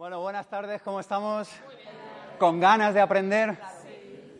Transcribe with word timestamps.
Bueno, 0.00 0.18
buenas 0.18 0.48
tardes, 0.48 0.80
¿cómo 0.80 0.98
estamos? 0.98 1.46
¿Con 2.38 2.58
ganas 2.58 2.94
de 2.94 3.02
aprender? 3.02 3.58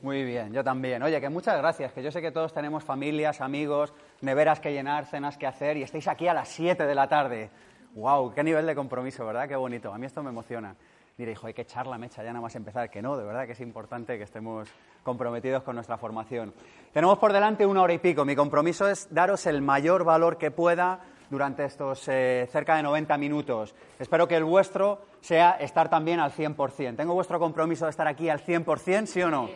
Muy 0.01 0.25
bien, 0.25 0.55
yo 0.55 0.65
también. 0.65 1.03
Oye, 1.03 1.21
que 1.21 1.29
muchas 1.29 1.59
gracias, 1.59 1.93
que 1.93 2.03
yo 2.03 2.11
sé 2.11 2.23
que 2.23 2.33
todos 2.33 2.55
tenemos 2.55 2.83
familias, 2.83 3.43
amigos, 3.43 3.93
neveras 4.23 4.59
que 4.59 4.73
llenar, 4.73 5.05
cenas 5.05 5.37
que 5.37 5.47
hacer 5.47 5.77
y 5.77 5.83
estáis 5.83 6.09
aquí 6.09 6.29
a 6.29 6.33
las 6.33 6.49
7 6.49 6.87
de 6.87 6.95
la 6.95 7.11
tarde. 7.11 7.51
¡Wow! 7.95 8.33
¡Qué 8.33 8.43
nivel 8.43 8.65
de 8.65 8.75
compromiso, 8.75 9.27
¿verdad? 9.27 9.47
¡Qué 9.47 9.57
bonito! 9.57 9.93
A 9.93 9.99
mí 9.99 10.07
esto 10.07 10.23
me 10.23 10.31
emociona. 10.31 10.75
Mire, 11.19 11.33
hijo, 11.33 11.47
hay 11.47 11.53
que 11.53 11.61
echar 11.61 11.87
la 11.87 11.99
mecha 11.99 12.23
ya 12.23 12.31
nada 12.31 12.41
más 12.41 12.57
empezar, 12.57 12.89
que 12.89 13.03
no, 13.03 13.19
de 13.19 13.25
verdad 13.27 13.45
que 13.45 13.53
es 13.53 13.61
importante 13.61 14.17
que 14.17 14.25
estemos 14.25 14.67
comprometidos 15.03 15.63
con 15.63 15.75
nuestra 15.75 15.99
formación. 15.99 16.55
Tenemos 16.95 17.19
por 17.19 17.35
delante 17.35 17.67
una 17.67 17.83
hora 17.83 17.93
y 17.93 17.99
pico. 17.99 18.25
Mi 18.25 18.35
compromiso 18.35 18.89
es 18.89 19.13
daros 19.13 19.45
el 19.45 19.61
mayor 19.61 20.05
valor 20.05 20.39
que 20.39 20.51
pueda 20.51 21.01
durante 21.29 21.67
estos 21.67 22.09
eh, 22.09 22.49
cerca 22.51 22.77
de 22.77 22.83
90 22.83 23.19
minutos. 23.19 23.75
Espero 23.99 24.27
que 24.27 24.37
el 24.37 24.45
vuestro 24.45 25.10
sea 25.21 25.53
estar 25.53 25.89
también 25.89 26.21
al 26.21 26.33
100%. 26.33 26.97
¿Tengo 26.97 27.15
vuestro 27.15 27.39
compromiso 27.39 27.85
de 27.85 27.91
estar 27.91 28.07
aquí 28.07 28.29
al 28.29 28.45
100%, 28.45 29.07
sí 29.07 29.23
o 29.23 29.31
no? 29.31 29.49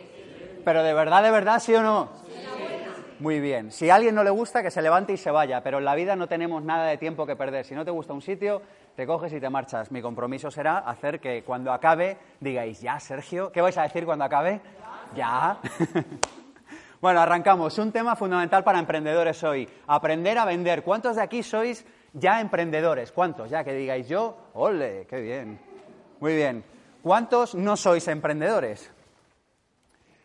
Pero 0.63 0.83
de 0.83 0.93
verdad, 0.93 1.23
de 1.23 1.31
verdad, 1.31 1.59
sí 1.59 1.73
o 1.75 1.81
no? 1.81 2.09
Muy 3.19 3.39
bien. 3.39 3.71
Si 3.71 3.89
a 3.89 3.95
alguien 3.95 4.13
no 4.13 4.23
le 4.23 4.29
gusta, 4.29 4.61
que 4.61 4.71
se 4.71 4.81
levante 4.81 5.13
y 5.13 5.17
se 5.17 5.31
vaya, 5.31 5.61
pero 5.63 5.77
en 5.77 5.85
la 5.85 5.95
vida 5.95 6.15
no 6.15 6.27
tenemos 6.27 6.63
nada 6.63 6.85
de 6.87 6.97
tiempo 6.97 7.25
que 7.25 7.35
perder. 7.35 7.65
Si 7.65 7.73
no 7.73 7.85
te 7.85 7.91
gusta 7.91 8.13
un 8.13 8.21
sitio, 8.21 8.61
te 8.95 9.07
coges 9.07 9.31
y 9.31 9.39
te 9.39 9.49
marchas. 9.49 9.91
Mi 9.91 10.01
compromiso 10.01 10.51
será 10.51 10.79
hacer 10.79 11.19
que 11.19 11.43
cuando 11.43 11.71
acabe 11.71 12.17
digáis, 12.39 12.81
ya, 12.81 12.99
Sergio, 12.99 13.51
¿qué 13.51 13.61
vais 13.61 13.77
a 13.77 13.83
decir 13.83 14.05
cuando 14.05 14.25
acabe? 14.25 14.61
Ya. 15.15 15.59
Bueno, 17.01 17.19
arrancamos. 17.19 17.77
Un 17.77 17.91
tema 17.91 18.15
fundamental 18.15 18.63
para 18.63 18.79
emprendedores 18.79 19.43
hoy. 19.43 19.69
Aprender 19.85 20.39
a 20.39 20.45
vender. 20.45 20.81
¿Cuántos 20.81 21.17
de 21.17 21.21
aquí 21.21 21.43
sois 21.43 21.85
ya 22.13 22.41
emprendedores? 22.41 23.11
¿Cuántos? 23.11 23.51
Ya 23.51 23.63
que 23.63 23.73
digáis 23.73 24.07
yo, 24.07 24.35
ole, 24.53 25.05
qué 25.07 25.21
bien. 25.21 25.59
Muy 26.25 26.35
bien. 26.35 26.63
¿Cuántos 27.03 27.53
no 27.53 27.77
sois 27.77 28.07
emprendedores? 28.07 28.89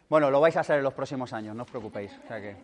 Bueno, 0.09 0.31
lo 0.31 0.41
vais 0.41 0.57
a 0.57 0.65
ser 0.65 0.79
en 0.79 0.83
los 0.83 0.95
próximos 0.95 1.35
años, 1.35 1.55
no 1.55 1.65
os 1.65 1.69
preocupéis. 1.69 2.11
O 2.25 2.27
sea 2.27 2.41
que 2.41 2.57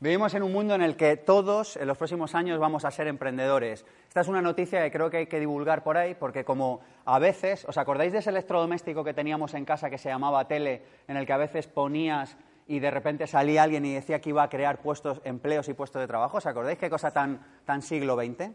vivimos 0.00 0.34
en 0.34 0.42
un 0.42 0.50
mundo 0.50 0.74
en 0.74 0.82
el 0.82 0.96
que 0.96 1.16
todos 1.16 1.76
en 1.76 1.86
los 1.86 1.96
próximos 1.96 2.34
años 2.34 2.58
vamos 2.58 2.84
a 2.84 2.90
ser 2.90 3.06
emprendedores. 3.06 3.86
Esta 4.08 4.22
es 4.22 4.26
una 4.26 4.42
noticia 4.42 4.82
que 4.82 4.90
creo 4.90 5.08
que 5.08 5.18
hay 5.18 5.26
que 5.28 5.38
divulgar 5.38 5.84
por 5.84 5.98
ahí, 5.98 6.16
porque 6.16 6.44
como 6.44 6.80
a 7.04 7.20
veces, 7.20 7.64
¿os 7.68 7.78
acordáis 7.78 8.10
de 8.10 8.18
ese 8.18 8.30
electrodoméstico 8.30 9.04
que 9.04 9.14
teníamos 9.14 9.54
en 9.54 9.64
casa 9.64 9.88
que 9.88 9.96
se 9.96 10.08
llamaba 10.08 10.48
tele, 10.48 10.82
en 11.06 11.16
el 11.16 11.26
que 11.26 11.32
a 11.32 11.36
veces 11.36 11.68
ponías 11.68 12.36
y 12.66 12.80
de 12.80 12.90
repente 12.90 13.28
salía 13.28 13.62
alguien 13.62 13.84
y 13.84 13.94
decía 13.94 14.20
que 14.20 14.30
iba 14.30 14.42
a 14.42 14.48
crear 14.48 14.82
puestos, 14.82 15.20
empleos 15.22 15.68
y 15.68 15.74
puestos 15.74 16.00
de 16.00 16.08
trabajo. 16.08 16.38
¿Os 16.38 16.46
acordáis 16.46 16.78
qué 16.78 16.90
cosa 16.90 17.12
tan, 17.12 17.40
tan 17.64 17.82
siglo 17.82 18.16
XX? 18.16 18.50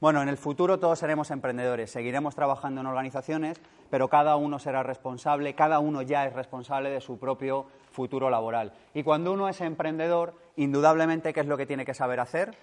Bueno, 0.00 0.22
en 0.22 0.28
el 0.28 0.36
futuro 0.36 0.78
todos 0.78 1.00
seremos 1.00 1.32
emprendedores, 1.32 1.90
seguiremos 1.90 2.36
trabajando 2.36 2.80
en 2.80 2.86
organizaciones, 2.86 3.60
pero 3.90 4.08
cada 4.08 4.36
uno 4.36 4.60
será 4.60 4.84
responsable, 4.84 5.54
cada 5.54 5.80
uno 5.80 6.02
ya 6.02 6.24
es 6.24 6.34
responsable 6.34 6.88
de 6.88 7.00
su 7.00 7.18
propio 7.18 7.66
futuro 7.90 8.30
laboral. 8.30 8.72
Y 8.94 9.02
cuando 9.02 9.32
uno 9.32 9.48
es 9.48 9.60
emprendedor, 9.60 10.34
indudablemente, 10.54 11.32
¿qué 11.32 11.40
es 11.40 11.46
lo 11.46 11.56
que 11.56 11.66
tiene 11.66 11.84
que 11.84 11.94
saber 11.94 12.20
hacer? 12.20 12.56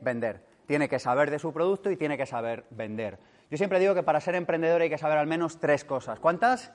Vender. 0.00 0.42
Tiene 0.66 0.88
que 0.88 0.98
saber 0.98 1.30
de 1.30 1.38
su 1.38 1.52
producto 1.52 1.92
y 1.92 1.96
tiene 1.96 2.16
que 2.16 2.26
saber 2.26 2.64
vender. 2.70 3.20
Yo 3.48 3.56
siempre 3.56 3.78
digo 3.78 3.94
que 3.94 4.02
para 4.02 4.20
ser 4.20 4.34
emprendedor 4.34 4.82
hay 4.82 4.90
que 4.90 4.98
saber 4.98 5.16
al 5.16 5.28
menos 5.28 5.60
tres 5.60 5.84
cosas. 5.84 6.18
¿Cuántas? 6.18 6.72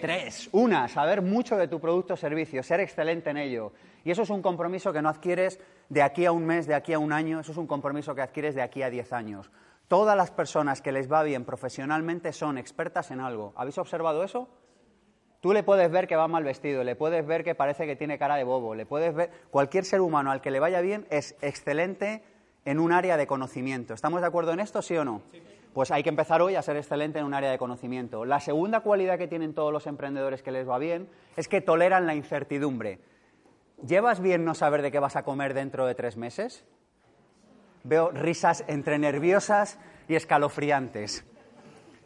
Tres. 0.00 0.48
Una, 0.52 0.88
saber 0.88 1.22
mucho 1.22 1.56
de 1.56 1.68
tu 1.68 1.80
producto 1.80 2.14
o 2.14 2.16
servicio, 2.16 2.62
ser 2.62 2.80
excelente 2.80 3.30
en 3.30 3.36
ello. 3.36 3.72
Y 4.04 4.10
eso 4.10 4.22
es 4.22 4.30
un 4.30 4.42
compromiso 4.42 4.92
que 4.92 5.00
no 5.00 5.08
adquieres 5.08 5.60
de 5.88 6.02
aquí 6.02 6.26
a 6.26 6.32
un 6.32 6.44
mes, 6.44 6.66
de 6.66 6.74
aquí 6.74 6.92
a 6.92 6.98
un 6.98 7.12
año, 7.12 7.40
eso 7.40 7.52
es 7.52 7.58
un 7.58 7.66
compromiso 7.66 8.14
que 8.14 8.22
adquieres 8.22 8.54
de 8.54 8.62
aquí 8.62 8.82
a 8.82 8.90
diez 8.90 9.12
años. 9.12 9.50
Todas 9.88 10.16
las 10.16 10.30
personas 10.30 10.80
que 10.82 10.92
les 10.92 11.10
va 11.10 11.22
bien 11.22 11.44
profesionalmente 11.44 12.32
son 12.32 12.58
expertas 12.58 13.10
en 13.10 13.20
algo. 13.20 13.52
¿Habéis 13.56 13.78
observado 13.78 14.24
eso? 14.24 14.48
Tú 15.40 15.52
le 15.52 15.62
puedes 15.62 15.90
ver 15.90 16.06
que 16.06 16.16
va 16.16 16.26
mal 16.26 16.42
vestido, 16.42 16.82
le 16.84 16.96
puedes 16.96 17.26
ver 17.26 17.44
que 17.44 17.54
parece 17.54 17.86
que 17.86 17.96
tiene 17.96 18.18
cara 18.18 18.36
de 18.36 18.44
bobo, 18.44 18.74
le 18.74 18.86
puedes 18.86 19.14
ver. 19.14 19.30
Cualquier 19.50 19.84
ser 19.84 20.00
humano 20.00 20.30
al 20.30 20.40
que 20.40 20.50
le 20.50 20.58
vaya 20.58 20.80
bien 20.80 21.06
es 21.10 21.36
excelente 21.42 22.22
en 22.64 22.78
un 22.78 22.92
área 22.92 23.18
de 23.18 23.26
conocimiento. 23.26 23.92
¿Estamos 23.92 24.22
de 24.22 24.26
acuerdo 24.26 24.52
en 24.52 24.60
esto, 24.60 24.80
sí 24.80 24.96
o 24.96 25.04
no? 25.04 25.20
Pues 25.74 25.90
hay 25.90 26.04
que 26.04 26.08
empezar 26.08 26.40
hoy 26.40 26.54
a 26.54 26.62
ser 26.62 26.76
excelente 26.76 27.18
en 27.18 27.24
un 27.24 27.34
área 27.34 27.50
de 27.50 27.58
conocimiento. 27.58 28.24
La 28.24 28.38
segunda 28.38 28.80
cualidad 28.80 29.18
que 29.18 29.26
tienen 29.26 29.54
todos 29.54 29.72
los 29.72 29.88
emprendedores 29.88 30.40
que 30.40 30.52
les 30.52 30.68
va 30.68 30.78
bien 30.78 31.08
es 31.36 31.48
que 31.48 31.60
toleran 31.60 32.06
la 32.06 32.14
incertidumbre. 32.14 33.00
¿Llevas 33.84 34.20
bien 34.20 34.44
no 34.44 34.54
saber 34.54 34.82
de 34.82 34.92
qué 34.92 35.00
vas 35.00 35.16
a 35.16 35.24
comer 35.24 35.52
dentro 35.52 35.84
de 35.84 35.96
tres 35.96 36.16
meses? 36.16 36.64
Veo 37.82 38.12
risas 38.12 38.62
entre 38.68 39.00
nerviosas 39.00 39.80
y 40.06 40.14
escalofriantes. 40.14 41.24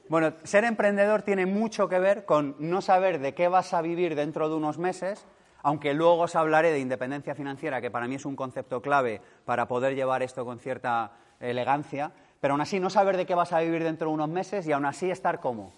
Bueno, 0.08 0.32
ser 0.44 0.64
emprendedor 0.64 1.20
tiene 1.20 1.44
mucho 1.44 1.90
que 1.90 1.98
ver 1.98 2.24
con 2.24 2.56
no 2.58 2.80
saber 2.80 3.18
de 3.18 3.34
qué 3.34 3.48
vas 3.48 3.74
a 3.74 3.82
vivir 3.82 4.14
dentro 4.14 4.48
de 4.48 4.54
unos 4.54 4.78
meses, 4.78 5.26
aunque 5.62 5.92
luego 5.92 6.22
os 6.22 6.36
hablaré 6.36 6.72
de 6.72 6.78
independencia 6.78 7.34
financiera, 7.34 7.82
que 7.82 7.90
para 7.90 8.08
mí 8.08 8.14
es 8.14 8.24
un 8.24 8.34
concepto 8.34 8.80
clave 8.80 9.20
para 9.44 9.68
poder 9.68 9.94
llevar 9.94 10.22
esto 10.22 10.46
con 10.46 10.58
cierta 10.58 11.12
elegancia, 11.38 12.12
pero 12.40 12.54
aún 12.54 12.60
así 12.60 12.80
no 12.80 12.90
saber 12.90 13.16
de 13.16 13.26
qué 13.26 13.34
vas 13.34 13.52
a 13.52 13.60
vivir 13.60 13.82
dentro 13.82 14.08
de 14.08 14.14
unos 14.14 14.28
meses 14.28 14.66
y 14.66 14.72
aún 14.72 14.84
así 14.84 15.10
estar 15.10 15.40
como. 15.40 15.72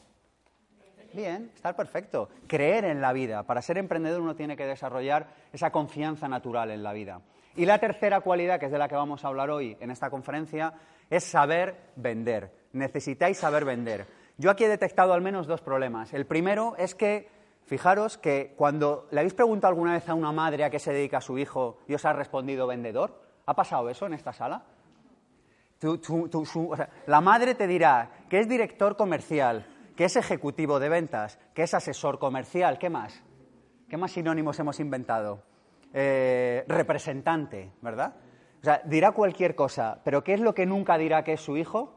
Bien, 1.12 1.50
estar 1.54 1.75
perfecto. 1.75 2.28
Creer 2.47 2.84
en 2.84 3.00
la 3.00 3.12
vida. 3.12 3.43
Para 3.43 3.62
ser 3.62 3.78
emprendedor 3.78 4.21
uno 4.21 4.37
tiene 4.37 4.56
que 4.56 4.66
desarrollar 4.66 5.26
esa 5.53 5.72
confianza 5.72 6.28
natural 6.28 6.71
en 6.71 6.82
la 6.82 6.93
vida. 6.93 7.21
Y 7.56 7.66
la 7.66 7.78
tercera 7.78 8.21
cualidad, 8.21 8.60
que 8.60 8.66
es 8.66 8.72
de 8.72 8.78
la 8.78 8.88
que 8.88 8.94
vamos 8.94 9.25
a 9.25 9.28
hablar 9.28 9.50
hoy 9.50 9.76
en 9.81 9.91
esta 9.91 10.09
conferencia, 10.09 10.72
es 11.09 11.25
saber 11.25 11.75
vender. 11.97 12.53
Necesitáis 12.72 13.38
saber 13.38 13.65
vender. 13.65 14.06
Yo 14.38 14.50
aquí 14.50 14.65
he 14.65 14.69
detectado 14.69 15.12
al 15.12 15.21
menos 15.21 15.48
dos 15.48 15.60
problemas. 15.60 16.15
El 16.15 16.27
primero 16.27 16.75
es 16.78 16.94
que, 16.94 17.28
fijaros 17.66 18.16
que 18.16 18.54
cuando 18.56 19.09
le 19.10 19.21
habéis 19.21 19.34
preguntado 19.34 19.72
alguna 19.72 19.94
vez 19.94 20.09
a 20.09 20.15
una 20.15 20.32
madre 20.32 20.65
a 20.65 20.71
qué 20.71 20.78
se 20.78 20.92
dedica 20.92 21.21
su 21.21 21.37
hijo 21.38 21.78
y 21.88 21.94
os 21.94 22.04
ha 22.04 22.12
respondido 22.12 22.69
vendedor, 22.69 23.21
¿ha 23.47 23.54
pasado 23.54 23.91
eso 23.91 24.06
en 24.06 24.15
esta 24.15 24.32
sala? 24.32 24.65
La 27.06 27.20
madre 27.20 27.54
te 27.54 27.66
dirá 27.66 28.10
que 28.28 28.38
es 28.41 28.48
director 28.48 28.96
comercial, 28.96 29.66
que 29.96 30.04
es 30.04 30.16
ejecutivo 30.16 30.78
de 30.78 30.88
ventas, 30.88 31.38
que 31.54 31.62
es 31.62 31.74
asesor 31.74 32.18
comercial, 32.18 32.78
¿qué 32.78 32.91
más? 32.91 33.22
¿Qué 33.88 33.96
más 33.96 34.12
sinónimos 34.12 34.58
hemos 34.58 34.78
inventado? 34.78 35.42
Eh, 35.92 36.64
representante, 36.68 37.72
¿verdad? 37.80 38.14
O 38.60 38.64
sea, 38.64 38.82
dirá 38.84 39.12
cualquier 39.12 39.54
cosa, 39.54 40.00
pero 40.04 40.22
¿qué 40.22 40.34
es 40.34 40.41
lo 40.41 40.54
que 40.54 40.66
nunca 40.66 40.98
dirá 40.98 41.24
que 41.24 41.32
es 41.32 41.41
su 41.41 41.56
hijo? 41.56 41.94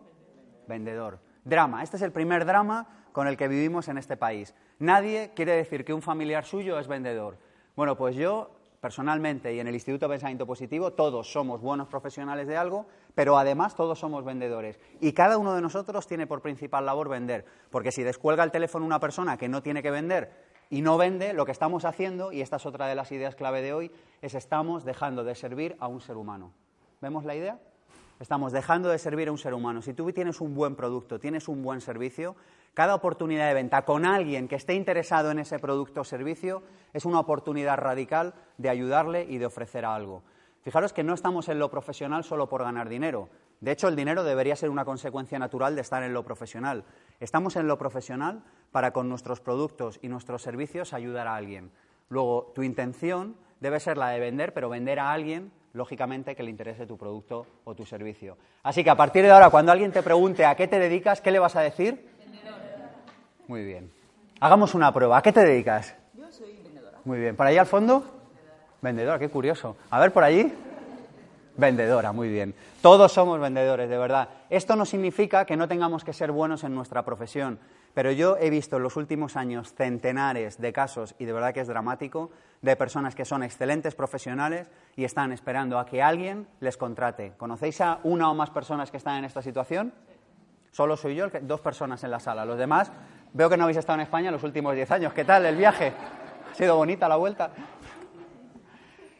Vendedor. 0.68 1.20
Drama. 1.44 1.84
Este 1.84 1.98
es 1.98 2.04
el 2.04 2.14
primer 2.14 2.46
drama 2.46 3.06
con 3.12 3.28
el 3.28 3.36
que 3.36 3.50
vivimos 3.50 3.90
en 3.90 3.98
este 3.98 4.16
país. 4.16 4.56
Nadie 4.80 5.32
quiere 5.36 5.56
decir 5.56 5.84
que 5.84 5.94
un 5.94 6.02
familiar 6.02 6.46
suyo 6.46 6.80
es 6.80 6.88
vendedor. 6.88 7.38
Bueno, 7.76 7.98
pues 7.98 8.16
yo 8.16 8.50
personalmente 8.84 9.54
y 9.54 9.62
en 9.62 9.68
el 9.68 9.76
Instituto 9.76 10.08
de 10.08 10.14
Pensamiento 10.16 10.46
Positivo, 10.46 10.92
todos 10.92 11.32
somos 11.32 11.62
buenos 11.62 11.88
profesionales 11.88 12.48
de 12.48 12.58
algo, 12.58 12.86
pero 13.16 13.38
además 13.38 13.76
todos 13.76 14.00
somos 14.00 14.24
vendedores. 14.24 14.80
Y 15.00 15.14
cada 15.14 15.38
uno 15.38 15.54
de 15.54 15.62
nosotros 15.62 16.08
tiene 16.08 16.28
por 16.28 16.42
principal 16.42 16.86
labor 16.86 17.10
vender, 17.10 17.46
porque 17.70 17.92
si 17.92 18.04
descuelga 18.04 18.44
el 18.44 18.52
teléfono 18.52 18.86
una 18.86 19.00
persona 19.00 19.38
que 19.38 19.50
no 19.50 19.62
tiene 19.62 19.84
que 19.84 19.92
vender 19.92 20.32
y 20.70 20.82
no 20.82 20.98
vende, 20.98 21.34
lo 21.34 21.46
que 21.46 21.52
estamos 21.52 21.86
haciendo, 21.86 22.32
y 22.32 22.42
esta 22.42 22.56
es 22.56 22.66
otra 22.66 22.88
de 22.88 22.96
las 22.96 23.12
ideas 23.12 23.36
clave 23.36 23.62
de 23.62 23.74
hoy, 23.74 23.92
es 24.22 24.34
estamos 24.34 24.86
dejando 24.86 25.24
de 25.24 25.36
servir 25.36 25.76
a 25.80 25.88
un 25.88 26.02
ser 26.02 26.18
humano. 26.18 26.54
¿Vemos 27.02 27.26
la 27.26 27.36
idea? 27.36 27.60
Estamos 28.20 28.54
dejando 28.54 28.90
de 28.90 28.98
servir 28.98 29.28
a 29.28 29.32
un 29.32 29.38
ser 29.38 29.54
humano. 29.54 29.82
Si 29.82 29.94
tú 29.94 30.12
tienes 30.14 30.40
un 30.40 30.56
buen 30.56 30.76
producto, 30.76 31.20
tienes 31.20 31.48
un 31.48 31.62
buen 31.62 31.82
servicio, 31.82 32.36
cada 32.74 32.96
oportunidad 32.96 33.48
de 33.48 33.54
venta 33.54 33.84
con 33.84 34.06
alguien 34.06 34.48
que 34.48 34.56
esté 34.56 34.74
interesado 34.74 35.30
en 35.30 35.40
ese 35.40 35.60
producto 35.60 36.02
o 36.02 36.04
servicio 36.04 36.64
es 36.92 37.06
una 37.06 37.20
oportunidad 37.20 37.78
radical 37.78 38.34
de 38.58 38.70
ayudarle 38.70 39.26
y 39.30 39.38
de 39.38 39.46
ofrecer 39.46 39.86
algo. 39.86 40.24
Fijaros 40.64 40.94
que 40.94 41.04
no 41.04 41.14
estamos 41.14 41.50
en 41.50 41.60
lo 41.60 41.70
profesional 41.70 42.24
solo 42.24 42.48
por 42.48 42.64
ganar 42.64 42.88
dinero. 42.88 43.28
De 43.60 43.72
hecho, 43.72 43.90
el 43.90 43.98
dinero 43.98 44.24
debería 44.24 44.56
ser 44.56 44.70
una 44.70 44.86
consecuencia 44.86 45.38
natural 45.38 45.76
de 45.76 45.82
estar 45.82 46.02
en 46.04 46.14
lo 46.14 46.24
profesional. 46.24 46.86
Estamos 47.20 47.58
en 47.58 47.68
lo 47.68 47.78
profesional 47.78 48.44
para 48.72 48.92
con 48.92 49.10
nuestros 49.10 49.42
productos 49.42 50.00
y 50.02 50.08
nuestros 50.08 50.42
servicios 50.42 50.94
ayudar 50.94 51.28
a 51.28 51.36
alguien. 51.36 51.70
Luego, 52.08 52.54
tu 52.56 52.64
intención 52.64 53.36
debe 53.60 53.82
ser 53.82 53.98
la 53.98 54.10
de 54.10 54.22
vender, 54.22 54.54
pero 54.54 54.70
vender 54.70 55.02
a 55.02 55.12
alguien, 55.12 55.52
lógicamente, 55.74 56.34
que 56.34 56.44
le 56.44 56.50
interese 56.50 56.86
tu 56.86 56.98
producto 56.98 57.46
o 57.66 57.76
tu 57.76 57.86
servicio. 57.86 58.38
Así 58.64 58.86
que 58.86 58.90
a 58.90 58.96
partir 58.96 59.24
de 59.24 59.32
ahora, 59.32 59.50
cuando 59.50 59.74
alguien 59.74 59.92
te 59.92 60.02
pregunte 60.02 60.46
a 60.46 60.56
qué 60.56 60.70
te 60.70 60.80
dedicas, 60.80 61.20
¿qué 61.20 61.32
le 61.32 61.40
vas 61.40 61.58
a 61.58 61.62
decir? 61.62 62.10
Muy 63.48 63.66
bien. 63.66 63.92
Hagamos 64.40 64.74
una 64.76 64.94
prueba. 64.94 65.18
¿A 65.18 65.22
qué 65.22 65.34
te 65.34 65.42
dedicas? 65.42 65.94
Yo 66.14 66.32
soy 66.32 66.54
vendedora. 66.64 67.00
Muy 67.04 67.20
bien. 67.20 67.36
¿Para 67.36 67.50
allá 67.50 67.62
al 67.62 67.68
fondo? 67.68 68.23
Vendedora, 68.84 69.18
qué 69.18 69.30
curioso. 69.30 69.78
A 69.90 70.00
ver, 70.02 70.12
por 70.12 70.26
allí. 70.26 70.54
Vendedora, 71.56 72.12
muy 72.12 72.28
bien. 72.28 72.54
Todos 72.82 73.14
somos 73.14 73.40
vendedores, 73.40 73.90
de 73.90 73.98
verdad. 73.98 74.28
Esto 74.50 74.76
no 74.76 74.86
significa 74.86 75.46
que 75.46 75.56
no 75.56 75.70
tengamos 75.70 76.04
que 76.04 76.12
ser 76.12 76.34
buenos 76.34 76.66
en 76.66 76.76
nuestra 76.76 77.06
profesión, 77.06 77.60
pero 77.94 78.12
yo 78.12 78.36
he 78.38 78.50
visto 78.50 78.76
en 78.76 78.84
los 78.84 78.98
últimos 78.98 79.38
años 79.38 79.74
centenares 79.74 80.60
de 80.60 80.74
casos, 80.74 81.16
y 81.18 81.24
de 81.24 81.32
verdad 81.32 81.54
que 81.54 81.62
es 81.62 81.68
dramático, 81.68 82.32
de 82.62 82.76
personas 82.76 83.16
que 83.16 83.24
son 83.24 83.42
excelentes 83.42 83.96
profesionales 83.96 84.70
y 84.98 85.06
están 85.06 85.32
esperando 85.32 85.80
a 85.80 85.86
que 85.86 86.04
alguien 86.04 86.46
les 86.60 86.76
contrate. 86.76 87.34
¿Conocéis 87.38 87.80
a 87.80 88.00
una 88.04 88.30
o 88.30 88.34
más 88.34 88.50
personas 88.50 88.92
que 88.92 88.98
están 88.98 89.20
en 89.20 89.26
esta 89.26 89.42
situación? 89.42 89.94
Solo 90.72 90.98
soy 90.98 91.16
yo, 91.16 91.28
dos 91.44 91.62
personas 91.62 92.04
en 92.04 92.12
la 92.12 92.20
sala. 92.20 92.44
Los 92.44 92.58
demás, 92.58 92.92
veo 93.32 93.50
que 93.50 93.56
no 93.56 93.64
habéis 93.64 93.78
estado 93.78 93.96
en 93.96 94.02
España 94.02 94.30
los 94.30 94.44
últimos 94.44 94.76
diez 94.76 94.92
años. 94.92 95.14
¿Qué 95.14 95.24
tal 95.24 95.46
el 95.46 95.56
viaje? 95.56 95.94
¿Ha 96.52 96.56
sido 96.56 96.76
bonita 96.76 97.08
la 97.08 97.16
vuelta? 97.16 97.52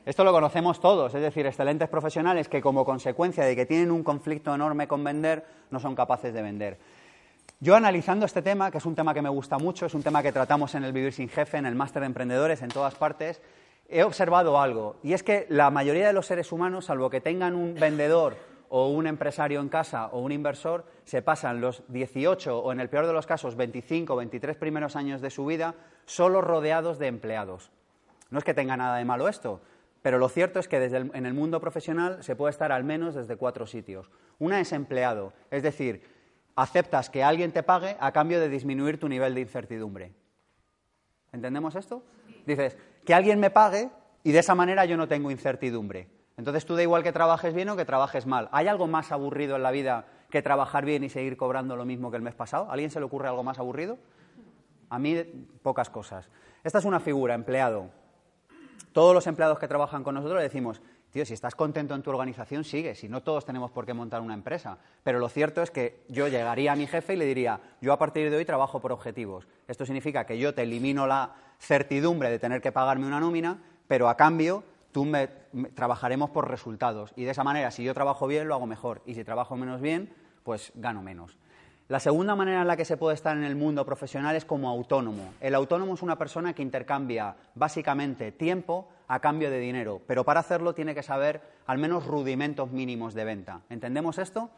Esto 0.06 0.26
lo 0.26 0.34
conocemos 0.34 0.82
todos, 0.82 1.16
es 1.16 1.22
decir, 1.22 1.46
excelentes 1.46 1.88
profesionales 1.88 2.50
que 2.50 2.62
como 2.62 2.84
consecuencia 2.84 3.46
de 3.46 3.56
que 3.56 3.66
tienen 3.66 3.90
un 3.90 4.04
conflicto 4.04 4.54
enorme 4.54 4.86
con 4.86 5.02
vender, 5.02 5.46
no 5.72 5.80
son 5.80 5.96
capaces 5.96 6.34
de 6.34 6.42
vender. 6.42 6.78
Yo 7.62 7.76
analizando 7.76 8.26
este 8.26 8.42
tema, 8.42 8.70
que 8.70 8.80
es 8.80 8.86
un 8.86 8.96
tema 8.96 9.14
que 9.14 9.22
me 9.22 9.30
gusta 9.30 9.58
mucho, 9.58 9.86
es 9.86 9.94
un 9.94 10.04
tema 10.04 10.22
que 10.22 10.34
tratamos 10.34 10.76
en 10.76 10.84
el 10.84 10.92
Vivir 10.92 11.14
sin 11.14 11.30
Jefe, 11.30 11.58
en 11.58 11.66
el 11.66 11.76
Máster 11.76 12.02
de 12.02 12.08
Emprendedores, 12.08 12.62
en 12.62 12.68
todas 12.68 12.96
partes, 12.96 13.42
he 13.88 14.04
observado 14.04 14.60
algo, 14.60 14.98
y 15.04 15.14
es 15.14 15.24
que 15.24 15.46
la 15.48 15.70
mayoría 15.70 16.08
de 16.08 16.14
los 16.14 16.26
seres 16.26 16.52
humanos, 16.52 16.86
salvo 16.86 17.10
que 17.10 17.22
tengan 17.22 17.56
un 17.56 17.76
vendedor 17.76 18.36
o 18.68 18.90
un 18.90 19.08
empresario 19.08 19.62
en 19.62 19.70
casa 19.70 20.08
o 20.08 20.20
un 20.20 20.34
inversor 20.34 20.84
se 21.06 21.22
pasan 21.22 21.62
los 21.62 21.84
18 21.88 22.60
o 22.60 22.72
en 22.74 22.82
el 22.82 22.90
peor 22.90 23.08
de 23.08 23.14
los 23.14 23.28
casos 23.28 23.56
25 23.56 24.12
o 24.12 24.18
23 24.18 24.58
primeros 24.58 24.98
años 24.98 25.22
de 25.22 25.30
su 25.30 25.46
vida 25.46 25.76
solo 26.06 26.42
rodeados 26.42 27.00
de 27.00 27.08
empleados. 27.08 27.72
No 28.32 28.40
es 28.40 28.44
que 28.44 28.56
tenga 28.56 28.76
nada 28.76 28.98
de 28.98 29.06
malo 29.06 29.30
esto, 29.30 29.62
pero 30.04 30.20
lo 30.20 30.28
cierto 30.30 30.60
es 30.60 30.68
que 30.68 30.82
desde 30.82 30.98
en 30.98 31.26
el 31.26 31.34
mundo 31.34 31.62
profesional 31.62 32.22
se 32.24 32.36
puede 32.36 32.52
estar 32.52 32.74
al 32.74 32.84
menos 32.84 33.16
desde 33.16 33.38
cuatro 33.38 33.66
sitios. 33.66 34.12
Una 34.38 34.60
es 34.60 34.74
empleado, 34.74 35.32
es 35.50 35.64
decir, 35.64 36.04
aceptas 36.56 37.10
que 37.10 37.24
alguien 37.24 37.54
te 37.54 37.64
pague 37.64 37.96
a 38.00 38.12
cambio 38.12 38.42
de 38.42 38.50
disminuir 38.50 39.00
tu 39.00 39.08
nivel 39.08 39.34
de 39.34 39.42
incertidumbre. 39.42 40.12
¿Entendemos 41.32 41.76
esto? 41.76 42.04
Dices, 42.46 42.78
que 43.06 43.14
alguien 43.14 43.40
me 43.40 43.50
pague 43.50 43.90
y 44.24 44.34
de 44.34 44.40
esa 44.40 44.56
manera 44.56 44.84
yo 44.84 44.98
no 44.98 45.08
tengo 45.08 45.32
incertidumbre. 45.32 46.10
Entonces 46.36 46.66
tú 46.66 46.76
da 46.76 46.82
igual 46.82 47.02
que 47.02 47.14
trabajes 47.14 47.54
bien 47.54 47.70
o 47.70 47.78
que 47.78 47.86
trabajes 47.86 48.26
mal. 48.26 48.50
¿Hay 48.52 48.68
algo 48.68 48.88
más 48.88 49.14
aburrido 49.14 49.56
en 49.56 49.64
la 49.64 49.72
vida 49.72 50.06
que 50.30 50.42
trabajar 50.42 50.84
bien 50.84 51.06
y 51.06 51.10
seguir 51.10 51.38
cobrando 51.38 51.78
lo 51.78 51.86
mismo 51.86 52.12
que 52.12 52.18
el 52.18 52.24
mes 52.24 52.36
pasado? 52.36 52.70
¿A 52.70 52.74
alguien 52.74 52.92
se 52.92 53.00
le 53.00 53.06
ocurre 53.06 53.30
algo 53.30 53.44
más 53.44 53.58
aburrido? 53.58 53.98
A 54.90 55.00
mí, 55.00 55.16
pocas 55.62 55.90
cosas. 55.90 56.30
Esta 56.62 56.80
es 56.80 56.86
una 56.86 57.00
figura, 57.00 57.36
empleado. 57.36 58.03
Todos 58.94 59.16
los 59.16 59.26
empleados 59.26 59.58
que 59.58 59.68
trabajan 59.68 60.04
con 60.04 60.14
nosotros 60.16 60.38
le 60.38 60.44
decimos, 60.44 60.82
tío, 61.12 61.26
si 61.26 61.34
estás 61.34 61.56
contento 61.56 61.96
en 61.96 62.04
tu 62.04 62.12
organización, 62.12 62.64
sigue. 62.64 62.94
Si 62.94 63.10
no, 63.10 63.24
todos 63.24 63.44
tenemos 63.44 63.72
por 63.72 63.88
qué 63.88 63.94
montar 63.94 64.22
una 64.22 64.36
empresa. 64.36 64.78
Pero 65.04 65.18
lo 65.18 65.30
cierto 65.30 65.64
es 65.64 65.72
que 65.72 66.04
yo 66.10 66.28
llegaría 66.28 66.72
a 66.72 66.76
mi 66.76 66.86
jefe 66.86 67.16
y 67.16 67.18
le 67.18 67.26
diría, 67.26 67.60
yo 67.82 67.92
a 67.92 67.98
partir 67.98 68.30
de 68.30 68.38
hoy 68.38 68.46
trabajo 68.46 68.80
por 68.80 68.92
objetivos. 68.92 69.48
Esto 69.68 69.86
significa 69.86 70.26
que 70.26 70.38
yo 70.38 70.54
te 70.54 70.62
elimino 70.62 71.08
la 71.08 71.34
certidumbre 71.60 72.30
de 72.30 72.38
tener 72.38 72.62
que 72.62 72.72
pagarme 72.72 73.08
una 73.08 73.20
nómina, 73.20 73.64
pero 73.88 74.10
a 74.10 74.16
cambio 74.16 74.64
tú 74.92 75.06
me, 75.06 75.28
trabajaremos 75.74 76.30
por 76.30 76.50
resultados. 76.50 77.14
Y 77.16 77.24
de 77.24 77.32
esa 77.32 77.44
manera, 77.44 77.72
si 77.72 77.84
yo 77.84 77.96
trabajo 77.96 78.28
bien, 78.28 78.48
lo 78.48 78.54
hago 78.54 78.68
mejor. 78.68 79.02
Y 79.08 79.16
si 79.16 79.24
trabajo 79.24 79.58
menos 79.58 79.82
bien, 79.82 80.14
pues 80.44 80.72
gano 80.76 81.02
menos. 81.02 81.36
La 81.90 82.00
segunda 82.00 82.34
manera 82.34 82.62
en 82.62 82.68
la 82.68 82.78
que 82.78 82.86
se 82.86 82.96
puede 82.96 83.14
estar 83.14 83.36
en 83.36 83.44
el 83.44 83.58
mundo 83.58 83.86
profesional 83.86 84.38
es 84.38 84.46
como 84.46 84.70
autónomo. 84.70 85.34
El 85.42 85.54
autónomo 85.54 85.94
es 85.96 86.02
una 86.02 86.18
persona 86.18 86.54
que 86.54 86.62
intercambia 86.62 87.36
básicamente 87.56 88.32
tiempo 88.32 88.88
a 89.10 89.20
cambio 89.20 89.52
de 89.52 89.60
dinero, 89.60 90.02
pero 90.08 90.24
para 90.24 90.40
hacerlo 90.40 90.74
tiene 90.74 90.96
que 90.96 91.04
saber 91.04 91.42
al 91.68 91.80
menos 91.80 92.08
rudimentos 92.08 92.72
mínimos 92.72 93.14
de 93.14 93.26
venta. 93.26 93.62
¿Entendemos 93.70 94.18
esto? 94.18 94.50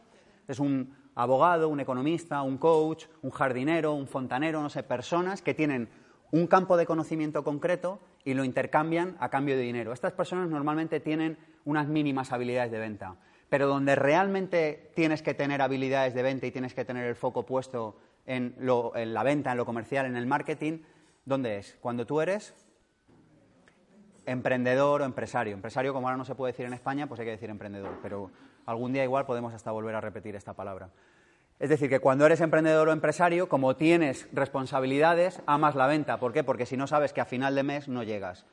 Es 0.47 0.59
un 0.59 0.95
abogado, 1.15 1.67
un 1.67 1.79
economista, 1.79 2.43
un 2.43 2.59
coach, 2.59 3.05
un 3.23 3.31
jardinero, 3.31 3.93
un 3.95 4.07
fontanero, 4.07 4.61
no 4.61 4.69
sé, 4.69 4.83
personas 4.83 5.41
que 5.41 5.55
tienen 5.55 5.89
un 6.31 6.45
campo 6.45 6.77
de 6.77 6.85
conocimiento 6.85 7.43
concreto 7.43 7.99
y 8.23 8.35
lo 8.35 8.43
intercambian 8.43 9.17
a 9.19 9.29
cambio 9.29 9.55
de 9.55 9.63
dinero. 9.63 9.93
Estas 9.93 10.13
personas 10.13 10.47
normalmente 10.47 10.99
tienen 10.99 11.39
unas 11.63 11.87
mínimas 11.87 12.31
habilidades 12.31 12.71
de 12.71 12.79
venta, 12.79 13.15
pero 13.49 13.67
donde 13.67 13.95
realmente 13.95 14.91
tienes 14.95 15.21
que 15.21 15.33
tener 15.33 15.61
habilidades 15.61 16.13
de 16.13 16.23
venta 16.23 16.45
y 16.45 16.51
tienes 16.51 16.73
que 16.73 16.85
tener 16.85 17.05
el 17.05 17.15
foco 17.15 17.45
puesto 17.45 17.95
en, 18.25 18.55
la 18.57 19.23
venta, 19.23 19.51
en 19.51 19.57
lo 19.57 19.65
comercial, 19.65 20.05
en 20.05 20.15
el 20.15 20.25
marketing, 20.25 20.79
¿dónde 21.25 21.57
es? 21.57 21.77
Cuando 21.79 22.05
tú 22.05 22.21
eres 22.21 22.53
emprendedor 24.25 25.01
o 25.01 25.05
empresario. 25.05 25.53
Empresario, 25.53 25.93
como 25.93 26.07
ahora 26.07 26.17
no 26.17 26.25
se 26.25 26.35
puede 26.35 26.53
decir 26.53 26.65
en 26.65 26.73
España, 26.73 27.07
pues 27.07 27.19
hay 27.19 27.27
que 27.27 27.31
decir 27.31 27.49
emprendedor, 27.49 27.99
pero 28.01 28.31
algún 28.65 28.93
día 28.93 29.03
igual 29.03 29.25
podemos 29.25 29.53
hasta 29.53 29.71
volver 29.71 29.93
a 29.95 30.01
repetir 30.01 30.35
esta 30.35 30.53
palabra. 30.53 30.89
Es 31.59 31.69
decir, 31.69 31.89
que 31.89 31.99
cuando 31.99 32.25
eres 32.25 32.41
emprendedor 32.41 32.89
o 32.89 32.91
empresario, 32.91 33.47
como 33.47 33.75
tienes 33.77 34.27
responsabilidades, 34.33 35.41
amas 35.45 35.75
la 35.75 35.87
venta. 35.87 36.19
¿Por 36.19 36.33
qué? 36.33 36.43
Porque 36.43 36.65
si 36.65 36.75
no 36.75 36.85
sabes 36.87 37.13
que 37.13 37.21
a 37.21 37.25
final 37.25 37.55
de 37.55 37.63
mes 37.63 37.87
no 37.87 38.03
llegas. 38.03 38.45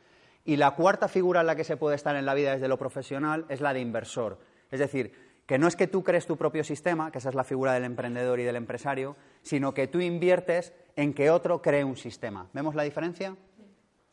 Y 0.44 0.56
la 0.56 0.72
cuarta 0.72 1.08
figura 1.08 1.40
en 1.40 1.46
la 1.46 1.56
que 1.56 1.64
se 1.64 1.76
puede 1.76 1.96
estar 1.96 2.14
en 2.14 2.26
la 2.26 2.34
vida 2.34 2.52
desde 2.52 2.68
lo 2.68 2.78
profesional 2.78 3.44
es 3.48 3.60
la 3.60 3.72
de 3.72 3.80
inversor. 3.80 4.38
Es 4.72 4.80
decir, 4.80 5.12
que 5.46 5.58
no 5.58 5.68
es 5.68 5.76
que 5.76 5.86
tú 5.86 6.02
crees 6.02 6.26
tu 6.26 6.36
propio 6.36 6.64
sistema, 6.64 7.12
que 7.12 7.18
esa 7.18 7.28
es 7.28 7.34
la 7.34 7.44
figura 7.44 7.74
del 7.74 7.84
emprendedor 7.84 8.40
y 8.40 8.44
del 8.44 8.56
empresario, 8.56 9.16
sino 9.42 9.74
que 9.74 9.86
tú 9.86 10.00
inviertes 10.00 10.72
en 10.96 11.14
que 11.14 11.30
otro 11.30 11.62
cree 11.62 11.84
un 11.84 11.96
sistema. 11.96 12.48
¿Vemos 12.52 12.74
la 12.74 12.82
diferencia? 12.82 13.36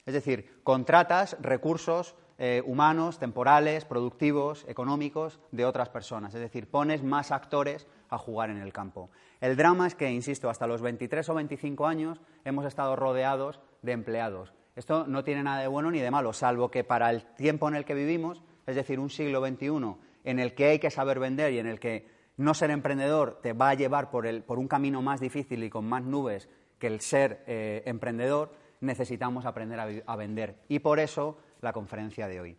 Es 0.06 0.14
decir, 0.14 0.62
contratas 0.64 1.38
recursos 1.40 2.16
eh, 2.38 2.62
humanos, 2.66 3.20
temporales, 3.20 3.86
productivos, 3.86 4.66
económicos 4.68 5.40
de 5.52 5.66
otras 5.66 5.90
personas. 5.90 6.34
Es 6.34 6.42
decir, 6.42 6.70
pones 6.70 7.04
más 7.04 7.32
actores 7.32 7.88
a 8.10 8.18
jugar 8.18 8.50
en 8.50 8.58
el 8.58 8.74
campo. 8.74 9.10
El 9.40 9.56
drama 9.56 9.88
es 9.88 9.96
que, 9.96 10.12
insisto, 10.12 10.50
hasta 10.50 10.68
los 10.68 10.82
23 10.82 11.28
o 11.30 11.36
25 11.36 11.86
años 11.86 12.22
hemos 12.44 12.66
estado 12.66 12.96
rodeados 12.96 13.60
de 13.82 13.92
empleados. 13.92 14.54
Esto 14.76 15.06
no 15.08 15.24
tiene 15.24 15.44
nada 15.44 15.62
de 15.62 15.68
bueno 15.68 15.92
ni 15.92 16.00
de 16.00 16.12
malo, 16.12 16.34
salvo 16.34 16.72
que 16.72 16.84
para 16.84 17.10
el 17.10 17.24
tiempo 17.36 17.68
en 17.68 17.76
el 17.76 17.86
que 17.86 17.94
vivimos, 17.94 18.42
es 18.66 18.76
decir, 18.76 19.00
un 19.00 19.10
siglo 19.10 19.46
XXI 19.46 19.96
en 20.24 20.40
el 20.40 20.54
que 20.54 20.66
hay 20.66 20.80
que 20.80 20.92
saber 20.92 21.20
vender 21.20 21.54
y 21.54 21.60
en 21.60 21.68
el 21.68 21.80
que 21.80 22.08
no 22.38 22.54
ser 22.54 22.72
emprendedor 22.72 23.40
te 23.42 23.54
va 23.54 23.70
a 23.70 23.74
llevar 23.74 24.10
por, 24.10 24.26
un 24.26 24.68
camino 24.68 25.02
más 25.02 25.20
difícil 25.20 25.64
y 25.64 25.70
con 25.70 25.86
más 25.86 26.04
nubes 26.04 26.50
que 26.78 26.88
el 26.88 27.02
ser 27.02 27.44
eh, 27.48 27.84
emprendedor, 27.86 28.54
necesitamos 28.80 29.46
aprender 29.46 30.04
a 30.06 30.16
vender. 30.16 30.56
Y 30.70 30.80
por 30.80 31.00
eso 31.00 31.38
la 31.62 31.74
conferencia 31.74 32.28
de 32.28 32.40
hoy. 32.40 32.58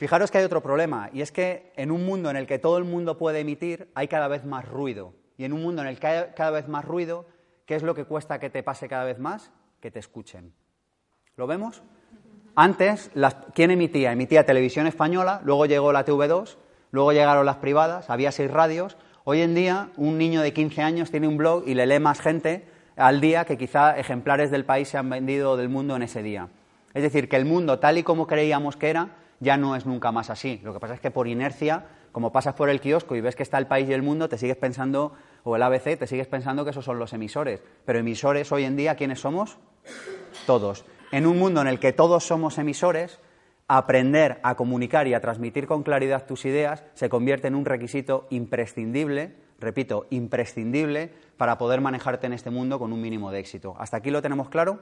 Fijaros 0.00 0.30
que 0.30 0.38
hay 0.38 0.44
otro 0.44 0.62
problema, 0.62 1.10
y 1.12 1.20
es 1.20 1.30
que 1.30 1.72
en 1.76 1.90
un 1.90 2.06
mundo 2.06 2.30
en 2.30 2.36
el 2.36 2.46
que 2.46 2.58
todo 2.58 2.78
el 2.78 2.84
mundo 2.84 3.18
puede 3.18 3.40
emitir, 3.40 3.90
hay 3.94 4.08
cada 4.08 4.28
vez 4.28 4.46
más 4.46 4.66
ruido. 4.66 5.12
Y 5.36 5.44
en 5.44 5.52
un 5.52 5.62
mundo 5.62 5.82
en 5.82 5.88
el 5.88 6.00
que 6.00 6.06
hay 6.06 6.24
cada 6.34 6.50
vez 6.50 6.68
más 6.68 6.86
ruido, 6.86 7.26
¿qué 7.66 7.74
es 7.74 7.82
lo 7.82 7.94
que 7.94 8.06
cuesta 8.06 8.40
que 8.40 8.48
te 8.48 8.62
pase 8.62 8.88
cada 8.88 9.04
vez 9.04 9.18
más? 9.18 9.52
Que 9.78 9.90
te 9.90 9.98
escuchen. 9.98 10.54
¿Lo 11.36 11.46
vemos? 11.46 11.82
Antes, 12.54 13.10
¿quién 13.54 13.72
emitía? 13.72 14.12
Emitía 14.12 14.46
televisión 14.46 14.86
española, 14.86 15.42
luego 15.44 15.66
llegó 15.66 15.92
la 15.92 16.04
TV2, 16.06 16.56
luego 16.90 17.12
llegaron 17.12 17.46
las 17.46 17.56
privadas, 17.56 18.10
había 18.10 18.32
seis 18.32 18.50
radios. 18.50 18.96
Hoy 19.24 19.42
en 19.42 19.54
día, 19.54 19.90
un 19.96 20.18
niño 20.18 20.42
de 20.42 20.52
15 20.52 20.82
años 20.82 21.10
tiene 21.10 21.28
un 21.28 21.36
blog 21.36 21.64
y 21.66 21.74
le 21.74 21.86
lee 21.86 22.00
más 22.00 22.20
gente 22.20 22.64
al 22.96 23.20
día 23.20 23.44
que 23.44 23.56
quizá 23.56 23.98
ejemplares 23.98 24.50
del 24.50 24.64
país 24.64 24.88
se 24.88 24.98
han 24.98 25.08
vendido 25.08 25.56
del 25.56 25.68
mundo 25.68 25.96
en 25.96 26.02
ese 26.02 26.22
día. 26.22 26.48
Es 26.94 27.02
decir, 27.02 27.28
que 27.28 27.36
el 27.36 27.44
mundo 27.44 27.78
tal 27.78 27.98
y 27.98 28.02
como 28.02 28.26
creíamos 28.26 28.76
que 28.76 28.90
era, 28.90 29.10
ya 29.40 29.56
no 29.56 29.74
es 29.76 29.86
nunca 29.86 30.12
más 30.12 30.30
así. 30.30 30.60
Lo 30.62 30.72
que 30.72 30.80
pasa 30.80 30.94
es 30.94 31.00
que 31.00 31.10
por 31.10 31.26
inercia, 31.26 31.84
como 32.12 32.32
pasas 32.32 32.54
por 32.54 32.68
el 32.68 32.80
kiosco 32.80 33.16
y 33.16 33.20
ves 33.20 33.36
que 33.36 33.42
está 33.42 33.58
el 33.58 33.66
país 33.66 33.88
y 33.88 33.92
el 33.92 34.02
mundo, 34.02 34.28
te 34.28 34.38
sigues 34.38 34.56
pensando, 34.56 35.12
o 35.44 35.56
el 35.56 35.62
ABC, 35.62 35.98
te 35.98 36.06
sigues 36.06 36.26
pensando 36.26 36.64
que 36.64 36.70
esos 36.70 36.84
son 36.84 36.98
los 36.98 37.12
emisores. 37.12 37.62
Pero 37.84 37.98
emisores 37.98 38.52
hoy 38.52 38.64
en 38.64 38.76
día, 38.76 38.96
¿quiénes 38.96 39.20
somos? 39.20 39.56
Todos. 40.46 40.84
En 41.10 41.26
un 41.26 41.38
mundo 41.38 41.60
en 41.60 41.68
el 41.68 41.80
que 41.80 41.92
todos 41.92 42.24
somos 42.24 42.58
emisores, 42.58 43.18
aprender 43.72 44.40
a 44.42 44.56
comunicar 44.56 45.06
y 45.06 45.14
a 45.14 45.20
transmitir 45.20 45.68
con 45.68 45.84
claridad 45.84 46.26
tus 46.26 46.44
ideas 46.44 46.82
se 46.94 47.08
convierte 47.08 47.46
en 47.46 47.54
un 47.54 47.64
requisito 47.64 48.26
imprescindible, 48.30 49.36
repito, 49.60 50.08
imprescindible, 50.10 51.12
para 51.36 51.56
poder 51.56 51.80
manejarte 51.80 52.26
en 52.26 52.32
este 52.32 52.50
mundo 52.50 52.80
con 52.80 52.92
un 52.92 53.00
mínimo 53.00 53.30
de 53.30 53.38
éxito. 53.38 53.76
¿Hasta 53.78 53.98
aquí 53.98 54.10
lo 54.10 54.22
tenemos 54.22 54.48
claro? 54.48 54.80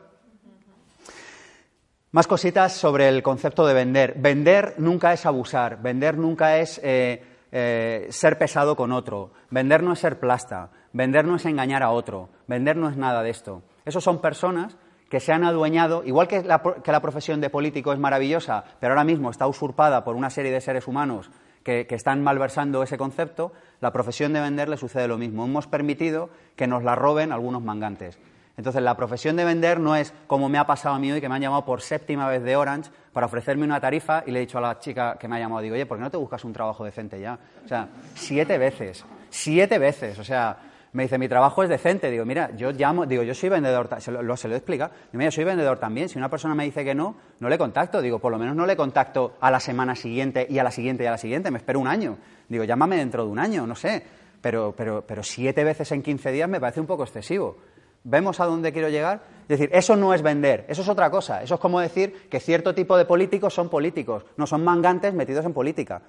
Más 2.13 2.27
cositas 2.27 2.73
sobre 2.73 3.11
el 3.11 3.23
concepto 3.23 3.67
de 3.67 3.75
vender. 3.75 4.15
Vender 4.17 4.77
nunca 4.79 5.13
es 5.13 5.27
abusar, 5.27 5.83
vender 5.83 6.17
nunca 6.17 6.57
es 6.57 6.81
eh, 6.83 7.23
eh, 7.53 8.07
ser 8.09 8.39
pesado 8.39 8.75
con 8.75 8.93
otro, 8.93 9.33
vender 9.51 9.83
no 9.83 9.93
es 9.93 9.99
ser 9.99 10.19
plasta, 10.19 10.71
vender 10.95 11.27
no 11.27 11.37
es 11.37 11.45
engañar 11.45 11.83
a 11.83 11.91
otro, 11.91 12.31
vender 12.47 12.79
no 12.79 12.89
es 12.89 12.97
nada 12.97 13.23
de 13.23 13.29
esto. 13.29 13.63
Esos 13.85 14.03
son 14.03 14.23
personas 14.23 14.79
que 15.09 15.21
se 15.21 15.33
han 15.33 15.45
adueñado, 15.45 16.03
igual 16.05 16.29
que 16.29 16.43
la, 16.43 17.01
profesión 17.01 17.41
de 17.41 17.51
político 17.51 17.93
es 17.93 17.99
maravillosa, 17.99 18.65
pero 18.81 18.93
ahora 18.93 19.05
mismo 19.05 19.31
está 19.31 19.47
usurpada 19.47 20.05
por 20.05 20.17
una 20.17 20.31
serie 20.31 20.53
de 20.53 20.61
seres 20.61 20.87
humanos 20.87 21.31
que, 21.63 21.87
que, 21.87 21.95
están 21.95 22.23
malversando 22.23 22.83
ese 22.83 22.99
concepto, 22.99 23.53
la 23.81 23.93
profesión 23.93 24.33
de 24.33 24.41
vender 24.41 24.69
le 24.69 24.77
sucede 24.77 25.09
lo 25.09 25.19
mismo. 25.19 25.45
Hemos 25.45 25.67
permitido 25.67 26.31
que 26.57 26.67
nos 26.67 26.85
la 26.85 26.95
roben 26.95 27.33
algunos 27.33 27.63
mangantes. 27.63 28.19
Entonces, 28.59 28.83
la 28.83 28.97
profesión 28.97 29.37
de 29.37 29.45
vender 29.45 29.79
no 29.79 29.95
es 29.95 30.13
como 30.27 30.49
me 30.49 30.59
ha 30.59 30.67
pasado 30.67 30.97
a 30.97 30.99
mí 30.99 31.13
hoy, 31.13 31.21
que 31.21 31.29
me 31.29 31.37
han 31.37 31.41
llamado 31.41 31.65
por 31.65 31.81
séptima 31.81 32.29
vez 32.29 32.43
de 32.43 32.57
Orange 32.57 32.91
para 33.13 33.27
ofrecerme 33.27 33.65
una 33.65 33.81
tarifa 33.81 34.25
y 34.27 34.33
le 34.33 34.41
he 34.41 34.47
dicho 34.47 34.59
a 34.59 34.61
la 34.61 34.81
chica 34.81 35.17
que 35.17 35.29
me 35.29 35.37
ha 35.37 35.39
llamado, 35.39 35.63
digo, 35.63 35.77
oye, 35.77 35.87
¿por 35.87 35.97
qué 35.97 36.03
no 36.03 36.11
te 36.11 36.17
buscas 36.17 36.45
un 36.45 36.53
trabajo 36.53 36.85
decente 36.85 37.21
ya? 37.21 37.39
O 37.65 37.69
sea, 37.69 37.89
siete 38.15 38.59
veces, 38.59 39.05
siete 39.31 39.79
veces, 39.79 40.19
o 40.19 40.25
sea, 40.25 40.57
me 40.93 41.05
dice, 41.05 41.19
mi 41.19 41.29
trabajo 41.29 41.63
es 41.63 41.69
decente. 41.69 42.11
Digo, 42.11 42.25
mira, 42.25 42.51
yo 42.57 42.71
llamo, 42.73 43.07
digo, 43.07 43.23
yo 43.23 43.35
soy 43.35 43.49
vendedor, 43.49 43.89
se 44.01 44.11
lo, 44.11 44.37
se 44.37 44.49
lo 44.49 44.57
explica. 44.57 44.87
Digo, 44.87 45.19
mira, 45.19 45.31
soy 45.31 45.45
vendedor 45.45 45.79
también. 45.79 46.09
Si 46.09 46.19
una 46.19 46.29
persona 46.29 46.55
me 46.55 46.65
dice 46.65 46.85
que 46.85 46.95
no, 46.95 47.17
no 47.41 47.49
le 47.49 47.59
contacto. 47.59 48.01
Digo, 48.01 48.19
por 48.19 48.33
lo 48.33 48.39
menos 48.39 48.57
no 48.57 48.67
le 48.67 48.77
contacto 48.77 49.37
a 49.41 49.51
la 49.51 49.61
semana 49.61 49.95
siguiente 49.95 50.47
y 50.49 50.59
a 50.59 50.65
la 50.65 50.71
siguiente 50.71 51.05
y 51.05 51.07
a 51.07 51.11
la 51.11 51.19
siguiente. 51.19 51.51
Me 51.51 51.59
espero 51.59 51.81
un 51.81 51.89
año. 51.89 52.17
Digo, 52.49 52.65
llámame 52.65 52.97
dentro 52.97 53.25
de 53.25 53.31
un 53.31 53.39
año, 53.39 53.67
no 53.67 53.75
sé. 53.75 54.03
pero, 54.41 54.75
pero, 54.77 55.05
pero 55.07 55.23
siete 55.23 55.65
veces 55.65 55.93
en 55.93 56.03
15 56.03 56.33
días 56.33 56.49
me 56.49 56.61
parece 56.61 56.81
un 56.81 56.87
poco 56.87 57.03
excesivo. 57.05 57.59
¿Vemos 58.05 58.41
a 58.41 58.47
dónde 58.47 58.73
quiero 58.73 58.89
llegar? 58.89 59.21
Es 59.43 59.59
decir, 59.59 59.71
eso 59.73 59.97
no 59.97 60.15
es 60.15 60.23
vender, 60.23 60.65
eso 60.69 60.83
es 60.83 60.89
otra 60.89 61.11
cosa. 61.11 61.43
Eso 61.43 61.55
es 61.55 61.61
como 61.61 61.81
decir 61.81 62.29
que 62.31 62.41
cierto 62.41 62.75
tipo 62.75 62.97
de 62.97 63.05
políticos 63.05 63.55
son 63.55 63.69
políticos, 63.69 64.25
no 64.37 64.47
son 64.47 64.65
mangantes 64.65 65.13
metidos 65.15 65.45
en 65.45 65.53
política. 65.53 66.03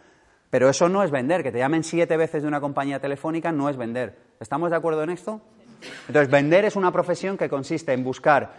Pero 0.49 0.69
eso 0.69 0.89
no 0.89 1.03
es 1.03 1.11
vender, 1.11 1.43
que 1.43 1.51
te 1.51 1.59
llamen 1.59 1.83
siete 1.83 2.17
veces 2.17 2.41
de 2.41 2.47
una 2.47 2.59
compañía 2.59 2.99
telefónica 2.99 3.51
no 3.51 3.69
es 3.69 3.77
vender. 3.77 4.17
¿Estamos 4.39 4.71
de 4.71 4.77
acuerdo 4.77 5.03
en 5.03 5.11
esto? 5.11 5.41
Entonces, 6.07 6.31
vender 6.31 6.65
es 6.65 6.75
una 6.75 6.91
profesión 6.91 7.37
que 7.37 7.49
consiste 7.49 7.93
en 7.93 8.03
buscar 8.03 8.53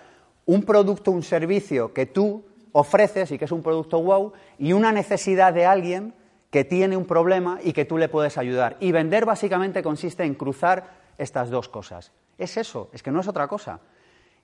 un 0.46 0.62
producto, 0.62 1.10
un 1.10 1.22
servicio 1.22 1.92
que 1.92 2.06
tú 2.06 2.44
ofreces 2.72 3.30
y 3.32 3.38
que 3.38 3.44
es 3.44 3.52
un 3.52 3.62
producto 3.62 4.00
wow 4.00 4.32
y 4.58 4.72
una 4.72 4.92
necesidad 4.92 5.52
de 5.52 5.66
alguien 5.66 6.14
que 6.50 6.64
tiene 6.64 6.96
un 6.96 7.04
problema 7.04 7.58
y 7.62 7.72
que 7.72 7.84
tú 7.84 7.98
le 7.98 8.08
puedes 8.08 8.38
ayudar. 8.38 8.76
Y 8.80 8.92
vender 8.92 9.24
básicamente 9.24 9.82
consiste 9.82 10.24
en 10.24 10.34
cruzar 10.34 11.00
estas 11.18 11.50
dos 11.50 11.68
cosas. 11.68 12.12
Es 12.38 12.56
eso, 12.56 12.88
es 12.92 13.02
que 13.02 13.10
no 13.10 13.20
es 13.20 13.28
otra 13.28 13.46
cosa. 13.46 13.80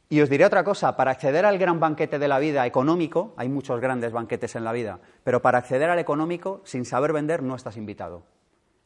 Y 0.08 0.20
os 0.20 0.30
diré 0.30 0.44
otra 0.44 0.62
cosa, 0.62 0.96
para 0.96 1.10
acceder 1.10 1.44
al 1.44 1.58
gran 1.58 1.80
banquete 1.80 2.20
de 2.20 2.28
la 2.28 2.38
vida 2.38 2.64
económico, 2.64 3.34
hay 3.36 3.48
muchos 3.48 3.80
grandes 3.80 4.12
banquetes 4.12 4.54
en 4.54 4.62
la 4.62 4.70
vida, 4.70 5.00
pero 5.24 5.42
para 5.42 5.58
acceder 5.58 5.90
al 5.90 5.98
económico, 5.98 6.60
sin 6.64 6.84
saber 6.84 7.12
vender, 7.12 7.42
no 7.42 7.56
estás 7.56 7.76
invitado. 7.76 8.22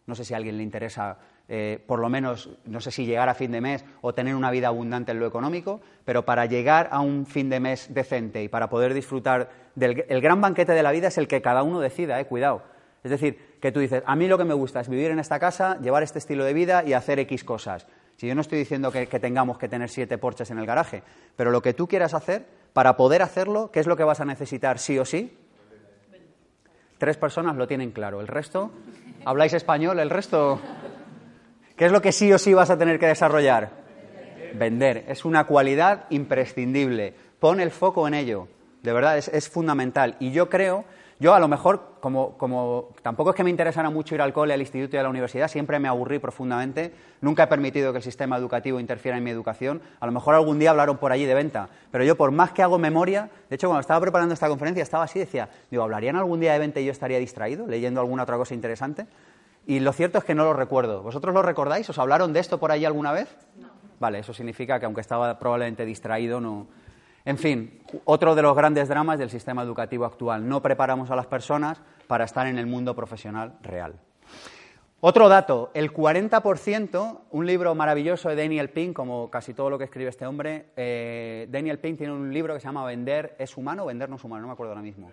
No 0.07 0.15
sé 0.15 0.25
si 0.25 0.33
a 0.33 0.39
alguien 0.39 0.57
le 0.57 0.62
interesa, 0.62 1.19
eh, 1.47 1.85
por 1.87 1.99
lo 1.99 2.09
menos, 2.09 2.49
no 2.65 2.81
sé 2.81 2.91
si 2.91 3.05
llegar 3.05 3.29
a 3.29 3.35
fin 3.35 3.53
de 3.53 3.61
mes 3.61 3.85
o 4.00 4.15
tener 4.15 4.35
una 4.35 4.50
vida 4.50 4.69
abundante 4.69 5.12
en 5.12 5.21
lo 5.21 5.27
económico, 5.27 5.83
pero 6.07 6.25
para 6.25 6.47
llegar 6.47 6.89
a 6.91 7.00
un 7.00 7.27
fin 7.27 7.50
de 7.50 7.61
mes 7.61 7.93
decente 7.93 8.43
y 8.43 8.49
para 8.49 8.71
poder 8.71 8.95
disfrutar 8.95 9.50
del 9.75 10.07
el 10.09 10.21
gran 10.23 10.41
banquete 10.41 10.73
de 10.73 10.83
la 10.83 10.91
vida 10.91 11.09
es 11.09 11.19
el 11.19 11.29
que 11.29 11.43
cada 11.43 11.62
uno 11.62 11.81
decida, 11.81 12.19
eh, 12.19 12.25
cuidado. 12.25 12.62
Es 13.05 13.11
decir, 13.11 13.57
que 13.61 13.73
tú 13.73 13.81
dices, 13.81 14.03
a 14.07 14.17
mí 14.17 14.27
lo 14.27 14.39
que 14.39 14.45
me 14.45 14.55
gusta 14.55 14.81
es 14.81 14.89
vivir 14.89 15.11
en 15.11 15.19
esta 15.19 15.39
casa, 15.39 15.79
llevar 15.81 16.03
este 16.03 16.19
estilo 16.19 16.45
de 16.45 16.55
vida 16.55 16.83
y 16.85 16.95
hacer 16.95 17.19
X 17.19 17.45
cosas. 17.45 17.87
Si 18.21 18.27
yo 18.27 18.35
no 18.35 18.43
estoy 18.43 18.59
diciendo 18.59 18.93
que, 18.93 19.07
tengamos 19.07 19.57
que 19.57 19.67
tener 19.67 19.89
siete 19.89 20.19
porches 20.19 20.50
en 20.50 20.59
el 20.59 20.67
garaje, 20.67 21.03
pero 21.37 21.50
lo 21.50 21.62
que 21.62 21.73
tú 21.73 21.89
quieras 21.89 22.12
hacer, 22.12 22.45
para 22.75 22.95
poder 22.95 23.23
hacerlo, 23.23 23.71
¿qué 23.73 23.81
es 23.81 23.87
lo 23.87 23.97
que 23.97 24.05
vas 24.05 24.21
a 24.21 24.27
necesitar 24.27 24.79
sí 24.79 24.99
o 24.99 25.07
sí? 25.07 25.39
Tres 26.99 27.17
personas 27.17 27.57
lo 27.57 27.67
tienen 27.67 27.93
claro. 27.93 28.21
¿El 28.21 28.27
resto? 28.27 28.73
¿Habláis 29.25 29.55
español? 29.55 29.99
¿El 30.00 30.11
resto? 30.11 30.61
¿Qué 31.77 31.87
es 31.87 31.93
lo 31.93 32.03
que 32.03 32.12
sí 32.12 32.31
o 32.31 32.37
sí 32.37 32.53
vas 32.53 32.69
a 32.69 32.77
tener 32.77 32.99
que 32.99 33.07
desarrollar? 33.07 33.71
Vender. 34.53 35.07
Es 35.09 35.25
una 35.25 35.45
cualidad 35.45 36.05
imprescindible. 36.11 37.15
Pon 37.39 37.59
el 37.59 37.71
foco 37.71 38.07
en 38.07 38.12
ello. 38.12 38.49
De 38.83 38.93
verdad, 38.93 39.17
es 39.17 39.49
fundamental. 39.49 40.17
Y 40.21 40.31
yo 40.33 40.50
creo 40.50 40.85
yo 41.21 41.35
a 41.35 41.39
lo 41.39 41.49
mejor, 41.49 41.99
como, 42.00 42.39
como, 42.39 42.89
tampoco 43.03 43.31
es 43.31 43.37
que 43.37 43.45
me 43.45 43.50
interesara 43.50 43.91
mucho 43.91 44.15
ir 44.15 44.23
al 44.23 44.33
cole, 44.33 44.55
al 44.55 44.61
instituto 44.61 44.97
y 44.97 44.99
a 44.99 45.03
la 45.03 45.11
universidad, 45.11 45.49
siempre 45.49 45.79
me 45.79 45.87
aburrí 45.87 46.19
profundamente, 46.19 46.95
nunca 47.21 47.43
he 47.43 47.47
permitido 47.47 47.93
que 47.93 47.99
el 47.99 48.03
sistema 48.03 48.39
educativo 48.39 48.81
interfiera 48.81 49.19
en 49.19 49.25
mi 49.25 49.31
educación, 49.31 49.83
a 50.00 50.07
lo 50.07 50.12
mejor 50.12 50.35
algún 50.35 50.59
día 50.59 50.71
hablaron 50.71 50.97
por 50.97 51.12
allí 51.12 51.27
de 51.27 51.35
venta, 51.35 51.69
pero 51.91 52.05
yo 52.05 52.17
por 52.17 52.31
más 52.31 52.53
que 52.53 52.62
hago 52.62 52.79
memoria, 52.79 53.29
de 53.50 53.57
hecho 53.57 53.69
cuando 53.69 53.83
estaba 53.83 54.00
preparando 54.00 54.33
esta 54.33 54.49
conferencia 54.49 54.83
estaba 54.83 55.05
así, 55.05 55.19
decía, 55.19 55.50
digo, 55.71 55.83
¿hablarían 55.83 56.17
algún 56.17 56.41
día 56.41 56.55
de 56.55 56.59
venta 56.59 56.81
y 56.81 56.87
yo 56.87 56.93
estaría 56.93 57.19
distraído 57.19 57.67
leyendo 57.67 58.00
alguna 58.00 58.23
otra 58.23 58.39
cosa 58.39 58.55
interesante? 58.55 59.07
Y 59.67 59.81
lo 59.81 59.93
cierto 59.93 60.17
es 60.17 60.25
que 60.25 60.35
no 60.35 60.45
lo 60.45 60.55
recuerdo. 60.55 61.03
¿Vosotros 61.03 61.35
lo 61.35 61.43
recordáis? 61.43 61.89
¿Os 61.91 61.99
hablaron 61.99 62.33
de 62.33 62.41
esto 62.41 62.59
por 62.59 62.73
allí 62.73 62.87
alguna 62.87 63.12
vez? 63.12 63.29
No. 63.59 63.69
Vale, 64.00 64.21
eso 64.21 64.33
significa 64.33 64.81
que 64.81 64.87
aunque 64.87 65.03
estaba 65.03 65.39
probablemente 65.39 65.85
distraído, 65.85 66.41
no, 66.41 66.67
en 67.25 67.39
fin, 67.39 67.83
otro 68.05 68.35
de 68.35 68.43
los 68.43 68.57
grandes 68.57 68.89
dramas 68.89 69.19
del 69.19 69.31
sistema 69.31 69.62
educativo 69.62 70.05
actual. 70.05 70.49
No 70.49 70.62
preparamos 70.62 71.11
a 71.11 71.17
las 71.17 71.27
personas 71.27 71.81
para 72.07 72.25
estar 72.25 72.47
en 72.47 72.59
el 72.59 72.67
mundo 72.67 72.95
profesional 72.95 73.59
real. 73.62 73.95
Otro 75.03 75.31
dato, 75.31 75.71
el 75.73 75.95
40%, 75.95 77.21
un 77.31 77.47
libro 77.47 77.75
maravilloso 77.75 78.29
de 78.29 78.37
Daniel 78.37 78.69
Pink, 78.69 78.95
como 78.95 79.31
casi 79.31 79.55
todo 79.55 79.71
lo 79.71 79.79
que 79.79 79.85
escribe 79.85 80.11
este 80.11 80.27
hombre, 80.27 80.67
eh, 80.77 81.47
Daniel 81.50 81.79
Pink 81.79 81.97
tiene 81.97 82.12
un 82.12 82.35
libro 82.35 82.53
que 82.53 82.61
se 82.61 82.67
llama 82.67 82.85
Vender 82.85 83.35
es 83.39 83.57
humano, 83.57 83.87
Vender 83.87 84.11
no 84.11 84.17
es 84.17 84.25
humano, 84.25 84.43
no 84.43 84.49
me 84.49 84.53
acuerdo 84.53 84.73
ahora 84.73 84.83
mismo. 84.83 85.11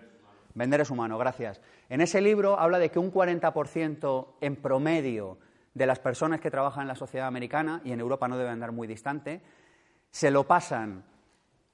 Vender 0.52 0.82
es 0.82 0.90
humano, 0.90 1.16
gracias. 1.16 1.62
En 1.88 2.02
ese 2.02 2.20
libro 2.20 2.60
habla 2.60 2.78
de 2.78 2.90
que 2.90 2.98
un 2.98 3.10
40% 3.10 4.26
en 4.42 4.56
promedio 4.56 5.38
de 5.72 5.86
las 5.86 6.00
personas 6.00 6.40
que 6.40 6.50
trabajan 6.50 6.82
en 6.82 6.88
la 6.88 6.94
sociedad 6.94 7.26
americana, 7.26 7.80
y 7.82 7.92
en 7.92 8.00
Europa 8.00 8.28
no 8.28 8.36
debe 8.36 8.50
andar 8.50 8.72
muy 8.72 8.86
distante, 8.86 9.40
se 10.10 10.30
lo 10.30 10.44
pasan 10.44 11.02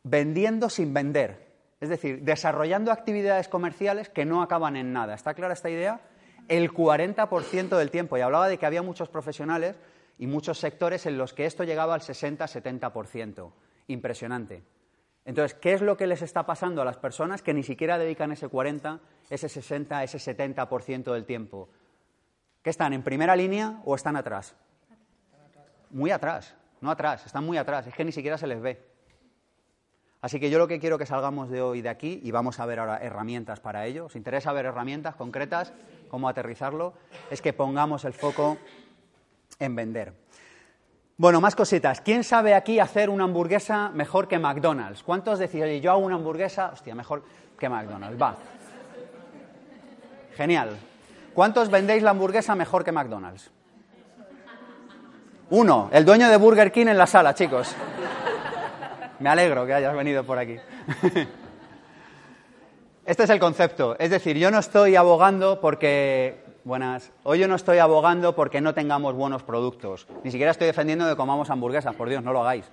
vendiendo 0.05 0.71
sin 0.71 0.95
vender. 0.95 1.53
Es 1.81 1.89
decir, 1.89 2.23
desarrollando 2.23 2.93
actividades 2.93 3.49
comerciales 3.49 4.09
que 4.09 4.25
no 4.25 4.43
acaban 4.43 4.77
en 4.77 4.93
nada. 4.93 5.15
¿Está 5.15 5.35
clara 5.35 5.55
esta 5.55 5.71
idea? 5.71 6.01
El 6.47 6.73
40% 6.73 7.77
del 7.77 7.91
tiempo. 7.91 8.17
Y 8.17 8.21
hablaba 8.21 8.49
de 8.49 8.59
que 8.59 8.67
había 8.67 8.83
muchos 8.83 9.09
profesionales 9.09 9.77
y 10.19 10.27
muchos 10.27 10.59
sectores 10.59 11.07
en 11.07 11.19
los 11.19 11.35
que 11.35 11.47
esto 11.47 11.65
llegaba 11.65 11.95
al 11.95 12.01
60-70%. 12.01 13.53
Impresionante. 13.89 14.63
Entonces, 15.25 15.55
¿qué 15.55 15.73
es 15.73 15.81
lo 15.81 15.97
que 15.97 16.07
les 16.07 16.23
está 16.23 16.45
pasando 16.45 16.83
a 16.83 16.85
las 16.85 16.99
personas 16.99 17.43
que 17.43 17.55
ni 17.55 17.63
siquiera 17.63 17.99
dedican 17.99 18.31
ese 18.31 18.49
40, 18.49 19.01
ese 19.31 19.49
60, 19.49 20.05
ese 20.05 20.19
70% 20.19 21.13
del 21.13 21.25
tiempo? 21.25 21.71
¿Que 22.63 22.71
están 22.71 22.93
en 22.93 23.03
primera 23.03 23.35
línea 23.35 23.81
o 23.85 23.95
están 23.95 24.17
atrás? 24.17 24.55
Muy 25.91 26.11
atrás, 26.11 26.55
no 26.81 26.91
atrás, 26.91 27.25
están 27.25 27.45
muy 27.45 27.57
atrás, 27.57 27.87
es 27.87 27.95
que 27.95 28.05
ni 28.05 28.13
siquiera 28.13 28.37
se 28.37 28.47
les 28.47 28.61
ve. 28.61 28.94
Así 30.25 30.41
que 30.41 30.49
yo 30.49 30.59
lo 30.59 30.67
que 30.67 30.81
quiero 30.81 30.97
que 30.97 31.05
salgamos 31.05 31.51
de 31.51 31.61
hoy 31.61 31.83
de 31.83 31.91
aquí, 31.91 32.19
y 32.23 32.31
vamos 32.31 32.59
a 32.59 32.65
ver 32.65 32.79
ahora 32.79 32.97
herramientas 32.97 33.61
para 33.61 33.85
ello, 33.85 34.07
os 34.07 34.17
interesa 34.17 34.55
ver 34.55 34.65
herramientas 34.65 35.17
concretas, 35.17 35.75
cómo 36.09 36.31
aterrizarlo, 36.31 36.95
es 37.31 37.43
que 37.43 37.53
pongamos 37.53 38.07
el 38.07 38.15
foco 38.15 38.57
en 39.59 39.77
vender. 39.77 40.15
Bueno, 41.19 41.43
más 41.43 41.55
cositas. 41.55 42.01
¿Quién 42.01 42.25
sabe 42.25 42.55
aquí 42.55 42.81
hacer 42.81 43.11
una 43.11 43.25
hamburguesa 43.25 43.91
mejor 43.91 44.27
que 44.27 44.39
McDonald's? 44.39 45.03
¿Cuántos 45.03 45.39
decís, 45.39 45.63
oye, 45.63 45.83
yo 45.83 45.91
hago 45.91 46.01
una 46.01 46.15
hamburguesa, 46.15 46.71
hostia, 46.73 46.95
mejor 46.95 47.23
que 47.59 47.69
McDonald's? 47.69 48.23
Va. 48.23 48.35
Genial. 50.37 50.71
¿Cuántos 51.35 51.69
vendéis 51.69 52.03
la 52.03 52.13
hamburguesa 52.13 52.55
mejor 52.55 52.83
que 52.83 52.93
McDonald's? 52.93 53.51
Uno, 55.51 55.91
el 55.93 56.07
dueño 56.07 56.31
de 56.31 56.37
Burger 56.39 56.73
King 56.73 56.87
en 56.87 56.97
la 56.97 57.07
sala, 57.07 57.35
chicos. 57.35 57.77
Me 59.25 59.31
alegro 59.31 59.65
que 59.65 59.73
hayas 59.73 59.97
venido 59.97 60.23
por 60.23 60.39
aquí. 60.39 60.59
Este 63.07 63.23
es 63.23 63.31
el 63.31 63.39
concepto. 63.39 63.97
Es 63.99 64.11
decir, 64.11 64.37
yo 64.37 64.51
no 64.51 64.59
estoy 64.59 64.97
abogando 64.97 65.63
porque. 65.63 66.45
Buenas. 66.65 67.11
Hoy 67.23 67.39
yo 67.39 67.49
no 67.49 67.55
estoy 67.55 67.79
abogando 67.79 68.35
porque 68.35 68.61
no 68.61 68.75
tengamos 68.75 69.15
buenos 69.15 69.43
productos. 69.43 70.07
Ni 70.25 70.31
siquiera 70.31 70.51
estoy 70.51 70.67
defendiendo 70.67 71.07
de 71.07 71.17
comamos 71.17 71.49
hamburguesas. 71.49 71.95
Por 71.95 72.11
Dios, 72.11 72.23
no 72.23 72.35
lo 72.35 72.43
hagáis. 72.43 72.67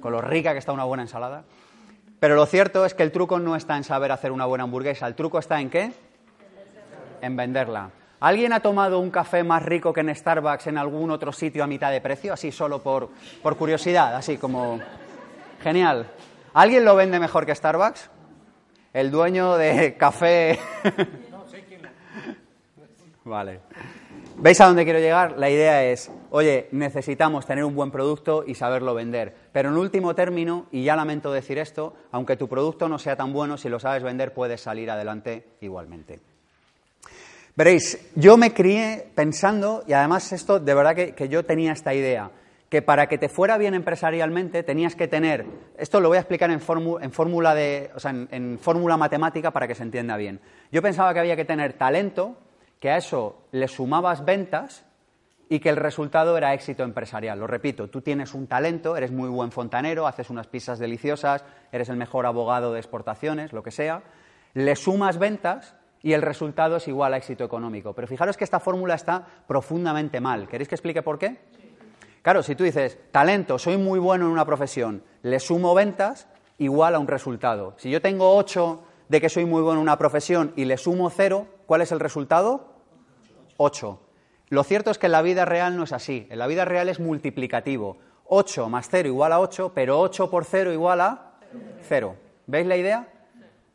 Con 0.00 0.12
lo 0.12 0.20
rica 0.20 0.52
que 0.52 0.60
está 0.60 0.70
una 0.70 0.84
buena 0.84 1.02
ensalada. 1.02 1.42
Pero 2.20 2.36
lo 2.36 2.46
cierto 2.46 2.86
es 2.86 2.94
que 2.94 3.02
el 3.02 3.10
truco 3.10 3.40
no 3.40 3.56
está 3.56 3.76
en 3.76 3.82
saber 3.82 4.12
hacer 4.12 4.30
una 4.30 4.46
buena 4.46 4.62
hamburguesa. 4.62 5.08
¿El 5.08 5.16
truco 5.16 5.40
está 5.40 5.60
en 5.60 5.70
qué? 5.70 5.92
En 7.20 7.34
venderla. 7.34 7.90
¿Alguien 8.20 8.52
ha 8.52 8.60
tomado 8.60 9.00
un 9.00 9.10
café 9.10 9.42
más 9.42 9.64
rico 9.64 9.92
que 9.92 10.02
en 10.02 10.14
Starbucks 10.14 10.68
en 10.68 10.78
algún 10.78 11.10
otro 11.10 11.32
sitio 11.32 11.64
a 11.64 11.66
mitad 11.66 11.90
de 11.90 12.00
precio? 12.00 12.32
Así 12.32 12.52
solo 12.52 12.80
por, 12.80 13.08
por 13.42 13.56
curiosidad, 13.56 14.14
así 14.14 14.36
como. 14.36 14.78
Genial. 15.62 16.10
¿Alguien 16.54 16.84
lo 16.84 16.96
vende 16.96 17.20
mejor 17.20 17.44
que 17.44 17.54
Starbucks? 17.54 18.10
El 18.94 19.10
dueño 19.10 19.56
de 19.56 19.94
café. 19.96 20.58
vale. 23.24 23.60
¿Veis 24.36 24.58
a 24.62 24.66
dónde 24.66 24.84
quiero 24.84 25.00
llegar? 25.00 25.36
La 25.36 25.50
idea 25.50 25.84
es, 25.84 26.10
oye, 26.30 26.68
necesitamos 26.72 27.44
tener 27.44 27.64
un 27.64 27.74
buen 27.74 27.90
producto 27.90 28.42
y 28.46 28.54
saberlo 28.54 28.94
vender. 28.94 29.34
Pero 29.52 29.68
en 29.68 29.76
último 29.76 30.14
término, 30.14 30.66
y 30.72 30.82
ya 30.82 30.96
lamento 30.96 31.30
decir 31.30 31.58
esto, 31.58 31.94
aunque 32.10 32.38
tu 32.38 32.48
producto 32.48 32.88
no 32.88 32.98
sea 32.98 33.16
tan 33.16 33.34
bueno, 33.34 33.58
si 33.58 33.68
lo 33.68 33.78
sabes 33.78 34.02
vender 34.02 34.32
puedes 34.32 34.62
salir 34.62 34.90
adelante 34.90 35.44
igualmente. 35.60 36.20
Veréis, 37.54 38.12
yo 38.14 38.38
me 38.38 38.54
crié 38.54 39.10
pensando, 39.14 39.84
y 39.86 39.92
además 39.92 40.32
esto 40.32 40.58
de 40.58 40.74
verdad 40.74 40.94
que, 40.94 41.14
que 41.14 41.28
yo 41.28 41.44
tenía 41.44 41.72
esta 41.72 41.92
idea, 41.92 42.30
que 42.70 42.82
para 42.82 43.08
que 43.08 43.18
te 43.18 43.28
fuera 43.28 43.58
bien 43.58 43.74
empresarialmente 43.74 44.62
tenías 44.62 44.94
que 44.94 45.08
tener, 45.08 45.44
esto 45.76 46.00
lo 46.00 46.06
voy 46.06 46.18
a 46.18 46.20
explicar 46.20 46.52
en 46.52 46.60
fórmula 46.60 47.52
de, 47.52 47.90
o 47.96 47.98
sea, 47.98 48.12
en, 48.12 48.58
fórmula 48.60 48.96
matemática 48.96 49.50
para 49.50 49.66
que 49.66 49.74
se 49.74 49.82
entienda 49.82 50.16
bien. 50.16 50.40
Yo 50.70 50.80
pensaba 50.80 51.12
que 51.12 51.18
había 51.18 51.34
que 51.34 51.44
tener 51.44 51.72
talento, 51.72 52.36
que 52.78 52.90
a 52.90 52.96
eso 52.96 53.42
le 53.50 53.66
sumabas 53.66 54.24
ventas 54.24 54.86
y 55.48 55.58
que 55.58 55.68
el 55.68 55.76
resultado 55.76 56.38
era 56.38 56.54
éxito 56.54 56.84
empresarial. 56.84 57.40
Lo 57.40 57.48
repito, 57.48 57.90
tú 57.90 58.02
tienes 58.02 58.34
un 58.34 58.46
talento, 58.46 58.96
eres 58.96 59.10
muy 59.10 59.28
buen 59.28 59.50
fontanero, 59.50 60.06
haces 60.06 60.30
unas 60.30 60.46
pizzas 60.46 60.78
deliciosas, 60.78 61.44
eres 61.72 61.88
el 61.88 61.96
mejor 61.96 62.24
abogado 62.24 62.72
de 62.72 62.78
exportaciones, 62.78 63.52
lo 63.52 63.64
que 63.64 63.72
sea, 63.72 64.04
le 64.54 64.76
sumas 64.76 65.18
ventas 65.18 65.74
y 66.02 66.12
el 66.12 66.22
resultado 66.22 66.76
es 66.76 66.86
igual 66.86 67.14
a 67.14 67.16
éxito 67.16 67.42
económico. 67.42 67.94
Pero 67.94 68.06
fijaros 68.06 68.36
que 68.36 68.44
esta 68.44 68.60
fórmula 68.60 68.94
está 68.94 69.26
profundamente 69.48 70.20
mal. 70.20 70.46
¿Queréis 70.46 70.68
que 70.68 70.76
explique 70.76 71.02
por 71.02 71.18
qué? 71.18 71.36
Claro, 72.22 72.42
si 72.42 72.54
tú 72.54 72.64
dices, 72.64 72.98
talento, 73.10 73.58
soy 73.58 73.76
muy 73.76 73.98
bueno 73.98 74.26
en 74.26 74.32
una 74.32 74.44
profesión, 74.44 75.02
le 75.22 75.40
sumo 75.40 75.74
ventas, 75.74 76.28
igual 76.58 76.94
a 76.94 76.98
un 76.98 77.08
resultado. 77.08 77.74
Si 77.78 77.90
yo 77.90 78.02
tengo 78.02 78.36
8 78.36 78.82
de 79.08 79.20
que 79.20 79.30
soy 79.30 79.46
muy 79.46 79.62
bueno 79.62 79.80
en 79.80 79.82
una 79.82 79.98
profesión 79.98 80.52
y 80.56 80.66
le 80.66 80.76
sumo 80.76 81.08
0, 81.10 81.46
¿cuál 81.66 81.80
es 81.80 81.92
el 81.92 82.00
resultado? 82.00 82.74
8. 83.56 84.00
Lo 84.50 84.62
cierto 84.64 84.90
es 84.90 84.98
que 84.98 85.06
en 85.06 85.12
la 85.12 85.22
vida 85.22 85.44
real 85.44 85.76
no 85.76 85.84
es 85.84 85.92
así. 85.92 86.26
En 86.30 86.38
la 86.38 86.46
vida 86.46 86.64
real 86.64 86.88
es 86.88 87.00
multiplicativo. 87.00 87.98
8 88.26 88.68
más 88.68 88.88
0 88.90 89.08
igual 89.08 89.32
a 89.32 89.40
8, 89.40 89.72
pero 89.74 90.00
8 90.00 90.30
por 90.30 90.44
0 90.44 90.72
igual 90.72 91.00
a 91.00 91.32
0. 91.88 92.16
¿Veis 92.46 92.66
la 92.66 92.76
idea? 92.76 93.08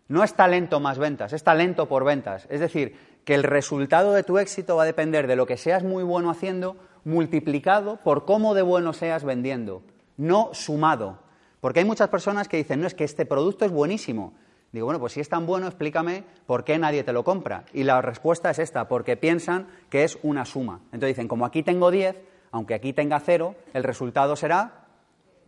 No 0.07 0.23
es 0.23 0.35
talento 0.35 0.79
más 0.79 0.99
ventas, 0.99 1.33
es 1.33 1.43
talento 1.43 1.87
por 1.87 2.03
ventas. 2.03 2.45
Es 2.49 2.59
decir, 2.59 2.95
que 3.25 3.33
el 3.33 3.43
resultado 3.43 4.13
de 4.13 4.23
tu 4.23 4.37
éxito 4.37 4.75
va 4.75 4.83
a 4.83 4.85
depender 4.85 5.25
de 5.25 5.35
lo 5.35 5.47
que 5.47 5.57
seas 5.57 5.83
muy 5.83 6.03
bueno 6.03 6.29
haciendo 6.29 6.77
multiplicado 7.05 7.97
por 7.97 8.25
cómo 8.25 8.53
de 8.53 8.63
bueno 8.63 8.91
seas 8.91 9.23
vendiendo, 9.23 9.83
no 10.17 10.49
sumado. 10.53 11.19
Porque 11.61 11.79
hay 11.79 11.85
muchas 11.85 12.09
personas 12.09 12.47
que 12.49 12.57
dicen, 12.57 12.81
no, 12.81 12.87
es 12.87 12.93
que 12.93 13.05
este 13.05 13.25
producto 13.25 13.63
es 13.63 13.71
buenísimo. 13.71 14.33
Digo, 14.71 14.87
bueno, 14.87 14.99
pues 14.99 15.13
si 15.13 15.21
es 15.21 15.29
tan 15.29 15.45
bueno, 15.45 15.67
explícame 15.67 16.25
por 16.45 16.65
qué 16.65 16.77
nadie 16.77 17.03
te 17.03 17.13
lo 17.13 17.23
compra. 17.23 17.63
Y 17.73 17.83
la 17.83 18.01
respuesta 18.01 18.49
es 18.49 18.59
esta, 18.59 18.89
porque 18.89 19.15
piensan 19.15 19.67
que 19.89 20.03
es 20.03 20.19
una 20.21 20.43
suma. 20.43 20.81
Entonces 20.85 21.09
dicen, 21.09 21.29
como 21.29 21.45
aquí 21.45 21.63
tengo 21.63 21.91
10, 21.91 22.21
aunque 22.51 22.73
aquí 22.73 22.91
tenga 22.91 23.19
0, 23.19 23.55
el 23.73 23.83
resultado 23.83 24.35
será 24.35 24.85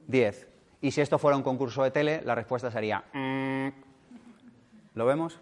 10. 0.07 0.47
Y 0.81 0.91
si 0.91 1.01
esto 1.01 1.19
fuera 1.19 1.35
un 1.35 1.43
concurso 1.43 1.83
de 1.83 1.91
tele, 1.91 2.21
la 2.23 2.35
respuesta 2.35 2.71
sería... 2.71 3.03
Mm". 3.13 3.69
¿Lo 4.93 5.05
vemos? 5.05 5.39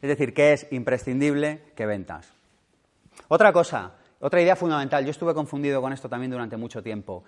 Es 0.00 0.08
decir, 0.08 0.34
que 0.34 0.52
es 0.52 0.66
imprescindible 0.72 1.62
que 1.76 1.86
ventas. 1.86 2.32
Otra 3.28 3.52
cosa, 3.52 3.92
otra 4.24 4.40
idea 4.40 4.56
fundamental, 4.56 5.04
yo 5.04 5.10
estuve 5.10 5.34
confundido 5.34 5.82
con 5.82 5.92
esto 5.92 6.08
también 6.08 6.30
durante 6.30 6.56
mucho 6.56 6.82
tiempo. 6.82 7.24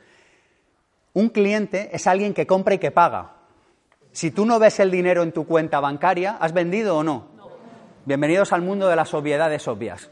Un 1.13 1.29
cliente 1.29 1.91
es 1.93 2.07
alguien 2.07 2.33
que 2.33 2.47
compra 2.47 2.73
y 2.73 2.79
que 2.79 2.91
paga. 2.91 3.33
Si 4.13 4.31
tú 4.31 4.47
no 4.47 4.59
ves 4.59 4.81
el 4.81 4.91
dinero 4.91 5.23
en 5.23 5.31
tu 5.31 5.47
cuenta 5.47 5.79
bancaria, 5.79 6.39
¿has 6.41 6.55
vendido 6.55 6.97
o 6.97 7.05
no? 7.05 7.29
Bienvenidos 8.07 8.51
al 8.55 8.63
mundo 8.63 8.89
de 8.89 8.97
las 8.97 9.13
obviedades 9.13 9.69
obvias. 9.69 10.09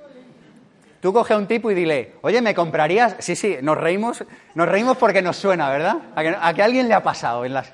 Tú 1.01 1.15
coge 1.15 1.33
a 1.33 1.39
un 1.39 1.47
tipo 1.47 1.71
y 1.71 1.75
dile, 1.75 2.17
oye, 2.21 2.43
¿me 2.43 2.55
comprarías? 2.55 3.17
Sí, 3.19 3.35
sí, 3.35 3.57
nos 3.63 3.79
reímos, 3.79 4.23
nos 4.55 4.69
reímos 4.69 4.99
porque 4.99 5.23
nos 5.23 5.39
suena, 5.39 5.71
¿verdad? 5.71 5.97
A 6.15 6.23
que 6.53 6.63
a, 6.63 6.65
alguien 6.67 6.87
le 6.87 6.93
ha 6.93 7.03
pasado. 7.03 7.47
En 7.47 7.55
las... 7.55 7.73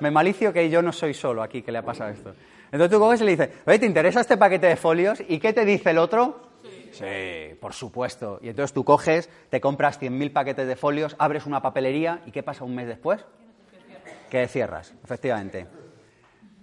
Me 0.00 0.10
malicio 0.10 0.52
que 0.52 0.68
yo 0.68 0.82
no 0.82 0.92
soy 0.92 1.14
solo 1.14 1.42
aquí 1.42 1.62
que 1.62 1.72
le 1.72 1.78
ha 1.78 1.82
pasado 1.82 2.10
esto. 2.10 2.34
Entonces 2.66 2.90
tú 2.90 2.98
coges 2.98 3.22
y 3.22 3.24
le 3.24 3.30
dices, 3.30 3.48
oye, 3.64 3.78
¿te 3.78 3.86
interesa 3.86 4.20
este 4.20 4.36
paquete 4.36 4.66
de 4.66 4.76
folios? 4.76 5.22
¿Y 5.28 5.38
qué 5.38 5.54
te 5.54 5.64
dice 5.64 5.88
el 5.88 5.96
otro? 5.96 6.52
Sí. 6.98 7.56
por 7.60 7.72
supuesto. 7.72 8.38
Y 8.42 8.48
entonces 8.48 8.72
tú 8.72 8.84
coges, 8.84 9.28
te 9.50 9.60
compras 9.60 10.00
100.000 10.00 10.32
paquetes 10.32 10.66
de 10.66 10.76
folios, 10.76 11.16
abres 11.18 11.46
una 11.46 11.62
papelería 11.62 12.22
y 12.26 12.30
¿qué 12.30 12.42
pasa 12.42 12.64
un 12.64 12.74
mes 12.74 12.86
después? 12.86 13.24
Que 14.30 14.48
cierras, 14.48 14.94
efectivamente. 15.04 15.66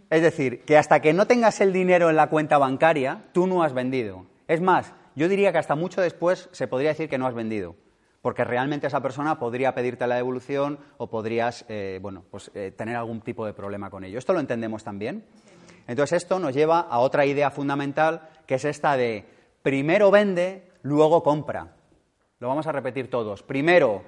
Es 0.09 0.21
decir, 0.21 0.63
que 0.65 0.77
hasta 0.77 0.99
que 0.99 1.13
no 1.13 1.25
tengas 1.25 1.61
el 1.61 1.71
dinero 1.71 2.09
en 2.09 2.17
la 2.17 2.27
cuenta 2.27 2.57
bancaria, 2.57 3.23
tú 3.31 3.47
no 3.47 3.63
has 3.63 3.73
vendido. 3.73 4.25
Es 4.47 4.59
más, 4.59 4.93
yo 5.15 5.29
diría 5.29 5.51
que 5.53 5.57
hasta 5.57 5.75
mucho 5.75 6.01
después 6.01 6.49
se 6.51 6.67
podría 6.67 6.89
decir 6.89 7.07
que 7.07 7.17
no 7.17 7.27
has 7.27 7.33
vendido, 7.33 7.75
porque 8.21 8.43
realmente 8.43 8.87
esa 8.87 9.01
persona 9.01 9.39
podría 9.39 9.73
pedirte 9.73 10.05
la 10.07 10.15
devolución 10.15 10.79
o 10.97 11.09
podrías, 11.09 11.63
eh, 11.69 11.99
bueno, 12.01 12.25
pues 12.29 12.51
eh, 12.53 12.73
tener 12.75 12.97
algún 12.97 13.21
tipo 13.21 13.45
de 13.45 13.53
problema 13.53 13.89
con 13.89 14.03
ello. 14.03 14.19
¿Esto 14.19 14.33
lo 14.33 14.41
entendemos 14.41 14.83
también? 14.83 15.23
Entonces 15.87 16.23
esto 16.23 16.39
nos 16.39 16.53
lleva 16.53 16.81
a 16.81 16.99
otra 16.99 17.25
idea 17.25 17.49
fundamental, 17.49 18.29
que 18.45 18.55
es 18.55 18.65
esta 18.65 18.97
de 18.97 19.25
primero 19.63 20.11
vende, 20.11 20.71
luego 20.81 21.23
compra. 21.23 21.67
Lo 22.39 22.47
vamos 22.47 22.67
a 22.67 22.71
repetir 22.71 23.09
todos. 23.09 23.43
Primero 23.43 24.01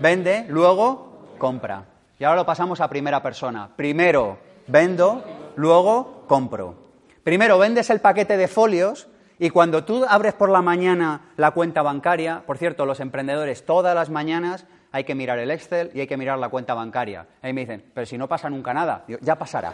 vende, 0.00 0.46
luego 0.48 1.34
compra. 1.38 1.84
Y 2.18 2.24
ahora 2.24 2.36
lo 2.36 2.46
pasamos 2.46 2.80
a 2.80 2.88
primera 2.88 3.22
persona. 3.22 3.70
Primero 3.74 4.38
vendo, 4.66 5.24
luego 5.56 6.24
compro. 6.28 6.76
Primero 7.24 7.58
vendes 7.58 7.90
el 7.90 8.00
paquete 8.00 8.36
de 8.36 8.48
folios 8.48 9.08
y 9.38 9.50
cuando 9.50 9.84
tú 9.84 10.04
abres 10.08 10.34
por 10.34 10.50
la 10.50 10.62
mañana 10.62 11.32
la 11.36 11.50
cuenta 11.50 11.82
bancaria, 11.82 12.44
por 12.46 12.58
cierto, 12.58 12.86
los 12.86 13.00
emprendedores 13.00 13.66
todas 13.66 13.94
las 13.94 14.10
mañanas 14.10 14.66
hay 14.92 15.04
que 15.04 15.14
mirar 15.14 15.38
el 15.38 15.50
Excel 15.50 15.90
y 15.94 16.00
hay 16.00 16.06
que 16.06 16.16
mirar 16.16 16.38
la 16.38 16.48
cuenta 16.48 16.74
bancaria. 16.74 17.26
Ahí 17.40 17.52
me 17.52 17.62
dicen, 17.62 17.84
pero 17.94 18.06
si 18.06 18.18
no 18.18 18.28
pasa 18.28 18.50
nunca 18.50 18.74
nada, 18.74 19.04
ya 19.20 19.36
pasará. 19.36 19.72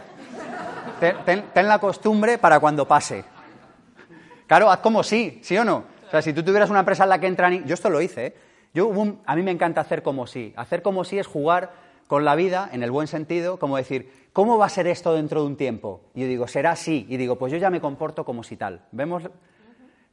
Ten, 0.99 1.67
la 1.67 1.79
costumbre 1.79 2.37
para 2.37 2.59
cuando 2.59 2.87
pase. 2.87 3.23
Claro, 4.49 4.71
haz 4.71 4.79
como 4.79 5.03
sí, 5.03 5.37
¿sí 5.43 5.55
o 5.59 5.63
no? 5.63 5.83
O 6.07 6.09
sea, 6.09 6.23
si 6.23 6.33
tú 6.33 6.41
tuvieras 6.41 6.71
una 6.71 6.79
empresa 6.79 7.03
en 7.03 7.09
la 7.09 7.19
que 7.19 7.27
entran... 7.27 7.67
Yo 7.67 7.75
esto 7.75 7.91
lo 7.91 8.01
hice, 8.01 8.25
¿eh? 8.25 8.35
Yo, 8.73 8.91
a 9.27 9.35
mí 9.35 9.43
me 9.43 9.51
encanta 9.51 9.81
hacer 9.81 10.01
como 10.01 10.25
sí. 10.25 10.53
Hacer 10.57 10.81
como 10.81 11.03
sí 11.03 11.19
es 11.19 11.27
jugar 11.27 11.71
con 12.07 12.25
la 12.25 12.33
vida, 12.33 12.67
en 12.73 12.81
el 12.81 12.89
buen 12.89 13.05
sentido, 13.05 13.59
como 13.59 13.77
decir, 13.77 14.11
¿cómo 14.33 14.57
va 14.57 14.65
a 14.65 14.69
ser 14.69 14.87
esto 14.87 15.13
dentro 15.13 15.41
de 15.41 15.47
un 15.47 15.55
tiempo? 15.55 16.01
Y 16.15 16.21
yo 16.21 16.27
digo, 16.27 16.47
será 16.47 16.71
así. 16.71 17.05
Y 17.07 17.17
digo, 17.17 17.35
pues 17.35 17.51
yo 17.51 17.59
ya 17.59 17.69
me 17.69 17.79
comporto 17.79 18.25
como 18.25 18.41
si 18.41 18.57
tal. 18.57 18.81
¿Vemos? 18.91 19.21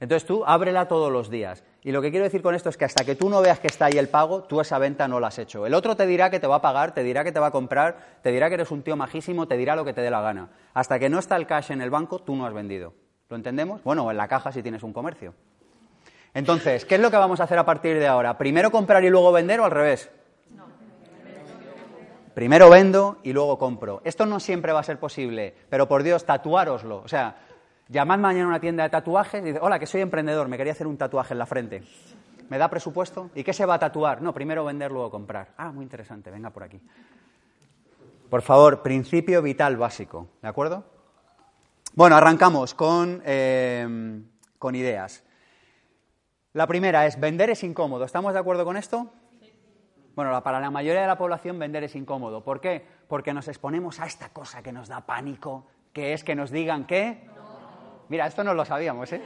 Entonces 0.00 0.26
tú 0.26 0.44
ábrela 0.44 0.86
todos 0.86 1.10
los 1.10 1.30
días. 1.30 1.64
Y 1.82 1.90
lo 1.90 2.02
que 2.02 2.10
quiero 2.10 2.24
decir 2.24 2.42
con 2.42 2.54
esto 2.54 2.68
es 2.68 2.76
que 2.76 2.84
hasta 2.84 3.06
que 3.06 3.14
tú 3.14 3.30
no 3.30 3.40
veas 3.40 3.58
que 3.58 3.68
está 3.68 3.86
ahí 3.86 3.96
el 3.96 4.10
pago, 4.10 4.42
tú 4.42 4.60
esa 4.60 4.78
venta 4.78 5.08
no 5.08 5.18
la 5.18 5.28
has 5.28 5.38
hecho. 5.38 5.64
El 5.64 5.72
otro 5.72 5.96
te 5.96 6.06
dirá 6.06 6.28
que 6.28 6.40
te 6.40 6.46
va 6.46 6.56
a 6.56 6.60
pagar, 6.60 6.92
te 6.92 7.02
dirá 7.02 7.24
que 7.24 7.32
te 7.32 7.40
va 7.40 7.46
a 7.46 7.52
comprar, 7.52 8.18
te 8.22 8.32
dirá 8.32 8.48
que 8.48 8.56
eres 8.56 8.70
un 8.70 8.82
tío 8.82 8.96
majísimo, 8.96 9.48
te 9.48 9.56
dirá 9.56 9.76
lo 9.76 9.86
que 9.86 9.94
te 9.94 10.02
dé 10.02 10.10
la 10.10 10.20
gana. 10.20 10.50
Hasta 10.74 10.98
que 10.98 11.08
no 11.08 11.18
está 11.18 11.36
el 11.36 11.46
cash 11.46 11.72
en 11.72 11.80
el 11.80 11.88
banco, 11.88 12.18
tú 12.18 12.36
no 12.36 12.44
has 12.44 12.52
vendido. 12.52 13.05
¿Lo 13.28 13.36
entendemos? 13.36 13.82
Bueno, 13.82 14.10
en 14.10 14.16
la 14.16 14.28
caja 14.28 14.52
si 14.52 14.62
tienes 14.62 14.82
un 14.82 14.92
comercio. 14.92 15.34
Entonces, 16.34 16.84
¿qué 16.84 16.96
es 16.96 17.00
lo 17.00 17.10
que 17.10 17.16
vamos 17.16 17.40
a 17.40 17.44
hacer 17.44 17.58
a 17.58 17.64
partir 17.64 17.98
de 17.98 18.06
ahora? 18.06 18.36
¿Primero 18.36 18.70
comprar 18.70 19.02
y 19.04 19.10
luego 19.10 19.32
vender 19.32 19.60
o 19.60 19.64
al 19.64 19.70
revés? 19.70 20.10
No. 20.54 20.66
Primero 22.34 22.68
vendo 22.68 23.18
y 23.22 23.32
luego 23.32 23.58
compro. 23.58 24.02
Esto 24.04 24.26
no 24.26 24.38
siempre 24.38 24.72
va 24.72 24.80
a 24.80 24.84
ser 24.84 24.98
posible, 24.98 25.54
pero 25.70 25.88
por 25.88 26.02
Dios, 26.02 26.24
tatuároslo. 26.26 26.98
O 26.98 27.08
sea, 27.08 27.36
Llamad 27.88 28.18
mañana 28.18 28.46
a 28.46 28.48
una 28.48 28.60
tienda 28.60 28.82
de 28.82 28.90
tatuajes 28.90 29.42
y 29.42 29.46
dice, 29.46 29.58
hola, 29.62 29.78
que 29.78 29.86
soy 29.86 30.00
emprendedor, 30.00 30.48
me 30.48 30.56
quería 30.56 30.72
hacer 30.72 30.88
un 30.88 30.96
tatuaje 30.96 31.34
en 31.34 31.38
la 31.38 31.46
frente. 31.46 31.84
¿Me 32.48 32.58
da 32.58 32.68
presupuesto? 32.68 33.30
¿Y 33.34 33.44
qué 33.44 33.52
se 33.52 33.64
va 33.64 33.74
a 33.74 33.78
tatuar? 33.78 34.22
No, 34.22 34.34
primero 34.34 34.64
vender, 34.64 34.90
luego 34.90 35.10
comprar. 35.10 35.52
Ah, 35.56 35.70
muy 35.70 35.84
interesante, 35.84 36.30
venga 36.30 36.50
por 36.50 36.64
aquí. 36.64 36.80
Por 38.28 38.42
favor, 38.42 38.82
principio 38.82 39.40
vital 39.40 39.76
básico, 39.76 40.28
¿de 40.42 40.48
acuerdo? 40.48 40.84
Bueno, 41.96 42.14
arrancamos 42.16 42.74
con, 42.74 43.22
eh, 43.24 44.22
con 44.58 44.74
ideas. 44.74 45.24
La 46.52 46.66
primera 46.66 47.06
es, 47.06 47.18
vender 47.18 47.48
es 47.48 47.64
incómodo. 47.64 48.04
¿Estamos 48.04 48.34
de 48.34 48.38
acuerdo 48.38 48.64
con 48.66 48.76
esto? 48.76 49.10
Bueno, 50.14 50.42
para 50.42 50.60
la 50.60 50.70
mayoría 50.70 51.00
de 51.00 51.06
la 51.06 51.16
población 51.16 51.58
vender 51.58 51.84
es 51.84 51.96
incómodo. 51.96 52.44
¿Por 52.44 52.60
qué? 52.60 52.86
Porque 53.08 53.32
nos 53.32 53.48
exponemos 53.48 53.98
a 53.98 54.04
esta 54.06 54.28
cosa 54.28 54.62
que 54.62 54.72
nos 54.72 54.88
da 54.88 55.06
pánico, 55.06 55.68
que 55.94 56.12
es 56.12 56.22
que 56.22 56.34
nos 56.34 56.50
digan 56.50 56.86
que 56.86 57.30
Mira, 58.08 58.26
esto 58.26 58.44
no 58.44 58.54
lo 58.54 58.64
sabíamos, 58.64 59.12
¿eh? 59.12 59.20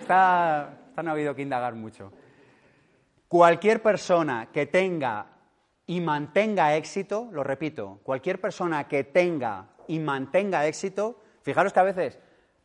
Está, 0.00 0.70
no 1.02 1.10
ha 1.10 1.12
habido 1.12 1.34
que 1.34 1.42
indagar 1.42 1.74
mucho. 1.74 2.12
Cualquier 3.28 3.82
persona 3.82 4.50
que 4.52 4.66
tenga 4.66 5.26
y 5.86 6.00
mantenga 6.00 6.76
éxito, 6.76 7.28
lo 7.32 7.42
repito, 7.42 7.98
cualquier 8.02 8.40
persona 8.40 8.88
que 8.88 9.04
tenga 9.04 9.66
y 9.88 9.98
mantenga 9.98 10.66
éxito, 10.66 11.23
fijaros 11.44 11.72
que 11.72 11.80
a 11.80 11.84
veces 11.84 12.18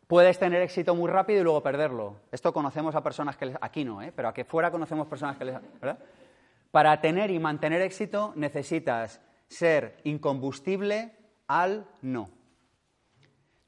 puedes 0.08 0.38
tener 0.38 0.60
éxito 0.62 0.96
muy 0.96 1.08
rápido 1.08 1.40
y 1.40 1.44
luego 1.44 1.62
perderlo. 1.62 2.16
Esto 2.32 2.52
conocemos 2.52 2.96
a 2.96 3.02
personas 3.02 3.36
que 3.36 3.46
les, 3.46 3.56
aquí 3.60 3.84
no, 3.84 4.02
¿eh? 4.02 4.12
pero 4.14 4.28
aquí 4.28 4.42
fuera 4.42 4.72
conocemos 4.72 5.06
personas 5.06 5.36
que 5.36 5.44
les, 5.44 5.54
¿verdad? 5.80 5.98
Para 6.72 7.00
tener 7.00 7.30
y 7.30 7.38
mantener 7.38 7.80
éxito 7.82 8.32
necesitas 8.34 9.20
ser 9.46 10.00
incombustible 10.02 11.12
al 11.46 11.86
no. 12.02 12.30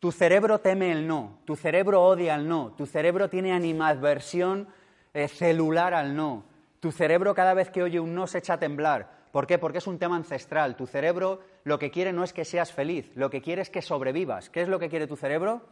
Tu 0.00 0.10
cerebro 0.10 0.58
teme 0.58 0.90
el 0.90 1.06
no, 1.06 1.38
tu 1.44 1.54
cerebro 1.54 2.02
odia 2.02 2.34
el 2.34 2.48
no, 2.48 2.72
tu 2.72 2.86
cerebro 2.86 3.28
tiene 3.28 3.52
animadversión 3.52 4.66
eh, 5.14 5.28
celular 5.28 5.94
al 5.94 6.16
no, 6.16 6.44
tu 6.80 6.90
cerebro 6.90 7.34
cada 7.34 7.54
vez 7.54 7.70
que 7.70 7.82
oye 7.84 8.00
un 8.00 8.14
no 8.14 8.26
se 8.26 8.38
echa 8.38 8.54
a 8.54 8.58
temblar. 8.58 9.21
¿Por 9.32 9.46
qué? 9.46 9.58
Porque 9.58 9.78
es 9.78 9.86
un 9.86 9.98
tema 9.98 10.14
ancestral. 10.16 10.76
Tu 10.76 10.86
cerebro 10.86 11.40
lo 11.64 11.78
que 11.78 11.90
quiere 11.90 12.12
no 12.12 12.22
es 12.22 12.34
que 12.34 12.44
seas 12.44 12.70
feliz, 12.70 13.10
lo 13.14 13.30
que 13.30 13.40
quiere 13.40 13.62
es 13.62 13.70
que 13.70 13.80
sobrevivas. 13.80 14.50
¿Qué 14.50 14.62
es 14.62 14.68
lo 14.68 14.78
que 14.78 14.90
quiere 14.90 15.06
tu 15.06 15.16
cerebro? 15.16 15.62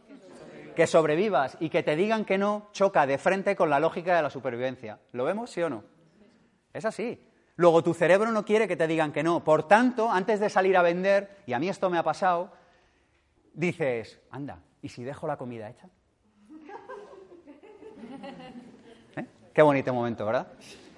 Que 0.75 0.87
sobrevivas 0.87 1.57
y 1.59 1.69
que 1.69 1.83
te 1.83 1.95
digan 1.95 2.25
que 2.25 2.39
no 2.39 2.69
choca 2.71 3.05
de 3.05 3.19
frente 3.19 3.55
con 3.55 3.69
la 3.69 3.79
lógica 3.79 4.15
de 4.15 4.23
la 4.23 4.31
supervivencia. 4.31 4.99
¿Lo 5.11 5.25
vemos, 5.25 5.51
sí 5.51 5.61
o 5.61 5.69
no? 5.69 5.83
Es 6.73 6.85
así. 6.85 7.23
Luego 7.55 7.83
tu 7.83 7.93
cerebro 7.93 8.31
no 8.31 8.43
quiere 8.43 8.67
que 8.67 8.75
te 8.75 8.87
digan 8.87 9.11
que 9.11 9.21
no. 9.21 9.43
Por 9.43 9.67
tanto, 9.67 10.09
antes 10.09 10.39
de 10.39 10.49
salir 10.49 10.75
a 10.75 10.81
vender, 10.81 11.37
y 11.45 11.53
a 11.53 11.59
mí 11.59 11.69
esto 11.69 11.89
me 11.91 11.99
ha 11.99 12.03
pasado, 12.03 12.51
dices, 13.53 14.19
anda, 14.31 14.59
¿y 14.81 14.89
si 14.89 15.03
dejo 15.03 15.27
la 15.27 15.37
comida 15.37 15.69
hecha? 15.69 15.87
¿Eh? 19.17 19.25
Qué 19.53 19.61
bonito 19.61 19.93
momento, 19.93 20.25
¿verdad? 20.25 20.47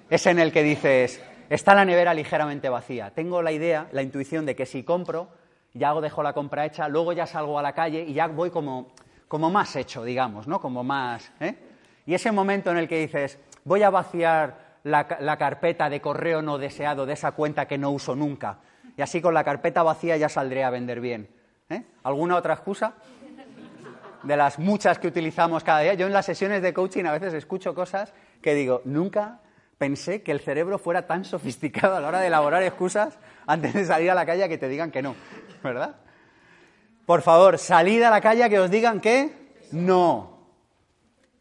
Es 0.08 0.24
en 0.26 0.38
el 0.38 0.52
que 0.52 0.62
dices, 0.62 1.20
está 1.50 1.74
la 1.74 1.84
nevera 1.84 2.14
ligeramente 2.14 2.68
vacía. 2.68 3.10
Tengo 3.10 3.42
la 3.42 3.52
idea, 3.52 3.88
la 3.92 4.02
intuición 4.02 4.46
de 4.46 4.54
que 4.56 4.66
si 4.66 4.82
compro, 4.82 5.28
ya 5.72 5.92
dejo 6.00 6.22
la 6.22 6.32
compra 6.32 6.66
hecha, 6.66 6.88
luego 6.88 7.12
ya 7.12 7.26
salgo 7.26 7.58
a 7.58 7.62
la 7.62 7.72
calle 7.72 8.02
y 8.02 8.14
ya 8.14 8.26
voy 8.28 8.50
como, 8.50 8.92
como 9.28 9.50
más 9.50 9.74
hecho, 9.76 10.04
digamos, 10.04 10.46
¿no? 10.46 10.60
Como 10.60 10.84
más. 10.84 11.32
¿eh? 11.40 11.56
Y 12.06 12.14
ese 12.14 12.32
momento 12.32 12.70
en 12.70 12.78
el 12.78 12.88
que 12.88 13.00
dices, 13.00 13.38
voy 13.64 13.82
a 13.82 13.90
vaciar 13.90 14.78
la, 14.84 15.06
la, 15.20 15.36
carpeta 15.36 15.88
de 15.88 16.00
correo 16.00 16.42
no 16.42 16.58
deseado 16.58 17.06
de 17.06 17.14
esa 17.14 17.32
cuenta 17.32 17.66
que 17.66 17.78
no 17.78 17.90
uso 17.90 18.14
nunca. 18.14 18.58
Y 18.96 19.02
así 19.02 19.20
con 19.20 19.34
la 19.34 19.42
carpeta 19.42 19.82
vacía 19.82 20.16
ya 20.16 20.28
saldré 20.28 20.62
a 20.62 20.70
vender 20.70 21.00
bien. 21.00 21.28
¿Eh? 21.68 21.82
¿Alguna 22.04 22.36
otra 22.36 22.54
excusa? 22.54 22.94
De 24.22 24.36
las 24.36 24.58
muchas 24.58 24.98
que 24.98 25.08
utilizamos 25.08 25.64
cada 25.64 25.80
día. 25.80 25.94
Yo 25.94 26.06
en 26.06 26.12
las 26.12 26.26
sesiones 26.26 26.62
de 26.62 26.72
coaching 26.72 27.04
a 27.04 27.12
veces 27.12 27.34
escucho 27.34 27.74
cosas 27.74 28.12
que 28.40 28.54
digo, 28.54 28.82
nunca 28.84 29.40
pensé 29.84 30.22
que 30.22 30.32
el 30.32 30.40
cerebro 30.40 30.78
fuera 30.78 31.06
tan 31.06 31.26
sofisticado 31.26 31.96
a 31.96 32.00
la 32.00 32.08
hora 32.08 32.20
de 32.20 32.28
elaborar 32.28 32.62
excusas 32.62 33.18
antes 33.46 33.74
de 33.74 33.84
salir 33.84 34.10
a 34.10 34.14
la 34.14 34.24
calle 34.24 34.42
a 34.42 34.48
que 34.48 34.56
te 34.56 34.66
digan 34.66 34.90
que 34.90 35.02
no, 35.02 35.14
¿verdad? 35.62 35.96
Por 37.04 37.20
favor, 37.20 37.58
salid 37.58 38.02
a 38.02 38.08
la 38.08 38.22
calle 38.22 38.44
a 38.44 38.48
que 38.48 38.58
os 38.58 38.70
digan 38.70 38.98
que 38.98 39.30
no. 39.72 40.38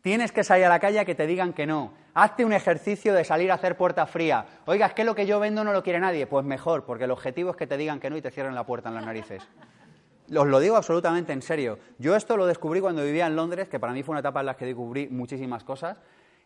Tienes 0.01 0.33
que 0.33 0.43
salir 0.43 0.65
a 0.65 0.69
la 0.69 0.79
calle 0.81 0.99
a 0.99 1.05
que 1.05 1.15
te 1.15 1.25
digan 1.25 1.53
que 1.53 1.65
no. 1.65 1.93
Hazte 2.15 2.43
un 2.43 2.51
ejercicio 2.51 3.13
de 3.13 3.23
salir 3.23 3.49
a 3.49 3.55
hacer 3.55 3.77
puerta 3.77 4.05
fría. 4.07 4.45
Oiga, 4.65 4.87
es 4.87 4.93
que 4.93 5.05
lo 5.05 5.15
que 5.15 5.25
yo 5.25 5.39
vendo 5.39 5.63
no 5.63 5.71
lo 5.71 5.81
quiere 5.81 6.01
nadie. 6.01 6.27
Pues 6.27 6.43
mejor, 6.43 6.83
porque 6.83 7.05
el 7.05 7.11
objetivo 7.11 7.51
es 7.51 7.55
que 7.55 7.65
te 7.65 7.77
digan 7.77 8.01
que 8.01 8.09
no 8.09 8.17
y 8.17 8.21
te 8.21 8.29
cierren 8.29 8.55
la 8.55 8.65
puerta 8.65 8.89
en 8.89 8.95
las 8.95 9.05
narices. 9.05 9.47
Os 10.35 10.47
lo 10.47 10.59
digo 10.59 10.75
absolutamente 10.75 11.31
en 11.31 11.41
serio. 11.41 11.79
Yo 11.97 12.17
esto 12.17 12.35
lo 12.35 12.45
descubrí 12.45 12.81
cuando 12.81 13.05
vivía 13.05 13.25
en 13.25 13.37
Londres, 13.37 13.69
que 13.69 13.79
para 13.79 13.93
mí 13.93 14.03
fue 14.03 14.11
una 14.11 14.19
etapa 14.19 14.41
en 14.41 14.47
la 14.47 14.57
que 14.57 14.65
descubrí 14.65 15.07
muchísimas 15.07 15.63
cosas. 15.63 15.97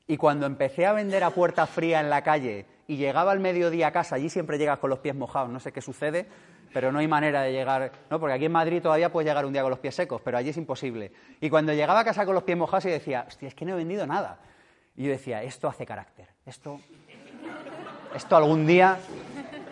Y 0.08 0.15
cuando 0.15 0.46
empecé 0.46 0.86
a 0.86 0.93
vender 0.93 1.24
a 1.26 1.32
puerta 1.32 1.67
fría 1.67 2.00
en 2.00 2.10
la 2.10 2.24
calle 2.24 2.65
y 2.88 2.96
llegaba 2.96 3.34
al 3.34 3.41
mediodía 3.41 3.88
a 3.88 3.91
casa, 3.91 4.15
allí 4.15 4.30
siempre 4.30 4.58
llegas 4.58 4.80
con 4.80 4.89
los 4.89 5.00
pies 5.00 5.15
mojados, 5.15 5.50
no 5.50 5.60
sé 5.60 5.74
qué 5.74 5.82
sucede, 5.82 6.26
pero 6.74 6.93
no 6.93 7.00
hay 7.00 7.08
manera 7.08 7.41
de 7.41 7.52
llegar, 7.52 7.91
¿no? 8.10 8.17
porque 8.17 8.34
aquí 8.34 8.46
en 8.46 8.54
Madrid 8.54 8.82
todavía 8.82 9.12
puedes 9.12 9.28
llegar 9.28 9.46
un 9.46 9.52
día 9.52 9.62
con 9.62 9.70
los 9.70 9.80
pies 9.80 9.96
secos, 9.96 10.22
pero 10.24 10.38
allí 10.38 10.50
es 10.50 10.58
imposible. 10.58 11.12
Y 11.41 11.50
cuando 11.50 11.74
llegaba 11.74 12.00
a 12.00 12.06
casa 12.06 12.26
con 12.26 12.36
los 12.36 12.43
pies 12.43 12.58
mojados 12.58 12.86
y 12.86 12.89
decía, 12.89 13.26
hostia, 13.28 13.50
es 13.50 13.56
que 13.56 13.65
no 13.65 13.74
he 13.74 13.76
vendido 13.76 14.08
nada. 14.08 14.39
Y 14.96 15.04
yo 15.04 15.12
decía, 15.12 15.43
esto 15.43 15.67
hace 15.67 15.86
carácter, 15.86 16.28
esto, 16.46 16.80
esto 18.15 18.36
algún 18.36 18.65
día... 18.65 18.98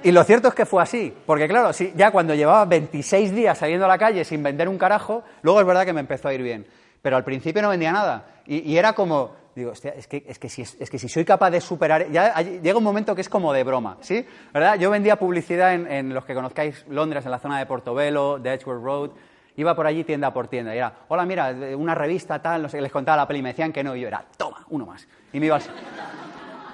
Y 0.04 0.12
lo 0.12 0.24
cierto 0.24 0.50
es 0.50 0.54
que 0.54 0.68
fue 0.68 0.84
así, 0.84 1.12
porque 1.26 1.48
claro, 1.48 1.72
ya 1.96 2.12
cuando 2.12 2.36
llevaba 2.36 2.66
26 2.66 3.34
días 3.34 3.58
saliendo 3.58 3.86
a 3.86 3.88
la 3.88 3.98
calle 3.98 4.24
sin 4.24 4.44
vender 4.44 4.70
un 4.70 4.78
carajo, 4.78 5.24
luego 5.42 5.62
es 5.62 5.66
verdad 5.66 5.84
que 5.84 5.94
me 5.94 6.02
empezó 6.02 6.28
a 6.28 6.34
ir 6.34 6.44
bien. 6.44 6.68
Pero 7.02 7.18
al 7.18 7.24
principio 7.24 7.64
no 7.64 7.70
vendía 7.70 7.92
nada. 7.92 8.28
y 8.46 8.78
era 8.78 8.94
como, 8.94 9.32
Digo, 9.56 9.72
es 9.72 9.80
que, 9.80 10.26
es, 10.28 10.38
que 10.38 10.50
si, 10.50 10.64
es 10.64 10.90
que 10.90 11.00
si 11.00 11.08
soy 11.08 11.24
capaz 11.24 11.50
de 11.50 11.62
superar... 11.62 12.12
Ya 12.12 12.42
llega 12.42 12.78
un 12.78 12.84
momento 12.84 13.16
que 13.16 13.22
es 13.22 13.30
como 13.30 13.54
de 13.54 13.64
broma, 13.64 13.98
¿sí? 14.02 14.26
¿Verdad? 14.54 14.78
Yo 14.78 14.90
vendía 14.90 15.16
publicidad 15.16 15.74
en, 15.74 16.14
los 16.14 16.26
que 16.26 16.34
conozcáis 16.34 16.86
Londres, 16.90 17.24
en 17.24 17.32
la 17.32 17.40
zona 17.40 17.58
de 17.58 17.66
Portobelo, 17.66 18.38
de 18.38 18.54
Edgeworth 18.54 18.84
Road. 18.84 19.12
Iba 19.56 19.74
por 19.74 19.88
allí 19.88 20.04
tienda 20.04 20.34
por 20.34 20.50
tienda. 20.50 20.76
Y 20.76 20.80
era, 20.80 20.94
hola, 21.08 21.26
mira, 21.26 21.56
una 21.78 21.96
revista 21.96 22.42
tal, 22.42 22.64
no 22.64 22.68
sé, 22.68 22.82
les 22.82 22.92
contaba 22.92 23.16
la 23.16 23.28
peli 23.28 23.40
y 23.40 23.44
me 23.44 23.50
decían 23.50 23.72
que 23.72 23.82
no. 23.82 23.96
Y 23.96 24.02
yo 24.02 24.10
era, 24.10 24.26
toma, 24.36 24.66
uno 24.72 24.86
más. 24.86 25.08
Y 25.32 25.40
me 25.40 25.46
iba 25.46 25.56
así. 25.56 25.70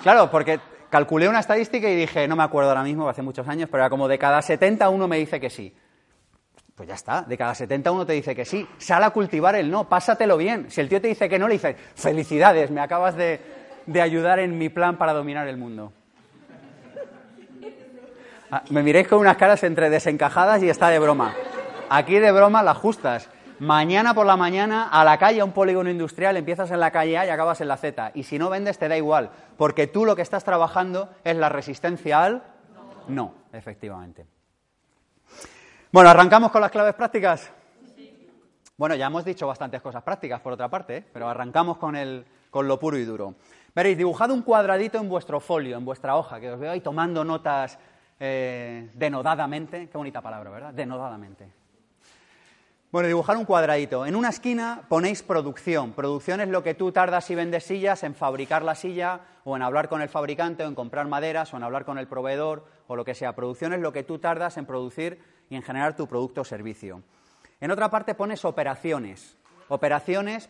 Claro, 0.02 0.32
porque 0.32 0.60
calculé 0.89 1.30
una 1.30 1.41
estadística 1.41 1.88
y 1.88 1.96
dije, 1.96 2.28
no 2.28 2.36
me 2.36 2.41
acuerdo 2.41 2.72
ahora 2.72 2.82
mismo, 2.82 3.08
hace 3.08 3.22
muchos 3.22 3.48
años, 3.48 3.70
pero 3.72 3.84
era 3.84 3.91
como 3.91 4.08
de 4.08 4.17
cada 4.17 4.41
70 4.41 4.89
uno 4.89 5.08
me 5.08 5.17
dice 5.17 5.39
que 5.39 5.52
sí. 5.52 5.72
Pues 6.82 6.89
ya 6.89 6.96
está, 6.96 7.22
de 7.22 7.38
cada 7.38 7.54
70 7.54 7.91
uno 7.91 8.08
te 8.08 8.13
dice 8.13 8.34
que 8.34 8.44
sí. 8.44 8.67
Sal 8.80 9.04
a 9.04 9.12
cultivar 9.12 9.54
el 9.54 9.70
no, 9.70 9.88
pásatelo 9.88 10.36
bien. 10.36 10.72
Si 10.72 10.82
el 10.82 10.89
tío 10.89 11.00
te 11.00 11.10
dice 11.10 11.30
que 11.30 11.38
no, 11.38 11.48
le 11.48 11.54
dices, 11.54 11.76
felicidades, 11.94 12.72
me 12.72 12.82
acabas 12.82 13.15
de, 13.15 13.39
ayudar 14.02 14.39
en 14.39 14.58
mi 14.58 14.70
plan 14.70 14.98
para 14.98 15.13
dominar 15.13 15.48
el 15.48 15.58
mundo. 15.58 15.94
Ah, 18.50 18.63
me 18.72 18.82
miréis 18.82 19.08
con 19.08 19.20
unas 19.20 19.38
caras 19.38 19.62
entre 19.63 19.91
desencajadas 19.91 20.63
y 20.63 20.70
está 20.70 20.89
de 20.89 20.98
broma. 20.98 21.36
Aquí 21.88 22.17
de 22.17 22.32
broma 22.32 22.63
las 22.63 22.78
justas. 22.78 23.30
Mañana 23.60 24.15
por 24.15 24.26
la 24.26 24.36
mañana 24.36 24.89
a 24.91 25.06
la 25.06 25.20
calle, 25.20 25.41
a 25.41 25.46
un 25.46 25.52
polígono 25.52 25.91
industrial, 25.91 26.36
empiezas 26.36 26.72
en 26.72 26.80
la 26.80 26.89
calle 26.89 27.15
A 27.15 27.28
y 27.28 27.30
acabas 27.30 27.62
en 27.62 27.67
la 27.67 27.78
Z. 27.78 28.10
Y 28.15 28.24
si 28.24 28.39
no 28.39 28.50
vendes, 28.50 28.80
te 28.80 28.88
da 28.88 28.98
igual, 28.98 29.30
porque 29.56 29.86
tú 29.86 30.04
lo 30.04 30.15
que 30.15 30.24
estás 30.24 30.44
trabajando 30.44 31.12
es 31.24 31.36
la 31.36 31.50
resistencia 31.50 32.24
al 32.24 32.41
no, 33.08 33.36
efectivamente. 33.54 34.40
Bueno, 35.93 36.10
¿arrancamos 36.10 36.51
con 36.51 36.62
las 36.62 36.71
claves 36.71 36.95
prácticas? 36.95 37.51
Bueno, 38.77 38.95
ya 38.95 39.08
hemos 39.08 39.25
dicho 39.25 39.45
bastantes 39.45 39.82
cosas 39.82 40.01
prácticas, 40.01 40.39
por 40.39 40.54
otra 40.54 40.69
parte, 40.69 40.97
¿eh? 40.97 41.06
pero 41.12 41.27
arrancamos 41.27 41.75
con, 41.75 41.97
el, 41.97 42.25
con 42.49 42.65
lo 42.65 42.80
puro 42.80 42.97
y 42.97 43.04
duro. 43.04 43.36
Veréis, 43.75 43.97
dibujad 43.97 44.32
un 44.32 44.41
cuadradito 44.41 44.99
en 44.99 45.10
vuestro 45.10 45.41
folio, 45.41 45.75
en 45.75 45.84
vuestra 45.84 46.15
hoja, 46.15 46.39
que 46.39 46.49
os 46.49 46.58
veo 46.58 46.71
ahí 46.71 46.80
tomando 46.80 47.25
notas 47.25 47.77
eh, 48.21 48.89
denodadamente. 48.93 49.89
Qué 49.89 49.97
bonita 49.97 50.21
palabra, 50.21 50.49
¿verdad? 50.49 50.73
Denodadamente. 50.73 51.51
Bueno, 52.89 53.08
dibujar 53.10 53.36
un 53.36 53.43
cuadradito. 53.43 54.06
En 54.06 54.15
una 54.15 54.30
esquina 54.30 54.84
ponéis 54.88 55.23
producción. 55.23 55.91
Producción 55.91 56.39
es 56.39 56.47
lo 56.47 56.63
que 56.63 56.73
tú 56.73 56.93
tardas 56.93 57.30
y 57.32 57.36
vendes 57.36 57.65
sillas 57.65 58.04
en 58.04 58.15
fabricar 58.15 58.63
la 58.63 58.75
silla 58.75 59.19
o 59.43 59.58
en 59.58 59.62
hablar 59.62 59.89
con 59.89 60.01
el 60.01 60.08
fabricante 60.08 60.63
o 60.63 60.67
en 60.67 60.75
comprar 60.75 61.08
maderas 61.08 61.54
o 61.54 61.58
en 61.58 61.63
hablar 61.63 61.84
con 61.84 61.97
el 61.97 62.08
proveedor 62.08 62.65
o 62.88 62.95
lo 62.95 63.04
que 63.04 63.13
sea. 63.13 63.36
Producción 63.36 63.73
es 63.73 63.82
lo 63.82 63.91
que 63.91 64.04
tú 64.04 64.19
tardas 64.19 64.56
en 64.56 64.65
producir 64.65 65.19
y 65.51 65.55
en 65.57 65.61
generar 65.61 65.95
tu 65.95 66.07
producto 66.07 66.41
o 66.41 66.43
servicio. 66.45 67.03
En 67.59 67.69
otra 67.69 67.89
parte 67.89 68.15
pones 68.15 68.43
operaciones. 68.45 69.37
Operaciones. 69.67 70.49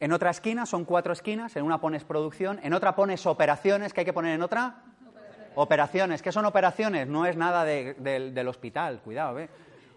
En 0.00 0.12
otra 0.12 0.30
esquina 0.30 0.66
son 0.66 0.84
cuatro 0.84 1.12
esquinas, 1.14 1.56
en 1.56 1.62
una 1.62 1.80
pones 1.80 2.04
producción, 2.04 2.60
en 2.62 2.74
otra 2.74 2.94
pones 2.94 3.24
operaciones, 3.24 3.94
¿qué 3.94 4.00
hay 4.00 4.04
que 4.04 4.12
poner 4.12 4.34
en 4.34 4.42
otra? 4.42 4.82
Operaciones. 5.54 6.20
¿Qué 6.20 6.32
son 6.32 6.44
operaciones? 6.44 7.06
No 7.06 7.24
es 7.24 7.36
nada 7.36 7.64
del 7.64 8.48
hospital, 8.48 9.00
cuidado, 9.00 9.38
¿eh? 9.38 9.48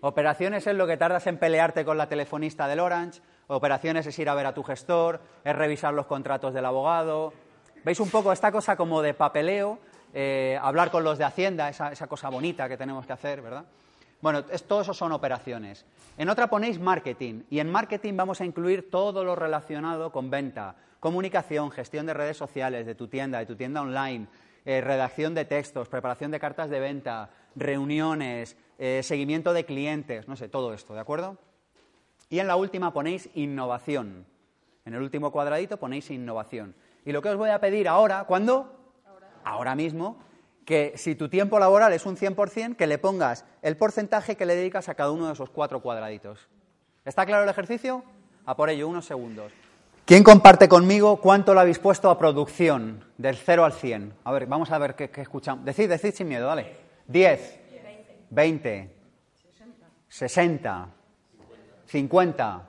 Operaciones 0.02 0.66
es 0.68 0.76
lo 0.76 0.88
que 0.88 0.96
tardas 0.96 1.28
en 1.28 1.38
pelearte 1.38 1.84
con 1.84 1.98
la 1.98 2.08
telefonista 2.08 2.68
del 2.70 2.80
Orange, 2.80 3.22
operaciones 3.48 4.06
es 4.06 4.18
ir 4.18 4.30
a 4.30 4.36
ver 4.36 4.46
a 4.46 4.54
tu 4.54 4.64
gestor, 4.64 5.20
es 5.44 5.54
revisar 5.54 5.94
los 5.94 6.06
contratos 6.06 6.54
del 6.54 6.64
abogado. 6.64 7.34
¿Veis 7.84 8.00
un 8.00 8.10
poco 8.10 8.32
esta 8.32 8.52
cosa 8.52 8.78
como 8.78 9.02
de 9.02 9.14
papeleo? 9.14 9.80
Eh, 10.14 10.58
hablar 10.62 10.92
con 10.92 11.04
los 11.04 11.18
de 11.18 11.24
Hacienda, 11.24 11.70
esa, 11.70 12.08
cosa 12.08 12.30
bonita 12.30 12.68
que 12.68 12.78
tenemos 12.78 13.06
que 13.06 13.14
hacer, 13.14 13.42
¿verdad? 13.42 13.66
Bueno, 14.22 14.44
todo 14.44 14.82
eso 14.82 14.94
son 14.94 15.12
operaciones. 15.12 15.86
En 16.18 16.30
otra 16.30 16.50
ponéis 16.50 16.80
marketing 16.80 17.44
y 17.50 17.60
en 17.60 17.72
marketing 17.72 18.18
vamos 18.18 18.42
a 18.42 18.46
incluir 18.46 18.90
todo 18.90 19.24
lo 19.24 19.36
relacionado 19.36 20.12
con 20.12 20.30
venta, 20.30 20.76
comunicación, 21.00 21.72
gestión 21.72 22.06
de 22.06 22.14
redes 22.14 22.36
sociales, 22.36 22.86
de 22.86 22.96
tu 22.96 23.08
tienda, 23.08 23.40
de 23.40 23.46
tu 23.46 23.56
tienda 23.56 23.82
online, 23.82 24.28
eh, 24.66 24.82
redacción 24.82 25.34
de 25.36 25.46
textos, 25.46 25.88
preparación 25.88 26.32
de 26.32 26.40
cartas 26.40 26.70
de 26.70 26.82
venta, 26.82 27.30
reuniones, 27.56 28.58
eh, 28.78 29.02
seguimiento 29.04 29.54
de 29.54 29.66
clientes, 29.66 30.28
no 30.28 30.36
sé, 30.36 30.50
todo 30.50 30.74
esto, 30.74 30.94
¿de 30.94 31.00
acuerdo? 31.00 31.38
Y 32.30 32.40
en 32.40 32.48
la 32.48 32.58
última 32.58 32.92
ponéis 32.92 33.30
innovación. 33.36 34.26
En 34.86 34.94
el 34.94 35.02
último 35.02 35.32
cuadradito 35.32 35.78
ponéis 35.78 36.12
innovación. 36.12 36.76
Y 37.06 37.12
lo 37.12 37.22
que 37.22 37.30
os 37.30 37.38
voy 37.38 37.52
a 37.52 37.62
pedir 37.62 37.88
ahora, 37.88 38.26
¿cuándo? 38.26 38.79
Ahora 39.44 39.76
mismo, 39.76 40.18
que 40.66 40.94
si 40.96 41.16
tu 41.16 41.30
tiempo 41.30 41.58
laboral 41.58 41.94
es 41.94 42.06
un 42.06 42.16
100%, 42.16 42.76
que 42.76 42.88
le 42.88 42.98
pongas 42.98 43.46
el 43.62 43.76
porcentaje 43.76 44.36
que 44.38 44.46
le 44.46 44.56
dedicas 44.56 44.88
a 44.88 44.96
cada 44.96 45.12
uno 45.12 45.28
de 45.28 45.34
esos 45.34 45.50
cuatro 45.50 45.82
cuadraditos. 45.82 46.48
¿Está 47.06 47.26
claro 47.26 47.44
el 47.44 47.50
ejercicio? 47.50 48.04
A 48.46 48.56
por 48.56 48.70
ello, 48.70 48.88
unos 48.88 49.06
segundos. 49.06 49.52
¿Quién 50.06 50.24
comparte 50.24 50.68
conmigo 50.68 51.18
cuánto 51.22 51.54
lo 51.54 51.60
habéis 51.60 51.80
puesto 51.80 52.10
a 52.10 52.18
producción 52.18 53.04
del 53.18 53.36
0 53.36 53.66
al 53.66 53.74
100? 53.74 54.14
A 54.24 54.32
ver, 54.32 54.48
vamos 54.48 54.72
a 54.72 54.78
ver 54.78 54.96
qué, 54.96 55.10
escuchamos. 55.22 55.66
Decid, 55.66 55.90
decid 55.90 56.14
sin 56.14 56.28
miedo, 56.28 56.48
dale. 56.48 56.78
10, 57.08 57.60
20, 58.32 58.96
60, 60.08 60.88
50, 61.86 62.68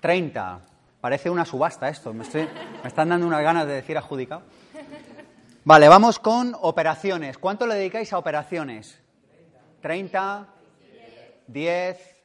30. 0.00 0.60
Parece 1.00 1.30
una 1.30 1.44
subasta 1.44 1.88
esto. 1.88 2.12
Me, 2.12 2.24
estoy, 2.24 2.42
me 2.82 2.88
están 2.88 3.08
dando 3.08 3.26
unas 3.26 3.42
ganas 3.42 3.66
de 3.66 3.74
decir 3.74 3.96
adjudicado. 3.96 4.42
Vale, 5.66 5.88
vamos 5.88 6.18
con 6.18 6.54
operaciones. 6.60 7.38
¿Cuánto 7.38 7.66
le 7.66 7.74
dedicáis 7.74 8.12
a 8.12 8.18
operaciones? 8.18 9.00
30, 9.80 10.46
10, 11.46 12.16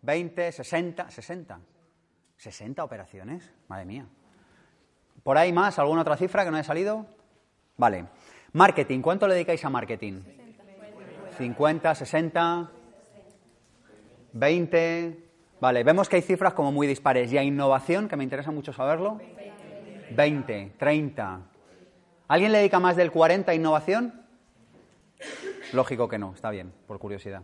20, 0.00 0.52
60, 0.52 1.10
60. 1.10 1.60
60 2.38 2.82
operaciones, 2.82 3.52
madre 3.68 3.84
mía. 3.84 4.06
¿Por 5.22 5.36
ahí 5.36 5.52
más? 5.52 5.78
¿Alguna 5.78 6.00
otra 6.00 6.16
cifra 6.16 6.42
que 6.42 6.50
no 6.50 6.56
haya 6.56 6.64
salido? 6.64 7.04
Vale. 7.76 8.06
Marketing, 8.54 9.02
¿cuánto 9.02 9.28
le 9.28 9.34
dedicáis 9.34 9.62
a 9.66 9.68
marketing? 9.68 10.22
50, 11.36 11.94
60, 11.94 12.70
20. 14.32 15.30
Vale, 15.60 15.84
vemos 15.84 16.08
que 16.08 16.16
hay 16.16 16.22
cifras 16.22 16.54
como 16.54 16.72
muy 16.72 16.86
dispares. 16.86 17.30
¿Y 17.30 17.36
a 17.36 17.42
innovación, 17.42 18.08
que 18.08 18.16
me 18.16 18.24
interesa 18.24 18.50
mucho 18.50 18.72
saberlo? 18.72 19.20
20, 20.16 20.72
30, 20.78 21.49
¿Alguien 22.30 22.52
le 22.52 22.58
dedica 22.58 22.78
más 22.78 22.94
del 22.94 23.10
40 23.10 23.50
a 23.50 23.54
innovación? 23.56 24.14
Lógico 25.72 26.08
que 26.08 26.16
no, 26.16 26.32
está 26.32 26.50
bien, 26.50 26.72
por 26.86 27.00
curiosidad. 27.00 27.42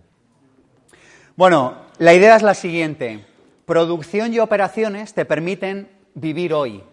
Bueno, 1.35 1.79
la 1.99 2.15
idea 2.15 2.37
es 2.37 2.43
la 2.43 2.55
siguiente. 2.55 3.27
Producción 3.65 4.33
y 4.33 4.39
operaciones 4.39 5.13
te 5.13 5.25
permiten 5.25 5.91
vivir 6.15 6.55
hoy. 6.55 6.85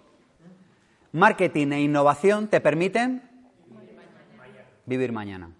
Marketing 1.12 1.67
e 1.67 1.82
innovación 1.82 2.47
te 2.47 2.60
permiten 2.62 3.29
vivir 4.88 5.12
mañana. 5.12 5.51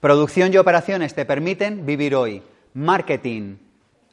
Producción 0.00 0.50
y 0.50 0.56
operaciones 0.56 1.14
te 1.14 1.26
permiten 1.26 1.84
vivir 1.84 2.14
hoy. 2.14 2.42
Marketing 2.72 3.58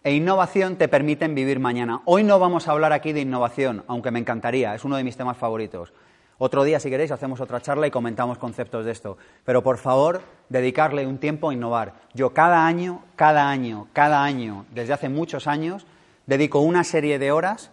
e 0.07 0.13
innovación 0.13 0.77
te 0.77 0.87
permiten 0.87 1.35
vivir 1.35 1.59
mañana. 1.59 2.01
Hoy 2.05 2.23
no 2.23 2.39
vamos 2.39 2.65
a 2.65 2.71
hablar 2.71 2.93
aquí 2.93 3.11
de 3.11 3.19
innovación, 3.19 3.83
aunque 3.87 4.09
me 4.09 4.19
encantaría, 4.19 4.73
es 4.73 4.85
uno 4.85 4.95
de 4.95 5.03
mis 5.03 5.17
temas 5.17 5.35
favoritos. 5.35 5.91
Otro 6.37 6.63
día, 6.63 6.79
si 6.79 6.89
queréis, 6.89 7.11
hacemos 7.11 7.41
otra 7.41 7.59
charla 7.59 7.87
y 7.87 7.91
comentamos 7.91 8.37
conceptos 8.37 8.85
de 8.85 8.93
esto. 8.93 9.17
Pero 9.43 9.63
por 9.63 9.77
favor, 9.77 10.21
dedicarle 10.47 11.05
un 11.05 11.17
tiempo 11.17 11.49
a 11.49 11.53
innovar. 11.53 11.95
Yo 12.13 12.33
cada 12.33 12.65
año, 12.65 13.03
cada 13.17 13.49
año, 13.49 13.89
cada 13.91 14.23
año, 14.23 14.65
desde 14.73 14.93
hace 14.93 15.09
muchos 15.09 15.45
años, 15.45 15.85
dedico 16.25 16.61
una 16.61 16.85
serie 16.85 17.19
de 17.19 17.33
horas 17.33 17.69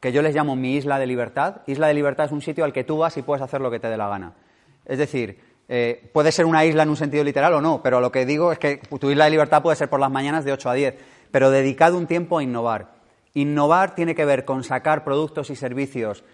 que 0.00 0.12
yo 0.12 0.20
les 0.20 0.34
llamo 0.34 0.56
mi 0.56 0.74
isla 0.74 0.98
de 0.98 1.06
libertad. 1.06 1.62
Isla 1.66 1.86
de 1.86 1.94
libertad 1.94 2.26
es 2.26 2.32
un 2.32 2.42
sitio 2.42 2.66
al 2.66 2.74
que 2.74 2.84
tú 2.84 2.98
vas 2.98 3.16
y 3.16 3.22
puedes 3.22 3.40
hacer 3.40 3.62
lo 3.62 3.70
que 3.70 3.80
te 3.80 3.88
dé 3.88 3.96
la 3.96 4.10
gana. 4.10 4.34
Es 4.84 4.98
decir, 4.98 5.40
eh, 5.72 6.10
puede 6.12 6.32
ser 6.32 6.46
una 6.46 6.64
isla 6.64 6.82
en 6.82 6.90
un 6.90 6.96
sentido 6.96 7.24
literal 7.24 7.54
o 7.54 7.60
no, 7.62 7.80
pero 7.80 8.00
lo 8.00 8.12
que 8.12 8.26
digo 8.26 8.50
es 8.50 8.58
que 8.58 8.78
tu 8.98 9.10
isla 9.10 9.24
de 9.24 9.30
libertad 9.30 9.62
puede 9.62 9.76
ser 9.76 9.88
por 9.88 10.00
las 10.00 10.10
mañanas 10.10 10.44
de 10.44 10.52
8 10.52 10.68
a 10.68 10.74
10, 10.74 10.94
pero 11.30 11.50
dedicado 11.50 11.98
un 11.98 12.06
tiempo 12.06 12.38
a 12.38 12.42
innovar. 12.42 12.94
Innovar 13.34 13.94
tiene 13.94 14.14
que 14.14 14.24
ver 14.24 14.44
con 14.44 14.64
sacar 14.64 15.04
productos 15.04 15.50
y 15.50 15.56
servicios 15.56 16.24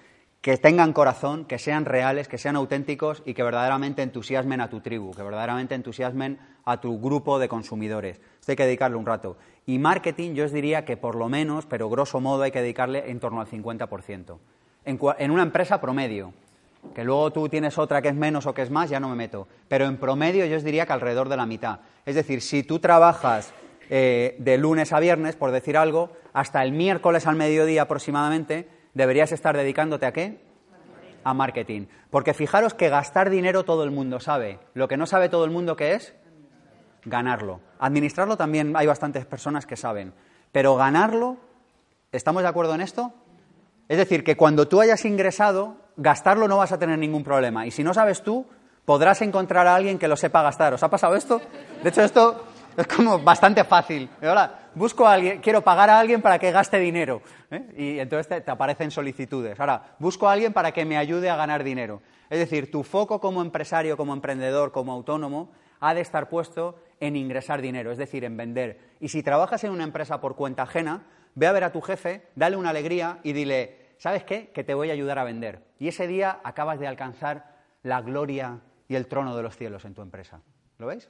que 0.40 0.56
tengan 0.56 0.92
corazón, 0.92 1.44
que 1.44 1.58
sean 1.58 1.84
reales, 1.84 2.28
que 2.28 2.38
sean 2.38 2.56
auténticos 2.56 3.22
y 3.26 3.34
que 3.34 3.42
verdaderamente 3.42 4.02
entusiasmen 4.02 4.60
a 4.60 4.70
tu 4.70 4.80
tribu, 4.80 5.12
que 5.12 5.22
verdaderamente 5.22 5.74
entusiasmen 5.74 6.38
a 6.64 6.80
tu 6.80 7.00
grupo 7.00 7.38
de 7.38 7.48
consumidores. 7.48 8.20
Esto 8.38 8.52
hay 8.52 8.56
que 8.56 8.66
dedicarle 8.66 8.96
un 8.96 9.06
rato. 9.06 9.36
Y 9.66 9.78
marketing 9.78 10.34
yo 10.34 10.44
os 10.44 10.52
diría 10.52 10.84
que 10.84 10.96
por 10.96 11.16
lo 11.16 11.28
menos, 11.28 11.66
pero 11.66 11.90
grosso 11.90 12.20
modo, 12.20 12.42
hay 12.42 12.52
que 12.52 12.60
dedicarle 12.60 13.10
en 13.10 13.18
torno 13.18 13.40
al 13.40 13.48
50%. 13.48 14.38
En, 14.84 15.00
en 15.18 15.30
una 15.32 15.42
empresa 15.42 15.80
promedio, 15.80 16.32
que 16.94 17.02
luego 17.02 17.32
tú 17.32 17.48
tienes 17.48 17.76
otra 17.76 18.00
que 18.00 18.08
es 18.08 18.14
menos 18.14 18.46
o 18.46 18.54
que 18.54 18.62
es 18.62 18.70
más, 18.70 18.88
ya 18.88 19.00
no 19.00 19.08
me 19.08 19.16
meto. 19.16 19.48
Pero 19.66 19.86
en 19.86 19.96
promedio 19.96 20.46
yo 20.46 20.56
os 20.56 20.62
diría 20.62 20.86
que 20.86 20.92
alrededor 20.92 21.28
de 21.28 21.36
la 21.36 21.46
mitad. 21.46 21.80
Es 22.04 22.14
decir, 22.14 22.40
si 22.40 22.62
tú 22.62 22.78
trabajas 22.78 23.52
eh, 23.90 24.36
de 24.38 24.58
lunes 24.58 24.92
a 24.92 25.00
viernes, 25.00 25.36
por 25.36 25.50
decir 25.50 25.76
algo, 25.76 26.12
hasta 26.32 26.62
el 26.62 26.72
miércoles 26.72 27.26
al 27.26 27.36
mediodía 27.36 27.82
aproximadamente, 27.82 28.68
deberías 28.94 29.32
estar 29.32 29.56
dedicándote 29.56 30.06
a 30.06 30.12
qué? 30.12 30.40
A 31.24 31.34
marketing. 31.34 31.86
Porque 32.10 32.34
fijaros 32.34 32.74
que 32.74 32.88
gastar 32.88 33.30
dinero 33.30 33.64
todo 33.64 33.84
el 33.84 33.90
mundo 33.90 34.20
sabe. 34.20 34.58
Lo 34.74 34.88
que 34.88 34.96
no 34.96 35.06
sabe 35.06 35.28
todo 35.28 35.44
el 35.44 35.50
mundo 35.50 35.76
que 35.76 35.94
es 35.94 36.14
ganarlo. 37.04 37.60
Administrarlo 37.78 38.36
también 38.36 38.76
hay 38.76 38.86
bastantes 38.86 39.24
personas 39.24 39.66
que 39.66 39.76
saben, 39.76 40.12
pero 40.52 40.76
ganarlo, 40.76 41.36
¿estamos 42.12 42.42
de 42.42 42.48
acuerdo 42.48 42.74
en 42.74 42.80
esto? 42.80 43.12
Es 43.88 43.96
decir, 43.96 44.24
que 44.24 44.36
cuando 44.36 44.66
tú 44.66 44.80
hayas 44.80 45.04
ingresado, 45.04 45.76
gastarlo 45.96 46.48
no 46.48 46.56
vas 46.56 46.72
a 46.72 46.78
tener 46.78 46.98
ningún 46.98 47.22
problema. 47.22 47.66
Y 47.66 47.70
si 47.70 47.84
no 47.84 47.94
sabes 47.94 48.22
tú, 48.22 48.46
podrás 48.84 49.22
encontrar 49.22 49.66
a 49.66 49.76
alguien 49.76 49.98
que 49.98 50.08
lo 50.08 50.16
sepa 50.16 50.42
gastar. 50.42 50.74
¿Os 50.74 50.82
ha 50.82 50.90
pasado 50.90 51.14
esto? 51.14 51.40
De 51.82 51.90
hecho, 51.90 52.02
esto 52.02 52.44
es 52.82 52.86
como 52.86 53.18
bastante 53.18 53.64
fácil. 53.64 54.08
Ahora, 54.22 54.70
busco 54.74 55.06
a 55.06 55.14
alguien, 55.14 55.40
quiero 55.40 55.62
pagar 55.62 55.90
a 55.90 55.98
alguien 55.98 56.20
para 56.20 56.38
que 56.38 56.50
gaste 56.50 56.78
dinero. 56.78 57.22
¿eh? 57.50 57.72
Y 57.76 57.98
entonces 57.98 58.28
te, 58.28 58.40
te, 58.40 58.50
aparecen 58.50 58.90
solicitudes. 58.90 59.58
Ahora, 59.58 59.96
busco 59.98 60.28
a 60.28 60.32
alguien 60.32 60.52
para 60.52 60.72
que 60.72 60.84
me 60.84 60.96
ayude 60.96 61.30
a 61.30 61.36
ganar 61.36 61.64
dinero. 61.64 62.02
Es 62.28 62.38
decir, 62.38 62.70
tu 62.70 62.82
foco 62.82 63.20
como 63.20 63.40
empresario, 63.42 63.96
como 63.96 64.12
emprendedor, 64.12 64.72
como 64.72 64.92
autónomo, 64.92 65.52
ha 65.80 65.94
de 65.94 66.00
estar 66.00 66.28
puesto 66.28 66.78
en 67.00 67.16
ingresar 67.16 67.62
dinero, 67.62 67.92
es 67.92 67.98
decir, 67.98 68.24
en 68.24 68.36
vender. 68.36 68.78
Y 69.00 69.08
si 69.08 69.22
trabajas 69.22 69.64
en 69.64 69.70
una 69.70 69.84
empresa 69.84 70.20
por 70.20 70.36
cuenta 70.36 70.62
ajena, 70.62 71.04
ve 71.34 71.46
a 71.46 71.52
ver 71.52 71.64
a 71.64 71.72
tu 71.72 71.80
jefe, 71.80 72.28
dale 72.34 72.56
una 72.56 72.70
alegría 72.70 73.20
y 73.22 73.32
dile, 73.32 73.94
¿sabes 73.98 74.24
qué? 74.24 74.50
Que 74.50 74.64
te 74.64 74.74
voy 74.74 74.90
a 74.90 74.94
ayudar 74.94 75.18
a 75.18 75.24
vender. 75.24 75.62
Y 75.78 75.88
ese 75.88 76.06
día 76.06 76.40
acabas 76.42 76.80
de 76.80 76.86
alcanzar 76.86 77.56
la 77.82 78.00
gloria 78.00 78.60
y 78.88 78.94
el 78.94 79.06
trono 79.06 79.36
de 79.36 79.42
los 79.42 79.56
cielos 79.56 79.84
en 79.84 79.94
tu 79.94 80.02
empresa. 80.02 80.40
¿Lo 80.78 80.86
veis? 80.86 81.08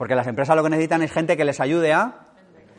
Porque 0.00 0.14
las 0.14 0.26
empresas 0.26 0.56
lo 0.56 0.62
que 0.62 0.70
necesitan 0.70 1.02
es 1.02 1.12
gente 1.12 1.36
que 1.36 1.44
les 1.44 1.60
ayude 1.60 1.92
a, 1.92 2.28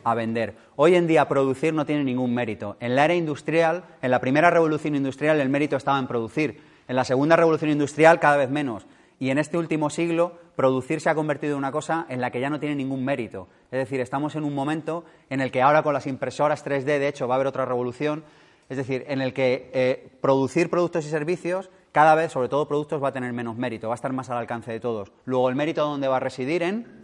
a 0.02 0.14
vender. 0.16 0.56
Hoy 0.74 0.96
en 0.96 1.06
día 1.06 1.28
producir 1.28 1.72
no 1.72 1.86
tiene 1.86 2.02
ningún 2.02 2.34
mérito. 2.34 2.76
En 2.80 2.96
la 2.96 3.04
era 3.04 3.14
industrial, 3.14 3.84
en 4.02 4.10
la 4.10 4.20
primera 4.20 4.50
revolución 4.50 4.96
industrial, 4.96 5.40
el 5.40 5.48
mérito 5.48 5.76
estaba 5.76 6.00
en 6.00 6.08
producir. 6.08 6.60
En 6.88 6.96
la 6.96 7.04
segunda 7.04 7.36
revolución 7.36 7.70
industrial, 7.70 8.18
cada 8.18 8.38
vez 8.38 8.50
menos. 8.50 8.88
Y 9.20 9.30
en 9.30 9.38
este 9.38 9.56
último 9.56 9.88
siglo, 9.88 10.36
producir 10.56 11.00
se 11.00 11.10
ha 11.10 11.14
convertido 11.14 11.52
en 11.52 11.58
una 11.58 11.70
cosa 11.70 12.06
en 12.08 12.20
la 12.20 12.32
que 12.32 12.40
ya 12.40 12.50
no 12.50 12.58
tiene 12.58 12.74
ningún 12.74 13.04
mérito. 13.04 13.46
Es 13.70 13.78
decir, 13.78 14.00
estamos 14.00 14.34
en 14.34 14.42
un 14.42 14.52
momento 14.52 15.04
en 15.30 15.40
el 15.40 15.52
que 15.52 15.62
ahora 15.62 15.84
con 15.84 15.94
las 15.94 16.08
impresoras 16.08 16.66
3D, 16.66 16.98
de 16.98 17.06
hecho, 17.06 17.28
va 17.28 17.34
a 17.34 17.36
haber 17.36 17.46
otra 17.46 17.64
revolución, 17.64 18.24
es 18.68 18.78
decir, 18.78 19.04
en 19.06 19.20
el 19.20 19.32
que 19.32 19.70
eh, 19.72 20.10
producir 20.20 20.68
productos 20.68 21.06
y 21.06 21.08
servicios 21.08 21.70
cada 21.92 22.16
vez, 22.16 22.32
sobre 22.32 22.48
todo 22.48 22.66
productos, 22.66 23.00
va 23.00 23.10
a 23.10 23.12
tener 23.12 23.32
menos 23.32 23.56
mérito, 23.56 23.86
va 23.86 23.94
a 23.94 23.96
estar 23.96 24.12
más 24.12 24.28
al 24.28 24.38
alcance 24.38 24.72
de 24.72 24.80
todos. 24.80 25.12
Luego, 25.24 25.48
el 25.50 25.54
mérito 25.54 25.84
dónde 25.84 26.08
va 26.08 26.16
a 26.16 26.20
residir 26.20 26.64
en, 26.64 27.01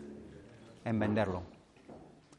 en 0.88 0.98
venderlo. 0.98 1.42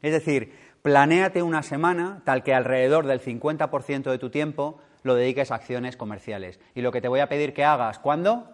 Es 0.02 0.12
decir, 0.12 0.52
planéate 0.82 1.42
una 1.42 1.62
semana 1.62 2.22
tal 2.24 2.42
que 2.42 2.54
alrededor 2.54 3.06
del 3.06 3.20
50% 3.20 4.10
de 4.10 4.18
tu 4.18 4.30
tiempo 4.30 4.80
lo 5.02 5.14
dediques 5.14 5.50
a 5.50 5.56
acciones 5.56 5.96
comerciales. 5.96 6.60
Y 6.74 6.82
lo 6.82 6.92
que 6.92 7.00
te 7.00 7.08
voy 7.08 7.20
a 7.20 7.28
pedir 7.28 7.54
que 7.54 7.64
hagas, 7.64 7.98
¿cuándo? 7.98 8.48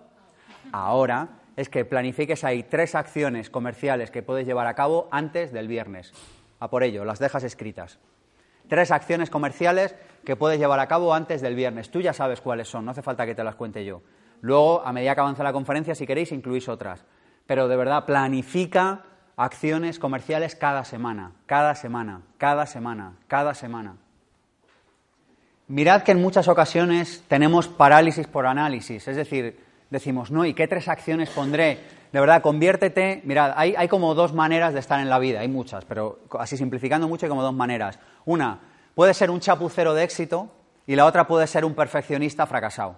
ahora 0.72 1.28
es 1.56 1.68
que 1.68 1.84
planifiques 1.84 2.44
ahí 2.44 2.62
tres 2.62 2.94
acciones 2.94 3.50
comerciales 3.50 4.10
que 4.10 4.22
puedes 4.22 4.46
llevar 4.46 4.66
a 4.66 4.74
cabo 4.74 5.08
antes 5.10 5.52
del 5.52 5.68
viernes. 5.68 6.12
A 6.60 6.68
por 6.68 6.82
ello, 6.82 7.04
las 7.04 7.18
dejas 7.18 7.44
escritas. 7.44 7.98
Tres 8.68 8.90
acciones 8.90 9.30
comerciales 9.30 9.94
que 10.24 10.36
puedes 10.36 10.58
llevar 10.58 10.80
a 10.80 10.88
cabo 10.88 11.14
antes 11.14 11.40
del 11.40 11.54
viernes. 11.54 11.90
Tú 11.90 12.00
ya 12.00 12.12
sabes 12.12 12.40
cuáles 12.40 12.68
son, 12.68 12.84
no 12.84 12.90
hace 12.90 13.02
falta 13.02 13.24
que 13.24 13.34
te 13.34 13.44
las 13.44 13.54
cuente 13.54 13.84
yo. 13.84 14.02
Luego, 14.40 14.84
a 14.84 14.92
medida 14.92 15.14
que 15.14 15.20
avanza 15.20 15.42
la 15.42 15.52
conferencia, 15.52 15.94
si 15.94 16.06
queréis, 16.06 16.32
incluís 16.32 16.68
otras. 16.68 17.04
Pero 17.46 17.68
de 17.68 17.76
verdad, 17.76 18.04
planifica 18.04 19.04
acciones 19.36 19.98
comerciales 19.98 20.54
cada 20.54 20.84
semana, 20.84 21.32
cada 21.46 21.74
semana, 21.74 22.22
cada 22.38 22.66
semana, 22.66 23.12
cada 23.28 23.54
semana. 23.54 23.96
Mirad 25.68 26.02
que 26.02 26.12
en 26.12 26.22
muchas 26.22 26.48
ocasiones 26.48 27.22
tenemos 27.28 27.68
parálisis 27.68 28.26
por 28.26 28.46
análisis, 28.46 29.06
es 29.06 29.16
decir, 29.16 29.60
decimos, 29.90 30.30
no, 30.30 30.44
¿y 30.44 30.54
qué 30.54 30.66
tres 30.68 30.88
acciones 30.88 31.30
pondré? 31.30 31.80
De 32.12 32.20
verdad, 32.20 32.40
conviértete. 32.40 33.20
Mirad, 33.24 33.52
hay, 33.56 33.74
hay, 33.76 33.88
como 33.88 34.14
dos 34.14 34.32
maneras 34.32 34.72
de 34.72 34.80
estar 34.80 35.00
en 35.00 35.10
la 35.10 35.18
vida, 35.18 35.40
hay 35.40 35.48
muchas, 35.48 35.84
pero 35.84 36.20
así 36.38 36.56
simplificando 36.56 37.08
mucho, 37.08 37.26
hay 37.26 37.30
como 37.30 37.42
dos 37.42 37.52
maneras. 37.52 37.98
Una, 38.24 38.60
puede 38.94 39.12
ser 39.12 39.30
un 39.30 39.40
chapucero 39.40 39.92
de 39.92 40.04
éxito 40.04 40.48
y 40.86 40.96
la 40.96 41.04
otra 41.04 41.26
puede 41.26 41.46
ser 41.46 41.64
un 41.64 41.74
perfeccionista 41.74 42.46
fracasado. 42.46 42.96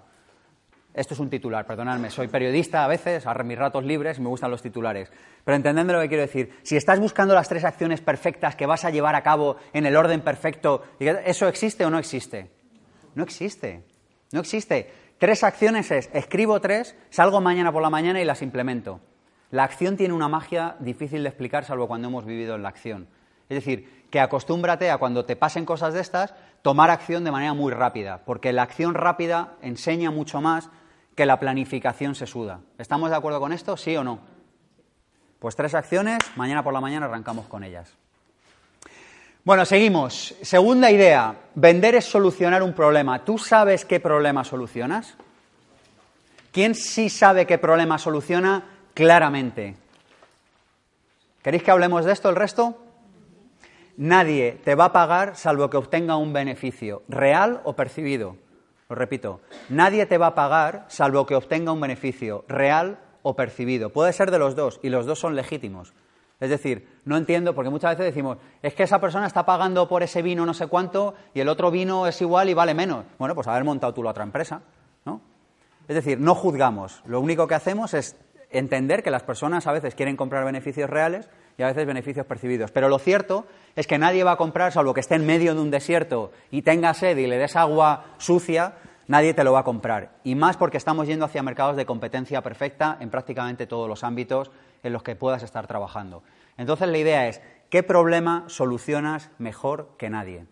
Esto 0.99 1.15
es 1.15 1.21
un 1.21 1.31
titular, 1.31 1.65
perdonadme, 1.65 2.11
soy 2.11 2.27
periodista 2.27 2.85
a 2.85 2.89
veces, 2.89 3.25
a 3.25 3.33
mis 3.45 3.57
ratos 3.57 3.85
libres, 3.85 4.19
me 4.19 4.29
gustan 4.29 4.51
los 4.51 4.63
titulares. 4.63 5.13
Pero 5.45 5.55
entendedme 5.55 5.93
lo 5.93 6.01
que 6.01 6.09
quiero 6.09 6.23
decir. 6.23 6.59
Si 6.65 6.77
estás 6.77 6.99
buscando 6.99 7.35
las 7.37 7.49
tres 7.49 7.63
acciones 7.63 8.01
perfectas 8.01 8.57
que 8.57 8.67
vas 8.67 8.85
a 8.85 8.91
llevar 8.91 9.15
a 9.15 9.23
cabo 9.23 9.59
en 9.73 9.87
el 9.87 9.95
orden 9.95 10.23
perfecto, 10.23 10.83
¿eso 10.99 11.47
existe 11.47 11.85
o 11.85 11.91
no 11.91 12.01
existe? 12.01 12.51
No 13.15 13.23
existe. 13.23 13.85
No 14.33 14.41
existe. 14.41 14.91
Tres 15.19 15.45
acciones 15.45 15.93
es, 15.93 16.11
escribo 16.13 16.61
tres, 16.61 16.97
salgo 17.11 17.41
mañana 17.41 17.71
por 17.71 17.81
la 17.83 17.91
mañana 17.91 18.21
y 18.21 18.25
las 18.25 18.43
implemento. 18.43 19.01
La 19.53 19.63
acción 19.63 19.97
tiene 19.97 20.15
una 20.15 20.27
magia 20.27 20.75
difícil 20.81 21.23
de 21.23 21.29
explicar, 21.29 21.65
salvo 21.65 21.87
cuando 21.87 22.09
hemos 22.09 22.25
vivido 22.25 22.57
en 22.57 22.65
la 22.65 22.71
acción. 22.71 23.07
Es 23.49 23.55
decir, 23.55 24.05
que 24.11 24.19
acostúmbrate 24.19 24.91
a 24.91 24.99
cuando 24.99 25.25
te 25.25 25.37
pasen 25.37 25.65
cosas 25.65 25.95
de 25.95 26.01
estas, 26.01 26.35
tomar 26.63 26.91
acción 26.91 27.25
de 27.25 27.31
manera 27.31 27.55
muy 27.55 27.73
rápida, 27.73 28.23
porque 28.25 28.53
la 28.53 28.63
acción 28.63 28.95
rápida 28.95 29.55
enseña 29.63 30.11
mucho 30.11 30.41
más 30.41 30.71
que 31.19 31.27
la 31.27 31.41
planificación 31.41 32.15
se 32.15 32.29
suda. 32.29 32.61
¿Estamos 32.79 33.11
de 33.11 33.17
acuerdo 33.17 33.41
con 33.41 33.53
esto? 33.53 33.77
¿Sí 33.77 33.97
o 33.97 34.05
no? 34.05 34.21
Pues 35.41 35.57
tres 35.57 35.75
acciones, 35.75 36.19
mañana 36.37 36.63
por 36.63 36.73
la 36.73 36.81
mañana 36.81 37.07
arrancamos 37.07 37.49
con 37.49 37.65
ellas. 37.65 37.93
Bueno, 39.43 39.65
seguimos. 39.65 40.37
Segunda 40.43 40.93
idea, 40.93 41.35
vender 41.57 41.97
es 41.97 42.05
solucionar 42.05 42.63
un 42.63 42.73
problema. 42.73 43.25
¿Tú 43.25 43.37
sabes 43.37 43.85
qué 43.85 43.99
problema 43.99 44.45
solucionas? 44.45 45.17
¿Quién 46.53 46.77
sí 46.77 47.11
sabe 47.11 47.49
qué 47.49 47.59
problema 47.59 47.99
soluciona? 47.99 48.63
Claramente. 48.95 49.75
¿Queréis 51.43 51.65
que 51.65 51.73
hablemos 51.73 52.05
de 52.05 52.13
esto 52.13 52.29
el 52.31 52.37
resto? 52.37 52.81
Nadie 53.97 54.61
te 54.65 54.77
va 54.77 54.85
a 54.85 54.93
pagar 54.93 55.35
salvo 55.35 55.69
que 55.69 55.79
obtenga 55.79 56.15
un 56.15 56.33
beneficio, 56.33 57.03
real 57.09 57.61
o 57.65 57.73
percibido. 57.73 58.37
Lo 58.89 58.97
repito, 58.97 59.41
nadie 59.69 60.07
te 60.07 60.17
va 60.17 60.29
a 60.29 60.35
pagar 60.35 60.87
salvo 60.89 61.27
que 61.27 61.35
obtenga 61.35 61.73
un 61.73 61.81
beneficio, 61.81 62.45
real 62.49 62.99
o 63.23 63.37
percibido. 63.37 63.91
Puede 63.91 64.15
ser 64.15 64.31
de 64.31 64.39
los 64.39 64.57
dos 64.57 64.81
y 64.83 64.89
los 64.89 65.05
dos 65.05 65.19
son 65.19 65.37
legítimos. 65.37 65.93
Es 66.41 66.49
decir, 66.49 66.89
no 67.05 67.19
entiendo, 67.19 67.55
porque 67.55 67.69
muchas 67.69 67.91
veces 67.91 68.07
decimos, 68.07 68.39
es 68.63 68.73
que 68.75 68.85
esa 68.85 68.99
persona 68.99 69.27
está 69.27 69.45
pagando 69.45 69.89
por 69.89 70.03
ese 70.03 70.23
vino 70.23 70.47
no 70.47 70.55
sé 70.55 70.69
cuánto 70.69 71.15
y 71.35 71.41
el 71.41 71.49
otro 71.49 71.71
vino 71.71 72.07
es 72.07 72.19
igual 72.23 72.49
y 72.49 72.55
vale 72.55 72.73
menos. 72.73 73.05
Bueno, 73.19 73.35
pues 73.35 73.47
haber 73.49 73.65
montado 73.65 73.93
tú 73.93 74.03
la 74.03 74.11
otra 74.11 74.25
empresa, 74.25 74.63
¿no? 75.05 75.21
Es 75.87 75.95
decir, 75.95 76.19
no 76.19 76.35
juzgamos. 76.35 77.03
Lo 77.07 77.21
único 77.21 77.47
que 77.47 77.57
hacemos 77.57 77.93
es 77.93 78.17
entender 78.51 79.03
que 79.03 79.11
las 79.11 79.23
personas 79.23 79.67
a 79.67 79.73
veces 79.73 79.95
quieren 79.95 80.17
comprar 80.17 80.47
beneficios 80.47 80.89
reales 80.89 81.29
y 81.59 81.63
a 81.63 81.67
veces 81.67 81.87
beneficios 81.87 82.25
percibidos. 82.25 82.71
Pero 82.71 82.89
lo 82.89 82.99
cierto 83.01 83.45
es 83.75 83.87
que 83.87 83.99
nadie 83.99 84.23
va 84.23 84.33
a 84.33 84.37
comprar, 84.37 84.73
salvo 84.73 84.95
que 84.95 85.01
esté 85.01 85.17
en 85.17 85.27
medio 85.27 85.55
de 85.55 85.61
un 85.61 85.71
desierto 85.71 86.31
y 86.51 86.63
tenga 86.63 86.95
sed 86.95 87.19
y 87.19 87.27
le 87.27 87.37
des 87.37 87.57
agua 87.57 88.05
sucia, 88.19 88.75
nadie 89.09 89.35
te 89.35 89.43
lo 89.43 89.53
va 89.53 89.61
a 89.61 89.65
comprar. 89.65 90.13
Y 90.23 90.37
más 90.37 90.57
porque 90.57 90.77
estamos 90.77 91.09
yendo 91.09 91.25
hacia 91.25 91.43
mercados 91.43 91.77
de 91.77 91.85
competencia 91.85 92.43
perfecta 92.43 92.97
en 93.01 93.11
prácticamente 93.11 93.67
todos 93.67 93.89
los 93.89 94.05
ámbitos 94.05 94.53
en 94.85 94.93
los 94.93 95.03
que 95.03 95.17
puedas 95.17 95.43
estar 95.43 95.67
trabajando. 95.67 96.23
Entonces 96.57 96.89
la 96.89 96.99
idea 96.99 97.27
es, 97.27 97.43
¿qué 97.71 97.83
problema 97.83 98.45
solucionas 98.47 99.31
mejor 99.39 99.91
que 99.99 100.11
nadie? 100.11 100.47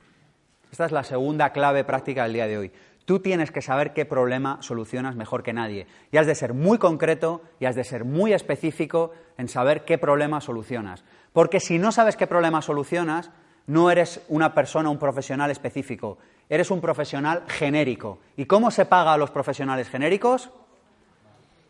Esta 0.72 0.86
es 0.86 0.92
la 0.92 1.04
segunda 1.04 1.52
clave 1.52 1.84
práctica 1.84 2.24
del 2.24 2.32
día 2.32 2.48
de 2.48 2.58
hoy. 2.58 2.72
Tú 3.06 3.20
tienes 3.20 3.52
que 3.52 3.62
saber 3.62 3.92
qué 3.92 4.04
problema 4.04 4.58
solucionas 4.62 5.14
mejor 5.14 5.44
que 5.44 5.52
nadie. 5.52 5.86
Y 6.10 6.16
has 6.16 6.26
de 6.26 6.34
ser 6.34 6.54
muy 6.54 6.76
concreto 6.76 7.40
y 7.60 7.66
has 7.66 7.76
de 7.76 7.84
ser 7.84 8.04
muy 8.04 8.32
específico 8.32 9.12
en 9.38 9.48
saber 9.48 9.84
qué 9.84 9.96
problema 9.96 10.40
solucionas. 10.40 11.04
Porque 11.32 11.60
si 11.60 11.78
no 11.78 11.92
sabes 11.92 12.16
qué 12.16 12.26
problema 12.26 12.62
solucionas, 12.62 13.30
no 13.68 13.92
eres 13.92 14.20
una 14.28 14.54
persona, 14.54 14.90
un 14.90 14.98
profesional 14.98 15.52
específico. 15.52 16.18
Eres 16.48 16.72
un 16.72 16.80
profesional 16.80 17.44
genérico. 17.46 18.18
¿Y 18.36 18.46
cómo 18.46 18.72
se 18.72 18.86
paga 18.86 19.12
a 19.12 19.18
los 19.18 19.30
profesionales 19.30 19.88
genéricos? 19.88 20.50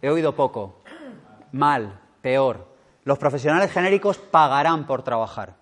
He 0.00 0.08
oído 0.08 0.34
poco. 0.34 0.80
Mal, 1.52 2.00
peor. 2.22 2.66
Los 3.04 3.18
profesionales 3.18 3.70
genéricos 3.70 4.16
pagarán 4.16 4.86
por 4.86 5.02
trabajar. 5.02 5.56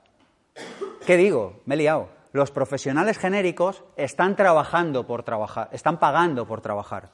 ¿Qué 1.04 1.16
digo? 1.16 1.62
Me 1.66 1.74
he 1.74 1.78
liado. 1.78 2.13
Los 2.34 2.50
profesionales 2.50 3.16
genéricos 3.16 3.84
están 3.96 4.34
trabajando 4.34 5.06
por 5.06 5.22
trabajar, 5.22 5.68
están 5.70 6.00
pagando 6.00 6.48
por 6.48 6.60
trabajar. 6.60 7.12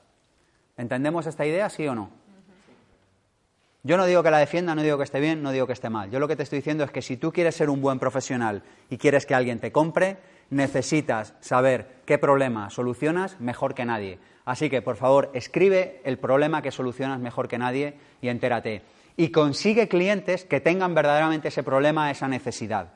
¿Entendemos 0.78 1.26
esta 1.26 1.44
idea, 1.44 1.68
sí 1.68 1.86
o 1.86 1.94
no? 1.94 2.08
Yo 3.82 3.98
no 3.98 4.06
digo 4.06 4.22
que 4.22 4.30
la 4.30 4.38
defienda, 4.38 4.74
no 4.74 4.80
digo 4.80 4.96
que 4.96 5.04
esté 5.04 5.20
bien, 5.20 5.42
no 5.42 5.52
digo 5.52 5.66
que 5.66 5.74
esté 5.74 5.90
mal. 5.90 6.10
Yo 6.10 6.20
lo 6.20 6.26
que 6.26 6.36
te 6.36 6.44
estoy 6.44 6.60
diciendo 6.60 6.84
es 6.84 6.90
que 6.90 7.02
si 7.02 7.18
tú 7.18 7.32
quieres 7.32 7.54
ser 7.54 7.68
un 7.68 7.82
buen 7.82 7.98
profesional 7.98 8.62
y 8.88 8.96
quieres 8.96 9.26
que 9.26 9.34
alguien 9.34 9.58
te 9.58 9.72
compre, 9.72 10.16
necesitas 10.48 11.34
saber 11.40 11.96
qué 12.06 12.16
problema 12.16 12.70
solucionas 12.70 13.38
mejor 13.40 13.74
que 13.74 13.84
nadie. 13.84 14.20
Así 14.46 14.70
que, 14.70 14.80
por 14.80 14.96
favor, 14.96 15.30
escribe 15.34 16.00
el 16.04 16.18
problema 16.18 16.62
que 16.62 16.70
solucionas 16.70 17.20
mejor 17.20 17.46
que 17.46 17.58
nadie 17.58 17.98
y 18.22 18.28
entérate. 18.28 18.84
Y 19.18 19.32
consigue 19.32 19.86
clientes 19.86 20.46
que 20.46 20.60
tengan 20.60 20.94
verdaderamente 20.94 21.48
ese 21.48 21.62
problema, 21.62 22.10
esa 22.10 22.26
necesidad. 22.26 22.94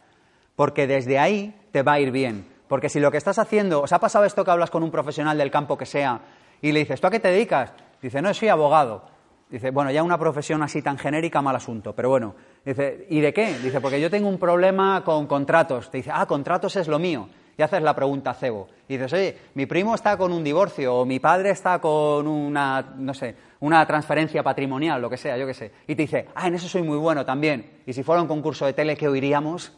Porque 0.57 0.87
desde 0.87 1.19
ahí 1.19 1.55
te 1.75 1.83
va 1.83 1.95
a 1.95 2.01
ir 2.01 2.13
bien. 2.13 2.47
Porque 2.69 2.89
si 2.89 3.01
lo 3.01 3.11
que 3.11 3.17
estás 3.17 3.37
haciendo, 3.41 3.83
¿os 3.83 3.93
ha 3.93 3.99
pasado 3.99 4.25
esto 4.25 4.45
que 4.45 4.51
hablas 4.53 4.71
con 4.71 4.85
un 4.85 4.93
profesional 4.93 5.37
del 5.37 5.51
campo 5.51 5.77
que 5.77 5.87
sea 5.87 6.21
y 6.63 6.71
le 6.71 6.79
dices, 6.79 7.01
¿tú 7.01 7.09
a 7.09 7.11
qué 7.11 7.19
te 7.19 7.33
dedicas? 7.33 7.73
Dice, 8.01 8.23
no, 8.23 8.33
soy 8.33 8.47
abogado. 8.47 9.03
Dice, 9.51 9.73
bueno, 9.73 9.91
ya 9.91 10.05
una 10.05 10.17
profesión 10.17 10.63
así 10.63 10.83
tan 10.83 10.97
genérica, 10.99 11.43
mal 11.43 11.57
asunto. 11.57 11.93
Pero 11.93 12.11
bueno, 12.11 12.37
dice, 12.65 13.09
¿y 13.11 13.19
de 13.19 13.35
qué? 13.35 13.59
Dice, 13.59 13.81
porque 13.81 14.01
yo 14.01 14.09
tengo 14.09 14.29
un 14.29 14.39
problema 14.39 15.03
con 15.03 15.27
contratos. 15.27 15.91
Te 15.91 15.97
dice, 15.97 16.13
ah, 16.15 16.27
contratos 16.27 16.77
es 16.77 16.87
lo 16.87 17.01
mío. 17.01 17.29
Y 17.59 17.63
haces 17.63 17.83
la 17.83 17.93
pregunta 17.93 18.33
cebo. 18.35 18.69
Y 18.87 18.97
dices, 18.97 19.13
oye, 19.13 19.37
mi 19.55 19.67
primo 19.67 19.97
está 19.97 20.17
con 20.17 20.33
un 20.33 20.45
divorcio, 20.45 20.95
o 20.95 21.05
mi 21.05 21.19
padre 21.19 21.51
está 21.51 21.81
con 21.81 22.29
una, 22.29 22.95
no 22.99 23.15
sé, 23.15 23.35
una 23.59 23.85
transferencia 23.85 24.45
patrimonial, 24.45 25.03
lo 25.03 25.11
que 25.11 25.17
sea, 25.17 25.37
yo 25.37 25.45
qué 25.45 25.55
sé. 25.55 25.73
Y 25.89 25.97
te 25.97 26.03
dice, 26.03 26.29
ah, 26.37 26.47
en 26.47 26.55
eso 26.55 26.69
soy 26.69 26.83
muy 26.83 26.99
bueno 26.99 27.25
también. 27.25 27.81
Y 27.85 27.93
si 27.93 28.05
fuera 28.05 28.23
un 28.23 28.29
concurso 28.29 28.65
de 28.65 28.75
tele, 28.75 28.97
¿qué 28.97 29.09
oiríamos? 29.09 29.73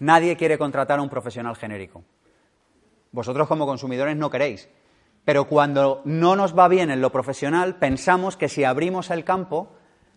Nadie 0.00 0.36
quiere 0.36 0.58
contratar 0.58 0.98
a 0.98 1.02
un 1.02 1.08
profesional 1.08 1.56
genérico. 1.56 2.04
Vosotros 3.12 3.48
como 3.48 3.66
consumidores 3.66 4.16
no 4.16 4.30
queréis. 4.30 4.68
Pero 5.24 5.46
cuando 5.46 6.02
no 6.04 6.36
nos 6.36 6.56
va 6.56 6.68
bien 6.68 6.90
en 6.90 7.00
lo 7.00 7.12
profesional, 7.12 7.76
pensamos 7.76 8.36
que 8.36 8.48
si 8.48 8.64
abrimos 8.64 9.10
el 9.10 9.24
campo 9.24 9.70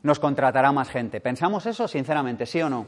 nos 0.03 0.19
contratará 0.19 0.71
más 0.71 0.89
gente. 0.89 1.19
¿Pensamos 1.19 1.65
eso, 1.65 1.87
sinceramente, 1.87 2.45
sí 2.45 2.61
o 2.61 2.69
no? 2.69 2.87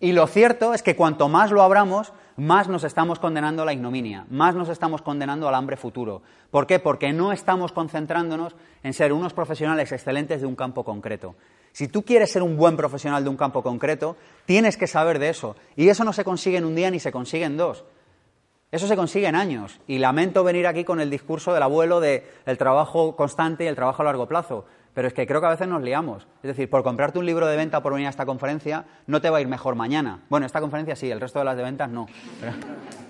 Y 0.00 0.12
lo 0.12 0.26
cierto 0.28 0.74
es 0.74 0.82
que 0.82 0.94
cuanto 0.94 1.28
más 1.28 1.50
lo 1.50 1.62
abramos, 1.62 2.12
más 2.36 2.68
nos 2.68 2.84
estamos 2.84 3.18
condenando 3.18 3.62
a 3.62 3.64
la 3.64 3.72
ignominia, 3.72 4.26
más 4.30 4.54
nos 4.54 4.68
estamos 4.68 5.02
condenando 5.02 5.48
al 5.48 5.56
hambre 5.56 5.76
futuro. 5.76 6.22
¿Por 6.52 6.68
qué? 6.68 6.78
Porque 6.78 7.12
no 7.12 7.32
estamos 7.32 7.72
concentrándonos 7.72 8.54
en 8.84 8.92
ser 8.92 9.12
unos 9.12 9.32
profesionales 9.32 9.90
excelentes 9.90 10.40
de 10.40 10.46
un 10.46 10.54
campo 10.54 10.84
concreto. 10.84 11.34
Si 11.72 11.88
tú 11.88 12.04
quieres 12.04 12.32
ser 12.32 12.42
un 12.42 12.56
buen 12.56 12.76
profesional 12.76 13.22
de 13.22 13.30
un 13.30 13.36
campo 13.36 13.62
concreto, 13.62 14.16
tienes 14.46 14.76
que 14.76 14.86
saber 14.86 15.18
de 15.18 15.28
eso. 15.28 15.56
Y 15.76 15.88
eso 15.88 16.04
no 16.04 16.12
se 16.12 16.24
consigue 16.24 16.58
en 16.58 16.64
un 16.64 16.74
día 16.74 16.90
ni 16.90 17.00
se 17.00 17.12
consigue 17.12 17.44
en 17.44 17.56
dos. 17.56 17.84
Eso 18.70 18.86
se 18.86 18.96
consigue 18.96 19.28
en 19.28 19.34
años. 19.34 19.80
Y 19.86 19.98
lamento 19.98 20.44
venir 20.44 20.66
aquí 20.66 20.84
con 20.84 21.00
el 21.00 21.10
discurso 21.10 21.54
del 21.54 21.62
abuelo 21.62 22.00
del 22.00 22.58
trabajo 22.58 23.16
constante 23.16 23.64
y 23.64 23.66
el 23.66 23.76
trabajo 23.76 24.02
a 24.02 24.06
largo 24.06 24.28
plazo. 24.28 24.66
Pero 24.92 25.08
es 25.08 25.14
que 25.14 25.26
creo 25.26 25.40
que 25.40 25.46
a 25.46 25.50
veces 25.50 25.68
nos 25.68 25.82
liamos. 25.82 26.26
Es 26.42 26.48
decir, 26.48 26.68
por 26.68 26.82
comprarte 26.82 27.18
un 27.18 27.26
libro 27.26 27.46
de 27.46 27.56
venta 27.56 27.82
por 27.82 27.92
venir 27.92 28.08
a 28.08 28.10
esta 28.10 28.26
conferencia, 28.26 28.84
no 29.06 29.20
te 29.20 29.30
va 29.30 29.38
a 29.38 29.40
ir 29.40 29.48
mejor 29.48 29.74
mañana. 29.74 30.24
Bueno, 30.28 30.44
esta 30.44 30.60
conferencia 30.60 30.96
sí, 30.96 31.10
el 31.10 31.20
resto 31.20 31.38
de 31.38 31.44
las 31.44 31.56
de 31.56 31.62
ventas 31.62 31.88
no. 31.88 32.06
Pero, 32.40 32.52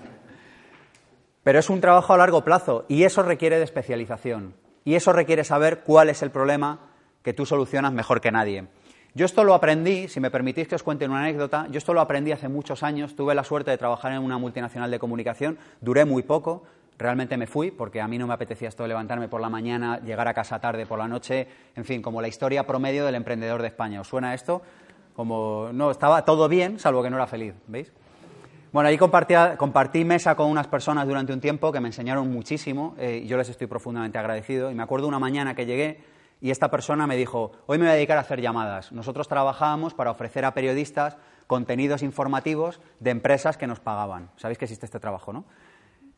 Pero 1.43 1.59
es 1.59 1.69
un 1.69 1.81
trabajo 1.81 2.13
a 2.13 2.17
largo 2.17 2.43
plazo 2.43 2.85
y 2.87 3.03
eso 3.03 3.23
requiere 3.23 3.57
de 3.57 3.63
especialización. 3.63 4.53
Y 4.85 4.95
eso 4.95 5.13
requiere 5.13 5.43
saber 5.43 5.79
cuál 5.79 6.09
es 6.09 6.21
el 6.21 6.31
problema 6.31 6.88
que 7.29 7.33
tú 7.33 7.45
solucionas 7.45 7.93
mejor 7.93 8.21
que 8.21 8.31
nadie. 8.31 8.65
Yo 9.13 9.27
esto 9.27 9.43
lo 9.43 9.53
aprendí, 9.53 10.07
si 10.07 10.19
me 10.19 10.31
permitís 10.31 10.67
que 10.67 10.73
os 10.73 10.81
cuente 10.81 11.05
una 11.05 11.19
anécdota, 11.19 11.67
yo 11.69 11.77
esto 11.77 11.93
lo 11.93 12.01
aprendí 12.01 12.31
hace 12.31 12.49
muchos 12.49 12.81
años, 12.81 13.15
tuve 13.15 13.35
la 13.35 13.43
suerte 13.43 13.69
de 13.69 13.77
trabajar 13.77 14.13
en 14.13 14.23
una 14.23 14.39
multinacional 14.39 14.89
de 14.89 14.97
comunicación, 14.97 15.59
duré 15.79 16.05
muy 16.05 16.23
poco, 16.23 16.63
realmente 16.97 17.37
me 17.37 17.45
fui 17.45 17.69
porque 17.69 18.01
a 18.01 18.07
mí 18.07 18.17
no 18.17 18.25
me 18.25 18.33
apetecía 18.33 18.67
esto 18.67 18.81
de 18.81 18.89
levantarme 18.89 19.27
por 19.27 19.41
la 19.41 19.47
mañana, 19.47 19.99
llegar 19.99 20.27
a 20.27 20.33
casa 20.33 20.59
tarde 20.59 20.87
por 20.87 20.97
la 20.97 21.07
noche, 21.07 21.47
en 21.75 21.85
fin, 21.85 22.01
como 22.01 22.19
la 22.19 22.27
historia 22.27 22.65
promedio 22.65 23.05
del 23.05 23.13
emprendedor 23.13 23.61
de 23.61 23.67
España. 23.67 24.01
¿Os 24.01 24.07
suena 24.07 24.33
esto? 24.33 24.63
Como 25.15 25.69
no, 25.71 25.91
estaba 25.91 26.25
todo 26.25 26.49
bien, 26.49 26.79
salvo 26.79 27.03
que 27.03 27.11
no 27.11 27.17
era 27.17 27.27
feliz, 27.27 27.53
¿veis? 27.67 27.93
Bueno, 28.71 28.89
ahí 28.89 28.97
compartí 28.97 30.03
mesa 30.03 30.33
con 30.35 30.47
unas 30.47 30.65
personas 30.65 31.07
durante 31.07 31.31
un 31.31 31.41
tiempo 31.41 31.71
que 31.71 31.79
me 31.79 31.89
enseñaron 31.89 32.31
muchísimo 32.31 32.95
eh, 32.97 33.21
y 33.23 33.27
yo 33.27 33.37
les 33.37 33.49
estoy 33.49 33.67
profundamente 33.67 34.17
agradecido. 34.17 34.71
Y 34.71 34.73
me 34.73 34.81
acuerdo 34.81 35.07
una 35.07 35.19
mañana 35.19 35.53
que 35.53 35.67
llegué 35.67 36.18
y 36.41 36.51
esta 36.51 36.71
persona 36.71 37.05
me 37.05 37.17
dijo, 37.17 37.51
hoy 37.65 37.77
me 37.77 37.85
voy 37.85 37.91
a 37.91 37.95
dedicar 37.95 38.17
a 38.17 38.21
hacer 38.21 38.41
llamadas. 38.41 38.91
Nosotros 38.91 39.27
trabajábamos 39.27 39.93
para 39.93 40.11
ofrecer 40.11 40.45
a 40.45 40.53
periodistas 40.53 41.17
contenidos 41.47 42.01
informativos 42.01 42.79
de 42.99 43.11
empresas 43.11 43.57
que 43.57 43.67
nos 43.67 43.79
pagaban. 43.79 44.29
Sabéis 44.37 44.57
que 44.57 44.65
existe 44.65 44.85
este 44.85 44.99
trabajo, 44.99 45.33
¿no? 45.33 45.45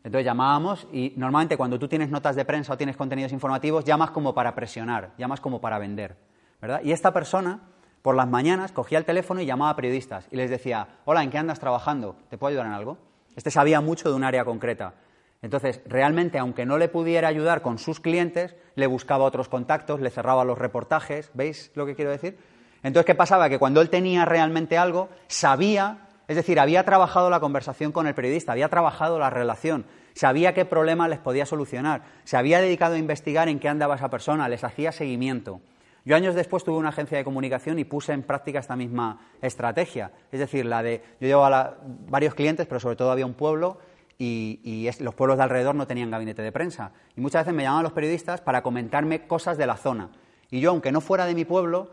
Entonces 0.04 0.26
llamábamos 0.26 0.88
y 0.92 1.14
normalmente 1.16 1.58
cuando 1.58 1.78
tú 1.78 1.88
tienes 1.88 2.10
notas 2.10 2.36
de 2.36 2.46
prensa 2.46 2.74
o 2.74 2.78
tienes 2.78 2.98
contenidos 2.98 3.32
informativos, 3.32 3.86
llamas 3.86 4.12
como 4.12 4.34
para 4.34 4.56
presionar, 4.56 5.12
llamas 5.18 5.40
como 5.40 5.62
para 5.62 5.78
vender, 5.80 6.18
¿verdad? 6.60 6.82
Y 6.84 6.92
esta 6.92 7.14
persona, 7.14 7.62
por 8.02 8.16
las 8.16 8.28
mañanas, 8.28 8.72
cogía 8.72 8.98
el 8.98 9.06
teléfono 9.06 9.42
y 9.42 9.46
llamaba 9.46 9.72
a 9.72 9.76
periodistas 9.76 10.28
y 10.32 10.38
les 10.38 10.50
decía, 10.50 10.88
hola, 11.06 11.24
¿en 11.24 11.30
qué 11.30 11.38
andas 11.38 11.60
trabajando? 11.60 12.16
¿Te 12.30 12.38
puedo 12.38 12.50
ayudar 12.50 12.66
en 12.66 12.74
algo? 12.74 12.98
Este 13.36 13.52
sabía 13.52 13.80
mucho 13.80 14.10
de 14.10 14.16
un 14.16 14.24
área 14.24 14.44
concreta. 14.44 14.96
Entonces, 15.42 15.82
realmente, 15.86 16.38
aunque 16.38 16.66
no 16.66 16.78
le 16.78 16.88
pudiera 16.88 17.28
ayudar 17.28 17.62
con 17.62 17.80
sus 17.80 18.00
clientes, 18.00 18.56
le 18.76 18.88
buscaba 18.88 19.24
otros 19.24 19.50
contactos, 19.50 20.00
le 20.00 20.12
cerraba 20.12 20.46
los 20.46 20.58
reportajes, 20.58 21.32
¿veis 21.34 21.72
lo 21.74 21.86
que 21.86 21.96
quiero 21.96 22.12
decir? 22.12 22.38
Entonces, 22.84 23.06
¿qué 23.06 23.16
pasaba? 23.16 23.50
Que 23.50 23.58
cuando 23.58 23.82
él 23.82 23.90
tenía 23.90 24.26
realmente 24.26 24.78
algo, 24.78 25.10
sabía, 25.28 26.08
es 26.28 26.36
decir, 26.36 26.60
había 26.60 26.84
trabajado 26.84 27.30
la 27.30 27.40
conversación 27.40 27.92
con 27.92 28.06
el 28.06 28.14
periodista, 28.14 28.52
había 28.52 28.70
trabajado 28.70 29.18
la 29.18 29.32
relación, 29.32 29.86
sabía 30.14 30.54
qué 30.54 30.66
problema 30.66 31.08
les 31.08 31.20
podía 31.20 31.48
solucionar, 31.48 32.04
se 32.24 32.38
había 32.38 32.62
dedicado 32.62 32.96
a 32.96 33.00
investigar 33.00 33.50
en 33.50 33.60
qué 33.60 33.68
andaba 33.68 33.96
esa 33.96 34.10
persona, 34.10 34.48
les 34.48 34.64
hacía 34.64 34.92
seguimiento. 34.92 35.62
Yo 36.04 36.16
años 36.16 36.34
después 36.34 36.64
tuve 36.64 36.78
una 36.78 36.90
agencia 36.90 37.18
de 37.18 37.24
comunicación 37.24 37.78
y 37.78 37.84
puse 37.84 38.14
en 38.14 38.24
práctica 38.24 38.60
esta 38.60 38.76
misma 38.76 39.20
estrategia. 39.42 40.12
Es 40.32 40.40
decir, 40.40 40.66
la 40.66 40.82
de, 40.82 41.04
yo 41.20 41.28
llevo 41.28 41.46
a 41.46 41.78
varios 42.08 42.34
clientes, 42.34 42.66
pero 42.66 42.80
sobre 42.80 42.96
todo 42.96 43.12
había 43.12 43.28
un 43.28 43.36
pueblo 43.36 43.78
y, 44.24 44.90
los 45.00 45.16
pueblos 45.16 45.38
de 45.38 45.44
alrededor 45.44 45.74
no 45.74 45.88
tenían 45.88 46.12
gabinete 46.12 46.42
de 46.42 46.52
prensa. 46.52 46.92
Y 47.16 47.22
muchas 47.22 47.44
veces 47.44 47.56
me 47.56 47.64
llamaban 47.64 47.84
los 47.84 47.94
periodistas 47.94 48.42
para 48.42 48.62
comentarme 48.62 49.26
cosas 49.26 49.58
de 49.58 49.66
la 49.66 49.78
zona. 49.78 50.10
Y 50.52 50.60
yo, 50.60 50.70
aunque 50.70 50.92
no 50.92 51.02
fuera 51.02 51.26
de 51.26 51.34
mi 51.34 51.46
pueblo, 51.46 51.90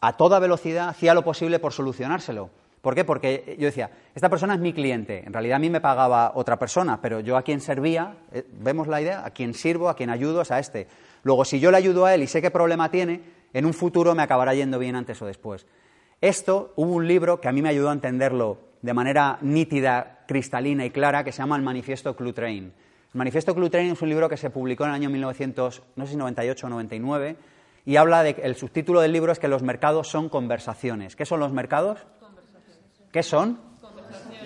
a 0.00 0.16
toda 0.16 0.38
velocidad 0.38 0.88
hacía 0.88 1.12
lo 1.12 1.22
posible 1.22 1.58
por 1.58 1.72
solucionárselo. 1.72 2.50
¿Por 2.80 2.94
qué? 2.94 3.04
Porque 3.04 3.56
yo 3.58 3.66
decía, 3.66 3.90
esta 4.14 4.28
persona 4.28 4.54
es 4.54 4.60
mi 4.60 4.72
cliente. 4.72 5.22
En 5.24 5.32
realidad 5.32 5.56
a 5.56 5.60
mí 5.60 5.70
me 5.70 5.80
pagaba 5.80 6.32
otra 6.34 6.58
persona, 6.58 7.00
pero 7.00 7.20
yo 7.20 7.36
a 7.36 7.42
quien 7.42 7.60
servía, 7.60 8.16
eh, 8.32 8.44
¿vemos 8.50 8.88
la 8.88 9.00
idea? 9.00 9.24
A 9.24 9.30
quien 9.30 9.54
sirvo, 9.54 9.88
a 9.88 9.94
quien 9.94 10.10
ayudo 10.10 10.40
es 10.40 10.50
a 10.50 10.58
este. 10.58 10.88
Luego, 11.22 11.44
si 11.44 11.60
yo 11.60 11.70
le 11.70 11.76
ayudo 11.76 12.06
a 12.06 12.14
él 12.14 12.22
y 12.22 12.26
sé 12.26 12.42
qué 12.42 12.50
problema 12.50 12.90
tiene, 12.90 13.22
en 13.52 13.66
un 13.66 13.74
futuro 13.74 14.14
me 14.14 14.22
acabará 14.22 14.54
yendo 14.54 14.78
bien 14.78 14.96
antes 14.96 15.20
o 15.22 15.26
después. 15.26 15.66
Esto, 16.20 16.72
hubo 16.76 16.92
un 16.92 17.06
libro 17.06 17.40
que 17.40 17.48
a 17.48 17.52
mí 17.52 17.62
me 17.62 17.68
ayudó 17.68 17.90
a 17.90 17.92
entenderlo 17.92 18.71
de 18.82 18.92
manera 18.92 19.38
nítida, 19.40 20.24
cristalina 20.26 20.84
y 20.84 20.90
clara 20.90 21.24
que 21.24 21.32
se 21.32 21.38
llama 21.38 21.56
el 21.56 21.62
Manifiesto 21.62 22.14
Clutrain. 22.16 22.64
El 22.64 23.18
Manifiesto 23.18 23.54
Clutrain 23.54 23.92
es 23.92 24.02
un 24.02 24.08
libro 24.08 24.28
que 24.28 24.36
se 24.36 24.50
publicó 24.50 24.84
en 24.84 24.90
el 24.90 24.96
año 24.96 25.10
1998 25.10 26.66
o 26.66 26.70
99 26.70 27.36
y 27.84 27.96
habla 27.96 28.22
de 28.22 28.36
el 28.42 28.56
subtítulo 28.56 29.00
del 29.00 29.12
libro 29.12 29.32
es 29.32 29.38
que 29.38 29.48
los 29.48 29.62
mercados 29.62 30.08
son 30.08 30.28
conversaciones. 30.28 31.16
¿Qué 31.16 31.24
son 31.24 31.40
los 31.40 31.52
mercados? 31.52 32.00
¿Qué 33.12 33.22
son? 33.22 33.60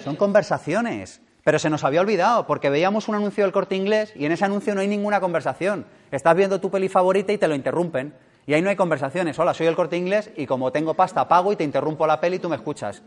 Son 0.03 0.16
conversaciones. 0.16 1.22
Pero 1.42 1.59
se 1.59 1.70
nos 1.70 1.85
había 1.85 2.01
olvidado 2.01 2.47
porque 2.47 2.70
veíamos 2.70 3.09
un 3.09 3.14
anuncio 3.14 3.45
del 3.45 3.53
Corte 3.53 3.76
Inglés 3.76 4.12
y 4.16 4.26
en 4.26 4.32
ese 4.32 4.45
anuncio 4.45 4.74
no 4.74 4.80
hay 4.80 4.89
ninguna 4.89 5.20
conversación. 5.20 5.87
Estás 6.11 6.37
viendo 6.37 6.61
tu 6.61 6.70
peli 6.70 6.89
favorita 6.89 7.32
y 7.32 7.39
te 7.39 7.49
lo 7.49 7.55
interrumpen. 7.55 8.14
Y 8.47 8.55
ahí 8.55 8.62
no 8.62 8.68
hay 8.68 8.76
conversaciones. 8.76 9.39
Hola, 9.39 9.55
soy 9.55 9.66
el 9.66 9.76
Corte 9.76 9.97
Inglés 9.97 10.30
y 10.37 10.47
como 10.47 10.72
tengo 10.72 10.95
pasta 10.95 11.26
pago 11.28 11.53
y 11.53 11.57
te 11.57 11.64
interrumpo 11.64 12.07
la 12.07 12.20
peli 12.20 12.37
y 12.37 12.39
tú 12.41 12.49
me 12.49 12.57
escuchas. 12.57 13.03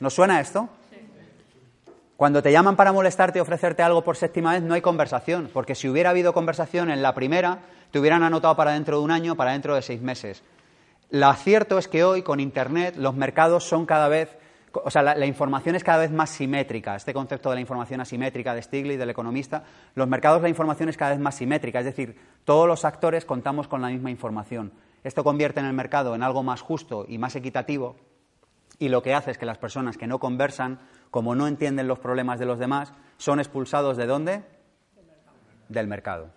¿Nos 0.00 0.14
suena 0.14 0.40
esto? 0.40 0.68
Cuando 2.16 2.42
te 2.42 2.52
llaman 2.52 2.76
para 2.76 2.92
molestarte 2.92 3.38
y 3.38 3.42
ofrecerte 3.42 3.82
algo 3.82 4.02
por 4.02 4.16
séptima 4.16 4.52
vez, 4.52 4.62
no 4.62 4.74
hay 4.74 4.80
conversación, 4.80 5.50
porque 5.52 5.74
si 5.74 5.88
hubiera 5.88 6.10
habido 6.10 6.32
conversación 6.32 6.90
en 6.90 7.02
la 7.02 7.14
primera, 7.14 7.60
te 7.90 7.98
hubieran 7.98 8.22
anotado 8.22 8.56
para 8.56 8.72
dentro 8.72 8.98
de 8.98 9.04
un 9.04 9.10
año, 9.10 9.36
para 9.36 9.52
dentro 9.52 9.74
de 9.74 9.82
seis 9.82 10.00
meses. 10.00 10.42
Lo 11.10 11.32
cierto 11.34 11.78
es 11.78 11.88
que 11.88 12.04
hoy, 12.04 12.22
con 12.22 12.40
Internet, 12.40 12.96
los 12.96 13.14
mercados 13.14 13.64
son 13.64 13.84
cada 13.84 14.08
vez, 14.08 14.36
o 14.72 14.90
sea, 14.90 15.02
la, 15.02 15.26
información 15.26 15.76
es 15.76 15.84
cada 15.84 15.98
vez 15.98 16.10
más 16.10 16.30
simétrica. 16.30 16.96
Este 16.96 17.12
concepto 17.12 17.50
de 17.50 17.56
la 17.56 17.60
información 17.60 18.00
asimétrica 18.00 18.54
de 18.54 18.62
Stiglitz, 18.62 18.98
del 18.98 19.10
economista, 19.10 19.64
los 19.94 20.08
mercados, 20.08 20.40
la 20.40 20.48
información 20.48 20.88
es 20.88 20.96
cada 20.96 21.10
vez 21.12 21.20
más 21.20 21.34
simétrica, 21.34 21.80
es 21.80 21.86
decir, 21.86 22.16
todos 22.44 22.66
los 22.66 22.84
actores 22.84 23.24
contamos 23.24 23.66
con 23.66 23.82
la 23.82 23.88
misma 23.88 24.10
información. 24.10 24.72
Esto 25.04 25.24
convierte 25.24 25.60
en 25.60 25.66
el 25.66 25.72
mercado 25.72 26.14
en 26.14 26.22
algo 26.22 26.42
más 26.42 26.60
justo 26.60 27.06
y 27.08 27.18
más 27.18 27.34
equitativo, 27.34 27.96
y 28.80 28.88
lo 28.88 29.02
que 29.02 29.14
hace 29.14 29.30
es 29.30 29.38
que 29.38 29.46
las 29.46 29.58
personas 29.58 29.96
que 29.96 30.08
no 30.08 30.18
conversan 30.18 30.80
como 31.10 31.34
no 31.34 31.46
entienden 31.46 31.86
los 31.86 31.98
problemas 31.98 32.38
de 32.38 32.46
los 32.46 32.58
demás, 32.58 32.92
son 33.18 33.38
expulsados 33.38 33.96
de 33.96 34.06
dónde? 34.06 34.42
Del 35.68 35.86
mercado. 35.86 36.30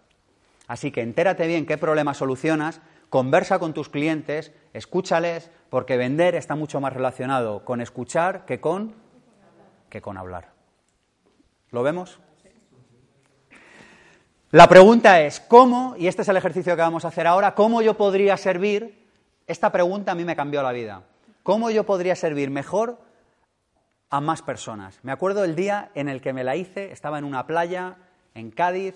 Así 0.67 0.91
que 0.91 1.01
entérate 1.01 1.47
bien 1.47 1.65
qué 1.65 1.77
problemas 1.77 2.17
solucionas, 2.17 2.81
conversa 3.09 3.59
con 3.59 3.73
tus 3.73 3.89
clientes, 3.89 4.51
escúchales, 4.73 5.51
porque 5.69 5.97
vender 5.97 6.35
está 6.35 6.55
mucho 6.55 6.81
más 6.81 6.93
relacionado 6.93 7.63
con 7.63 7.81
escuchar 7.81 8.45
que 8.45 8.59
con, 8.59 8.93
que 9.89 10.01
con 10.01 10.17
hablar. 10.17 10.49
¿Lo 11.71 11.83
vemos? 11.83 12.19
La 14.51 14.67
pregunta 14.67 15.21
es, 15.21 15.39
¿cómo, 15.39 15.95
y 15.97 16.07
este 16.07 16.21
es 16.21 16.27
el 16.27 16.37
ejercicio 16.37 16.75
que 16.75 16.81
vamos 16.81 17.05
a 17.05 17.07
hacer 17.07 17.25
ahora, 17.25 17.55
cómo 17.55 17.81
yo 17.81 17.95
podría 17.95 18.37
servir? 18.37 19.07
Esta 19.47 19.71
pregunta 19.71 20.11
a 20.11 20.15
mí 20.15 20.25
me 20.25 20.35
cambió 20.35 20.61
la 20.61 20.71
vida. 20.71 21.03
¿Cómo 21.43 21.69
yo 21.69 21.83
podría 21.83 22.15
servir 22.15 22.49
mejor 22.49 22.97
a 24.09 24.21
más 24.21 24.41
personas? 24.41 24.97
Me 25.03 25.11
acuerdo 25.11 25.43
el 25.43 25.55
día 25.55 25.91
en 25.93 26.07
el 26.07 26.21
que 26.21 26.31
me 26.31 26.45
la 26.45 26.55
hice, 26.55 26.93
estaba 26.93 27.19
en 27.19 27.25
una 27.25 27.45
playa 27.45 27.97
en 28.33 28.49
Cádiz, 28.49 28.95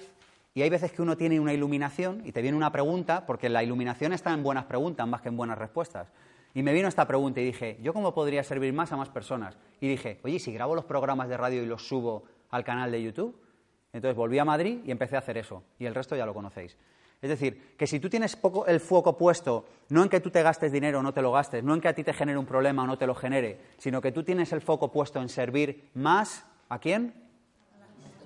y 0.54 0.62
hay 0.62 0.70
veces 0.70 0.94
que 0.94 1.02
uno 1.02 1.18
tiene 1.18 1.42
una 1.42 1.52
iluminación 1.52 2.22
y 2.26 2.32
te 2.32 2.42
viene 2.42 2.56
una 2.56 2.72
pregunta, 2.72 3.26
porque 3.26 3.50
la 3.50 3.64
iluminación 3.64 4.14
está 4.14 4.34
en 4.34 4.44
buenas 4.44 4.64
preguntas 4.64 5.06
más 5.06 5.22
que 5.22 5.28
en 5.28 5.36
buenas 5.36 5.58
respuestas. 5.58 6.08
Y 6.54 6.64
me 6.64 6.72
vino 6.72 6.88
esta 6.88 7.06
pregunta 7.06 7.42
y 7.42 7.46
dije, 7.46 7.80
¿yo 7.82 7.94
cómo 7.94 8.14
podría 8.14 8.44
servir 8.44 8.72
más 8.72 8.94
a 8.94 8.98
más 8.98 9.10
personas? 9.10 9.58
Y 9.82 9.90
dije, 9.90 10.22
oye, 10.24 10.40
si 10.40 10.54
grabo 10.54 10.74
los 10.74 10.86
programas 10.86 11.28
de 11.28 11.36
radio 11.36 11.62
y 11.62 11.66
los 11.66 11.86
subo 11.86 12.24
al 12.50 12.64
canal 12.64 12.94
de 12.94 13.04
YouTube, 13.04 13.38
entonces 13.92 14.16
volví 14.16 14.40
a 14.40 14.46
Madrid 14.46 14.80
y 14.86 14.92
empecé 14.92 15.18
a 15.18 15.20
hacer 15.20 15.38
eso. 15.38 15.64
Y 15.80 15.86
el 15.86 15.94
resto 15.94 16.16
ya 16.16 16.26
lo 16.26 16.34
conocéis. 16.34 16.78
Es 17.22 17.30
decir, 17.30 17.76
que 17.78 17.88
si 17.88 18.00
tú 18.00 18.10
tienes 18.10 18.36
poco 18.36 18.68
el 18.68 18.80
foco 18.80 19.18
puesto, 19.18 19.66
no 19.90 20.04
en 20.04 20.10
que 20.10 20.20
tú 20.20 20.30
te 20.30 20.44
gastes 20.44 20.72
dinero 20.72 21.00
o 21.00 21.04
no 21.04 21.14
te 21.14 21.22
lo 21.22 21.32
gastes, 21.32 21.64
no 21.64 21.74
en 21.74 21.82
que 21.82 21.88
a 21.88 21.94
ti 21.94 22.04
te 22.04 22.14
genere 22.14 22.38
un 22.38 22.46
problema 22.46 22.84
o 22.84 22.88
no 22.88 22.98
te 22.98 23.08
lo 23.08 23.16
genere, 23.16 23.60
sino 23.78 24.02
que 24.02 24.12
tú 24.12 24.24
tienes 24.24 24.54
el 24.54 24.62
foco 24.62 24.92
puesto 24.92 25.20
en 25.20 25.30
servir 25.30 25.90
más, 25.96 26.46
¿a 26.70 26.78
quién? 26.78 27.14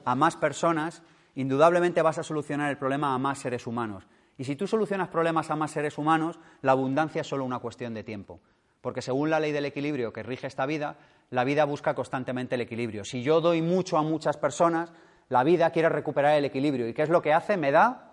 A 0.03 0.15
más 0.15 0.35
personas, 0.35 1.03
indudablemente 1.35 2.01
vas 2.01 2.17
a 2.17 2.23
solucionar 2.23 2.69
el 2.69 2.77
problema 2.77 3.13
a 3.13 3.17
más 3.17 3.39
seres 3.39 3.65
humanos. 3.65 4.05
Y 4.37 4.43
si 4.43 4.55
tú 4.55 4.67
solucionas 4.67 5.07
problemas 5.07 5.49
a 5.51 5.55
más 5.55 5.71
seres 5.71 5.97
humanos, 5.97 6.39
la 6.61 6.73
abundancia 6.73 7.21
es 7.21 7.27
solo 7.27 7.45
una 7.45 7.59
cuestión 7.59 7.93
de 7.93 8.03
tiempo. 8.03 8.41
Porque 8.81 9.01
según 9.01 9.29
la 9.29 9.39
ley 9.39 9.51
del 9.51 9.65
equilibrio 9.65 10.11
que 10.11 10.23
rige 10.23 10.47
esta 10.47 10.65
vida, 10.65 10.97
la 11.29 11.43
vida 11.43 11.63
busca 11.63 11.93
constantemente 11.93 12.55
el 12.55 12.61
equilibrio. 12.61 13.05
Si 13.05 13.23
yo 13.23 13.39
doy 13.39 13.61
mucho 13.61 13.97
a 13.97 14.01
muchas 14.01 14.37
personas, 14.37 14.91
la 15.29 15.43
vida 15.43 15.69
quiere 15.69 15.87
recuperar 15.87 16.35
el 16.35 16.45
equilibrio. 16.45 16.87
¿Y 16.87 16.93
qué 16.93 17.03
es 17.03 17.09
lo 17.09 17.21
que 17.21 17.31
hace? 17.31 17.55
Me 17.55 17.71
da 17.71 18.11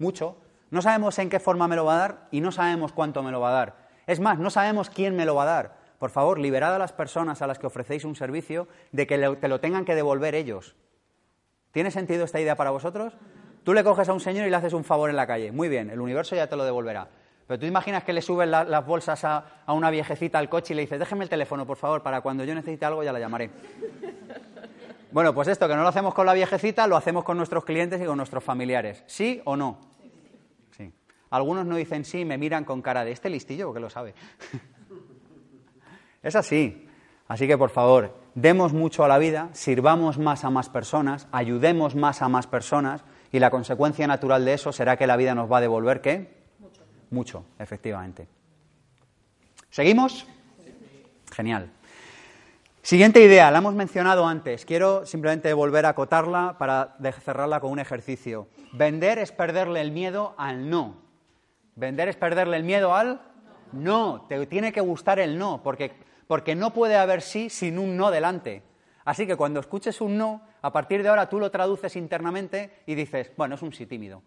mucho. 0.00 0.36
No 0.70 0.82
sabemos 0.82 1.18
en 1.18 1.30
qué 1.30 1.40
forma 1.40 1.68
me 1.68 1.76
lo 1.76 1.84
va 1.84 1.94
a 1.94 1.98
dar 1.98 2.28
y 2.30 2.40
no 2.40 2.52
sabemos 2.52 2.92
cuánto 2.92 3.22
me 3.22 3.30
lo 3.30 3.40
va 3.40 3.50
a 3.50 3.52
dar. 3.52 3.76
Es 4.06 4.20
más, 4.20 4.38
no 4.38 4.50
sabemos 4.50 4.90
quién 4.90 5.14
me 5.14 5.24
lo 5.24 5.34
va 5.34 5.44
a 5.44 5.46
dar. 5.46 5.76
Por 5.98 6.10
favor, 6.10 6.38
liberad 6.38 6.74
a 6.74 6.78
las 6.78 6.92
personas 6.92 7.42
a 7.42 7.46
las 7.46 7.58
que 7.58 7.66
ofrecéis 7.66 8.04
un 8.04 8.16
servicio 8.16 8.68
de 8.90 9.06
que 9.06 9.18
te 9.40 9.48
lo 9.48 9.60
tengan 9.60 9.84
que 9.84 9.94
devolver 9.94 10.34
ellos. 10.34 10.74
¿Tiene 11.72 11.90
sentido 11.90 12.24
esta 12.24 12.40
idea 12.40 12.56
para 12.56 12.70
vosotros? 12.70 13.12
Tú 13.64 13.74
le 13.74 13.84
coges 13.84 14.08
a 14.08 14.12
un 14.12 14.20
señor 14.20 14.46
y 14.46 14.50
le 14.50 14.56
haces 14.56 14.72
un 14.72 14.84
favor 14.84 15.10
en 15.10 15.16
la 15.16 15.26
calle. 15.26 15.52
Muy 15.52 15.68
bien, 15.68 15.90
el 15.90 16.00
universo 16.00 16.34
ya 16.34 16.46
te 16.46 16.56
lo 16.56 16.64
devolverá. 16.64 17.08
Pero 17.46 17.60
tú 17.60 17.66
imaginas 17.66 18.04
que 18.04 18.12
le 18.12 18.22
subes 18.22 18.48
las 18.48 18.86
bolsas 18.86 19.24
a, 19.24 19.44
a, 19.66 19.72
una 19.72 19.90
viejecita 19.90 20.38
al 20.38 20.48
coche 20.48 20.72
y 20.72 20.76
le 20.76 20.82
dices, 20.82 20.98
déjeme 20.98 21.24
el 21.24 21.30
teléfono, 21.30 21.66
por 21.66 21.76
favor, 21.76 22.02
para 22.02 22.20
cuando 22.20 22.44
yo 22.44 22.54
necesite 22.54 22.86
algo 22.86 23.02
ya 23.02 23.12
la 23.12 23.18
llamaré. 23.18 23.50
Bueno, 25.12 25.34
pues 25.34 25.48
esto 25.48 25.66
que 25.66 25.74
no 25.74 25.82
lo 25.82 25.88
hacemos 25.88 26.14
con 26.14 26.24
la 26.24 26.32
viejecita, 26.32 26.86
lo 26.86 26.96
hacemos 26.96 27.24
con 27.24 27.36
nuestros 27.36 27.64
clientes 27.64 28.00
y 28.00 28.04
con 28.04 28.16
nuestros 28.16 28.44
familiares. 28.44 29.02
¿Sí 29.06 29.42
o 29.44 29.56
no? 29.56 29.89
Algunos 31.30 31.64
no 31.64 31.76
dicen 31.76 32.04
sí, 32.04 32.24
me 32.24 32.38
miran 32.38 32.64
con 32.64 32.82
cara 32.82 33.04
de 33.04 33.12
este 33.12 33.30
listillo 33.30 33.66
porque 33.66 33.80
lo 33.80 33.88
sabe. 33.88 34.14
es 36.22 36.36
así. 36.36 36.86
Así 37.28 37.46
que, 37.46 37.56
por 37.56 37.70
favor, 37.70 38.16
demos 38.34 38.72
mucho 38.72 39.04
a 39.04 39.08
la 39.08 39.18
vida, 39.18 39.50
sirvamos 39.52 40.18
más 40.18 40.44
a 40.44 40.50
más 40.50 40.68
personas, 40.68 41.28
ayudemos 41.30 41.94
más 41.94 42.22
a 42.22 42.28
más 42.28 42.48
personas 42.48 43.04
y 43.30 43.38
la 43.38 43.50
consecuencia 43.50 44.08
natural 44.08 44.44
de 44.44 44.54
eso 44.54 44.72
será 44.72 44.96
que 44.96 45.06
la 45.06 45.16
vida 45.16 45.36
nos 45.36 45.50
va 45.50 45.58
a 45.58 45.60
devolver 45.60 46.00
qué? 46.00 46.42
Mucho. 46.58 46.82
Mucho, 47.10 47.44
efectivamente. 47.60 48.26
¿Seguimos? 49.70 50.26
Genial. 51.32 51.70
Siguiente 52.82 53.22
idea, 53.22 53.52
la 53.52 53.58
hemos 53.58 53.74
mencionado 53.74 54.26
antes. 54.26 54.64
Quiero 54.64 55.06
simplemente 55.06 55.52
volver 55.52 55.86
a 55.86 55.90
acotarla 55.90 56.56
para 56.58 56.96
cerrarla 57.22 57.60
con 57.60 57.70
un 57.70 57.78
ejercicio. 57.78 58.48
Vender 58.72 59.18
es 59.18 59.30
perderle 59.30 59.80
el 59.80 59.92
miedo 59.92 60.34
al 60.36 60.68
no. 60.68 61.09
Vender 61.80 62.08
es 62.08 62.16
perderle 62.16 62.58
el 62.58 62.64
miedo 62.64 62.94
al 62.94 63.22
no. 63.72 64.26
Te 64.28 64.46
tiene 64.46 64.70
que 64.70 64.82
gustar 64.82 65.18
el 65.18 65.38
no, 65.38 65.62
porque, 65.62 65.92
porque 66.26 66.54
no 66.54 66.74
puede 66.74 66.96
haber 66.96 67.22
sí 67.22 67.48
sin 67.48 67.78
un 67.78 67.96
no 67.96 68.10
delante. 68.10 68.62
Así 69.06 69.26
que 69.26 69.34
cuando 69.34 69.60
escuches 69.60 70.02
un 70.02 70.18
no, 70.18 70.42
a 70.60 70.72
partir 70.72 71.02
de 71.02 71.08
ahora 71.08 71.30
tú 71.30 71.40
lo 71.40 71.50
traduces 71.50 71.96
internamente 71.96 72.82
y 72.84 72.94
dices, 72.94 73.32
bueno, 73.34 73.54
es 73.54 73.62
un 73.62 73.72
sí 73.72 73.86
tímido. 73.86 74.22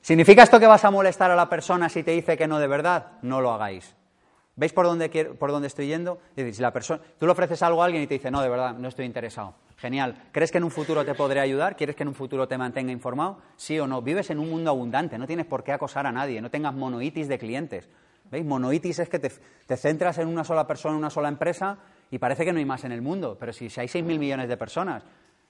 ¿Significa 0.00 0.42
esto 0.42 0.58
que 0.58 0.66
vas 0.66 0.84
a 0.84 0.90
molestar 0.90 1.30
a 1.30 1.36
la 1.36 1.48
persona 1.48 1.88
si 1.88 2.02
te 2.02 2.10
dice 2.10 2.36
que 2.36 2.48
no 2.48 2.58
de 2.58 2.66
verdad? 2.66 3.12
No 3.22 3.40
lo 3.40 3.52
hagáis. 3.52 3.96
¿Veis 4.56 4.72
por 4.72 4.86
dónde, 4.86 5.08
por 5.38 5.50
dónde 5.50 5.66
estoy 5.66 5.88
yendo? 5.88 6.18
Es 6.30 6.36
decir, 6.36 6.54
si 6.54 6.62
la 6.62 6.72
persona, 6.72 7.00
tú 7.18 7.26
le 7.26 7.32
ofreces 7.32 7.60
algo 7.62 7.82
a 7.82 7.86
alguien 7.86 8.04
y 8.04 8.06
te 8.06 8.14
dice, 8.14 8.30
no, 8.30 8.40
de 8.40 8.48
verdad, 8.48 8.74
no 8.74 8.88
estoy 8.88 9.04
interesado. 9.04 9.54
Genial. 9.76 10.28
¿Crees 10.30 10.52
que 10.52 10.58
en 10.58 10.64
un 10.64 10.70
futuro 10.70 11.04
te 11.04 11.14
podré 11.14 11.40
ayudar? 11.40 11.76
¿Quieres 11.76 11.96
que 11.96 12.04
en 12.04 12.08
un 12.08 12.14
futuro 12.14 12.46
te 12.46 12.56
mantenga 12.56 12.92
informado? 12.92 13.38
Sí 13.56 13.78
o 13.80 13.86
no. 13.86 14.00
Vives 14.00 14.30
en 14.30 14.38
un 14.38 14.48
mundo 14.48 14.70
abundante, 14.70 15.18
no 15.18 15.26
tienes 15.26 15.46
por 15.46 15.64
qué 15.64 15.72
acosar 15.72 16.06
a 16.06 16.12
nadie, 16.12 16.40
no 16.40 16.50
tengas 16.50 16.74
monoitis 16.74 17.26
de 17.26 17.38
clientes. 17.38 17.88
¿Veis? 18.30 18.44
Monoitis 18.44 19.00
es 19.00 19.08
que 19.08 19.18
te, 19.18 19.76
centras 19.76 20.18
en 20.18 20.28
una 20.28 20.44
sola 20.44 20.66
persona, 20.66 20.94
en 20.94 20.98
una 20.98 21.10
sola 21.10 21.28
empresa 21.28 21.78
y 22.10 22.18
parece 22.18 22.44
que 22.44 22.52
no 22.52 22.60
hay 22.60 22.64
más 22.64 22.84
en 22.84 22.92
el 22.92 23.02
mundo. 23.02 23.36
Pero 23.38 23.52
si, 23.52 23.68
si 23.68 23.80
hay 23.80 23.88
6.000 23.88 24.18
millones 24.18 24.48
de 24.48 24.56
personas, 24.56 25.02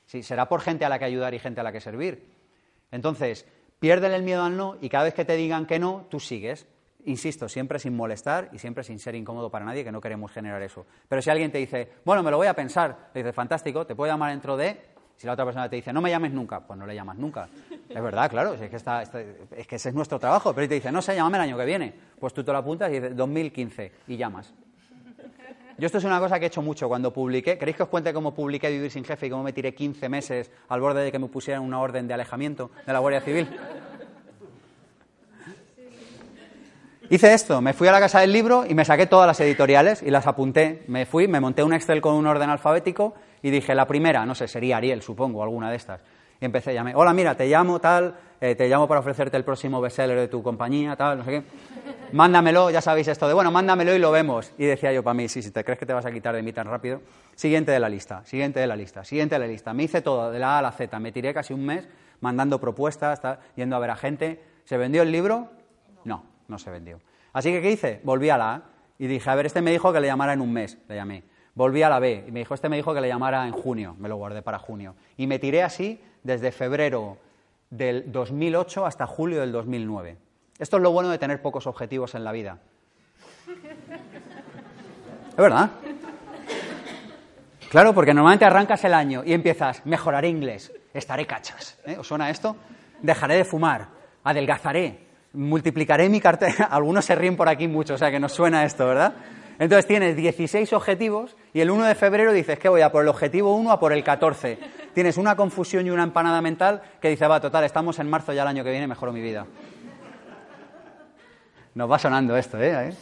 si, 0.07 0.23
será 0.23 0.49
por 0.49 0.63
gente 0.63 0.85
a 0.85 0.89
la 0.89 0.99
que 0.99 1.05
ayudar 1.05 1.35
y 1.35 1.39
gente 1.39 1.61
a 1.61 1.63
la 1.63 1.73
que 1.73 1.81
servir. 1.81 2.27
Entonces, 2.91 3.47
piérdele 3.79 4.17
el 4.17 4.23
miedo 4.23 4.43
al 4.43 4.57
no 4.57 4.79
y 4.81 4.89
cada 4.89 5.05
vez 5.05 5.15
que 5.15 5.25
te 5.25 5.37
digan 5.37 5.67
que 5.67 5.79
no, 5.79 6.07
tú 6.11 6.19
sigues. 6.19 6.67
Insisto, 7.07 7.49
siempre 7.49 7.79
sin 7.79 7.95
molestar 7.95 8.49
y 8.53 8.59
siempre 8.59 8.83
sin 8.83 8.99
ser 8.99 9.15
incómodo 9.15 9.51
para 9.51 9.65
nadie, 9.65 9.85
que 9.85 9.93
no 9.93 10.01
queremos 10.01 10.33
generar 10.33 10.63
eso. 10.63 10.87
Pero 11.09 11.21
si 11.21 11.29
alguien 11.29 11.53
te 11.53 11.59
dice, 11.59 11.93
bueno, 12.05 12.23
me 12.23 12.31
lo 12.31 12.39
voy 12.39 12.47
a 12.47 12.55
pensar, 12.55 13.11
le 13.13 13.23
dices, 13.23 13.35
fantástico, 13.35 13.87
te 13.87 13.95
puedo 13.95 14.11
llamar 14.11 14.31
dentro 14.31 14.57
de. 14.57 14.95
Si 15.17 15.27
la 15.27 15.35
otra 15.35 15.45
persona 15.45 15.69
te 15.69 15.77
dice, 15.77 15.93
no 15.93 16.01
me 16.01 16.11
llames 16.11 16.33
nunca, 16.33 16.61
pues 16.61 16.79
no 16.79 16.87
le 16.87 16.95
llamas 16.95 17.17
nunca. 17.17 17.49
Es 17.89 18.03
verdad, 18.03 18.29
claro, 18.31 18.55
es 18.55 18.71
que, 18.71 18.77
es 18.77 19.67
que 19.67 19.77
ese 19.77 19.89
es 19.91 19.95
nuestro 19.95 20.19
trabajo. 20.19 20.53
Pero 20.55 20.65
si 20.65 20.69
te 20.71 20.75
dice, 20.77 20.91
no 20.91 21.03
sé, 21.03 21.15
llámame 21.15 21.37
el 21.37 21.43
año 21.43 21.59
que 21.59 21.65
viene, 21.65 21.95
pues 22.19 22.33
tú 22.33 22.43
te 22.43 22.51
lo 22.51 22.59
apuntas 22.59 22.91
y 22.91 22.95
dices, 22.95 23.15
2015, 23.15 23.93
y 24.09 24.17
llamas. 24.17 24.53
Yo 25.77 25.87
esto 25.87 25.99
es 25.99 26.05
una 26.05 26.21
cosa 26.21 26.39
que 26.39 26.45
he 26.45 26.49
hecho 26.49 26.63
mucho 26.63 26.89
cuando 26.89 27.13
publiqué. 27.13 27.59
¿Queréis 27.59 27.77
que 27.77 27.83
os 27.83 27.89
cuente 27.89 28.13
cómo 28.13 28.33
publiqué 28.33 28.71
Vivir 28.71 28.93
sin 28.93 29.05
Jefe 29.05 29.27
y 29.27 29.31
cómo 29.31 29.43
me 29.43 29.53
tiré 29.53 29.75
15 29.75 30.09
meses 30.09 30.51
al 30.69 30.81
borde 30.81 31.03
de 31.03 31.11
que 31.11 31.19
me 31.19 31.27
pusieran 31.27 31.63
una 31.65 31.81
orden 31.81 32.07
de 32.07 32.15
alejamiento 32.15 32.71
de 32.87 32.93
la 32.93 33.01
Guardia 33.01 33.21
Civil? 33.21 33.49
Hice 37.11 37.35
esto, 37.35 37.61
me 37.61 37.75
fui 37.75 37.87
a 37.87 37.93
la 37.93 38.01
casa 38.01 38.21
del 38.21 38.33
libro 38.33 38.65
y 38.67 38.75
me 38.75 38.85
saqué 38.85 39.07
todas 39.07 39.27
las 39.27 39.39
editoriales 39.41 40.03
y 40.03 40.11
las 40.11 40.27
apunté. 40.27 40.85
Me 40.89 41.05
fui, 41.05 41.29
me 41.29 41.39
monté 41.39 41.63
un 41.63 41.75
Excel 41.75 42.01
con 42.01 42.15
un 42.15 42.27
orden 42.27 42.49
alfabético 42.49 43.15
y 43.43 43.51
dije, 43.51 43.75
la 43.75 43.87
primera, 43.87 44.25
no 44.25 44.35
sé, 44.35 44.49
sería 44.49 44.79
Ariel, 44.79 45.03
supongo, 45.03 45.43
alguna 45.43 45.71
de 45.71 45.77
estas. 45.77 46.01
Y 46.41 46.47
empecé, 46.47 46.73
llamé, 46.73 46.95
hola, 46.95 47.13
mira, 47.13 47.37
te 47.37 47.47
llamo 47.47 47.79
tal, 47.79 48.15
eh, 48.41 48.55
te 48.55 48.69
llamo 48.69 48.89
para 48.89 49.01
ofrecerte 49.01 49.37
el 49.37 49.45
próximo 49.45 49.83
bestseller 49.83 50.19
de 50.19 50.29
tu 50.29 50.43
compañía, 50.43 50.97
tal, 50.97 51.19
no 51.19 51.25
sé 51.25 51.31
qué. 51.31 51.43
Mándamelo, 52.13 52.71
ya 52.71 52.81
sabéis 52.81 53.09
esto 53.09 53.29
de, 53.29 53.35
bueno, 53.35 53.51
mándamelo 53.51 53.95
y 53.95 53.99
lo 53.99 54.11
vemos. 54.11 54.53
Y 54.57 54.65
decía 54.65 54.91
yo 54.91 55.03
para 55.03 55.15
mí, 55.15 55.29
sí, 55.29 55.43
si 55.43 55.51
te 55.51 55.63
crees 55.63 55.79
que 55.79 55.87
te 55.87 55.93
vas 55.93 56.07
a 56.07 56.11
quitar 56.11 56.35
de 56.35 56.43
mí 56.43 56.55
tan 56.55 56.67
rápido. 56.67 57.03
Siguiente 57.35 57.71
de 57.71 57.81
la 57.81 57.91
lista, 57.91 58.25
siguiente 58.25 58.61
de 58.61 58.67
la 58.67 58.77
lista, 58.77 59.05
siguiente 59.05 59.35
de 59.35 59.41
la 59.41 59.47
lista. 59.47 59.75
Me 59.75 59.83
hice 59.83 60.01
todo, 60.01 60.31
de 60.31 60.39
la 60.39 60.57
A 60.57 60.59
a 60.61 60.63
la 60.63 60.73
Z. 60.73 60.99
Me 61.01 61.13
tiré 61.13 61.35
casi 61.35 61.53
un 61.53 61.67
mes 61.67 61.87
mandando 62.21 62.59
propuestas, 62.59 63.21
yendo 63.57 63.77
a 63.77 63.79
ver 63.79 63.91
a 63.91 63.97
gente. 63.97 64.43
¿Se 64.65 64.79
vendió 64.79 65.03
el 65.03 65.13
libro? 65.13 65.51
No 66.05 66.34
no 66.49 66.59
se 66.59 66.71
vendió. 66.71 67.01
Así 67.33 67.51
que, 67.51 67.61
¿qué 67.61 67.71
hice? 67.71 68.01
Volví 68.05 68.31
a 68.31 68.39
la 68.39 68.55
A 68.55 68.63
y 68.99 69.07
dije, 69.07 69.29
a 69.29 69.35
ver, 69.35 69.47
este 69.47 69.61
me 69.61 69.71
dijo 69.71 69.93
que 69.93 70.01
le 70.01 70.07
llamara 70.07 70.33
en 70.33 70.41
un 70.41 70.53
mes, 70.53 70.79
le 70.89 70.95
llamé. 70.95 71.25
Volví 71.55 71.83
a 71.83 71.89
la 71.89 71.99
B 71.99 72.25
y 72.27 72.33
me 72.33 72.41
dijo, 72.41 72.55
este 72.55 72.69
me 72.69 72.77
dijo 72.77 72.95
que 72.95 73.01
le 73.01 73.09
llamara 73.09 73.47
en 73.47 73.53
junio, 73.53 73.95
me 73.99 74.09
lo 74.09 74.17
guardé 74.17 74.43
para 74.43 74.59
junio. 74.59 74.95
Y 75.17 75.27
me 75.27 75.39
tiré 75.39 75.63
así 75.63 76.01
desde 76.23 76.51
febrero 76.53 77.19
del 77.71 78.11
2008 78.11 78.87
hasta 78.87 79.07
julio 79.07 79.41
del 79.41 79.53
2009. 79.53 80.17
Esto 80.59 80.77
es 80.77 80.83
lo 80.83 80.93
bueno 80.93 81.09
de 81.11 81.19
tener 81.19 81.43
pocos 81.43 81.67
objetivos 81.67 82.15
en 82.15 82.25
la 82.25 82.33
vida. 82.33 82.59
¿Es 85.31 85.37
verdad? 85.37 85.71
Claro, 87.71 87.93
porque 87.93 88.15
normalmente 88.15 88.45
arrancas 88.45 88.85
el 88.85 88.95
año 88.95 89.23
y 89.25 89.33
empiezas, 89.33 89.85
mejoraré 89.85 90.29
inglés, 90.29 90.73
estaré 90.93 91.27
cachas. 91.27 91.77
¿eh? 91.85 91.97
¿Os 91.99 92.07
suena 92.07 92.31
esto? 92.31 92.55
Dejaré 93.03 93.37
de 93.37 93.45
fumar, 93.45 93.89
adelgazaré, 94.23 95.04
multiplicaré 95.35 96.09
mi 96.09 96.21
cartera. 96.21 96.65
Algunos 96.71 97.05
se 97.05 97.15
ríen 97.15 97.37
por 97.37 97.49
aquí 97.49 97.69
mucho, 97.69 97.95
o 97.95 97.99
sea 97.99 98.11
que 98.11 98.19
nos 98.19 98.33
suena 98.33 98.65
esto, 98.65 98.87
¿verdad? 98.87 99.15
Entonces 99.59 99.87
tienes 99.87 100.17
16 100.17 100.73
objetivos 100.73 101.37
y 101.53 101.61
el 101.61 101.71
1 101.71 101.85
de 101.85 101.95
febrero 101.95 102.33
dices 102.33 102.59
que 102.59 102.69
voy 102.69 102.81
a 102.81 102.91
por 102.91 103.03
el 103.03 103.09
objetivo 103.09 103.55
1 103.55 103.71
a 103.71 103.79
por 103.79 103.93
el 103.93 104.03
14. 104.03 104.59
Tienes 104.95 105.17
una 105.17 105.37
confusión 105.37 105.87
y 105.87 105.91
una 105.91 106.03
empanada 106.03 106.41
mental 106.41 106.83
que 107.01 107.09
dice, 107.09 107.27
va, 107.27 107.41
total, 107.41 107.65
estamos 107.65 107.99
en 107.99 108.09
marzo 108.09 108.33
ya 108.33 108.43
el 108.43 108.49
año 108.49 108.65
que 108.65 108.71
viene, 108.71 108.87
mejoro 108.87 109.13
mi 109.13 109.21
vida. 109.21 109.47
Nos 111.75 111.91
va 111.91 111.99
sonando 111.99 112.37
esto, 112.37 112.61
¿eh? 112.61 112.95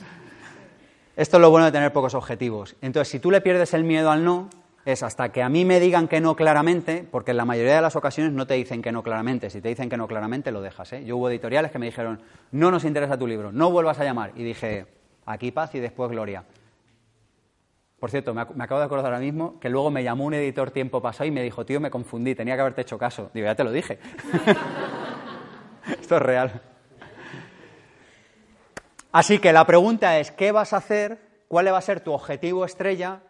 Esto 1.15 1.37
es 1.37 1.41
lo 1.41 1.51
bueno 1.51 1.67
de 1.67 1.73
tener 1.73 1.93
pocos 1.93 2.15
objetivos. 2.15 2.75
Entonces, 2.81 3.09
si 3.09 3.19
tú 3.19 3.31
le 3.31 3.43
pierdes 3.43 3.75
el 3.75 3.85
miedo 3.85 4.11
al 4.11 4.25
no, 4.25 4.49
es 4.85 5.03
hasta 5.03 5.31
que 5.31 5.43
a 5.43 5.49
mí 5.49 5.65
me 5.65 5.79
digan 5.79 6.09
que 6.09 6.21
no 6.21 6.35
claramente, 6.35 7.07
porque 7.09 7.31
en 7.31 7.37
la 7.37 7.45
mayoría 7.45 7.77
de 7.77 7.83
las 7.83 7.95
ocasiones 7.95 8.33
no 8.33 8.47
te 8.47 8.55
dicen 8.55 8.83
que 8.83 8.91
no 8.91 9.03
claramente. 9.03 9.49
Si 9.49 9.61
te 9.61 9.69
dicen 9.69 9.89
que 9.89 9.97
no 9.97 10.09
claramente, 10.09 10.51
lo 10.51 10.61
dejas. 10.61 10.93
¿eh? 10.93 11.05
Yo 11.05 11.17
hubo 11.17 11.31
editoriales 11.31 11.71
que 11.71 11.79
me 11.79 11.87
dijeron, 11.87 12.21
no 12.51 12.71
nos 12.71 12.85
interesa 12.85 13.17
tu 13.17 13.27
libro, 13.27 13.53
no 13.53 13.71
vuelvas 13.71 14.01
a 14.01 14.05
llamar. 14.05 14.33
Y 14.35 14.43
dije, 14.43 14.87
aquí 15.25 15.53
paz 15.53 15.75
y 15.75 15.81
después 15.81 16.11
gloria. 16.11 16.45
Por 18.01 18.11
cierto, 18.11 18.35
me, 18.35 18.41
acabo 18.41 18.81
de 18.81 18.87
acordar 18.87 19.07
ahora 19.07 19.21
mismo 19.21 19.61
que 19.61 19.69
luego 19.69 19.89
me 19.93 20.03
llamó 20.03 20.25
un 20.25 20.35
editor 20.35 20.73
tiempo 20.73 21.01
pasado 21.01 21.27
y 21.27 21.31
me 21.31 21.43
dijo, 21.43 21.65
tío, 21.65 21.79
me 21.79 21.91
confundí, 21.91 22.35
tenía 22.35 22.57
que 22.57 22.63
haberte 22.63 22.83
hecho 22.83 22.99
caso. 22.99 23.31
Digo, 23.33 23.47
ya 23.47 23.55
te 23.55 23.63
lo 23.63 23.71
dije. 23.71 24.01
Esto 26.01 26.17
es 26.17 26.23
real. 26.23 26.61
Así 29.13 29.39
que 29.39 29.53
la 29.53 29.65
pregunta 29.65 30.19
es, 30.19 30.33
¿qué 30.33 30.51
vas 30.51 30.73
a 30.73 30.79
hacer? 30.79 31.19
¿Cuál 31.47 31.73
va 31.73 31.79
a 31.79 31.83
ser 31.83 32.01
tu 32.01 32.13
objetivo 32.13 32.65
estrella 32.65 33.21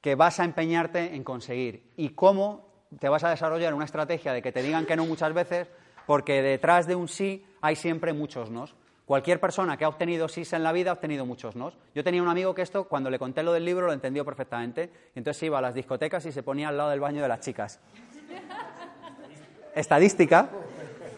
que 0.00 0.14
vas 0.14 0.40
a 0.40 0.44
empeñarte 0.44 1.14
en 1.14 1.24
conseguir? 1.24 1.90
¿Y 1.96 2.10
cómo 2.10 2.68
te 2.98 3.08
vas 3.08 3.24
a 3.24 3.30
desarrollar 3.30 3.74
una 3.74 3.84
estrategia 3.84 4.32
de 4.32 4.42
que 4.42 4.52
te 4.52 4.62
digan 4.62 4.86
que 4.86 4.96
no 4.96 5.06
muchas 5.06 5.32
veces? 5.32 5.68
Porque 6.06 6.42
detrás 6.42 6.86
de 6.86 6.94
un 6.94 7.08
sí 7.08 7.44
hay 7.60 7.76
siempre 7.76 8.12
muchos 8.12 8.50
nos. 8.50 8.74
Cualquier 9.06 9.38
persona 9.38 9.76
que 9.76 9.84
ha 9.84 9.88
obtenido 9.88 10.26
sí 10.26 10.42
en 10.50 10.64
la 10.64 10.72
vida 10.72 10.90
ha 10.90 10.94
obtenido 10.94 11.24
muchos 11.24 11.54
no. 11.54 11.72
Yo 11.94 12.02
tenía 12.02 12.20
un 12.20 12.28
amigo 12.28 12.54
que 12.54 12.62
esto, 12.62 12.88
cuando 12.88 13.08
le 13.08 13.20
conté 13.20 13.44
lo 13.44 13.52
del 13.52 13.64
libro, 13.64 13.86
lo 13.86 13.92
entendió 13.92 14.24
perfectamente. 14.24 14.90
Entonces 15.14 15.44
iba 15.44 15.58
a 15.58 15.60
las 15.60 15.74
discotecas 15.74 16.26
y 16.26 16.32
se 16.32 16.42
ponía 16.42 16.68
al 16.68 16.76
lado 16.76 16.90
del 16.90 16.98
baño 16.98 17.22
de 17.22 17.28
las 17.28 17.38
chicas. 17.38 17.78
Estadística. 19.76 20.48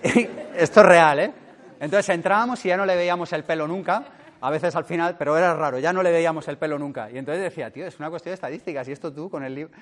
esto 0.55 0.81
es 0.81 0.87
real, 0.87 1.19
¿eh? 1.19 1.33
Entonces 1.81 2.11
entrábamos 2.11 2.63
y 2.67 2.69
ya 2.69 2.77
no 2.77 2.85
le 2.85 2.95
veíamos 2.95 3.33
el 3.33 3.45
pelo 3.45 3.67
nunca. 3.67 4.05
A 4.41 4.51
veces 4.51 4.77
al 4.77 4.85
final, 4.85 5.17
pero 5.19 5.37
era 5.37 5.55
raro, 5.55 5.79
ya 5.79 5.93
no 5.93 6.03
le 6.03 6.13
veíamos 6.13 6.47
el 6.47 6.59
pelo 6.59 6.79
nunca. 6.79 7.11
Y 7.11 7.19
entonces 7.19 7.43
decía, 7.43 7.73
tío, 7.73 7.87
es 7.87 7.99
una 7.99 8.09
cuestión 8.09 8.31
de 8.31 8.35
estadísticas. 8.35 8.87
Y 8.89 8.93
esto 8.93 9.13
tú 9.13 9.29
con 9.29 9.43
el 9.45 9.55
libro. 9.55 9.73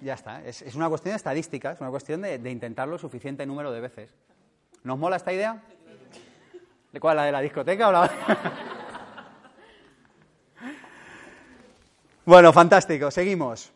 Ya 0.00 0.14
está, 0.14 0.42
es, 0.44 0.62
una 0.74 0.88
cuestión 0.88 1.12
de 1.12 1.16
estadísticas, 1.16 1.76
es 1.76 1.80
una 1.80 1.90
cuestión 1.90 2.22
de, 2.22 2.50
intentarlo 2.50 2.98
suficiente 2.98 3.46
número 3.46 3.72
de 3.72 3.80
veces. 3.80 4.14
¿Nos 4.82 4.98
mola 4.98 5.16
esta 5.16 5.32
idea? 5.32 5.62
¿De 6.92 7.00
cuál? 7.00 7.16
¿La 7.16 7.24
de 7.24 7.32
la 7.32 7.40
discoteca 7.40 7.88
o 7.88 7.92
la.? 7.92 8.10
bueno, 12.24 12.52
fantástico, 12.52 13.10
seguimos. 13.10 13.72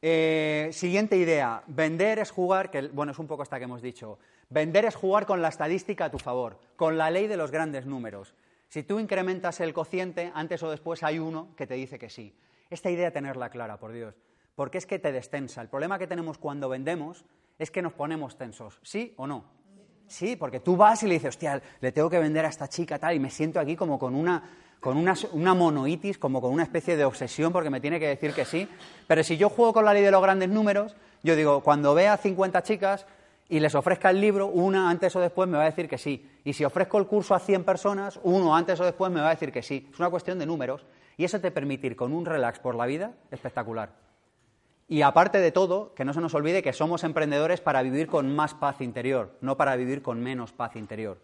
Eh, 0.00 0.70
siguiente 0.72 1.16
idea. 1.16 1.62
Vender 1.66 2.18
es 2.18 2.30
jugar, 2.30 2.70
que 2.70 2.88
bueno, 2.88 3.12
es 3.12 3.18
un 3.18 3.26
poco 3.26 3.42
esta 3.42 3.58
que 3.58 3.64
hemos 3.64 3.82
dicho. 3.82 4.18
Vender 4.48 4.84
es 4.86 4.94
jugar 4.94 5.26
con 5.26 5.40
la 5.40 5.48
estadística 5.48 6.06
a 6.06 6.10
tu 6.10 6.18
favor, 6.18 6.58
con 6.76 6.98
la 6.98 7.10
ley 7.10 7.26
de 7.26 7.36
los 7.36 7.50
grandes 7.50 7.86
números. 7.86 8.34
Si 8.72 8.82
tú 8.84 8.98
incrementas 8.98 9.60
el 9.60 9.74
cociente, 9.74 10.32
antes 10.34 10.62
o 10.62 10.70
después 10.70 11.02
hay 11.02 11.18
uno 11.18 11.48
que 11.58 11.66
te 11.66 11.74
dice 11.74 11.98
que 11.98 12.08
sí. 12.08 12.34
Esta 12.70 12.88
idea 12.88 13.10
tenerla 13.10 13.50
clara, 13.50 13.76
por 13.76 13.92
Dios, 13.92 14.14
porque 14.54 14.78
es 14.78 14.86
que 14.86 14.98
te 14.98 15.12
destensa. 15.12 15.60
El 15.60 15.68
problema 15.68 15.98
que 15.98 16.06
tenemos 16.06 16.38
cuando 16.38 16.70
vendemos 16.70 17.26
es 17.58 17.70
que 17.70 17.82
nos 17.82 17.92
ponemos 17.92 18.38
tensos, 18.38 18.80
¿sí 18.82 19.12
o 19.18 19.26
no? 19.26 19.44
Sí, 20.06 20.36
porque 20.36 20.60
tú 20.60 20.74
vas 20.74 21.02
y 21.02 21.06
le 21.06 21.12
dices, 21.12 21.28
hostia, 21.28 21.60
le 21.82 21.92
tengo 21.92 22.08
que 22.08 22.18
vender 22.18 22.46
a 22.46 22.48
esta 22.48 22.66
chica 22.66 22.98
tal, 22.98 23.14
y 23.14 23.18
me 23.18 23.28
siento 23.28 23.60
aquí 23.60 23.76
como 23.76 23.98
con 23.98 24.14
una, 24.14 24.42
con 24.80 24.96
una, 24.96 25.54
monoitis, 25.54 26.16
como 26.16 26.40
con 26.40 26.50
una 26.50 26.62
especie 26.62 26.96
de 26.96 27.04
obsesión 27.04 27.52
porque 27.52 27.68
me 27.68 27.82
tiene 27.82 28.00
que 28.00 28.08
decir 28.08 28.32
que 28.32 28.46
sí. 28.46 28.66
Pero 29.06 29.22
si 29.22 29.36
yo 29.36 29.50
juego 29.50 29.74
con 29.74 29.84
la 29.84 29.92
ley 29.92 30.02
de 30.02 30.10
los 30.10 30.22
grandes 30.22 30.48
números, 30.48 30.96
yo 31.22 31.36
digo, 31.36 31.60
cuando 31.60 31.92
vea 31.92 32.16
50 32.16 32.62
chicas 32.62 33.04
y 33.50 33.60
les 33.60 33.74
ofrezca 33.74 34.08
el 34.08 34.18
libro, 34.22 34.46
una 34.46 34.88
antes 34.88 35.14
o 35.14 35.20
después 35.20 35.46
me 35.46 35.58
va 35.58 35.64
a 35.64 35.70
decir 35.70 35.90
que 35.90 35.98
sí. 35.98 36.26
Y 36.44 36.52
si 36.52 36.64
ofrezco 36.64 36.98
el 36.98 37.06
curso 37.06 37.34
a 37.34 37.38
100 37.38 37.64
personas, 37.64 38.20
uno 38.22 38.56
antes 38.56 38.80
o 38.80 38.84
después 38.84 39.12
me 39.12 39.20
va 39.20 39.28
a 39.28 39.34
decir 39.34 39.52
que 39.52 39.62
sí. 39.62 39.88
Es 39.92 39.98
una 39.98 40.10
cuestión 40.10 40.38
de 40.38 40.46
números. 40.46 40.84
Y 41.16 41.24
eso 41.24 41.40
te 41.40 41.50
permite 41.50 41.86
ir 41.86 41.96
con 41.96 42.12
un 42.12 42.24
relax 42.24 42.58
por 42.58 42.74
la 42.74 42.86
vida 42.86 43.12
espectacular. 43.30 43.90
Y 44.88 45.02
aparte 45.02 45.38
de 45.38 45.52
todo, 45.52 45.94
que 45.94 46.04
no 46.04 46.12
se 46.12 46.20
nos 46.20 46.34
olvide 46.34 46.62
que 46.62 46.72
somos 46.72 47.04
emprendedores 47.04 47.60
para 47.60 47.82
vivir 47.82 48.08
con 48.08 48.34
más 48.34 48.54
paz 48.54 48.80
interior, 48.80 49.36
no 49.40 49.56
para 49.56 49.76
vivir 49.76 50.02
con 50.02 50.20
menos 50.20 50.52
paz 50.52 50.76
interior. 50.76 51.18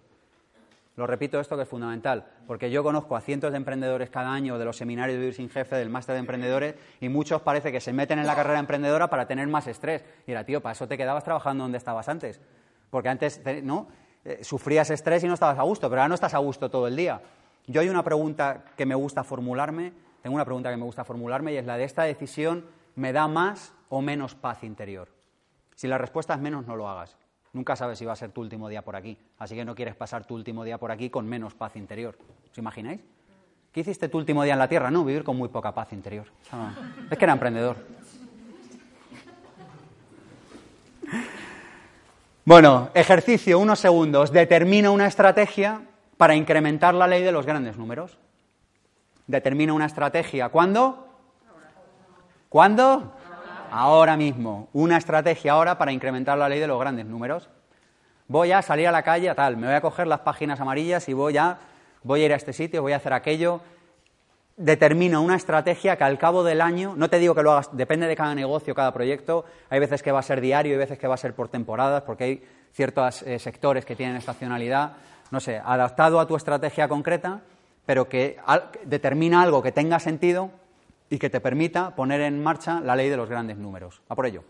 Lo 0.96 1.06
repito 1.06 1.38
esto 1.38 1.56
que 1.56 1.62
es 1.62 1.68
fundamental, 1.68 2.26
porque 2.46 2.70
yo 2.70 2.82
conozco 2.82 3.14
a 3.14 3.20
cientos 3.20 3.52
de 3.52 3.56
emprendedores 3.56 4.10
cada 4.10 4.32
año 4.32 4.58
de 4.58 4.64
los 4.64 4.76
seminarios 4.76 5.14
de 5.14 5.20
Vivir 5.20 5.34
sin 5.34 5.48
Jefe, 5.48 5.76
del 5.76 5.90
máster 5.90 6.14
de 6.14 6.20
emprendedores, 6.20 6.74
y 7.00 7.08
muchos 7.08 7.40
parece 7.42 7.70
que 7.70 7.80
se 7.80 7.92
meten 7.92 8.18
en 8.18 8.26
la 8.26 8.34
carrera 8.34 8.58
emprendedora 8.58 9.08
para 9.08 9.28
tener 9.28 9.46
más 9.46 9.68
estrés. 9.68 10.04
Y 10.26 10.32
era, 10.32 10.44
tío, 10.44 10.60
para 10.60 10.72
eso 10.72 10.88
te 10.88 10.96
quedabas 10.96 11.22
trabajando 11.22 11.62
donde 11.62 11.78
estabas 11.78 12.08
antes. 12.08 12.40
Porque 12.90 13.10
antes, 13.10 13.40
¿no? 13.62 13.86
Eh, 14.24 14.42
sufrías 14.42 14.90
estrés 14.90 15.24
y 15.24 15.26
no 15.26 15.34
estabas 15.34 15.58
a 15.58 15.62
gusto, 15.62 15.88
pero 15.88 16.02
ahora 16.02 16.08
no 16.08 16.14
estás 16.14 16.34
a 16.34 16.38
gusto 16.38 16.70
todo 16.70 16.86
el 16.86 16.96
día. 16.96 17.20
Yo 17.66 17.80
hay 17.80 17.88
una 17.88 18.02
pregunta 18.02 18.64
que 18.76 18.86
me 18.86 18.94
gusta 18.94 19.24
formularme, 19.24 19.92
tengo 20.22 20.34
una 20.34 20.44
pregunta 20.44 20.70
que 20.70 20.76
me 20.76 20.84
gusta 20.84 21.04
formularme 21.04 21.52
y 21.52 21.56
es 21.56 21.66
la 21.66 21.76
de 21.76 21.84
esta 21.84 22.02
decisión 22.02 22.64
¿me 22.98 23.12
da 23.12 23.28
más 23.28 23.72
o 23.88 24.02
menos 24.02 24.34
paz 24.34 24.64
interior? 24.64 25.08
Si 25.74 25.86
la 25.86 25.98
respuesta 25.98 26.34
es 26.34 26.40
menos, 26.40 26.66
no 26.66 26.74
lo 26.74 26.88
hagas. 26.88 27.16
Nunca 27.52 27.76
sabes 27.76 27.98
si 27.98 28.04
va 28.04 28.12
a 28.12 28.16
ser 28.16 28.32
tu 28.32 28.40
último 28.40 28.68
día 28.68 28.82
por 28.82 28.96
aquí. 28.96 29.16
Así 29.38 29.54
que 29.54 29.64
no 29.64 29.74
quieres 29.74 29.94
pasar 29.94 30.26
tu 30.26 30.34
último 30.34 30.64
día 30.64 30.78
por 30.78 30.90
aquí 30.90 31.08
con 31.08 31.26
menos 31.26 31.54
paz 31.54 31.76
interior. 31.76 32.18
¿Os 32.50 32.58
imagináis? 32.58 33.00
¿Qué 33.72 33.80
hiciste 33.80 34.08
tu 34.08 34.18
último 34.18 34.42
día 34.42 34.54
en 34.54 34.58
la 34.58 34.68
Tierra? 34.68 34.90
No, 34.90 35.04
vivir 35.04 35.22
con 35.22 35.36
muy 35.36 35.48
poca 35.48 35.72
paz 35.72 35.92
interior. 35.92 36.26
Es 37.10 37.16
que 37.16 37.24
era 37.24 37.32
emprendedor. 37.32 37.76
Bueno, 42.48 42.88
ejercicio, 42.94 43.58
unos 43.58 43.78
segundos. 43.78 44.32
Determina 44.32 44.90
una 44.90 45.06
estrategia 45.06 45.82
para 46.16 46.34
incrementar 46.34 46.94
la 46.94 47.06
ley 47.06 47.22
de 47.22 47.30
los 47.30 47.44
grandes 47.44 47.76
números. 47.76 48.16
Determina 49.26 49.74
una 49.74 49.84
estrategia. 49.84 50.48
¿Cuándo? 50.48 51.08
¿Cuándo? 52.48 53.12
Ahora 53.70 54.16
mismo. 54.16 54.70
Una 54.72 54.96
estrategia 54.96 55.52
ahora 55.52 55.76
para 55.76 55.92
incrementar 55.92 56.38
la 56.38 56.48
ley 56.48 56.58
de 56.58 56.66
los 56.66 56.80
grandes 56.80 57.04
números. 57.04 57.50
Voy 58.28 58.50
a 58.52 58.62
salir 58.62 58.88
a 58.88 58.92
la 58.92 59.02
calle, 59.02 59.34
tal, 59.34 59.58
me 59.58 59.66
voy 59.66 59.76
a 59.76 59.82
coger 59.82 60.06
las 60.06 60.20
páginas 60.20 60.58
amarillas 60.58 61.06
y 61.10 61.12
voy 61.12 61.36
a, 61.36 61.58
voy 62.02 62.22
a 62.22 62.24
ir 62.24 62.32
a 62.32 62.36
este 62.36 62.54
sitio, 62.54 62.80
voy 62.80 62.94
a 62.94 62.96
hacer 62.96 63.12
aquello. 63.12 63.60
Determino 64.58 65.22
una 65.22 65.36
estrategia 65.36 65.96
que 65.96 66.02
al 66.02 66.18
cabo 66.18 66.42
del 66.42 66.60
año, 66.60 66.94
no 66.96 67.08
te 67.08 67.20
digo 67.20 67.34
que 67.34 67.44
lo 67.44 67.52
hagas, 67.52 67.70
depende 67.72 68.08
de 68.08 68.16
cada 68.16 68.34
negocio, 68.34 68.74
cada 68.74 68.92
proyecto. 68.92 69.44
Hay 69.70 69.78
veces 69.78 70.02
que 70.02 70.10
va 70.10 70.18
a 70.18 70.22
ser 70.22 70.40
diario, 70.40 70.72
hay 70.72 70.78
veces 70.78 70.98
que 70.98 71.06
va 71.06 71.14
a 71.14 71.18
ser 71.18 71.32
por 71.32 71.48
temporadas, 71.48 72.02
porque 72.02 72.24
hay 72.24 72.44
ciertos 72.72 73.22
eh, 73.22 73.38
sectores 73.38 73.84
que 73.84 73.94
tienen 73.94 74.16
estacionalidad. 74.16 74.92
No 75.30 75.38
sé, 75.38 75.62
adaptado 75.64 76.18
a 76.18 76.26
tu 76.26 76.34
estrategia 76.34 76.88
concreta, 76.88 77.40
pero 77.86 78.08
que 78.08 78.36
determina 78.84 79.42
algo 79.42 79.62
que 79.62 79.72
tenga 79.72 80.00
sentido 80.00 80.50
y 81.08 81.18
que 81.18 81.30
te 81.30 81.40
permita 81.40 81.94
poner 81.94 82.20
en 82.22 82.42
marcha 82.42 82.80
la 82.80 82.96
ley 82.96 83.08
de 83.08 83.16
los 83.16 83.28
grandes 83.28 83.58
números. 83.58 84.02
A 84.08 84.14
por 84.14 84.26
ello. 84.26 84.42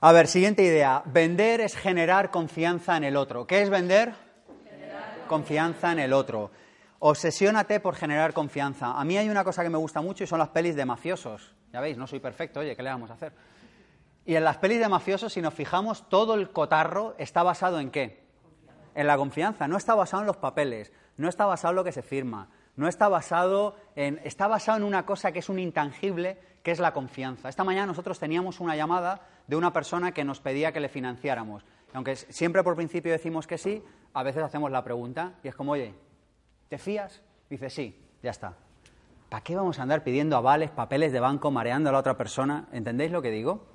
A 0.00 0.12
ver, 0.12 0.28
siguiente 0.28 0.62
idea. 0.62 1.02
Vender 1.06 1.60
es 1.60 1.74
generar 1.76 2.30
confianza 2.30 2.96
en 2.96 3.04
el 3.04 3.16
otro. 3.16 3.46
¿Qué 3.46 3.62
es 3.62 3.70
vender? 3.70 4.12
Confianza 5.26 5.92
en 5.92 5.98
el 5.98 6.12
otro. 6.12 6.50
Obsesiónate 7.00 7.78
por 7.78 7.94
generar 7.94 8.32
confianza. 8.32 8.98
A 8.98 9.04
mí 9.04 9.16
hay 9.16 9.28
una 9.28 9.44
cosa 9.44 9.62
que 9.62 9.70
me 9.70 9.78
gusta 9.78 10.00
mucho 10.00 10.24
y 10.24 10.26
son 10.26 10.40
las 10.40 10.48
pelis 10.48 10.74
de 10.74 10.84
mafiosos. 10.84 11.54
Ya 11.72 11.80
veis, 11.80 11.96
no 11.96 12.06
soy 12.06 12.18
perfecto, 12.18 12.60
oye, 12.60 12.74
¿qué 12.74 12.82
le 12.82 12.90
vamos 12.90 13.10
a 13.10 13.14
hacer? 13.14 13.32
Y 14.24 14.34
en 14.34 14.44
las 14.44 14.56
pelis 14.58 14.80
de 14.80 14.88
mafiosos, 14.88 15.32
si 15.32 15.40
nos 15.40 15.54
fijamos, 15.54 16.08
todo 16.08 16.34
el 16.34 16.50
cotarro 16.50 17.14
está 17.18 17.42
basado 17.42 17.78
en 17.78 17.90
qué? 17.90 18.24
En 18.94 19.06
la 19.06 19.16
confianza. 19.16 19.68
No 19.68 19.76
está 19.76 19.94
basado 19.94 20.22
en 20.22 20.26
los 20.26 20.36
papeles, 20.36 20.92
no 21.16 21.28
está 21.28 21.46
basado 21.46 21.70
en 21.72 21.76
lo 21.76 21.84
que 21.84 21.92
se 21.92 22.02
firma, 22.02 22.48
no 22.74 22.88
está 22.88 23.08
basado 23.08 23.76
en, 23.94 24.20
está 24.24 24.48
basado 24.48 24.78
en 24.78 24.84
una 24.84 25.06
cosa 25.06 25.30
que 25.30 25.38
es 25.38 25.48
un 25.48 25.58
intangible, 25.58 26.38
que 26.62 26.72
es 26.72 26.80
la 26.80 26.92
confianza. 26.92 27.48
Esta 27.48 27.64
mañana 27.64 27.86
nosotros 27.86 28.18
teníamos 28.18 28.60
una 28.60 28.76
llamada 28.76 29.20
de 29.46 29.56
una 29.56 29.72
persona 29.72 30.12
que 30.12 30.24
nos 30.24 30.40
pedía 30.40 30.72
que 30.72 30.80
le 30.80 30.88
financiáramos. 30.88 31.64
Aunque 31.92 32.16
siempre 32.16 32.62
por 32.64 32.76
principio 32.76 33.12
decimos 33.12 33.46
que 33.46 33.56
sí, 33.56 33.82
a 34.12 34.22
veces 34.22 34.42
hacemos 34.42 34.70
la 34.70 34.82
pregunta 34.84 35.34
y 35.42 35.48
es 35.48 35.54
como, 35.54 35.72
oye, 35.72 35.94
¿te 36.68 36.78
fías? 36.78 37.22
Dice, 37.48 37.70
sí, 37.70 37.98
ya 38.22 38.30
está. 38.30 38.54
¿Para 39.28 39.42
qué 39.42 39.56
vamos 39.56 39.78
a 39.78 39.82
andar 39.82 40.02
pidiendo 40.02 40.36
avales, 40.36 40.70
papeles 40.70 41.12
de 41.12 41.20
banco, 41.20 41.50
mareando 41.50 41.90
a 41.90 41.92
la 41.92 41.98
otra 41.98 42.16
persona? 42.16 42.66
¿Entendéis 42.72 43.12
lo 43.12 43.20
que 43.20 43.30
digo? 43.30 43.66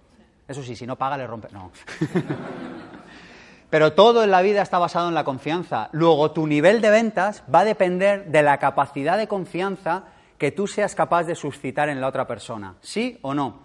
Eso 0.47 0.63
sí, 0.63 0.75
si 0.75 0.87
no 0.87 0.95
paga, 0.95 1.17
le 1.17 1.27
rompe. 1.27 1.49
No. 1.51 1.71
Pero 3.69 3.93
todo 3.93 4.23
en 4.23 4.31
la 4.31 4.41
vida 4.41 4.61
está 4.61 4.77
basado 4.77 5.09
en 5.09 5.15
la 5.15 5.23
confianza. 5.23 5.89
Luego, 5.93 6.31
tu 6.31 6.45
nivel 6.45 6.81
de 6.81 6.91
ventas 6.91 7.43
va 7.53 7.61
a 7.61 7.65
depender 7.65 8.25
de 8.27 8.43
la 8.43 8.59
capacidad 8.59 9.17
de 9.17 9.27
confianza 9.27 10.03
que 10.37 10.51
tú 10.51 10.67
seas 10.67 10.93
capaz 10.93 11.23
de 11.23 11.35
suscitar 11.35 11.89
en 11.89 12.01
la 12.01 12.07
otra 12.07 12.27
persona. 12.27 12.75
¿Sí 12.81 13.17
o 13.21 13.33
no? 13.33 13.62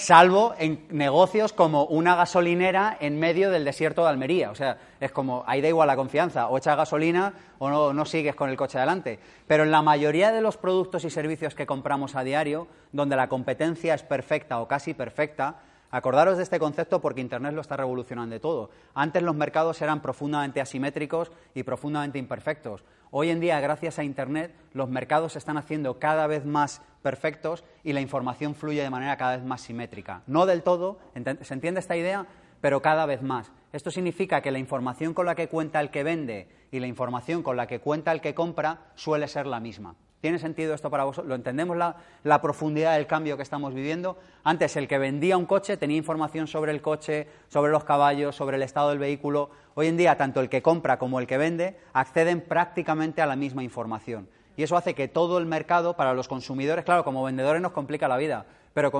Salvo 0.00 0.54
en 0.58 0.86
negocios 0.88 1.52
como 1.52 1.84
una 1.84 2.16
gasolinera 2.16 2.96
en 3.00 3.20
medio 3.20 3.50
del 3.50 3.66
desierto 3.66 4.02
de 4.02 4.08
Almería. 4.08 4.50
O 4.50 4.54
sea, 4.54 4.78
es 4.98 5.12
como, 5.12 5.44
ahí 5.46 5.60
da 5.60 5.68
igual 5.68 5.88
la 5.88 5.94
confianza, 5.94 6.48
o 6.48 6.56
echas 6.56 6.74
gasolina 6.74 7.34
o 7.58 7.92
no, 7.92 8.04
sigues 8.06 8.34
con 8.34 8.48
el 8.48 8.56
coche 8.56 8.78
adelante. 8.78 9.18
Pero 9.46 9.64
en 9.64 9.70
la 9.70 9.82
mayoría 9.82 10.32
de 10.32 10.40
los 10.40 10.56
productos 10.56 11.04
y 11.04 11.10
servicios 11.10 11.54
que 11.54 11.66
compramos 11.66 12.16
a 12.16 12.24
diario, 12.24 12.66
donde 12.92 13.14
la 13.14 13.28
competencia 13.28 13.92
es 13.92 14.02
perfecta 14.02 14.60
o 14.60 14.66
casi 14.66 14.94
perfecta, 14.94 15.56
Acordaros 15.92 16.36
de 16.36 16.44
este 16.44 16.60
concepto 16.60 17.00
porque 17.00 17.20
Internet 17.20 17.52
lo 17.52 17.60
está 17.60 17.76
revolucionando 17.76 18.40
todo. 18.40 18.70
Antes 18.94 19.24
los 19.24 19.34
mercados 19.34 19.82
eran 19.82 20.00
profundamente 20.00 20.60
asimétricos 20.60 21.32
y 21.52 21.64
profundamente 21.64 22.16
imperfectos. 22.16 22.84
Hoy 23.12 23.30
en 23.30 23.40
día, 23.40 23.58
gracias 23.58 23.98
a 23.98 24.04
Internet, 24.04 24.54
los 24.72 24.88
mercados 24.88 25.32
se 25.32 25.40
están 25.40 25.56
haciendo 25.56 25.98
cada 25.98 26.28
vez 26.28 26.46
más 26.46 26.80
perfectos 27.02 27.64
y 27.82 27.92
la 27.92 28.00
información 28.00 28.54
fluye 28.54 28.84
de 28.84 28.90
manera 28.90 29.16
cada 29.16 29.36
vez 29.36 29.44
más 29.44 29.62
simétrica. 29.62 30.22
No 30.28 30.46
del 30.46 30.62
todo, 30.62 31.00
¿se 31.40 31.54
entiende 31.54 31.80
esta 31.80 31.96
idea? 31.96 32.26
Pero 32.60 32.82
cada 32.82 33.06
vez 33.06 33.20
más. 33.20 33.50
Esto 33.72 33.90
significa 33.90 34.42
que 34.42 34.52
la 34.52 34.60
información 34.60 35.12
con 35.12 35.26
la 35.26 35.34
que 35.34 35.48
cuenta 35.48 35.80
el 35.80 35.90
que 35.90 36.04
vende 36.04 36.48
y 36.70 36.78
la 36.78 36.86
información 36.86 37.42
con 37.42 37.56
la 37.56 37.66
que 37.66 37.80
cuenta 37.80 38.12
el 38.12 38.20
que 38.20 38.34
compra 38.34 38.92
suele 38.94 39.26
ser 39.26 39.46
la 39.46 39.58
misma. 39.58 39.96
¿Tiene 40.20 40.38
sentido 40.38 40.74
esto 40.74 40.90
para 40.90 41.04
vosotros? 41.04 41.28
¿Lo 41.28 41.34
entendemos 41.34 41.76
la, 41.76 42.40
profundidad 42.42 42.94
del 42.94 43.06
cambio 43.06 43.36
que 43.36 43.42
estamos 43.42 43.72
viviendo? 43.72 44.18
Antes 44.44 44.76
el 44.76 44.86
que 44.86 44.98
vendía 44.98 45.38
un 45.38 45.46
coche 45.46 45.78
tenía 45.78 45.96
información 45.96 46.46
sobre 46.46 46.72
el 46.72 46.82
coche, 46.82 47.26
sobre 47.48 47.72
los 47.72 47.84
caballos, 47.84 48.36
sobre 48.36 48.56
el 48.56 48.62
estado 48.62 48.90
del 48.90 48.98
vehículo. 48.98 49.50
Hoy 49.74 49.86
en 49.86 49.96
día 49.96 50.18
tanto 50.18 50.40
el 50.40 50.50
que 50.50 50.60
compra 50.60 50.98
como 50.98 51.20
el 51.20 51.26
que 51.26 51.38
vende 51.38 51.78
acceden 51.94 52.42
prácticamente 52.42 53.22
a 53.22 53.26
la 53.26 53.34
misma 53.34 53.62
información. 53.62 54.28
Y 54.58 54.62
eso 54.62 54.76
hace 54.76 54.94
que 54.94 55.08
todo 55.08 55.38
el 55.38 55.46
mercado 55.46 55.96
para 55.96 56.12
los 56.12 56.28
consumidores, 56.28 56.84
claro, 56.84 57.02
como 57.02 57.24
vendedores 57.24 57.62
nos 57.62 57.72
complica 57.72 58.06
la 58.06 58.18
vida, 58.18 58.44
pero, 58.74 58.92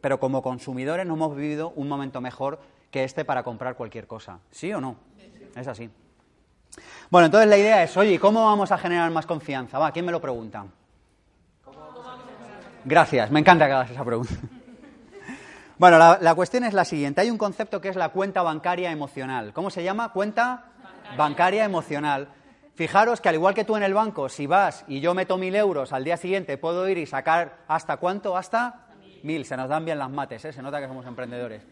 pero 0.00 0.18
como 0.18 0.42
consumidores 0.42 1.06
no 1.06 1.14
hemos 1.14 1.36
vivido 1.36 1.72
un 1.76 1.88
momento 1.88 2.20
mejor 2.20 2.58
que 2.90 3.04
este 3.04 3.24
para 3.24 3.44
comprar 3.44 3.76
cualquier 3.76 4.08
cosa. 4.08 4.40
¿Sí 4.50 4.72
o 4.72 4.80
no? 4.80 4.96
Es 5.54 5.68
así. 5.68 5.88
Bueno, 7.10 7.26
entonces 7.26 7.48
la 7.48 7.56
idea 7.56 7.82
es, 7.82 7.96
oye, 7.96 8.18
¿cómo 8.18 8.44
vamos 8.44 8.72
a 8.72 8.78
generar 8.78 9.10
más 9.10 9.26
confianza? 9.26 9.78
Va, 9.78 9.92
¿quién 9.92 10.04
me 10.04 10.12
lo 10.12 10.20
pregunta? 10.20 10.64
Gracias, 12.84 13.30
me 13.30 13.40
encanta 13.40 13.66
que 13.66 13.72
hagas 13.72 13.90
esa 13.90 14.04
pregunta. 14.04 14.34
Bueno, 15.76 15.98
la, 15.98 16.34
cuestión 16.36 16.62
es 16.62 16.72
la 16.72 16.84
siguiente. 16.84 17.20
Hay 17.20 17.30
un 17.30 17.36
concepto 17.36 17.80
que 17.80 17.88
es 17.88 17.96
la 17.96 18.10
cuenta 18.10 18.42
bancaria 18.42 18.92
emocional. 18.92 19.52
¿Cómo 19.52 19.70
se 19.70 19.82
llama? 19.82 20.12
Cuenta 20.12 20.66
bancaria, 21.16 21.64
emocional. 21.64 22.28
Fijaros 22.76 23.20
que 23.20 23.28
al 23.28 23.34
igual 23.34 23.54
que 23.54 23.64
tú 23.64 23.76
en 23.76 23.82
el 23.82 23.92
banco, 23.92 24.28
si 24.28 24.46
vas 24.46 24.84
y 24.86 25.00
yo 25.00 25.14
meto 25.14 25.36
mil 25.36 25.54
euros, 25.56 25.92
al 25.92 26.04
día 26.04 26.16
siguiente 26.16 26.58
puedo 26.58 26.88
ir 26.88 26.98
y 26.98 27.06
sacar 27.06 27.58
hasta 27.66 27.96
cuánto? 27.96 28.36
Hasta 28.36 28.86
mil. 29.24 29.44
Se 29.44 29.56
nos 29.56 29.68
dan 29.68 29.84
bien 29.84 29.98
las 29.98 30.10
mates, 30.10 30.44
¿eh? 30.44 30.52
se 30.52 30.62
nota 30.62 30.80
que 30.80 30.86
somos 30.86 31.06
emprendedores. 31.06 31.62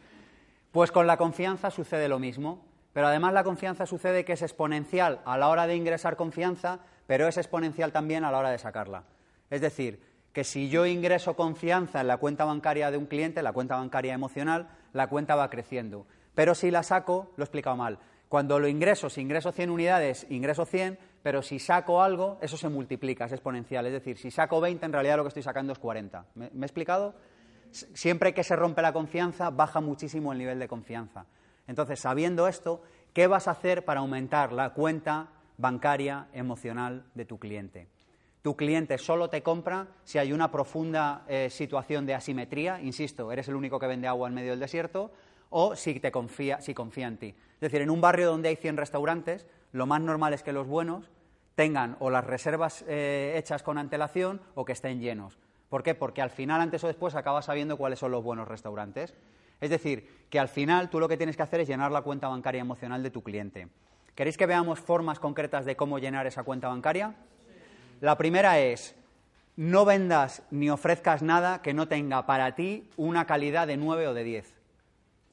Pues 0.73 0.91
con 0.91 1.07
la 1.07 1.17
confianza 1.17 1.71
sucede 1.71 2.09
lo 2.09 2.19
mismo. 2.19 2.72
Pero 2.93 3.07
además 3.07 3.33
la 3.33 3.45
confianza 3.45 3.87
sucede 3.87 4.25
que 4.25 4.35
es 4.35 4.43
exponencial 4.43 5.21
a 5.25 5.39
la 5.39 5.49
hora 5.49 5.67
de 5.67 5.77
ingresar 5.77 6.17
confianza, 6.17 6.81
pero 7.07 7.27
es 7.27 7.37
exponencial 7.37 7.93
también 7.93 8.25
a 8.25 8.31
la 8.31 8.39
hora 8.39 8.51
de 8.51 8.59
sacarla. 8.59 9.05
Es 9.51 9.61
decir, 9.61 10.01
que 10.33 10.45
si 10.45 10.69
yo 10.69 10.87
ingreso 10.87 11.37
confianza 11.37 12.01
en 12.01 12.09
la 12.09 12.17
cuenta 12.17 12.45
bancaria 12.45 12.91
de 12.91 12.97
un 12.97 13.07
cliente, 13.07 13.43
la 13.43 13.53
cuenta 13.53 13.77
bancaria 13.77 14.15
emocional, 14.15 14.69
la 14.93 15.09
cuenta 15.09 15.37
va 15.37 15.51
creciendo. 15.51 16.07
Pero 16.35 16.55
si 16.55 16.71
la 16.71 16.83
saco, 16.83 17.33
lo 17.37 17.43
he 17.43 17.47
explicado 17.47 17.77
mal. 17.77 17.99
Cuando 18.29 18.59
lo 18.59 18.67
ingreso, 18.67 19.11
si 19.11 19.21
ingreso 19.21 19.53
100 19.53 19.69
unidades, 19.69 20.27
ingreso 20.31 20.65
100, 20.65 20.99
pero 21.23 21.43
si 21.43 21.59
saco 21.59 22.03
algo, 22.03 22.39
eso 22.41 22.57
se 22.57 22.71
multiplica, 22.71 23.27
es 23.27 23.33
exponencial. 23.33 23.85
Es 23.87 23.93
decir, 23.93 24.17
si 24.17 24.31
saco 24.31 24.61
20, 24.61 24.87
en 24.87 24.93
realidad 24.93 25.19
lo 25.19 25.25
que 25.25 25.29
estoy 25.29 25.43
sacando 25.43 25.73
es 25.75 25.79
40. 25.79 26.25
¿Me, 26.37 26.47
he 26.47 26.63
explicado? 26.63 27.15
Siempre 27.71 28.33
que 28.33 28.43
se 28.43 28.57
rompe 28.57 28.81
la 28.81 28.95
confianza, 28.95 29.51
baja 29.51 29.81
muchísimo 29.81 30.33
el 30.33 30.39
nivel 30.39 30.59
de 30.59 30.69
confianza. 30.69 31.27
Entonces, 31.67 32.01
sabiendo 32.01 32.49
esto, 32.49 32.83
¿qué 33.13 33.27
vas 33.27 33.49
a 33.49 33.53
hacer 33.53 33.85
para 33.85 34.01
aumentar 34.01 34.53
la 34.53 34.71
cuenta 34.71 35.29
bancaria 35.59 36.29
emocional 36.33 37.05
de 37.15 37.25
tu 37.25 37.39
cliente? 37.39 37.89
Tu 38.43 38.57
cliente 38.57 38.99
solo 38.99 39.31
te 39.31 39.43
compra 39.43 39.87
si 40.05 40.19
hay 40.19 40.33
una 40.33 40.51
profunda 40.51 41.25
eh, 41.29 41.49
situación 41.49 42.07
de 42.07 42.15
asimetría, 42.15 42.81
insisto, 42.81 43.31
eres 43.31 43.47
el 43.47 43.55
único 43.55 43.79
que 43.79 43.87
vende 43.87 44.09
agua 44.09 44.29
en 44.29 44.35
medio 44.35 44.51
del 44.51 44.61
desierto, 44.61 45.13
o 45.51 45.77
si, 45.77 46.01
te 46.01 46.11
confía, 46.11 46.61
si 46.61 46.75
confía 46.75 47.07
en 47.07 47.19
ti. 47.19 47.29
Es 47.29 47.61
decir, 47.61 47.83
en 47.83 47.91
un 47.91 48.01
barrio 48.01 48.29
donde 48.29 48.49
hay 48.49 48.57
100 48.57 48.79
restaurantes, 48.79 49.47
lo 49.71 49.87
más 49.87 50.01
normal 50.01 50.35
es 50.35 50.43
que 50.43 50.53
los 50.53 50.67
buenos 50.67 51.11
tengan 51.55 51.97
o 52.01 52.11
las 52.11 52.25
reservas 52.25 52.85
eh, 52.89 53.35
hechas 53.37 53.63
con 53.63 53.79
antelación 53.79 54.41
o 54.55 54.65
que 54.65 54.73
estén 54.73 55.01
llenos. 55.01 55.39
¿Por 55.69 55.83
qué? 55.83 55.95
Porque 55.95 56.21
al 56.21 56.31
final, 56.31 56.61
antes 56.61 56.83
o 56.85 56.87
después, 56.87 57.15
acabas 57.15 57.45
sabiendo 57.45 57.77
cuáles 57.77 57.99
son 57.99 58.11
los 58.11 58.25
buenos 58.25 58.49
restaurantes. 58.49 59.15
Es 59.63 59.71
decir, 59.71 60.27
que 60.29 60.41
al 60.41 60.49
final 60.49 60.91
tú 60.91 60.99
lo 60.99 61.09
que 61.09 61.17
tienes 61.17 61.37
que 61.37 61.43
hacer 61.45 61.61
es 61.61 61.69
llenar 61.69 61.93
la 61.93 62.03
cuenta 62.03 62.27
bancaria 62.27 62.61
emocional 62.61 63.01
de 63.01 63.13
tu 63.13 63.23
cliente. 63.23 63.69
¿Queréis 64.17 64.37
que 64.37 64.45
veamos 64.45 64.81
formas 64.81 65.21
concretas 65.21 65.65
de 65.65 65.77
cómo 65.77 66.01
llenar 66.01 66.27
esa 66.27 66.43
cuenta 66.43 66.67
bancaria? 66.67 67.15
La 68.01 68.19
primera 68.19 68.59
es, 68.59 68.97
no 69.55 69.85
vendas 69.85 70.43
ni 70.51 70.69
ofrezcas 70.69 71.23
nada 71.23 71.63
que 71.63 71.75
no 71.75 71.87
tenga 71.87 72.27
para 72.27 72.57
ti 72.57 72.91
una 72.97 73.25
calidad 73.25 73.69
de 73.69 73.77
9 73.77 74.09
o 74.09 74.15
de 74.15 74.25
10. 74.25 74.53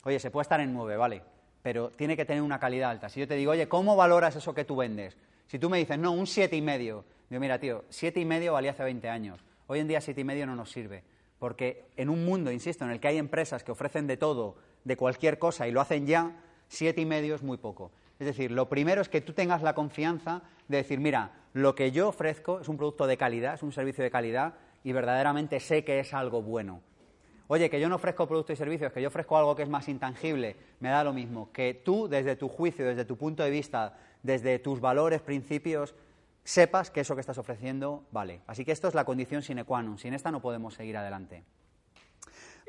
Oye, 0.03 0.19
se 0.19 0.29
puede 0.29 0.43
estar 0.43 0.59
en 0.59 0.75
9, 0.75 0.95
vale, 0.95 1.23
pero 1.63 1.89
tiene 1.89 2.15
que 2.15 2.25
tener 2.25 2.43
una 2.43 2.59
calidad 2.59 2.91
alta. 2.91 3.09
Si 3.09 3.19
yo 3.19 3.27
te 3.27 3.33
digo, 3.33 3.53
oye, 3.53 3.67
¿cómo 3.67 3.95
valoras 3.95 4.35
eso 4.35 4.53
que 4.53 4.63
tú 4.63 4.75
vendes? 4.75 5.17
Si 5.47 5.57
tú 5.57 5.71
me 5.71 5.79
dices, 5.79 5.97
no, 5.97 6.11
un 6.11 6.27
siete 6.27 6.55
y 6.55 6.61
medio, 6.61 7.03
digo, 7.31 7.39
mira, 7.39 7.57
tío, 7.57 7.83
siete 7.89 8.19
y 8.19 8.25
medio 8.25 8.53
valía 8.53 8.71
hace 8.71 8.83
20 8.83 9.09
años. 9.09 9.43
Hoy 9.65 9.79
en 9.79 9.87
día 9.87 10.01
siete 10.01 10.21
y 10.21 10.23
medio 10.23 10.45
no 10.45 10.55
nos 10.55 10.71
sirve. 10.71 11.03
Porque 11.39 11.85
en 11.95 12.09
un 12.09 12.25
mundo, 12.25 12.51
insisto, 12.51 12.85
en 12.85 12.91
el 12.91 12.99
que 12.99 13.07
hay 13.07 13.17
empresas 13.17 13.63
que 13.63 13.71
ofrecen 13.71 14.07
de 14.07 14.17
todo, 14.17 14.57
de 14.83 14.97
cualquier 14.97 15.39
cosa 15.39 15.67
y 15.67 15.71
lo 15.71 15.81
hacen 15.81 16.05
ya, 16.05 16.35
siete 16.67 17.01
y 17.01 17.05
medio 17.05 17.35
es 17.35 17.41
muy 17.41 17.57
poco. 17.57 17.91
Es 18.19 18.27
decir, 18.27 18.51
lo 18.51 18.67
primero 18.67 19.01
es 19.01 19.09
que 19.09 19.21
tú 19.21 19.33
tengas 19.33 19.61
la 19.63 19.73
confianza 19.73 20.41
de 20.67 20.77
decir, 20.77 20.99
mira, 20.99 21.31
lo 21.53 21.73
que 21.75 21.91
yo 21.91 22.09
ofrezco 22.09 22.59
es 22.59 22.67
un 22.67 22.77
producto 22.77 23.07
de 23.07 23.17
calidad, 23.17 23.53
es 23.53 23.63
un 23.63 23.71
servicio 23.71 24.03
de 24.03 24.11
calidad 24.11 24.55
y 24.83 24.91
verdaderamente 24.91 25.59
sé 25.59 25.83
que 25.83 25.99
es 25.99 26.13
algo 26.13 26.41
bueno. 26.41 26.81
Oye, 27.47 27.69
que 27.69 27.79
yo 27.79 27.89
no 27.89 27.95
ofrezco 27.95 28.27
productos 28.27 28.53
y 28.53 28.57
servicios, 28.57 28.93
que 28.93 29.01
yo 29.01 29.07
ofrezco 29.07 29.35
algo 29.35 29.55
que 29.55 29.63
es 29.63 29.69
más 29.69 29.87
intangible, 29.87 30.55
me 30.81 30.89
da 30.89 31.03
lo 31.03 31.13
mismo. 31.13 31.51
Que 31.51 31.73
tú, 31.73 32.07
desde 32.07 32.35
tu 32.35 32.47
juicio, 32.47 32.85
desde 32.85 33.05
tu 33.05 33.17
punto 33.17 33.41
de 33.41 33.49
vista, 33.49 33.97
desde 34.21 34.59
tus 34.59 34.79
valores, 34.79 35.21
principios, 35.21 35.95
sepas 36.43 36.91
que 36.91 37.01
eso 37.01 37.15
que 37.15 37.21
estás 37.21 37.37
ofreciendo 37.37 38.03
vale. 38.11 38.41
Así 38.47 38.65
que 38.65 38.71
esto 38.71 38.87
es 38.87 38.95
la 38.95 39.05
condición 39.05 39.41
sine 39.41 39.63
qua 39.63 39.83
non. 39.83 39.97
Sin 39.97 40.13
esta 40.13 40.31
no 40.31 40.41
podemos 40.41 40.73
seguir 40.73 40.97
adelante. 40.97 41.43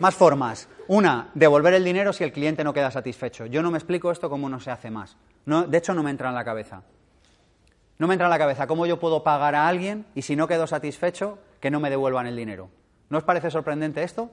Más 0.00 0.14
formas. 0.14 0.68
Una, 0.88 1.30
devolver 1.34 1.74
el 1.74 1.84
dinero 1.84 2.12
si 2.12 2.24
el 2.24 2.32
cliente 2.32 2.64
no 2.64 2.72
queda 2.72 2.90
satisfecho. 2.90 3.46
Yo 3.46 3.62
no 3.62 3.70
me 3.70 3.78
explico 3.78 4.10
esto 4.10 4.30
cómo 4.30 4.48
no 4.48 4.58
se 4.58 4.70
hace 4.70 4.90
más. 4.90 5.16
de 5.44 5.78
hecho, 5.78 5.94
no 5.94 6.02
me 6.02 6.10
entra 6.10 6.28
en 6.30 6.34
la 6.34 6.44
cabeza. 6.44 6.82
No 7.98 8.06
me 8.06 8.14
entra 8.14 8.26
en 8.26 8.30
la 8.30 8.38
cabeza 8.38 8.66
cómo 8.66 8.86
yo 8.86 8.98
puedo 8.98 9.22
pagar 9.22 9.54
a 9.54 9.68
alguien 9.68 10.06
y 10.14 10.22
si 10.22 10.36
no 10.36 10.48
quedo 10.48 10.66
satisfecho, 10.66 11.38
que 11.60 11.70
no 11.70 11.80
me 11.80 11.90
devuelvan 11.90 12.26
el 12.26 12.34
dinero. 12.34 12.70
¿No 13.10 13.18
os 13.18 13.24
parece 13.24 13.50
sorprendente 13.50 14.02
esto? 14.02 14.30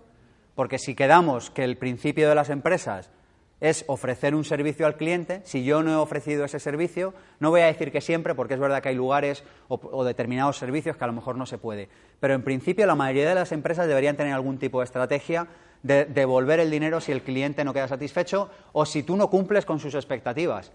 Porque 0.55 0.79
si 0.79 0.95
quedamos 0.95 1.49
que 1.49 1.65
el 1.65 1.77
principio 1.77 2.29
de 2.29 2.35
las 2.35 2.49
empresas 2.49 3.11
es 3.59 3.85
ofrecer 3.87 4.35
un 4.35 4.43
servicio 4.43 4.85
al 4.85 4.95
cliente. 4.95 5.41
Si 5.43 5.63
yo 5.63 5.81
no 5.81 5.91
he 5.91 5.95
ofrecido 5.95 6.45
ese 6.45 6.59
servicio, 6.59 7.13
no 7.39 7.49
voy 7.49 7.61
a 7.61 7.65
decir 7.65 7.91
que 7.91 8.01
siempre, 8.01 8.35
porque 8.35 8.53
es 8.53 8.59
verdad 8.59 8.81
que 8.81 8.89
hay 8.89 8.95
lugares 8.95 9.43
o, 9.67 10.03
determinados 10.03 10.57
servicios 10.57 10.97
que 10.97 11.03
a 11.03 11.07
lo 11.07 11.13
mejor 11.13 11.35
no 11.35 11.45
se 11.45 11.57
puede. 11.57 11.89
Pero 12.19 12.33
en 12.33 12.43
principio 12.43 12.85
la 12.85 12.95
mayoría 12.95 13.29
de 13.29 13.35
las 13.35 13.51
empresas 13.51 13.87
deberían 13.87 14.17
tener 14.17 14.33
algún 14.33 14.57
tipo 14.57 14.79
de 14.79 14.85
estrategia 14.85 15.47
de 15.83 16.05
devolver 16.05 16.59
el 16.59 16.71
dinero 16.71 17.01
si 17.01 17.11
el 17.11 17.21
cliente 17.21 17.63
no 17.63 17.73
queda 17.73 17.87
satisfecho 17.87 18.49
o 18.73 18.85
si 18.85 19.03
tú 19.03 19.15
no 19.15 19.29
cumples 19.29 19.65
con 19.65 19.79
sus 19.79 19.95
expectativas. 19.95 20.71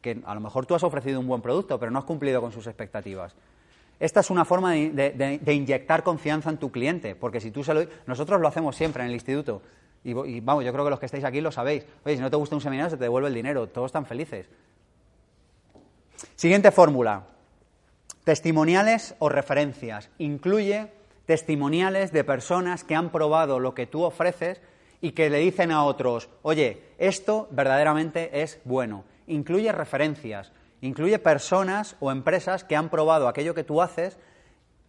Que 0.00 0.20
a 0.24 0.34
lo 0.34 0.40
mejor 0.40 0.66
tú 0.66 0.74
has 0.74 0.82
ofrecido 0.84 1.20
un 1.20 1.26
buen 1.26 1.42
producto, 1.42 1.78
pero 1.78 1.90
no 1.90 1.98
has 1.98 2.04
cumplido 2.04 2.40
con 2.40 2.52
sus 2.52 2.66
expectativas. 2.66 3.34
Esta 4.00 4.20
es 4.20 4.30
una 4.30 4.44
forma 4.44 4.72
de, 4.72 5.40
inyectar 5.46 6.04
confianza 6.04 6.50
en 6.50 6.58
tu 6.58 6.70
cliente, 6.70 7.16
porque 7.16 7.40
si 7.40 7.50
tú 7.50 7.64
se 7.64 7.74
lo... 7.74 7.84
Nosotros 8.06 8.40
lo 8.40 8.46
hacemos 8.46 8.76
siempre 8.76 9.02
en 9.02 9.08
el 9.08 9.14
instituto. 9.14 9.60
Y, 10.04 10.40
vamos, 10.40 10.64
yo 10.64 10.72
creo 10.72 10.84
que 10.84 10.90
los 10.90 11.00
que 11.00 11.06
estáis 11.06 11.24
aquí 11.24 11.40
lo 11.40 11.52
sabéis. 11.52 11.84
Oye, 12.04 12.16
si 12.16 12.22
no 12.22 12.30
te 12.30 12.36
gusta 12.36 12.54
un 12.54 12.60
seminario, 12.60 12.90
se 12.90 12.96
te 12.96 13.04
devuelve 13.04 13.28
el 13.28 13.34
dinero. 13.34 13.68
Todos 13.68 13.86
están 13.86 14.06
felices. 14.06 14.48
Siguiente 16.36 16.70
fórmula. 16.70 17.24
Testimoniales 18.24 19.14
o 19.18 19.28
referencias. 19.28 20.10
Incluye 20.18 20.92
testimoniales 21.26 22.12
de 22.12 22.24
personas 22.24 22.84
que 22.84 22.94
han 22.94 23.10
probado 23.10 23.60
lo 23.60 23.74
que 23.74 23.86
tú 23.86 24.02
ofreces 24.02 24.62
y 25.00 25.12
que 25.12 25.30
le 25.30 25.38
dicen 25.38 25.70
a 25.70 25.84
otros, 25.84 26.28
oye, 26.42 26.82
esto 26.98 27.48
verdaderamente 27.50 28.42
es 28.42 28.60
bueno. 28.64 29.04
Incluye 29.26 29.70
referencias, 29.72 30.52
incluye 30.80 31.18
personas 31.18 31.96
o 32.00 32.10
empresas 32.10 32.64
que 32.64 32.76
han 32.76 32.88
probado 32.88 33.28
aquello 33.28 33.54
que 33.54 33.64
tú 33.64 33.82
haces 33.82 34.16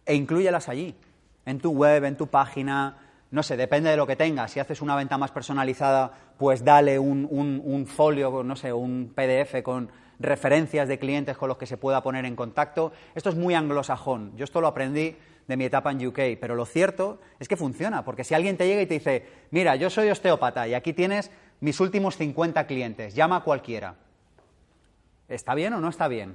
e 0.06 0.14
incluyelas 0.14 0.68
allí, 0.68 0.96
en 1.46 1.60
tu 1.60 1.70
web, 1.72 2.04
en 2.04 2.16
tu 2.16 2.26
página, 2.26 2.96
no 3.30 3.42
sé, 3.42 3.56
depende 3.56 3.90
de 3.90 3.96
lo 3.96 4.06
que 4.06 4.16
tengas. 4.16 4.50
Si 4.50 4.60
haces 4.60 4.82
una 4.82 4.96
venta 4.96 5.16
más 5.16 5.30
personalizada, 5.30 6.12
pues 6.36 6.64
dale 6.64 6.98
un, 6.98 7.28
un, 7.30 7.86
folio, 7.86 8.42
no 8.42 8.56
sé, 8.56 8.72
un 8.72 9.12
PDF 9.14 9.62
con 9.62 9.90
referencias 10.18 10.88
de 10.88 10.98
clientes 10.98 11.36
con 11.36 11.48
los 11.48 11.56
que 11.56 11.66
se 11.66 11.76
pueda 11.76 12.02
poner 12.02 12.24
en 12.24 12.34
contacto. 12.34 12.92
Esto 13.14 13.30
es 13.30 13.36
muy 13.36 13.54
anglosajón. 13.54 14.36
Yo 14.36 14.44
esto 14.44 14.60
lo 14.60 14.66
aprendí 14.66 15.16
de 15.46 15.56
mi 15.56 15.64
etapa 15.64 15.92
en 15.92 16.06
UK, 16.06 16.38
pero 16.40 16.54
lo 16.54 16.66
cierto 16.66 17.20
es 17.38 17.48
que 17.48 17.56
funciona, 17.56 18.04
porque 18.04 18.24
si 18.24 18.34
alguien 18.34 18.56
te 18.56 18.66
llega 18.66 18.82
y 18.82 18.86
te 18.86 18.94
dice, 18.94 19.26
mira, 19.50 19.76
yo 19.76 19.90
soy 19.90 20.08
osteópata 20.08 20.66
y 20.68 20.74
aquí 20.74 20.92
tienes 20.92 21.30
mis 21.60 21.78
últimos 21.80 22.16
50 22.16 22.66
clientes, 22.66 23.14
llama 23.14 23.36
a 23.36 23.40
cualquiera. 23.40 23.94
¿Está 25.28 25.54
bien 25.54 25.72
o 25.72 25.80
no 25.80 25.88
está 25.88 26.08
bien? 26.08 26.34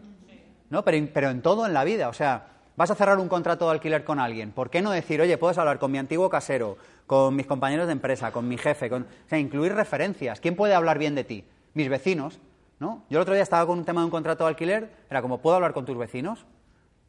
¿No? 0.69 0.83
Pero, 0.83 1.07
pero 1.13 1.29
en 1.29 1.41
todo 1.41 1.65
en 1.65 1.73
la 1.73 1.83
vida, 1.83 2.09
o 2.09 2.13
sea, 2.13 2.54
Vas 2.77 2.91
a 2.91 2.95
cerrar 2.95 3.19
un 3.19 3.29
contrato 3.29 3.65
de 3.65 3.71
alquiler 3.71 4.03
con 4.03 4.19
alguien. 4.19 4.51
¿Por 4.51 4.69
qué 4.69 4.81
no 4.81 4.91
decir, 4.91 5.21
oye, 5.21 5.37
puedes 5.37 5.57
hablar 5.57 5.79
con 5.79 5.91
mi 5.91 5.97
antiguo 5.97 6.29
casero, 6.29 6.77
con 7.07 7.33
mis 7.33 7.45
compañeros 7.45 7.87
de 7.87 7.93
empresa, 7.93 8.33
con 8.33 8.49
mi 8.49 8.57
jefe? 8.57 8.93
O 8.93 9.03
sea, 9.27 9.39
incluir 9.39 9.73
referencias. 9.73 10.41
¿Quién 10.41 10.57
puede 10.57 10.73
hablar 10.73 10.99
bien 10.99 11.15
de 11.15 11.23
ti? 11.23 11.45
Mis 11.73 11.87
vecinos, 11.87 12.39
¿no? 12.79 13.03
Yo 13.09 13.19
el 13.19 13.21
otro 13.21 13.33
día 13.33 13.43
estaba 13.43 13.65
con 13.65 13.79
un 13.79 13.85
tema 13.85 14.01
de 14.01 14.05
un 14.05 14.11
contrato 14.11 14.43
de 14.43 14.49
alquiler, 14.49 14.89
era 15.09 15.21
como, 15.21 15.37
¿puedo 15.37 15.55
hablar 15.55 15.71
con 15.71 15.85
tus 15.85 15.97
vecinos? 15.97 16.45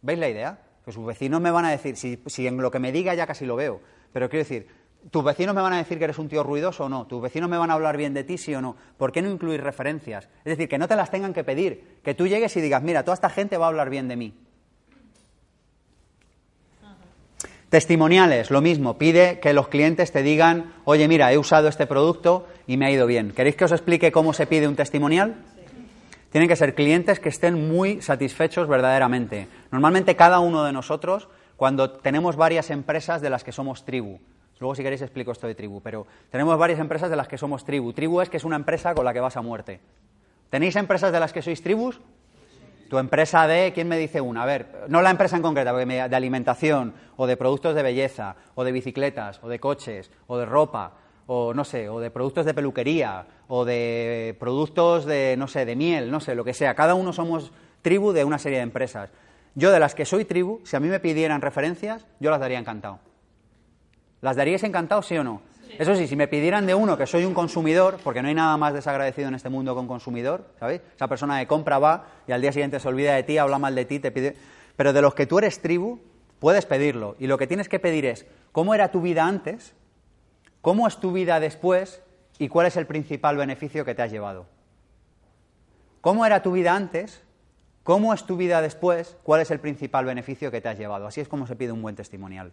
¿Veis 0.03 0.21
la 0.21 0.29
idea? 0.29 0.61
Pues 0.85 0.95
sus 0.95 1.05
vecinos 1.05 1.41
me 1.41 1.51
van 1.51 1.64
a 1.64 1.71
decir, 1.71 1.97
si, 1.97 2.23
si 2.27 2.47
en 2.47 2.59
lo 2.59 2.71
que 2.71 2.79
me 2.79 2.93
diga 2.93 3.14
ya 3.14 3.27
casi 3.27 3.45
lo 3.45 3.57
veo, 3.57 3.81
pero 4.12 4.29
quiero 4.29 4.45
decir, 4.45 4.69
¿tus 5.11 5.25
vecinos 5.25 5.53
me 5.53 5.62
van 5.62 5.73
a 5.73 5.79
decir 5.79 5.99
que 5.99 6.05
eres 6.05 6.19
un 6.19 6.29
tío 6.29 6.45
ruidoso 6.45 6.85
o 6.85 6.89
no? 6.89 7.09
¿Tus 7.09 7.21
vecinos 7.21 7.51
me 7.51 7.59
van 7.59 7.73
a 7.73 7.75
hablar 7.75 7.97
bien 7.97 8.14
de 8.14 8.23
ti, 8.23 8.39
sí 8.39 8.55
o 8.55 8.61
no? 8.61 8.77
¿Por 8.97 9.11
qué 9.11 9.21
no 9.21 9.29
incluir 9.29 9.64
referencias? 9.64 10.29
Es 10.45 10.57
decir, 10.57 10.69
que 10.69 10.79
no 10.79 10.87
te 10.87 10.95
las 10.95 11.11
tengan 11.11 11.35
que 11.35 11.43
pedir, 11.43 11.99
que 12.05 12.14
tú 12.14 12.29
llegues 12.29 12.57
y 12.57 12.61
digas, 12.61 12.85
mira, 12.85 13.03
toda 13.03 13.14
esta 13.14 13.31
gente 13.31 13.57
va 13.57 13.64
a 13.64 13.69
hablar 13.69 13.91
bien 13.91 14.07
de 14.07 14.14
mí. 14.14 14.35
Testimoniales, 17.77 18.51
lo 18.51 18.62
mismo, 18.62 18.97
pide 18.97 19.39
que 19.39 19.53
los 19.53 19.68
clientes 19.68 20.11
te 20.11 20.22
digan, 20.22 20.72
oye, 20.85 21.09
mira, 21.09 21.31
he 21.31 21.37
usado 21.37 21.68
este 21.68 21.87
producto 21.87 22.47
y 22.66 22.79
me 22.79 22.87
ha 22.87 22.91
ido 22.91 23.07
bien. 23.07 23.33
¿Queréis 23.33 23.55
que 23.55 23.66
os 23.66 23.72
explique 23.72 24.12
cómo 24.12 24.33
se 24.33 24.47
pide 24.47 24.66
un 24.66 24.77
testimonial? 24.77 25.35
Tienen 26.33 26.49
que 26.49 26.57
ser 26.57 26.74
clientes 26.74 27.20
que 27.20 27.29
estén 27.29 27.68
muy 27.68 28.01
satisfechos 28.01 28.66
verdaderamente. 28.66 29.47
Normalmente 29.70 30.16
cada 30.16 30.39
uno 30.39 30.64
de 30.64 30.72
nosotros, 30.72 31.29
cuando 31.59 31.91
tenemos 31.91 32.37
varias 32.37 32.70
empresas 32.70 33.20
de 33.20 33.29
las 33.29 33.45
que 33.45 33.53
somos 33.53 33.85
tribu, 33.85 34.20
luego 34.59 34.74
si 34.74 34.83
queréis 34.83 35.03
explico 35.03 35.33
esto 35.33 35.47
de 35.47 35.55
tribu, 35.55 35.83
pero 35.83 36.07
tenemos 36.31 36.59
varias 36.59 36.81
empresas 36.81 37.11
de 37.11 37.16
las 37.16 37.29
que 37.29 37.37
somos 37.37 37.66
tribu. 37.66 37.93
Tribu 37.93 38.22
es 38.22 38.31
que 38.31 38.39
es 38.39 38.45
una 38.45 38.57
empresa 38.57 38.95
con 38.95 39.05
la 39.05 39.12
que 39.12 39.20
vas 39.20 39.37
a 39.37 39.43
muerte. 39.43 39.81
¿Tenéis 40.49 40.77
empresas 40.77 41.12
de 41.12 41.20
las 41.20 41.35
que 41.35 41.43
sois 41.43 41.61
tribus? 41.61 42.01
Tu 42.89 42.99
empresa 42.99 43.47
de, 43.47 43.72
¿quién 43.72 43.89
me 43.89 43.99
dice 43.99 44.20
una? 44.20 44.43
A 44.43 44.47
ver, 44.47 44.84
no 44.89 45.03
la 45.03 45.11
empresa 45.11 45.37
en 45.37 45.43
concreta, 45.43 45.70
porque 45.70 45.87
me, 45.87 46.09
de 46.09 46.16
alimentación, 46.16 46.95
o 47.16 47.26
de 47.26 47.37
productos 47.37 47.74
de 47.74 47.82
belleza, 47.82 48.37
o 48.55 48.64
de 48.64 48.72
bicicletas, 48.72 49.41
o 49.43 49.49
de 49.49 49.59
coches, 49.59 50.11
o 50.26 50.39
de 50.39 50.47
ropa, 50.47 50.93
o 51.26 51.53
no 51.53 51.64
sé, 51.64 51.89
o 51.89 51.99
de 51.99 52.11
productos 52.11 52.47
de 52.47 52.55
peluquería, 52.55 53.26
o 53.49 53.64
de 53.64 54.37
productos 54.39 55.05
de, 55.05 55.37
no 55.37 55.49
sé, 55.49 55.64
de 55.64 55.76
miel, 55.76 56.11
no 56.11 56.20
sé, 56.20 56.34
lo 56.34 56.45
que 56.45 56.55
sea. 56.55 56.74
Cada 56.74 56.95
uno 56.95 57.12
somos 57.12 57.53
tribu 57.82 58.12
de 58.12 58.24
una 58.24 58.39
serie 58.39 58.59
de 58.59 58.64
empresas. 58.64 59.11
Yo 59.55 59.72
de 59.72 59.80
las 59.80 59.95
que 59.95 60.05
soy 60.05 60.24
tribu, 60.24 60.61
si 60.64 60.76
a 60.76 60.80
mí 60.80 60.89
me 60.89 61.01
pidieran 61.01 61.41
referencias, 61.41 62.07
yo 62.20 62.30
las 62.30 62.41
daría 62.41 62.59
encantado. 62.59 63.01
¿Las 64.20 64.37
daríais 64.37 64.62
encantado, 64.62 65.03
sí 65.03 65.16
o 65.16 65.24
no? 65.24 65.43
Eso 65.79 65.95
sí, 65.95 66.07
si 66.07 66.17
me 66.17 66.29
pidieran 66.29 66.67
de 66.67 66.75
uno 66.75 66.97
que 66.97 67.07
soy 67.07 67.25
un 67.25 67.35
consumidor, 67.35 67.99
porque 68.03 68.23
no 68.23 68.29
hay 68.29 68.35
nada 68.35 68.57
más 68.57 68.73
desagradecido 68.73 69.29
en 69.29 69.35
este 69.35 69.49
mundo 69.49 69.75
con 69.75 69.87
consumidor, 69.87 70.47
¿sabéis? 70.59 70.81
Esa 70.95 71.09
persona 71.09 71.39
de 71.39 71.47
compra 71.47 71.79
va 71.79 72.07
y 72.27 72.33
al 72.33 72.41
día 72.41 72.53
siguiente 72.53 72.81
se 72.81 72.89
olvida 72.89 73.14
de 73.14 73.23
ti, 73.23 73.39
habla 73.39 73.59
mal 73.59 73.75
de 73.75 73.85
ti, 73.85 73.99
te 73.99 74.11
pide... 74.11 74.37
Pero 74.77 74.93
de 74.93 75.03
los 75.03 75.14
que 75.14 75.27
tú 75.27 75.39
eres 75.39 75.61
tribu, 75.61 76.01
puedes 76.39 76.67
pedirlo. 76.67 77.17
Y 77.19 77.27
lo 77.27 77.39
que 77.39 77.47
tienes 77.47 77.69
que 77.69 77.79
pedir 77.79 78.07
es, 78.07 78.27
¿cómo 78.53 78.75
era 78.75 78.91
tu 78.91 79.01
vida 79.01 79.27
antes? 79.27 79.75
¿Cómo 80.61 80.87
es 80.87 80.99
tu 80.99 81.12
vida 81.12 81.41
después? 81.41 82.03
¿Y 82.39 82.49
cuál 82.49 82.67
es 82.67 82.77
el 82.77 82.87
principal 82.87 83.37
beneficio 83.37 83.85
que 83.85 83.95
te 83.95 84.03
has 84.03 84.11
llevado? 84.11 84.47
¿Cómo 86.01 86.27
era 86.27 86.43
tu 86.43 86.53
vida 86.53 86.75
antes? 86.75 87.23
¿Cómo 87.83 88.12
es 88.12 88.25
tu 88.25 88.37
vida 88.37 88.61
después? 88.62 89.17
¿Cuál 89.23 89.41
es 89.41 89.51
el 89.51 89.61
principal 89.61 90.05
beneficio 90.05 90.51
que 90.51 90.61
te 90.61 90.69
has 90.69 90.79
llevado? 90.79 91.07
Así 91.07 91.21
es 91.21 91.29
como 91.29 91.47
se 91.47 91.57
pide 91.57 91.73
un 91.73 91.83
buen 91.83 91.97
testimonial. 91.97 92.53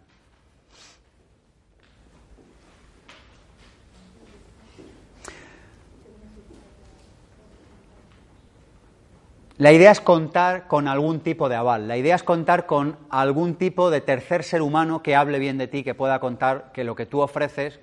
La 9.56 9.70
idea 9.70 9.92
es 9.92 10.00
contar 10.00 10.66
con 10.66 10.88
algún 10.88 11.20
tipo 11.20 11.48
de 11.48 11.54
aval, 11.54 11.86
la 11.86 11.96
idea 11.96 12.16
es 12.16 12.24
contar 12.24 12.66
con 12.66 12.96
algún 13.08 13.54
tipo 13.54 13.88
de 13.88 14.00
tercer 14.00 14.42
ser 14.42 14.62
humano 14.62 15.00
que 15.00 15.14
hable 15.14 15.38
bien 15.38 15.58
de 15.58 15.68
ti, 15.68 15.84
que 15.84 15.94
pueda 15.94 16.18
contar 16.18 16.72
que 16.72 16.82
lo 16.82 16.96
que 16.96 17.06
tú 17.06 17.20
ofreces, 17.20 17.78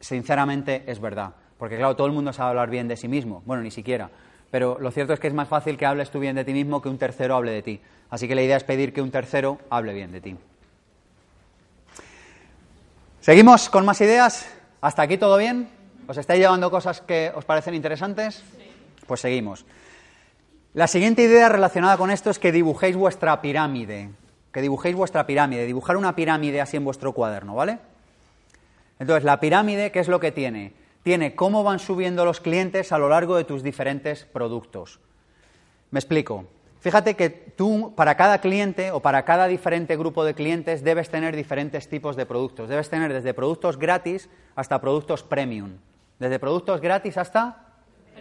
sinceramente, 0.00 0.82
es 0.88 1.00
verdad. 1.00 1.34
Porque 1.56 1.76
claro, 1.76 1.94
todo 1.94 2.08
el 2.08 2.12
mundo 2.12 2.32
sabe 2.32 2.50
hablar 2.50 2.68
bien 2.68 2.88
de 2.88 2.96
sí 2.96 3.06
mismo, 3.06 3.44
bueno, 3.46 3.62
ni 3.62 3.70
siquiera. 3.70 4.10
Pero 4.50 4.76
lo 4.80 4.90
cierto 4.90 5.12
es 5.12 5.20
que 5.20 5.28
es 5.28 5.34
más 5.34 5.46
fácil 5.46 5.78
que 5.78 5.86
hables 5.86 6.10
tú 6.10 6.18
bien 6.18 6.34
de 6.34 6.44
ti 6.44 6.52
mismo 6.52 6.82
que 6.82 6.88
un 6.88 6.98
tercero 6.98 7.36
hable 7.36 7.52
de 7.52 7.62
ti. 7.62 7.80
Así 8.10 8.26
que 8.26 8.34
la 8.34 8.42
idea 8.42 8.56
es 8.56 8.64
pedir 8.64 8.92
que 8.92 9.00
un 9.00 9.12
tercero 9.12 9.58
hable 9.70 9.94
bien 9.94 10.10
de 10.10 10.20
ti. 10.20 10.36
¿Seguimos 13.20 13.70
con 13.70 13.84
más 13.84 14.00
ideas? 14.00 14.52
¿Hasta 14.80 15.02
aquí 15.02 15.16
todo 15.16 15.36
bien? 15.36 15.68
¿Os 16.08 16.18
estáis 16.18 16.40
llevando 16.40 16.72
cosas 16.72 17.00
que 17.00 17.30
os 17.36 17.44
parecen 17.44 17.74
interesantes? 17.74 18.42
Pues 19.06 19.20
seguimos. 19.20 19.64
La 20.74 20.88
siguiente 20.88 21.22
idea 21.22 21.48
relacionada 21.48 21.96
con 21.96 22.10
esto 22.10 22.30
es 22.30 22.40
que 22.40 22.50
dibujéis 22.50 22.96
vuestra 22.96 23.40
pirámide. 23.40 24.10
Que 24.50 24.60
dibujéis 24.60 24.96
vuestra 24.96 25.24
pirámide. 25.24 25.66
Dibujar 25.66 25.96
una 25.96 26.16
pirámide 26.16 26.60
así 26.60 26.76
en 26.76 26.84
vuestro 26.84 27.12
cuaderno, 27.12 27.54
¿vale? 27.54 27.78
Entonces, 28.98 29.22
la 29.22 29.38
pirámide, 29.38 29.92
¿qué 29.92 30.00
es 30.00 30.08
lo 30.08 30.18
que 30.18 30.32
tiene? 30.32 30.72
Tiene 31.04 31.36
cómo 31.36 31.62
van 31.62 31.78
subiendo 31.78 32.24
los 32.24 32.40
clientes 32.40 32.90
a 32.90 32.98
lo 32.98 33.08
largo 33.08 33.36
de 33.36 33.44
tus 33.44 33.62
diferentes 33.62 34.24
productos. 34.24 34.98
Me 35.92 36.00
explico. 36.00 36.46
Fíjate 36.80 37.14
que 37.14 37.30
tú, 37.30 37.92
para 37.94 38.16
cada 38.16 38.40
cliente 38.40 38.90
o 38.90 38.98
para 38.98 39.24
cada 39.24 39.46
diferente 39.46 39.96
grupo 39.96 40.24
de 40.24 40.34
clientes, 40.34 40.82
debes 40.82 41.08
tener 41.08 41.36
diferentes 41.36 41.88
tipos 41.88 42.16
de 42.16 42.26
productos. 42.26 42.68
Debes 42.68 42.90
tener 42.90 43.12
desde 43.12 43.32
productos 43.32 43.78
gratis 43.78 44.28
hasta 44.56 44.80
productos 44.80 45.22
premium. 45.22 45.76
Desde 46.18 46.40
productos 46.40 46.80
gratis 46.80 47.16
hasta 47.16 47.63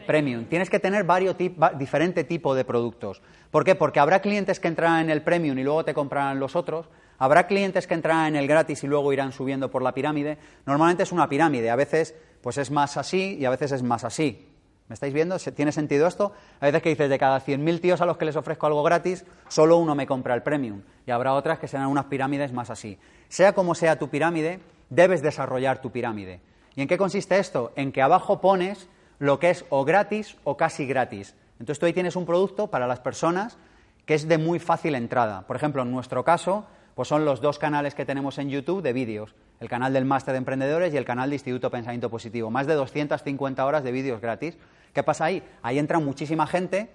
Premium. 0.05 0.45
Tienes 0.45 0.69
que 0.69 0.79
tener 0.79 1.03
varios 1.03 1.35
diferentes 1.77 2.27
tipos 2.27 2.55
de 2.55 2.65
productos. 2.65 3.21
¿Por 3.51 3.63
qué? 3.63 3.75
Porque 3.75 3.99
habrá 3.99 4.21
clientes 4.21 4.59
que 4.59 4.67
entrarán 4.67 5.01
en 5.01 5.09
el 5.09 5.21
Premium 5.21 5.57
y 5.57 5.63
luego 5.63 5.85
te 5.85 5.93
comprarán 5.93 6.39
los 6.39 6.55
otros. 6.55 6.89
Habrá 7.17 7.47
clientes 7.47 7.87
que 7.87 7.93
entrarán 7.93 8.27
en 8.27 8.35
el 8.35 8.47
gratis 8.47 8.83
y 8.83 8.87
luego 8.87 9.13
irán 9.13 9.31
subiendo 9.31 9.71
por 9.71 9.81
la 9.81 9.93
pirámide. 9.93 10.37
Normalmente 10.65 11.03
es 11.03 11.11
una 11.11 11.29
pirámide. 11.29 11.69
A 11.69 11.75
veces 11.75 12.15
pues 12.41 12.57
es 12.57 12.71
más 12.71 12.97
así 12.97 13.37
y 13.39 13.45
a 13.45 13.49
veces 13.49 13.71
es 13.71 13.83
más 13.83 14.03
así. 14.03 14.49
¿Me 14.89 14.95
estáis 14.95 15.13
viendo? 15.13 15.37
¿Tiene 15.39 15.71
sentido 15.71 16.07
esto? 16.07 16.33
A 16.59 16.65
veces 16.65 16.81
que 16.81 16.89
dices, 16.89 17.09
de 17.09 17.17
cada 17.17 17.39
100.000 17.39 17.79
tíos 17.79 18.01
a 18.01 18.05
los 18.05 18.17
que 18.17 18.25
les 18.25 18.35
ofrezco 18.35 18.67
algo 18.67 18.83
gratis, 18.83 19.25
solo 19.47 19.77
uno 19.77 19.95
me 19.95 20.05
compra 20.05 20.35
el 20.35 20.43
premium. 20.43 20.81
Y 21.07 21.11
habrá 21.11 21.33
otras 21.33 21.57
que 21.59 21.69
serán 21.69 21.87
unas 21.87 22.05
pirámides 22.05 22.51
más 22.51 22.69
así. 22.69 22.99
Sea 23.29 23.53
como 23.53 23.75
sea 23.75 23.97
tu 23.97 24.09
pirámide, 24.09 24.59
debes 24.89 25.21
desarrollar 25.21 25.81
tu 25.81 25.91
pirámide. 25.91 26.41
¿Y 26.75 26.81
en 26.81 26.87
qué 26.87 26.97
consiste 26.97 27.39
esto? 27.39 27.71
En 27.75 27.93
que 27.93 28.01
abajo 28.01 28.41
pones 28.41 28.89
lo 29.23 29.39
que 29.39 29.51
es 29.51 29.63
o 29.69 29.85
gratis 29.85 30.35
o 30.43 30.57
casi 30.57 30.85
gratis. 30.85 31.33
Entonces 31.53 31.79
tú 31.79 31.85
ahí 31.85 31.93
tienes 31.93 32.17
un 32.17 32.25
producto 32.25 32.67
para 32.67 32.87
las 32.87 32.99
personas 32.99 33.57
que 34.05 34.15
es 34.15 34.27
de 34.27 34.37
muy 34.37 34.59
fácil 34.59 34.95
entrada. 34.95 35.47
Por 35.47 35.55
ejemplo, 35.55 35.81
en 35.81 35.91
nuestro 35.91 36.25
caso, 36.25 36.65
pues 36.93 37.07
son 37.07 37.23
los 37.23 37.39
dos 37.39 37.57
canales 37.57 37.95
que 37.95 38.03
tenemos 38.05 38.37
en 38.37 38.49
YouTube 38.49 38.81
de 38.81 38.91
vídeos, 38.91 39.33
el 39.61 39.69
canal 39.69 39.93
del 39.93 40.03
Máster 40.03 40.33
de 40.33 40.39
Emprendedores 40.39 40.93
y 40.93 40.97
el 40.97 41.05
canal 41.05 41.29
de 41.29 41.37
Instituto 41.37 41.71
Pensamiento 41.71 42.09
Positivo. 42.09 42.51
Más 42.51 42.67
de 42.67 42.73
250 42.73 43.65
horas 43.65 43.85
de 43.85 43.93
vídeos 43.93 44.19
gratis. 44.19 44.57
¿Qué 44.91 45.03
pasa 45.03 45.23
ahí? 45.23 45.41
Ahí 45.61 45.79
entra 45.79 45.99
muchísima 45.99 46.45
gente 46.45 46.89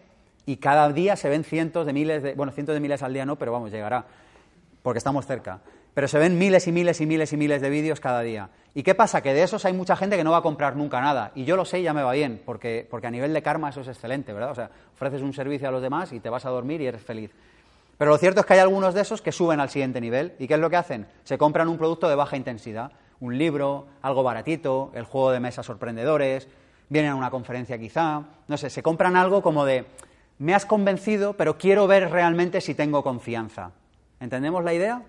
y 0.45 0.59
cada 0.59 0.93
día 0.93 1.17
se 1.17 1.31
ven 1.31 1.45
cientos 1.45 1.87
de 1.87 1.95
miles 1.95 2.23
de, 2.23 2.35
bueno, 2.35 2.53
cientos 2.53 2.75
de 2.75 2.81
miles 2.81 3.03
al 3.03 3.15
día 3.15 3.25
no, 3.25 3.37
pero 3.37 3.53
vamos, 3.53 3.71
llegará, 3.71 4.05
porque 4.83 4.99
estamos 4.99 5.27
cerca 5.27 5.61
pero 5.99 6.07
se 6.07 6.21
ven 6.21 6.39
miles 6.39 6.65
y 6.69 6.71
miles 6.71 7.01
y 7.01 7.07
miles 7.07 7.33
y 7.33 7.37
miles 7.37 7.61
de 7.61 7.71
vídeos 7.71 7.99
cada 7.99 8.21
día. 8.21 8.51
¿Y 8.73 8.85
qué 8.85 8.95
pasa? 8.95 9.21
Que 9.21 9.35
de 9.35 9.43
esos 9.43 9.65
hay 9.65 9.73
mucha 9.73 9.97
gente 9.97 10.17
que 10.17 10.23
no 10.23 10.31
va 10.31 10.37
a 10.37 10.43
comprar 10.43 10.77
nunca 10.77 11.01
nada. 11.01 11.33
Y 11.35 11.45
yo 11.45 11.57
lo 11.57 11.65
sé 11.65 11.81
y 11.81 11.83
ya 11.83 11.93
me 11.93 12.05
va 12.05 12.13
bien, 12.13 12.41
porque, 12.47 12.87
porque 12.89 13.09
a 13.09 13.11
nivel 13.11 13.35
de 13.35 13.43
karma 13.43 13.71
eso 13.71 13.81
es 13.81 13.89
excelente, 13.89 14.33
¿verdad? 14.33 14.53
O 14.53 14.55
sea, 14.55 14.71
ofreces 14.95 15.23
un 15.23 15.33
servicio 15.33 15.67
a 15.67 15.73
los 15.73 15.83
demás 15.83 16.13
y 16.13 16.21
te 16.21 16.31
vas 16.31 16.47
a 16.47 16.51
dormir 16.51 16.81
y 16.81 16.87
eres 16.87 17.03
feliz. 17.03 17.33
Pero 17.97 18.13
lo 18.13 18.19
cierto 18.19 18.39
es 18.39 18.47
que 18.47 18.53
hay 18.53 18.61
algunos 18.61 18.95
de 18.95 19.01
esos 19.01 19.21
que 19.21 19.33
suben 19.33 19.59
al 19.59 19.71
siguiente 19.71 20.01
nivel. 20.01 20.35
¿Y 20.39 20.47
qué 20.47 20.55
es 20.55 20.61
lo 20.61 20.71
que 20.71 20.77
hacen? 20.77 21.09
Se 21.25 21.37
compran 21.37 21.67
un 21.67 21.79
producto 21.79 22.09
de 22.09 22.15
baja 22.15 22.37
intensidad. 22.37 22.93
Un 23.19 23.37
libro, 23.37 23.87
algo 24.01 24.23
baratito, 24.23 24.93
el 24.95 25.03
juego 25.03 25.33
de 25.33 25.41
mesa 25.41 25.65
sorprendedores, 25.65 26.47
vienen 26.91 27.11
a 27.11 27.17
una 27.17 27.31
conferencia 27.31 27.77
quizá, 27.77 28.23
no 28.47 28.57
sé, 28.57 28.71
se 28.71 28.85
compran 28.85 29.17
algo 29.17 29.43
como 29.43 29.65
de, 29.65 29.85
me 30.39 30.55
has 30.55 30.65
convencido, 30.65 31.33
pero 31.33 31.59
quiero 31.59 31.89
ver 31.89 32.09
realmente 32.09 32.61
si 32.61 32.77
tengo 32.77 33.03
confianza. 33.03 33.73
¿Entendemos 34.21 34.63
la 34.63 34.75
idea? 34.75 35.03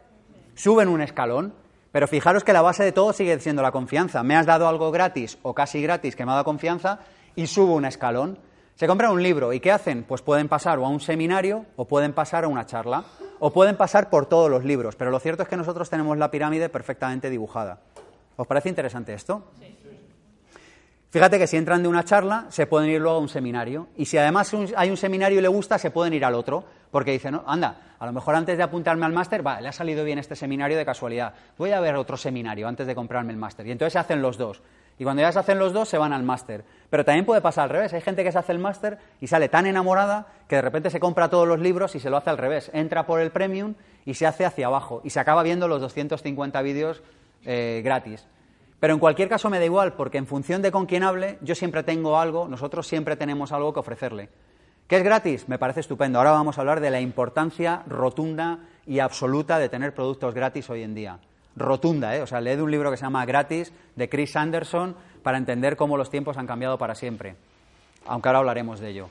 Suben 0.59 0.89
un 0.89 0.99
escalón, 0.99 1.53
pero 1.93 2.05
fijaros 2.07 2.43
que 2.43 2.51
la 2.51 2.61
base 2.61 2.83
de 2.83 2.91
todo 2.91 3.13
sigue 3.13 3.39
siendo 3.39 3.61
la 3.61 3.71
confianza. 3.71 4.23
Me 4.23 4.35
has 4.35 4.45
dado 4.45 4.67
algo 4.67 4.91
gratis 4.91 5.39
o 5.41 5.55
casi 5.55 5.81
gratis 5.81 6.17
que 6.17 6.25
me 6.25 6.31
ha 6.31 6.35
dado 6.35 6.43
confianza 6.43 6.99
y 7.35 7.47
subo 7.47 7.75
un 7.75 7.85
escalón. 7.85 8.37
Se 8.75 8.85
compran 8.85 9.11
un 9.11 9.23
libro 9.23 9.53
y 9.53 9.61
¿qué 9.61 9.71
hacen? 9.71 10.03
Pues 10.03 10.21
pueden 10.21 10.49
pasar 10.49 10.77
o 10.79 10.85
a 10.85 10.89
un 10.89 10.99
seminario 10.99 11.65
o 11.77 11.85
pueden 11.85 12.11
pasar 12.11 12.43
a 12.43 12.49
una 12.49 12.65
charla 12.65 13.05
o 13.39 13.51
pueden 13.51 13.77
pasar 13.77 14.09
por 14.09 14.25
todos 14.25 14.51
los 14.51 14.65
libros, 14.65 14.97
pero 14.97 15.11
lo 15.11 15.19
cierto 15.19 15.43
es 15.43 15.49
que 15.49 15.55
nosotros 15.55 15.89
tenemos 15.89 16.17
la 16.17 16.29
pirámide 16.29 16.67
perfectamente 16.67 17.29
dibujada. 17.29 17.79
¿Os 18.35 18.45
parece 18.45 18.67
interesante 18.67 19.13
esto? 19.13 19.51
Sí. 19.59 19.78
Fíjate 21.11 21.39
que 21.39 21.47
si 21.47 21.57
entran 21.57 21.81
de 21.81 21.89
una 21.89 22.03
charla, 22.03 22.45
se 22.49 22.67
pueden 22.67 22.89
ir 22.91 23.01
luego 23.01 23.17
a 23.17 23.21
un 23.21 23.29
seminario. 23.29 23.87
Y 23.97 24.05
si 24.05 24.17
además 24.17 24.53
hay 24.75 24.91
un 24.91 24.97
seminario 24.97 25.39
y 25.39 25.41
le 25.41 25.47
gusta, 25.47 25.79
se 25.79 25.89
pueden 25.89 26.13
ir 26.13 26.23
al 26.23 26.35
otro. 26.35 26.63
Porque 26.91 27.11
dicen, 27.11 27.39
anda, 27.45 27.95
a 27.97 28.05
lo 28.05 28.13
mejor 28.13 28.35
antes 28.35 28.57
de 28.57 28.63
apuntarme 28.63 29.05
al 29.05 29.13
máster, 29.13 29.45
va, 29.45 29.59
le 29.59 29.69
ha 29.69 29.71
salido 29.71 30.03
bien 30.03 30.19
este 30.19 30.35
seminario 30.35 30.77
de 30.77 30.85
casualidad. 30.85 31.33
Voy 31.57 31.71
a 31.71 31.79
ver 31.79 31.95
otro 31.95 32.15
seminario 32.15 32.67
antes 32.67 32.85
de 32.85 32.93
comprarme 32.93 33.31
el 33.31 33.37
máster. 33.37 33.65
Y 33.65 33.71
entonces 33.71 33.93
se 33.93 33.99
hacen 33.99 34.21
los 34.21 34.37
dos. 34.37 34.61
Y 34.99 35.03
cuando 35.03 35.21
ya 35.21 35.31
se 35.31 35.39
hacen 35.39 35.57
los 35.57 35.73
dos, 35.73 35.89
se 35.89 35.97
van 35.97 36.13
al 36.13 36.23
máster. 36.23 36.63
Pero 36.89 37.05
también 37.05 37.25
puede 37.25 37.41
pasar 37.41 37.63
al 37.63 37.69
revés. 37.71 37.93
Hay 37.93 38.01
gente 38.01 38.23
que 38.23 38.31
se 38.31 38.37
hace 38.37 38.51
el 38.51 38.59
máster 38.59 38.99
y 39.19 39.27
sale 39.27 39.49
tan 39.49 39.65
enamorada 39.65 40.27
que 40.47 40.57
de 40.57 40.61
repente 40.61 40.89
se 40.89 40.99
compra 40.99 41.29
todos 41.29 41.47
los 41.47 41.59
libros 41.59 41.95
y 41.95 41.99
se 41.99 42.09
lo 42.09 42.17
hace 42.17 42.29
al 42.29 42.37
revés. 42.37 42.69
Entra 42.73 43.07
por 43.07 43.19
el 43.19 43.31
premium 43.31 43.75
y 44.05 44.13
se 44.13 44.27
hace 44.27 44.45
hacia 44.45 44.67
abajo. 44.67 45.01
Y 45.03 45.09
se 45.09 45.19
acaba 45.19 45.41
viendo 45.41 45.67
los 45.67 45.81
250 45.81 46.61
vídeos 46.61 47.01
eh, 47.45 47.81
gratis. 47.83 48.27
Pero 48.79 48.93
en 48.93 48.99
cualquier 48.99 49.27
caso 49.27 49.49
me 49.49 49.59
da 49.59 49.65
igual, 49.65 49.93
porque 49.93 50.17
en 50.17 50.27
función 50.27 50.61
de 50.61 50.71
con 50.71 50.85
quién 50.85 51.03
hable, 51.03 51.37
yo 51.41 51.55
siempre 51.55 51.83
tengo 51.83 52.17
algo, 52.17 52.47
nosotros 52.47 52.87
siempre 52.87 53.17
tenemos 53.17 53.51
algo 53.51 53.73
que 53.73 53.79
ofrecerle. 53.79 54.29
¿Qué 54.87 54.97
es 54.97 55.03
gratis? 55.03 55.47
Me 55.47 55.59
parece 55.59 55.81
estupendo. 55.81 56.17
Ahora 56.17 56.31
vamos 56.31 56.57
a 56.57 56.61
hablar 56.61 56.79
de 56.79 56.89
la 56.89 56.99
importancia 56.99 57.83
rotunda 57.87 58.59
y 58.87 58.99
absoluta 58.99 59.59
de 59.59 59.69
tener 59.69 59.93
productos 59.93 60.33
gratis 60.33 60.69
hoy 60.69 60.81
en 60.81 60.95
día. 60.95 61.19
Rotunda, 61.55 62.15
¿eh? 62.15 62.21
O 62.21 62.27
sea, 62.27 62.41
leed 62.41 62.61
un 62.61 62.71
libro 62.71 62.89
que 62.89 62.97
se 62.97 63.03
llama 63.03 63.25
Gratis 63.25 63.71
de 63.95 64.09
Chris 64.09 64.35
Anderson 64.35 64.95
para 65.21 65.37
entender 65.37 65.75
cómo 65.75 65.97
los 65.97 66.09
tiempos 66.09 66.37
han 66.37 66.47
cambiado 66.47 66.77
para 66.77 66.95
siempre. 66.95 67.35
Aunque 68.07 68.29
ahora 68.29 68.39
hablaremos 68.39 68.79
de 68.79 68.89
ello. 68.89 69.09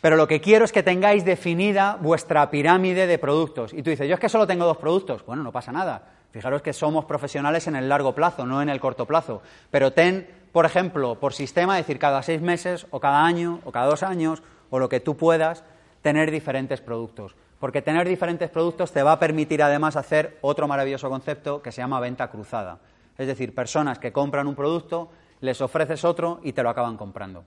Pero 0.00 0.16
lo 0.16 0.28
que 0.28 0.40
quiero 0.40 0.64
es 0.64 0.70
que 0.70 0.84
tengáis 0.84 1.24
definida 1.24 1.98
vuestra 2.00 2.48
pirámide 2.50 3.06
de 3.08 3.18
productos. 3.18 3.72
Y 3.72 3.82
tú 3.82 3.90
dices, 3.90 4.06
yo 4.06 4.14
es 4.14 4.20
que 4.20 4.28
solo 4.28 4.46
tengo 4.46 4.64
dos 4.64 4.76
productos. 4.76 5.26
Bueno, 5.26 5.42
no 5.42 5.50
pasa 5.50 5.72
nada. 5.72 6.17
Fijaros 6.30 6.62
que 6.62 6.72
somos 6.72 7.06
profesionales 7.06 7.66
en 7.66 7.76
el 7.76 7.88
largo 7.88 8.14
plazo, 8.14 8.44
no 8.44 8.60
en 8.60 8.68
el 8.68 8.80
corto 8.80 9.06
plazo. 9.06 9.42
Pero 9.70 9.92
ten, 9.92 10.28
por 10.52 10.66
ejemplo, 10.66 11.14
por 11.18 11.32
sistema, 11.32 11.76
decir 11.76 11.98
cada 11.98 12.22
seis 12.22 12.40
meses 12.40 12.86
o 12.90 13.00
cada 13.00 13.24
año 13.24 13.60
o 13.64 13.72
cada 13.72 13.86
dos 13.86 14.02
años 14.02 14.42
o 14.70 14.78
lo 14.78 14.88
que 14.88 15.00
tú 15.00 15.16
puedas, 15.16 15.64
tener 16.02 16.30
diferentes 16.30 16.80
productos. 16.80 17.34
Porque 17.58 17.82
tener 17.82 18.06
diferentes 18.06 18.50
productos 18.50 18.92
te 18.92 19.02
va 19.02 19.12
a 19.12 19.18
permitir 19.18 19.62
además 19.62 19.96
hacer 19.96 20.38
otro 20.42 20.68
maravilloso 20.68 21.08
concepto 21.08 21.62
que 21.62 21.72
se 21.72 21.80
llama 21.80 21.98
venta 22.00 22.28
cruzada. 22.28 22.78
Es 23.16 23.26
decir, 23.26 23.54
personas 23.54 23.98
que 23.98 24.12
compran 24.12 24.46
un 24.46 24.54
producto, 24.54 25.10
les 25.40 25.60
ofreces 25.60 26.04
otro 26.04 26.40
y 26.42 26.52
te 26.52 26.62
lo 26.62 26.70
acaban 26.70 26.96
comprando. 26.96 27.44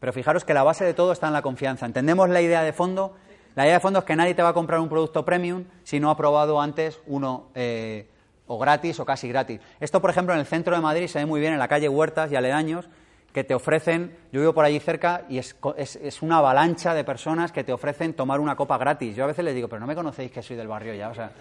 Pero 0.00 0.12
fijaros 0.12 0.44
que 0.44 0.54
la 0.54 0.62
base 0.62 0.84
de 0.84 0.94
todo 0.94 1.12
está 1.12 1.26
en 1.26 1.32
la 1.32 1.42
confianza. 1.42 1.86
¿Entendemos 1.86 2.28
la 2.28 2.40
idea 2.40 2.62
de 2.62 2.72
fondo? 2.72 3.16
La 3.58 3.64
idea 3.64 3.74
de 3.74 3.80
fondo 3.80 3.98
es 3.98 4.04
que 4.04 4.14
nadie 4.14 4.36
te 4.36 4.42
va 4.44 4.50
a 4.50 4.52
comprar 4.52 4.78
un 4.78 4.88
producto 4.88 5.24
premium 5.24 5.64
si 5.82 5.98
no 5.98 6.10
ha 6.10 6.16
probado 6.16 6.60
antes 6.60 7.00
uno 7.08 7.48
eh, 7.56 8.06
o 8.46 8.56
gratis 8.56 9.00
o 9.00 9.04
casi 9.04 9.26
gratis. 9.26 9.58
Esto, 9.80 10.00
por 10.00 10.10
ejemplo, 10.10 10.32
en 10.32 10.38
el 10.38 10.46
centro 10.46 10.76
de 10.76 10.80
Madrid 10.80 11.08
se 11.08 11.18
ve 11.18 11.26
muy 11.26 11.40
bien 11.40 11.54
en 11.54 11.58
la 11.58 11.66
calle 11.66 11.88
Huertas 11.88 12.30
y 12.30 12.36
Aledaños, 12.36 12.88
que 13.32 13.42
te 13.42 13.56
ofrecen, 13.56 14.16
yo 14.30 14.38
vivo 14.38 14.52
por 14.52 14.64
allí 14.64 14.78
cerca 14.78 15.24
y 15.28 15.38
es, 15.38 15.56
es, 15.76 16.22
una 16.22 16.38
avalancha 16.38 16.94
de 16.94 17.02
personas 17.02 17.50
que 17.50 17.64
te 17.64 17.72
ofrecen 17.72 18.14
tomar 18.14 18.38
una 18.38 18.54
copa 18.54 18.78
gratis. 18.78 19.16
Yo 19.16 19.24
a 19.24 19.26
veces 19.26 19.44
les 19.44 19.56
digo, 19.56 19.66
pero 19.66 19.80
no 19.80 19.88
me 19.88 19.96
conocéis 19.96 20.30
que 20.30 20.40
soy 20.40 20.54
del 20.54 20.68
barrio 20.68 20.94
ya, 20.94 21.08
o 21.08 21.14
sea. 21.16 21.32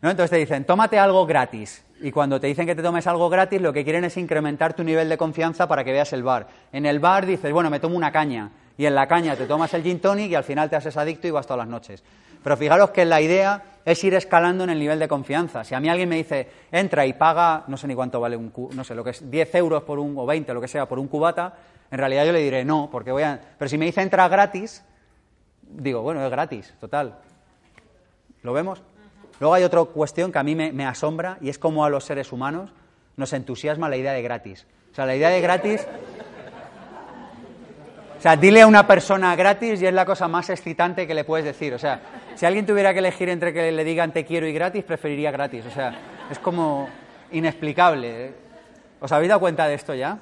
¿No? 0.00 0.10
Entonces 0.10 0.30
te 0.30 0.36
dicen, 0.36 0.64
tómate 0.64 0.96
algo 0.96 1.26
gratis. 1.26 1.84
Y 2.02 2.12
cuando 2.12 2.38
te 2.38 2.46
dicen 2.46 2.66
que 2.66 2.76
te 2.76 2.84
tomes 2.84 3.08
algo 3.08 3.28
gratis, 3.28 3.60
lo 3.60 3.72
que 3.72 3.82
quieren 3.82 4.04
es 4.04 4.16
incrementar 4.16 4.74
tu 4.74 4.84
nivel 4.84 5.08
de 5.08 5.18
confianza 5.18 5.66
para 5.66 5.82
que 5.82 5.90
veas 5.90 6.12
el 6.12 6.22
bar. 6.22 6.46
En 6.70 6.86
el 6.86 7.00
bar 7.00 7.26
dices, 7.26 7.52
bueno, 7.52 7.68
me 7.68 7.80
tomo 7.80 7.96
una 7.96 8.12
caña 8.12 8.52
y 8.76 8.86
en 8.86 8.94
la 8.94 9.06
caña 9.06 9.36
te 9.36 9.46
tomas 9.46 9.72
el 9.74 9.82
gin 9.82 10.00
tonic 10.00 10.30
y 10.30 10.34
al 10.34 10.44
final 10.44 10.68
te 10.68 10.76
haces 10.76 10.96
adicto 10.96 11.28
y 11.28 11.30
vas 11.30 11.46
todas 11.46 11.58
las 11.58 11.68
noches. 11.68 12.02
Pero 12.42 12.56
fijaros 12.56 12.90
que 12.90 13.04
la 13.04 13.20
idea 13.20 13.62
es 13.84 14.02
ir 14.04 14.14
escalando 14.14 14.64
en 14.64 14.70
el 14.70 14.78
nivel 14.78 14.98
de 14.98 15.08
confianza. 15.08 15.64
Si 15.64 15.74
a 15.74 15.80
mí 15.80 15.88
alguien 15.88 16.08
me 16.08 16.16
dice, 16.16 16.48
entra 16.72 17.06
y 17.06 17.12
paga, 17.12 17.64
no 17.68 17.76
sé 17.76 17.86
ni 17.86 17.94
cuánto 17.94 18.20
vale 18.20 18.36
un, 18.36 18.52
no 18.74 18.84
sé, 18.84 18.94
lo 18.94 19.04
que 19.04 19.10
es 19.10 19.30
10 19.30 19.54
euros 19.54 19.82
por 19.84 19.98
un, 19.98 20.16
o 20.18 20.26
20, 20.26 20.52
lo 20.52 20.60
que 20.60 20.68
sea, 20.68 20.86
por 20.86 20.98
un 20.98 21.08
cubata, 21.08 21.54
en 21.90 21.98
realidad 21.98 22.26
yo 22.26 22.32
le 22.32 22.40
diré 22.40 22.64
no, 22.64 22.88
porque 22.90 23.12
voy 23.12 23.22
a... 23.22 23.40
Pero 23.58 23.68
si 23.68 23.78
me 23.78 23.86
dice 23.86 24.02
entra 24.02 24.28
gratis, 24.28 24.84
digo, 25.62 26.02
bueno, 26.02 26.24
es 26.24 26.30
gratis, 26.30 26.74
total. 26.80 27.18
¿Lo 28.42 28.52
vemos? 28.52 28.82
Luego 29.40 29.54
hay 29.54 29.64
otra 29.64 29.82
cuestión 29.84 30.30
que 30.30 30.38
a 30.38 30.42
mí 30.42 30.54
me, 30.54 30.72
me 30.72 30.86
asombra 30.86 31.38
y 31.40 31.48
es 31.48 31.58
cómo 31.58 31.84
a 31.84 31.90
los 31.90 32.04
seres 32.04 32.32
humanos 32.32 32.72
nos 33.16 33.32
entusiasma 33.32 33.88
la 33.88 33.96
idea 33.96 34.12
de 34.12 34.22
gratis. 34.22 34.66
O 34.92 34.94
sea, 34.94 35.06
la 35.06 35.16
idea 35.16 35.30
de 35.30 35.40
gratis 35.40 35.86
sea, 38.24 38.36
dile 38.36 38.62
a 38.62 38.66
una 38.66 38.86
persona 38.86 39.36
gratis 39.36 39.82
y 39.82 39.86
es 39.86 39.92
la 39.92 40.06
cosa 40.06 40.28
más 40.28 40.48
excitante 40.48 41.06
que 41.06 41.12
le 41.12 41.24
puedes 41.24 41.44
decir. 41.44 41.74
O 41.74 41.78
sea, 41.78 42.00
si 42.34 42.46
alguien 42.46 42.64
tuviera 42.64 42.94
que 42.94 43.00
elegir 43.00 43.28
entre 43.28 43.52
que 43.52 43.70
le 43.70 43.84
digan 43.84 44.14
te 44.14 44.24
quiero 44.24 44.46
y 44.46 44.52
gratis, 44.54 44.82
preferiría 44.82 45.30
gratis. 45.30 45.66
O 45.66 45.70
sea, 45.70 45.94
es 46.30 46.38
como 46.38 46.88
inexplicable. 47.32 48.32
¿Os 48.98 49.12
habéis 49.12 49.28
dado 49.28 49.40
cuenta 49.40 49.68
de 49.68 49.74
esto 49.74 49.94
ya? 49.94 50.20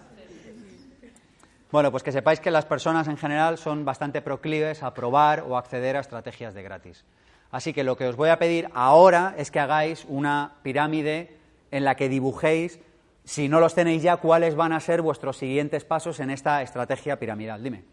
Bueno, 1.70 1.92
pues 1.92 2.02
que 2.02 2.10
sepáis 2.10 2.40
que 2.40 2.50
las 2.50 2.66
personas 2.66 3.06
en 3.06 3.16
general 3.16 3.56
son 3.56 3.84
bastante 3.84 4.20
proclives 4.20 4.82
a 4.82 4.92
probar 4.94 5.44
o 5.46 5.56
acceder 5.56 5.96
a 5.96 6.00
estrategias 6.00 6.54
de 6.54 6.64
gratis. 6.64 7.04
Así 7.52 7.72
que 7.72 7.84
lo 7.84 7.96
que 7.96 8.08
os 8.08 8.16
voy 8.16 8.30
a 8.30 8.38
pedir 8.40 8.68
ahora 8.74 9.36
es 9.38 9.52
que 9.52 9.60
hagáis 9.60 10.06
una 10.08 10.54
pirámide 10.64 11.36
en 11.70 11.84
la 11.84 11.94
que 11.94 12.08
dibujéis, 12.08 12.80
si 13.22 13.48
no 13.48 13.60
los 13.60 13.76
tenéis 13.76 14.02
ya, 14.02 14.16
cuáles 14.16 14.56
van 14.56 14.72
a 14.72 14.80
ser 14.80 15.02
vuestros 15.02 15.36
siguientes 15.36 15.84
pasos 15.84 16.18
en 16.18 16.30
esta 16.30 16.62
estrategia 16.62 17.20
piramidal. 17.20 17.62
Dime. 17.62 17.91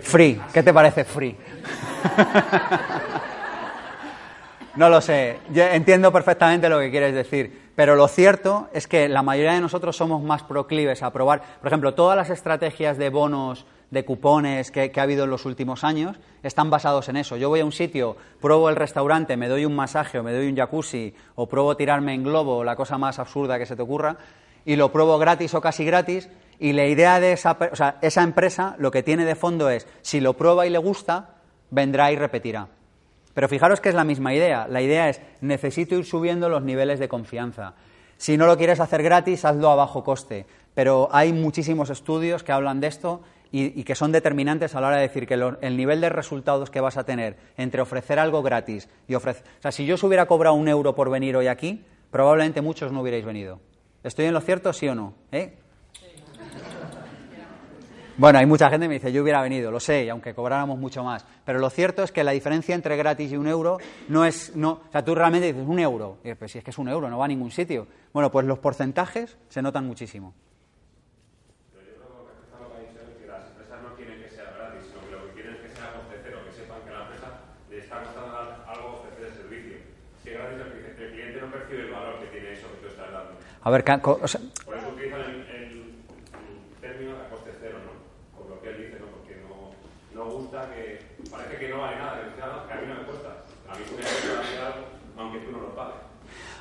Free, 0.00 0.40
¿qué 0.52 0.62
te 0.62 0.72
parece 0.72 1.04
free? 1.04 1.36
no 4.76 4.88
lo 4.88 5.00
sé, 5.00 5.38
yo 5.50 5.64
entiendo 5.64 6.12
perfectamente 6.12 6.68
lo 6.68 6.78
que 6.78 6.90
quieres 6.90 7.14
decir, 7.14 7.70
pero 7.74 7.96
lo 7.96 8.06
cierto 8.08 8.68
es 8.72 8.86
que 8.86 9.08
la 9.08 9.22
mayoría 9.22 9.54
de 9.54 9.60
nosotros 9.60 9.96
somos 9.96 10.22
más 10.22 10.42
proclives 10.42 11.02
a 11.02 11.12
probar, 11.12 11.42
por 11.60 11.66
ejemplo, 11.66 11.94
todas 11.94 12.16
las 12.16 12.30
estrategias 12.30 12.96
de 12.96 13.10
bonos, 13.10 13.66
de 13.90 14.04
cupones 14.04 14.70
que, 14.70 14.92
ha 14.94 15.02
habido 15.02 15.24
en 15.24 15.30
los 15.30 15.46
últimos 15.46 15.82
años 15.82 16.18
están 16.42 16.70
basados 16.70 17.08
en 17.08 17.16
eso. 17.16 17.36
Yo 17.36 17.48
voy 17.48 17.60
a 17.60 17.64
un 17.64 17.72
sitio, 17.72 18.16
pruebo 18.40 18.68
el 18.68 18.76
restaurante, 18.76 19.36
me 19.36 19.48
doy 19.48 19.64
un 19.64 19.74
masaje 19.74 20.18
o 20.18 20.22
me 20.22 20.32
doy 20.32 20.48
un 20.48 20.56
jacuzzi 20.56 21.14
o 21.34 21.48
pruebo 21.48 21.76
tirarme 21.76 22.14
en 22.14 22.22
globo, 22.22 22.64
la 22.64 22.76
cosa 22.76 22.98
más 22.98 23.18
absurda 23.18 23.58
que 23.58 23.66
se 23.66 23.76
te 23.76 23.82
ocurra, 23.82 24.16
y 24.64 24.76
lo 24.76 24.92
pruebo 24.92 25.18
gratis 25.18 25.54
o 25.54 25.60
casi 25.60 25.84
gratis, 25.84 26.28
y 26.58 26.72
la 26.72 26.86
idea 26.86 27.20
de 27.20 27.32
esa, 27.32 27.56
o 27.72 27.76
sea, 27.76 27.98
esa 28.02 28.22
empresa 28.22 28.74
lo 28.78 28.90
que 28.90 29.02
tiene 29.02 29.24
de 29.24 29.34
fondo 29.34 29.70
es, 29.70 29.86
si 30.02 30.20
lo 30.20 30.34
prueba 30.34 30.66
y 30.66 30.70
le 30.70 30.78
gusta, 30.78 31.36
vendrá 31.70 32.10
y 32.12 32.16
repetirá. 32.16 32.68
Pero 33.34 33.48
fijaros 33.48 33.80
que 33.80 33.88
es 33.88 33.94
la 33.94 34.04
misma 34.04 34.34
idea. 34.34 34.66
La 34.66 34.82
idea 34.82 35.08
es, 35.08 35.20
necesito 35.40 35.94
ir 35.94 36.04
subiendo 36.04 36.48
los 36.48 36.64
niveles 36.64 36.98
de 36.98 37.08
confianza. 37.08 37.74
Si 38.16 38.36
no 38.36 38.46
lo 38.46 38.56
quieres 38.56 38.80
hacer 38.80 39.02
gratis, 39.04 39.44
hazlo 39.44 39.70
a 39.70 39.76
bajo 39.76 40.02
coste. 40.02 40.46
Pero 40.74 41.08
hay 41.12 41.32
muchísimos 41.32 41.90
estudios 41.90 42.42
que 42.42 42.50
hablan 42.50 42.80
de 42.80 42.88
esto 42.88 43.22
y, 43.52 43.84
que 43.84 43.94
son 43.94 44.10
determinantes 44.10 44.74
a 44.74 44.80
la 44.80 44.88
hora 44.88 44.96
de 44.96 45.02
decir 45.02 45.26
que 45.26 45.34
el 45.34 45.76
nivel 45.76 46.00
de 46.00 46.08
resultados 46.08 46.70
que 46.70 46.80
vas 46.80 46.96
a 46.96 47.04
tener 47.04 47.36
entre 47.56 47.80
ofrecer 47.80 48.18
algo 48.18 48.42
gratis 48.42 48.88
y 49.06 49.14
ofrecer... 49.14 49.44
O 49.60 49.62
sea, 49.62 49.70
si 49.70 49.86
yo 49.86 49.94
os 49.94 50.02
hubiera 50.02 50.26
cobrado 50.26 50.56
un 50.56 50.66
euro 50.66 50.96
por 50.96 51.08
venir 51.08 51.36
hoy 51.36 51.46
aquí, 51.46 51.84
probablemente 52.10 52.60
muchos 52.60 52.90
no 52.90 53.02
hubierais 53.02 53.24
venido. 53.24 53.60
¿Estoy 54.02 54.26
en 54.26 54.34
lo 54.34 54.40
cierto, 54.40 54.72
sí 54.72 54.88
o 54.88 54.96
no? 54.96 55.14
¿Eh? 55.30 55.56
Bueno, 58.18 58.40
hay 58.40 58.46
mucha 58.46 58.68
gente 58.68 58.86
que 58.86 58.88
me 58.88 58.94
dice, 58.94 59.12
yo 59.12 59.22
hubiera 59.22 59.40
venido, 59.40 59.70
lo 59.70 59.78
sé, 59.78 60.04
y 60.04 60.08
aunque 60.08 60.34
cobráramos 60.34 60.76
mucho 60.76 61.04
más. 61.04 61.24
Pero 61.44 61.60
lo 61.60 61.70
cierto 61.70 62.02
es 62.02 62.10
que 62.10 62.24
la 62.24 62.32
diferencia 62.32 62.74
entre 62.74 62.96
gratis 62.96 63.30
y 63.30 63.36
un 63.36 63.46
euro 63.46 63.78
no 64.08 64.24
es. 64.24 64.56
No, 64.56 64.72
o 64.88 64.90
sea, 64.90 65.04
tú 65.04 65.14
realmente 65.14 65.46
dices, 65.46 65.62
un 65.64 65.78
euro. 65.78 66.18
Y 66.24 66.34
pues 66.34 66.50
si 66.50 66.58
es 66.58 66.64
que 66.64 66.70
es 66.72 66.78
un 66.78 66.88
euro, 66.88 67.08
no 67.08 67.16
va 67.16 67.26
a 67.26 67.28
ningún 67.28 67.52
sitio. 67.52 67.86
Bueno, 68.12 68.28
pues 68.32 68.44
los 68.44 68.58
porcentajes 68.58 69.38
se 69.48 69.62
notan 69.62 69.86
muchísimo. 69.86 70.34
Pero 71.72 71.86
yo 71.86 71.94
creo 71.94 72.26
que 72.26 72.58
lo 72.58 72.70
que 72.70 72.74
ha 72.74 72.80
dicho 72.90 72.98
es 73.06 73.22
que 73.22 73.26
las 73.28 73.46
empresas 73.50 73.82
no 73.84 73.94
quieren 73.94 74.20
que 74.20 74.30
sea 74.30 74.50
gratis, 74.50 74.82
sino 74.90 75.00
que 75.06 75.14
lo 75.14 75.26
que 75.28 75.32
quieren 75.34 75.54
es 75.54 75.60
que 75.60 75.76
sea 75.76 75.92
coste 75.94 76.18
cero, 76.24 76.38
que 76.44 76.52
sepan 76.58 76.82
que 76.82 76.90
la 76.90 77.02
empresa 77.06 77.28
le 77.70 77.78
está 77.78 78.02
costando 78.02 78.34
algo 78.66 78.98
ofrecer 78.98 79.30
el 79.30 79.34
servicio. 79.38 79.76
Si 80.24 80.30
es 80.30 80.34
gratis, 80.34 80.58
el 80.98 81.12
cliente 81.14 81.40
no 81.40 81.52
percibe 81.52 81.82
el 81.86 81.92
valor 81.92 82.18
que 82.18 82.26
tiene 82.34 82.50
eso 82.50 82.66
que 82.66 82.78
tú 82.82 82.88
estás 82.88 83.12
dando. 83.12 83.38
A 83.62 83.70
ver, 83.70 83.84
o 84.02 84.26
sea, 84.26 84.40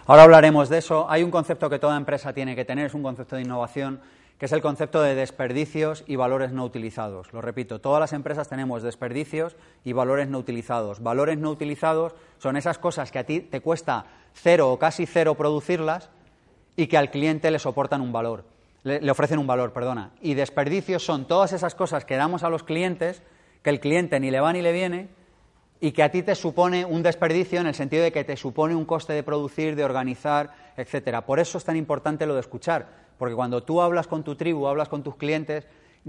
Ahora 0.09 0.23
hablaremos 0.23 0.69
de 0.69 0.77
eso. 0.77 1.05
Hay 1.09 1.21
un 1.21 1.31
concepto 1.31 1.69
que 1.69 1.79
toda 1.79 1.97
empresa 1.97 2.31
tiene 2.31 2.55
que 2.55 2.63
tener, 2.63 2.85
es 2.85 2.93
un 2.93 3.03
concepto 3.03 3.35
de 3.35 3.41
innovación, 3.41 3.99
que 4.39 4.45
es 4.45 4.53
el 4.53 4.61
concepto 4.61 5.01
de 5.01 5.15
desperdicios 5.15 6.05
y 6.07 6.15
valores 6.15 6.53
no 6.53 6.63
utilizados. 6.63 7.33
Lo 7.33 7.41
repito, 7.41 7.81
todas 7.81 7.99
las 7.99 8.13
empresas 8.13 8.47
tenemos 8.47 8.83
desperdicios 8.83 9.57
y 9.83 9.91
valores 9.91 10.29
no 10.29 10.37
utilizados. 10.37 11.03
Valores 11.03 11.37
no 11.37 11.49
utilizados 11.49 12.15
son 12.37 12.55
esas 12.55 12.77
cosas 12.77 13.11
que 13.11 13.19
a 13.19 13.25
ti 13.25 13.41
te 13.41 13.59
cuesta 13.59 14.05
cero 14.31 14.71
o 14.71 14.79
casi 14.79 15.05
cero 15.05 15.35
producirlas 15.35 16.09
y 16.77 16.87
que 16.87 16.97
al 16.97 17.11
cliente 17.11 17.51
le 17.51 17.59
soportan 17.59 17.99
un 17.99 18.13
valor, 18.13 18.45
le, 18.83 19.01
le 19.01 19.11
ofrecen 19.11 19.39
un 19.39 19.47
valor, 19.47 19.73
perdona. 19.73 20.11
Y 20.21 20.35
desperdicios 20.35 21.03
son 21.03 21.27
todas 21.27 21.51
esas 21.51 21.75
cosas 21.75 22.05
que 22.05 22.15
damos 22.15 22.43
a 22.43 22.49
los 22.49 22.63
clientes 22.63 23.21
que 23.61 23.71
el 23.71 23.81
cliente 23.81 24.21
ni 24.21 24.31
le 24.31 24.39
va 24.39 24.53
ni 24.53 24.61
le 24.61 24.71
viene 24.71 25.16
y 25.79 25.91
que 25.91 26.03
a 26.03 26.11
ti 26.11 26.23
te 26.23 26.35
supone 26.35 26.85
un 26.85 27.03
desperdicio 27.03 27.59
en 27.59 27.67
el 27.67 27.75
sentido 27.75 28.03
de 28.03 28.11
que 28.11 28.23
te 28.23 28.37
supone 28.37 28.75
un 28.75 28.85
coste 28.85 29.13
de 29.13 29.23
producir, 29.23 29.75
de 29.75 29.85
organizar, 29.85 30.51
etcétera. 30.75 31.25
Por 31.25 31.39
eso 31.39 31.57
es 31.57 31.65
tan 31.65 31.75
importante 31.75 32.25
lo 32.25 32.33
de 32.33 32.41
escuchar, 32.41 32.87
porque 33.17 33.35
cuando 33.35 33.63
tú 33.63 33.81
hablas 33.81 34.07
con 34.07 34.23
tu 34.23 34.35
tribu, 34.35 34.67
hablas 34.67 34.89
con 34.89 35.03
tus 35.03 35.15
clientes, 35.15 35.67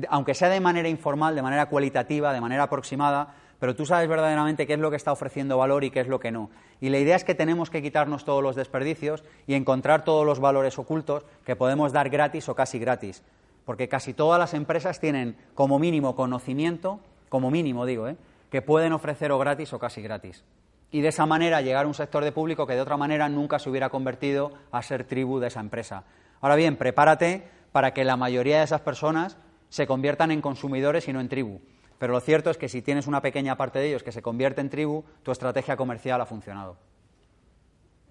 aunque 0.09 0.35
sea 0.35 0.49
de 0.49 0.61
manera 0.61 0.89
informal, 0.89 1.35
de 1.35 1.43
manera 1.43 1.67
cualitativa, 1.67 2.33
de 2.33 2.41
manera 2.41 2.65
aproximada, 2.65 3.35
pero 3.59 3.75
tú 3.75 3.85
sabes 3.85 4.09
verdaderamente 4.09 4.67
qué 4.67 4.75
es 4.75 4.79
lo 4.79 4.91
que 4.91 4.97
está 4.97 5.11
ofreciendo 5.11 5.59
valor 5.59 5.83
y 5.83 5.91
qué 5.91 6.01
es 6.01 6.07
lo 6.07 6.21
que 6.21 6.31
no. 6.31 6.51
Y 6.81 6.91
la 6.91 6.99
idea 6.99 7.17
es 7.17 7.25
que 7.25 7.35
tenemos 7.35 7.71
que 7.71 7.83
quitarnos 7.83 8.25
todos 8.25 8.43
los 8.43 8.55
desperdicios 8.55 9.25
y 9.47 9.55
encontrar 9.55 10.05
todos 10.05 10.25
los 10.25 10.39
valores 10.39 10.79
ocultos 10.79 11.25
que 11.45 11.57
podemos 11.57 11.93
dar 11.93 12.09
gratis 12.09 12.49
o 12.49 12.55
casi 12.55 12.79
gratis. 12.79 13.23
Porque 13.65 13.89
casi 13.89 14.15
todas 14.15 14.39
las 14.39 14.55
empresas 14.55 15.01
tienen 15.01 15.37
como 15.55 15.79
mínimo 15.79 16.15
conocimiento, 16.15 17.01
como 17.29 17.51
mínimo 17.51 17.85
digo, 17.85 18.09
¿eh? 18.09 18.17
Que 18.51 18.63
pueden 18.63 18.93
ofrecer 18.93 19.33
o 19.33 19.39
gratis 19.39 19.73
o 19.73 19.79
casi 19.79 20.03
gratis. 20.03 20.45
Y 20.91 21.03
de 21.03 21.09
esa 21.09 21.27
manera 21.27 21.61
llegar 21.61 21.85
a 21.85 21.89
un 21.89 21.95
sector 21.95 22.25
de 22.25 22.33
público 22.33 22.67
que 22.67 22.75
de 22.75 22.81
otra 22.81 22.97
manera 22.97 23.29
nunca 23.29 23.59
se 23.59 23.69
hubiera 23.69 23.91
convertido 23.91 24.53
a 24.73 24.83
ser 24.83 25.05
tribu 25.05 25.39
de 25.39 25.49
esa 25.49 25.61
empresa. 25.61 26.05
Ahora 26.41 26.57
bien, 26.57 26.77
prepárate 26.77 27.49
para 27.73 27.93
que 27.93 28.05
la 28.05 28.17
mayoría 28.17 28.59
de 28.59 28.65
esas 28.65 28.81
personas 28.81 29.37
se 29.69 29.87
conviertan 29.87 30.31
en 30.31 30.41
consumidores 30.41 31.09
y 31.09 31.13
no 31.13 31.21
en 31.21 31.29
tribu. 31.29 31.61
Pero 31.99 32.13
lo 32.13 32.21
cierto 32.21 32.51
es 32.51 32.57
que 32.57 32.69
si 32.69 32.81
tienes 32.81 33.07
una 33.07 33.21
pequeña 33.21 33.57
parte 33.57 33.81
de 33.81 33.89
ellos 33.89 34.03
que 34.03 34.13
se 34.13 34.23
convierte 34.23 34.61
en 34.61 34.71
tribu, 34.71 35.05
tu 35.23 35.33
estrategia 35.33 35.77
comercial 35.77 36.21
ha 36.21 36.27
funcionado. 36.27 36.77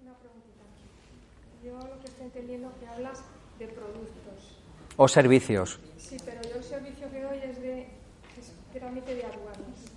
Una 0.02 0.14
preguntita. 0.14 0.62
Yo 1.64 1.78
lo 1.78 1.98
que 2.00 2.06
estoy 2.06 2.26
entendiendo 2.26 2.68
es 2.68 2.74
que 2.76 2.86
hablas 2.86 3.24
de 3.58 3.66
productos. 3.66 4.58
O 4.96 5.08
servicios. 5.08 5.80
Sí, 5.96 6.16
pero 6.24 6.42
yo 6.42 6.56
el 6.56 6.64
servicio 6.64 7.10
que 7.10 7.22
doy 7.22 7.38
es 7.38 7.60
de 7.60 7.88
es 8.38 8.52
de 8.74 9.24
aduanas. 9.24 9.92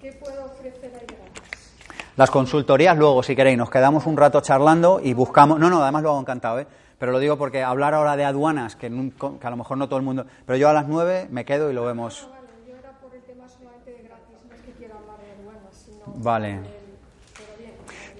¿Qué 0.00 0.12
puedo 0.12 0.46
ofrecer 0.46 0.92
ahí 0.94 1.06
gratis? 1.06 1.72
Las 2.16 2.30
consultorías 2.30 2.96
luego, 2.98 3.22
si 3.22 3.34
queréis, 3.34 3.56
nos 3.56 3.70
quedamos 3.70 4.06
un 4.06 4.16
rato 4.16 4.40
charlando 4.40 5.00
y 5.02 5.14
buscamos... 5.14 5.58
No, 5.58 5.70
no, 5.70 5.82
además 5.82 6.02
lo 6.02 6.10
hago 6.10 6.20
encantado, 6.20 6.60
¿eh? 6.60 6.66
Pero 6.98 7.10
lo 7.10 7.18
digo 7.18 7.36
porque 7.38 7.62
hablar 7.62 7.94
ahora 7.94 8.16
de 8.16 8.24
aduanas, 8.24 8.76
que, 8.76 8.90
nunca- 8.90 9.30
que 9.40 9.46
a 9.46 9.50
lo 9.50 9.56
mejor 9.56 9.78
no 9.78 9.88
todo 9.88 9.98
el 9.98 10.04
mundo... 10.04 10.26
Pero 10.46 10.56
yo 10.56 10.68
a 10.68 10.72
las 10.72 10.86
nueve 10.86 11.26
me 11.30 11.44
quedo 11.44 11.70
y 11.70 11.74
lo 11.74 11.84
vemos. 11.84 12.28
Vale, 16.22 16.60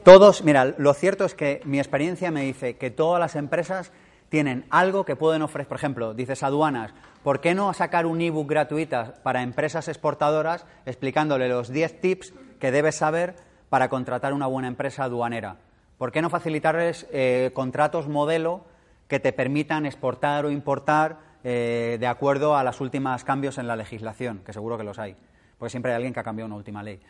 Todos, 0.02 0.42
mira, 0.42 0.74
lo 0.78 0.94
cierto 0.94 1.24
es 1.24 1.34
que 1.34 1.60
mi 1.64 1.78
experiencia 1.78 2.30
me 2.30 2.42
dice 2.42 2.76
que 2.76 2.90
todas 2.90 3.20
las 3.20 3.36
empresas 3.36 3.92
tienen 4.30 4.64
algo 4.70 5.04
que 5.04 5.14
pueden 5.16 5.42
ofrecer. 5.42 5.68
Por 5.68 5.76
ejemplo, 5.76 6.14
dices 6.14 6.42
aduanas, 6.42 6.92
¿por 7.22 7.40
qué 7.40 7.54
no 7.54 7.72
sacar 7.74 8.06
un 8.06 8.20
ebook 8.20 8.48
gratuita 8.48 9.16
para 9.22 9.42
empresas 9.42 9.86
exportadoras 9.86 10.64
explicándole 10.86 11.48
los 11.48 11.68
10 11.68 12.00
tips 12.00 12.32
que 12.58 12.72
debes 12.72 12.96
saber 12.96 13.36
para 13.72 13.88
contratar 13.88 14.34
una 14.34 14.46
buena 14.46 14.68
empresa 14.68 15.04
aduanera? 15.04 15.56
¿Por 15.96 16.12
qué 16.12 16.20
no 16.20 16.28
facilitarles 16.28 17.06
eh, 17.10 17.52
contratos 17.54 18.06
modelo 18.06 18.66
que 19.08 19.18
te 19.18 19.32
permitan 19.32 19.86
exportar 19.86 20.44
o 20.44 20.50
importar 20.50 21.20
eh, 21.42 21.96
de 21.98 22.06
acuerdo 22.06 22.54
a 22.54 22.64
los 22.64 22.82
últimos 22.82 23.24
cambios 23.24 23.56
en 23.56 23.66
la 23.66 23.74
legislación? 23.74 24.42
Que 24.44 24.52
seguro 24.52 24.76
que 24.76 24.84
los 24.84 24.98
hay, 24.98 25.16
porque 25.56 25.70
siempre 25.70 25.90
hay 25.92 25.96
alguien 25.96 26.12
que 26.12 26.20
ha 26.20 26.22
cambiado 26.22 26.48
una 26.48 26.56
última 26.56 26.82
ley. 26.82 27.00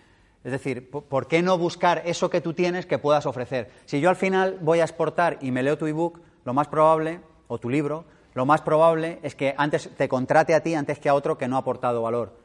Es 0.44 0.52
decir, 0.52 0.88
¿por- 0.88 1.02
¿por 1.02 1.26
qué 1.26 1.42
no 1.42 1.58
buscar 1.58 2.02
eso 2.04 2.30
que 2.30 2.40
tú 2.40 2.52
tienes 2.52 2.86
que 2.86 2.98
puedas 2.98 3.26
ofrecer? 3.26 3.68
Si 3.86 4.00
yo 4.00 4.08
al 4.08 4.14
final 4.16 4.58
voy 4.60 4.78
a 4.78 4.84
exportar 4.84 5.38
y 5.40 5.50
me 5.50 5.64
leo 5.64 5.76
tu 5.76 5.88
ebook, 5.88 6.20
lo 6.44 6.54
más 6.54 6.68
probable, 6.68 7.18
o 7.48 7.58
tu 7.58 7.70
libro, 7.70 8.04
lo 8.34 8.46
más 8.46 8.60
probable 8.62 9.18
es 9.24 9.34
que 9.34 9.52
antes 9.58 9.90
te 9.96 10.08
contrate 10.08 10.54
a 10.54 10.62
ti 10.62 10.74
antes 10.76 11.00
que 11.00 11.08
a 11.08 11.14
otro 11.14 11.36
que 11.36 11.48
no 11.48 11.56
ha 11.56 11.58
aportado 11.58 12.02
valor. 12.02 12.40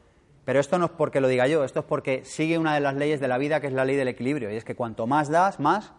Pero 0.48 0.60
esto 0.60 0.78
no 0.78 0.86
es 0.86 0.92
porque 0.92 1.20
lo 1.20 1.28
diga 1.28 1.46
yo, 1.46 1.62
esto 1.62 1.80
es 1.80 1.84
porque 1.84 2.24
sigue 2.24 2.56
una 2.56 2.72
de 2.72 2.80
las 2.80 2.94
leyes 2.94 3.20
de 3.20 3.28
la 3.28 3.36
vida 3.36 3.60
que 3.60 3.66
es 3.66 3.72
la 3.74 3.84
ley 3.84 3.96
del 3.96 4.08
equilibrio, 4.08 4.50
y 4.50 4.56
es 4.56 4.64
que 4.64 4.74
cuanto 4.74 5.06
más 5.06 5.28
das, 5.28 5.60
más 5.60 5.92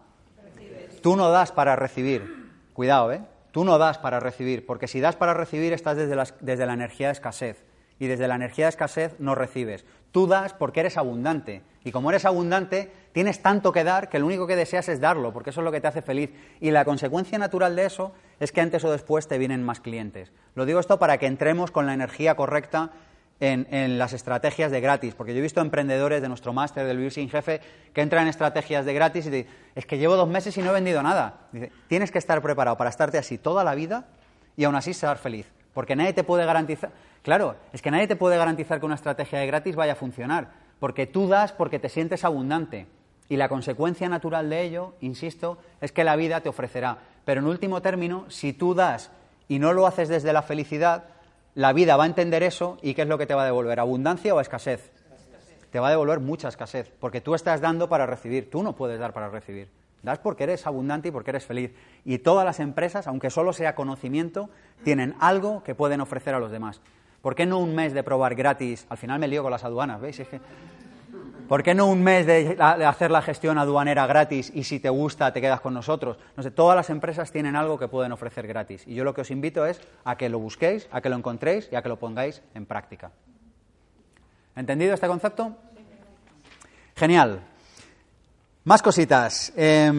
Tú 1.02 1.14
no 1.14 1.30
das 1.30 1.52
para 1.52 1.76
recibir. 1.76 2.50
Cuidado, 2.72 3.12
¿eh? 3.12 3.20
Tú 3.52 3.64
no 3.64 3.78
das 3.78 3.98
para 3.98 4.18
recibir, 4.18 4.66
porque 4.66 4.88
si 4.88 4.98
das 4.98 5.14
para 5.14 5.34
recibir 5.34 5.72
estás 5.72 5.96
desde 5.96 6.16
la, 6.16 6.26
desde 6.40 6.66
la 6.66 6.72
energía 6.72 7.06
de 7.06 7.12
escasez. 7.12 7.64
Y 8.00 8.08
desde 8.08 8.26
la 8.26 8.34
energía 8.34 8.64
de 8.64 8.70
escasez 8.70 9.14
no 9.20 9.36
recibes. 9.36 9.84
Tú 10.10 10.26
das 10.26 10.52
porque 10.52 10.80
eres 10.80 10.96
abundante. 10.96 11.62
Y 11.84 11.92
como 11.92 12.10
eres 12.10 12.24
abundante, 12.24 12.90
tienes 13.12 13.42
tanto 13.42 13.70
que 13.70 13.84
dar 13.84 14.08
que 14.08 14.18
lo 14.18 14.26
único 14.26 14.48
que 14.48 14.56
deseas 14.56 14.88
es 14.88 14.98
darlo, 14.98 15.32
porque 15.32 15.50
eso 15.50 15.60
es 15.60 15.64
lo 15.64 15.70
que 15.70 15.80
te 15.80 15.86
hace 15.86 16.02
feliz. 16.02 16.30
Y 16.60 16.72
la 16.72 16.84
consecuencia 16.84 17.38
natural 17.38 17.76
de 17.76 17.86
eso 17.86 18.14
es 18.40 18.50
que 18.50 18.60
antes 18.60 18.82
o 18.84 18.90
después 18.90 19.28
te 19.28 19.38
vienen 19.38 19.62
más 19.62 19.78
clientes. 19.78 20.32
Lo 20.56 20.66
digo 20.66 20.80
esto 20.80 20.98
para 20.98 21.18
que 21.18 21.26
entremos 21.26 21.70
con 21.70 21.86
la 21.86 21.94
energía 21.94 22.34
correcta 22.34 22.90
en, 23.40 23.66
en 23.70 23.98
las 23.98 24.12
estrategias 24.12 24.70
de 24.70 24.80
gratis, 24.80 25.14
porque 25.14 25.32
yo 25.32 25.38
he 25.38 25.42
visto 25.42 25.60
emprendedores 25.60 26.20
de 26.22 26.28
nuestro 26.28 26.52
máster 26.52 26.86
del 26.86 26.98
Vivir 26.98 27.12
sin 27.12 27.30
Jefe 27.30 27.60
que 27.92 28.02
entran 28.02 28.24
en 28.24 28.28
estrategias 28.28 28.84
de 28.84 28.94
gratis 28.94 29.26
y 29.26 29.30
dicen, 29.30 29.52
es 29.74 29.86
que 29.86 29.98
llevo 29.98 30.16
dos 30.16 30.28
meses 30.28 30.56
y 30.56 30.62
no 30.62 30.70
he 30.70 30.74
vendido 30.74 31.02
nada. 31.02 31.48
Dice, 31.50 31.72
tienes 31.88 32.10
que 32.10 32.18
estar 32.18 32.40
preparado 32.42 32.76
para 32.76 32.90
estarte 32.90 33.18
así 33.18 33.38
toda 33.38 33.64
la 33.64 33.74
vida 33.74 34.06
y 34.56 34.64
aún 34.64 34.74
así 34.74 34.92
ser 34.92 35.16
feliz, 35.16 35.46
porque 35.72 35.96
nadie 35.96 36.12
te 36.12 36.22
puede 36.22 36.44
garantizar, 36.44 36.90
claro, 37.22 37.56
es 37.72 37.80
que 37.80 37.90
nadie 37.90 38.06
te 38.06 38.16
puede 38.16 38.36
garantizar 38.36 38.78
que 38.78 38.86
una 38.86 38.94
estrategia 38.94 39.38
de 39.38 39.46
gratis 39.46 39.74
vaya 39.74 39.92
a 39.92 39.96
funcionar, 39.96 40.50
porque 40.78 41.06
tú 41.06 41.28
das 41.28 41.52
porque 41.52 41.78
te 41.78 41.88
sientes 41.88 42.24
abundante. 42.24 42.86
Y 43.30 43.36
la 43.36 43.48
consecuencia 43.48 44.08
natural 44.08 44.50
de 44.50 44.62
ello, 44.62 44.94
insisto, 45.00 45.58
es 45.80 45.92
que 45.92 46.02
la 46.02 46.16
vida 46.16 46.40
te 46.40 46.48
ofrecerá. 46.48 46.98
Pero 47.24 47.40
en 47.40 47.46
último 47.46 47.80
término, 47.80 48.24
si 48.28 48.52
tú 48.52 48.74
das 48.74 49.12
y 49.46 49.60
no 49.60 49.72
lo 49.72 49.86
haces 49.86 50.08
desde 50.08 50.32
la 50.32 50.42
felicidad, 50.42 51.04
la 51.60 51.74
vida 51.74 51.98
va 51.98 52.04
a 52.04 52.06
entender 52.06 52.42
eso 52.42 52.78
y 52.80 52.94
¿qué 52.94 53.02
es 53.02 53.08
lo 53.08 53.18
que 53.18 53.26
te 53.26 53.34
va 53.34 53.42
a 53.42 53.44
devolver? 53.44 53.80
¿Abundancia 53.80 54.34
o 54.34 54.40
escasez? 54.40 54.90
Te 55.70 55.78
va 55.78 55.88
a 55.88 55.90
devolver 55.90 56.18
mucha 56.18 56.48
escasez, 56.48 56.90
porque 56.98 57.20
tú 57.20 57.34
estás 57.34 57.60
dando 57.60 57.86
para 57.86 58.06
recibir, 58.06 58.48
tú 58.48 58.62
no 58.62 58.74
puedes 58.74 58.98
dar 58.98 59.12
para 59.12 59.28
recibir. 59.28 59.68
Das 60.02 60.18
porque 60.18 60.44
eres 60.44 60.66
abundante 60.66 61.08
y 61.08 61.10
porque 61.10 61.28
eres 61.28 61.44
feliz. 61.44 61.74
Y 62.06 62.16
todas 62.16 62.46
las 62.46 62.60
empresas, 62.60 63.06
aunque 63.06 63.28
solo 63.28 63.52
sea 63.52 63.74
conocimiento, 63.74 64.48
tienen 64.84 65.14
algo 65.20 65.62
que 65.62 65.74
pueden 65.74 66.00
ofrecer 66.00 66.34
a 66.34 66.40
los 66.40 66.50
demás. 66.50 66.80
¿Por 67.20 67.34
qué 67.34 67.44
no 67.44 67.58
un 67.58 67.74
mes 67.74 67.92
de 67.92 68.02
probar 68.02 68.34
gratis? 68.36 68.86
Al 68.88 68.96
final 68.96 69.18
me 69.18 69.28
lío 69.28 69.42
con 69.42 69.52
las 69.52 69.62
aduanas, 69.62 70.00
¿veis? 70.00 70.18
Es 70.18 70.28
que... 70.28 70.40
¿Por 71.50 71.64
qué 71.64 71.74
no 71.74 71.86
un 71.86 72.00
mes 72.00 72.26
de 72.26 72.56
hacer 72.60 73.10
la 73.10 73.22
gestión 73.22 73.58
aduanera 73.58 74.06
gratis 74.06 74.52
y 74.54 74.62
si 74.62 74.78
te 74.78 74.88
gusta 74.88 75.32
te 75.32 75.40
quedas 75.40 75.60
con 75.60 75.74
nosotros? 75.74 76.16
No 76.36 76.44
sé, 76.44 76.52
todas 76.52 76.76
las 76.76 76.90
empresas 76.90 77.32
tienen 77.32 77.56
algo 77.56 77.76
que 77.76 77.88
pueden 77.88 78.12
ofrecer 78.12 78.46
gratis 78.46 78.84
y 78.86 78.94
yo 78.94 79.02
lo 79.02 79.12
que 79.14 79.22
os 79.22 79.32
invito 79.32 79.66
es 79.66 79.80
a 80.04 80.16
que 80.16 80.28
lo 80.28 80.38
busquéis, 80.38 80.86
a 80.92 81.00
que 81.00 81.08
lo 81.08 81.16
encontréis 81.16 81.68
y 81.72 81.74
a 81.74 81.82
que 81.82 81.88
lo 81.88 81.98
pongáis 81.98 82.40
en 82.54 82.66
práctica. 82.66 83.10
¿Entendido 84.54 84.94
este 84.94 85.08
concepto? 85.08 85.56
Genial. 86.94 87.40
Más 88.62 88.80
cositas. 88.80 89.52
Eh, 89.56 89.90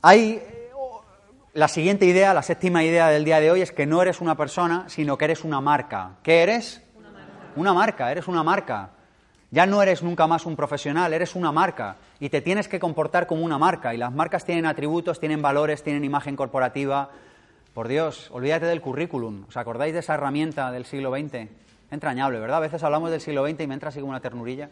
hay 0.00 0.42
la 1.52 1.68
siguiente 1.68 2.06
idea, 2.06 2.32
la 2.32 2.42
séptima 2.42 2.82
idea 2.82 3.08
del 3.08 3.26
día 3.26 3.40
de 3.40 3.50
hoy 3.50 3.60
es 3.60 3.72
que 3.72 3.84
no 3.84 4.00
eres 4.00 4.22
una 4.22 4.38
persona, 4.38 4.86
sino 4.88 5.18
que 5.18 5.26
eres 5.26 5.44
una 5.44 5.60
marca. 5.60 6.12
¿Qué 6.22 6.42
eres? 6.42 6.80
Una 6.96 7.10
marca. 7.10 7.32
Una 7.56 7.74
marca, 7.74 8.10
eres 8.10 8.26
una 8.26 8.42
marca. 8.42 8.90
Ya 9.52 9.66
no 9.66 9.82
eres 9.82 10.02
nunca 10.02 10.26
más 10.26 10.46
un 10.46 10.56
profesional, 10.56 11.12
eres 11.12 11.34
una 11.34 11.52
marca 11.52 11.96
y 12.18 12.30
te 12.30 12.40
tienes 12.40 12.68
que 12.68 12.80
comportar 12.80 13.26
como 13.26 13.44
una 13.44 13.58
marca. 13.58 13.92
Y 13.92 13.98
las 13.98 14.10
marcas 14.10 14.46
tienen 14.46 14.64
atributos, 14.64 15.20
tienen 15.20 15.42
valores, 15.42 15.82
tienen 15.82 16.04
imagen 16.04 16.36
corporativa. 16.36 17.10
Por 17.74 17.86
Dios, 17.86 18.30
olvídate 18.32 18.64
del 18.64 18.80
currículum. 18.80 19.44
¿Os 19.46 19.56
acordáis 19.58 19.92
de 19.92 19.98
esa 20.00 20.14
herramienta 20.14 20.72
del 20.72 20.86
siglo 20.86 21.10
XX? 21.10 21.50
Entrañable, 21.90 22.40
¿verdad? 22.40 22.56
A 22.56 22.60
veces 22.60 22.82
hablamos 22.82 23.10
del 23.10 23.20
siglo 23.20 23.46
XX 23.46 23.60
y 23.60 23.66
me 23.66 23.74
entra 23.74 23.90
así 23.90 24.00
como 24.00 24.12
una 24.12 24.20
ternurilla. 24.20 24.70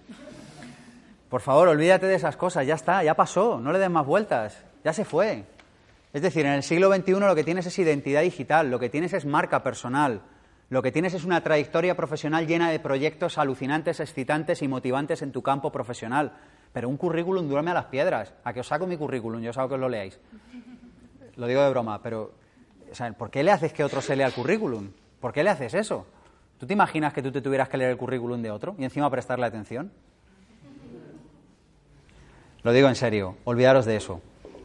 Por 1.29 1.43
favor, 1.43 1.69
olvídate 1.69 2.07
de 2.07 2.15
esas 2.15 2.39
cosas, 2.39 2.67
ya 2.67 2.75
está, 2.75 3.05
ya 3.05 3.15
pasó, 3.15 3.61
no 3.61 3.73
le 3.73 3.79
des 3.79 3.91
más 3.91 4.07
vueltas, 4.07 4.65
ya 4.83 4.95
se 4.95 5.05
fue. 5.05 5.45
Es 6.15 6.23
decir, 6.23 6.47
en 6.47 6.53
el 6.53 6.63
siglo 6.63 6.91
XXI 6.93 7.13
lo 7.13 7.35
que 7.35 7.45
tienes 7.45 7.67
es 7.67 7.79
identidad 7.79 8.23
digital, 8.23 8.71
lo 8.71 8.79
que 8.79 8.89
tienes 8.89 9.13
es 9.13 9.27
marca 9.27 9.63
personal, 9.63 10.23
lo 10.71 10.83
que 10.83 10.93
tienes 10.93 11.15
es 11.15 11.25
una 11.25 11.43
trayectoria 11.43 11.97
profesional 11.97 12.47
llena 12.47 12.71
de 12.71 12.79
proyectos 12.79 13.39
alucinantes, 13.39 13.99
excitantes 13.99 14.63
y 14.63 14.69
motivantes 14.69 15.21
en 15.21 15.33
tu 15.33 15.43
campo 15.43 15.73
profesional. 15.73 16.33
Pero 16.73 16.89
un 16.89 16.97
currículum 16.97 17.49
duerme 17.49 17.73
a 17.73 17.75
las 17.75 17.87
piedras. 17.87 18.33
A 18.45 18.53
que 18.53 18.61
os 18.61 18.69
saco 18.69 18.87
mi 18.87 18.97
currículum, 18.97 19.43
yo 19.43 19.51
os 19.51 19.59
hago 19.59 19.69
que 19.69 19.75
os 19.75 19.81
lo 19.81 19.89
leáis. 19.89 20.21
Lo 21.35 21.49
digo 21.49 21.61
de 21.61 21.71
broma, 21.71 22.01
pero 22.01 22.35
¿por 23.19 23.31
qué 23.31 23.43
le 23.43 23.51
haces 23.51 23.73
que 23.73 23.83
otro 23.83 24.01
se 24.01 24.15
lea 24.15 24.29
el 24.29 24.33
currículum? 24.33 24.91
¿Por 25.21 25.33
qué 25.33 25.43
le 25.43 25.51
haces 25.51 25.75
eso? 25.75 26.07
¿Tú 26.61 26.67
te 26.69 26.75
imaginas 26.75 27.13
que 27.13 27.23
tú 27.23 27.33
te 27.33 27.41
tuvieras 27.41 27.69
que 27.69 27.77
leer 27.77 27.91
el 27.91 27.97
currículum 27.97 28.41
de 28.41 28.53
otro 28.53 28.77
y 28.79 28.85
encima 28.85 29.11
prestarle 29.11 29.47
atención? 29.47 29.91
Lo 32.63 32.73
digo 32.73 32.89
en 32.89 32.95
serio, 32.95 33.39
olvidaros 33.43 33.87
de 33.87 33.97
eso. 33.97 34.21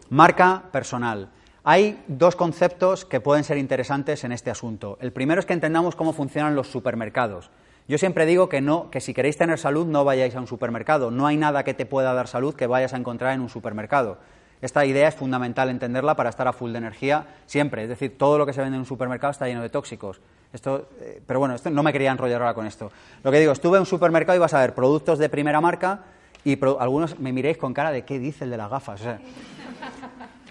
Marca 0.10 0.66
personal. 0.72 1.30
Hay 1.68 2.00
dos 2.08 2.36
conceptos 2.36 3.06
que 3.06 3.20
pueden 3.20 3.44
ser 3.44 3.58
interesantes 3.58 4.24
en 4.24 4.32
este 4.32 4.52
asunto. 4.52 5.00
El 5.02 5.12
primero 5.12 5.40
es 5.40 5.48
que 5.48 5.54
entendamos 5.54 5.96
cómo 5.96 6.14
funcionan 6.14 6.56
los 6.56 6.68
supermercados. 6.68 7.50
Yo 7.88 7.98
siempre 7.98 8.28
digo 8.28 8.50
que 8.50 8.62
no, 8.62 8.92
que 8.92 9.02
si 9.02 9.16
queréis 9.16 9.36
tener 9.36 9.58
salud 9.58 9.88
no 9.88 10.06
vayáis 10.06 10.36
a 10.36 10.40
un 10.40 10.46
supermercado. 10.46 11.10
No 11.10 11.26
hay 11.26 11.38
nada 11.38 11.64
que 11.64 11.74
te 11.74 11.88
pueda 11.88 12.14
dar 12.14 12.28
salud 12.28 12.54
que 12.54 12.68
vayas 12.68 12.94
a 12.94 12.98
encontrar 12.98 13.34
en 13.34 13.42
un 13.42 13.50
supermercado. 13.50 14.20
Esta 14.62 14.86
idea 14.86 15.08
es 15.08 15.16
fundamental 15.16 15.72
entenderla 15.72 16.16
para 16.16 16.30
estar 16.30 16.48
a 16.48 16.54
full 16.54 16.72
de 16.72 16.78
energía 16.78 17.26
siempre. 17.48 17.82
Es 17.82 17.90
decir, 17.90 18.16
todo 18.16 18.38
lo 18.38 18.46
que 18.46 18.54
se 18.54 18.62
vende 18.62 18.76
en 18.76 18.82
un 18.82 18.86
supermercado 18.86 19.32
está 19.32 19.48
lleno 19.48 19.64
de 19.64 19.70
tóxicos. 19.70 20.22
Esto, 20.54 20.90
eh, 21.02 21.20
pero 21.26 21.40
bueno, 21.40 21.56
esto 21.56 21.72
no 21.72 21.82
me 21.82 21.92
quería 21.92 22.12
enrollar 22.12 22.44
ahora 22.44 22.54
con 22.54 22.68
esto. 22.68 22.92
Lo 23.24 23.32
que 23.32 23.40
digo, 23.40 23.54
estuve 23.54 23.78
en 23.78 23.82
un 23.82 23.88
supermercado 23.88 24.36
y 24.36 24.40
vas 24.40 24.54
a 24.54 24.60
ver 24.60 24.76
productos 24.76 25.18
de 25.18 25.30
primera 25.30 25.60
marca 25.62 26.04
Y 26.44 26.60
algunos 26.80 27.20
me 27.20 27.34
miréis 27.34 27.58
con 27.58 27.74
cara 27.74 27.90
de 27.90 28.06
qué 28.06 28.20
dice 28.20 28.44
el 28.44 28.52
de 28.52 28.58
las 28.58 28.70
gafas. 28.70 29.02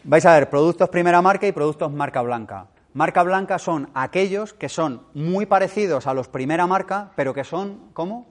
Vais 0.04 0.26
a 0.26 0.34
ver 0.34 0.50
productos 0.50 0.88
primera 0.90 1.22
marca 1.22 1.46
y 1.46 1.52
productos 1.52 1.90
marca 1.90 2.20
blanca. 2.20 2.66
Marca 2.92 3.22
blanca 3.22 3.58
son 3.58 3.90
aquellos 3.94 4.52
que 4.52 4.68
son 4.68 5.02
muy 5.14 5.46
parecidos 5.46 6.06
a 6.06 6.14
los 6.14 6.28
primera 6.28 6.66
marca, 6.66 7.10
pero 7.16 7.34
que 7.34 7.42
son, 7.42 7.90
¿cómo? 7.92 8.26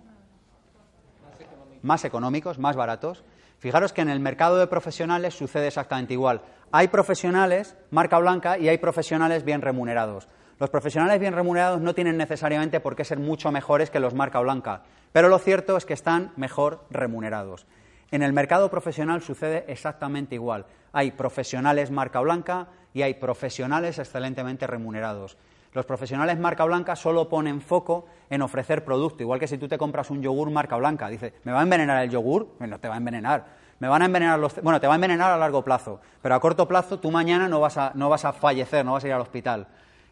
Más 1.82 2.06
económicos, 2.06 2.60
más 2.60 2.76
baratos. 2.76 3.24
Fijaros 3.58 3.92
que 3.92 4.02
en 4.02 4.10
el 4.10 4.20
mercado 4.20 4.58
de 4.58 4.68
profesionales 4.68 5.34
sucede 5.34 5.68
exactamente 5.68 6.14
igual. 6.14 6.42
Hay 6.72 6.88
profesionales 6.88 7.76
marca 7.92 8.20
blanca 8.20 8.58
y 8.58 8.70
hay 8.70 8.78
profesionales 8.78 9.44
bien 9.44 9.62
remunerados. 9.62 10.30
Los 10.60 10.70
profesionales 10.70 11.20
bien 11.20 11.34
remunerados 11.34 11.82
no 11.82 11.96
tienen 11.96 12.18
necesariamente 12.18 12.80
por 12.80 12.96
qué 12.96 13.04
ser 13.04 13.20
mucho 13.20 13.52
mejores 13.52 13.90
que 13.90 14.00
los 14.00 14.14
marca 14.14 14.40
blanca, 14.40 14.84
pero 15.12 15.28
lo 15.28 15.40
cierto 15.40 15.76
es 15.76 15.86
que 15.86 15.94
están 15.94 16.32
mejor 16.38 16.86
remunerados. 16.90 17.66
En 18.14 18.22
el 18.22 18.32
mercado 18.32 18.70
profesional 18.70 19.24
sucede 19.24 19.66
exactamente 19.68 20.36
igual. 20.36 20.68
Hay 20.92 21.10
profesionales 21.14 21.90
marca 21.90 22.20
blanca 22.20 22.68
y 22.94 23.02
hay 23.02 23.16
profesionales 23.16 23.98
excelentemente 23.98 24.68
remunerados. 24.68 25.36
Los 25.74 25.88
profesionales 25.88 26.38
marca 26.38 26.64
blanca 26.64 26.96
solo 26.96 27.28
ponen 27.28 27.60
foco 27.60 28.06
en 28.30 28.44
ofrecer 28.44 28.86
producto, 28.86 29.24
igual 29.24 29.40
que 29.40 29.48
si 29.48 29.58
tú 29.58 29.68
te 29.68 29.80
compras 29.80 30.12
un 30.12 30.22
yogur 30.22 30.52
marca 30.52 30.76
blanca. 30.76 31.10
Dice, 31.10 31.34
¿me 31.44 31.52
va 31.52 31.62
a 31.62 31.64
envenenar 31.64 32.04
el 32.04 32.12
yogur? 32.12 32.50
No 32.60 32.80
te 32.80 32.88
va 32.88 32.94
a 32.94 32.98
envenenar. 32.98 33.46
Me 33.80 33.88
van 33.88 34.04
a 34.04 34.06
envenenar 34.06 34.38
los... 34.38 34.62
Bueno, 34.62 34.80
te 34.80 34.86
va 34.86 34.94
a 34.94 34.98
envenenar 34.98 35.32
a 35.32 35.38
largo 35.38 35.64
plazo, 35.64 36.00
pero 36.22 36.36
a 36.36 36.40
corto 36.40 36.68
plazo 36.68 37.00
tú 37.00 37.10
mañana 37.10 37.48
no 37.48 37.62
vas 37.62 37.80
a, 37.80 37.94
no 37.96 38.10
vas 38.10 38.26
a 38.26 38.34
fallecer, 38.34 38.86
no 38.86 38.94
vas 38.94 39.04
a 39.06 39.08
ir 39.08 39.14
al 39.14 39.22
hospital. 39.22 39.66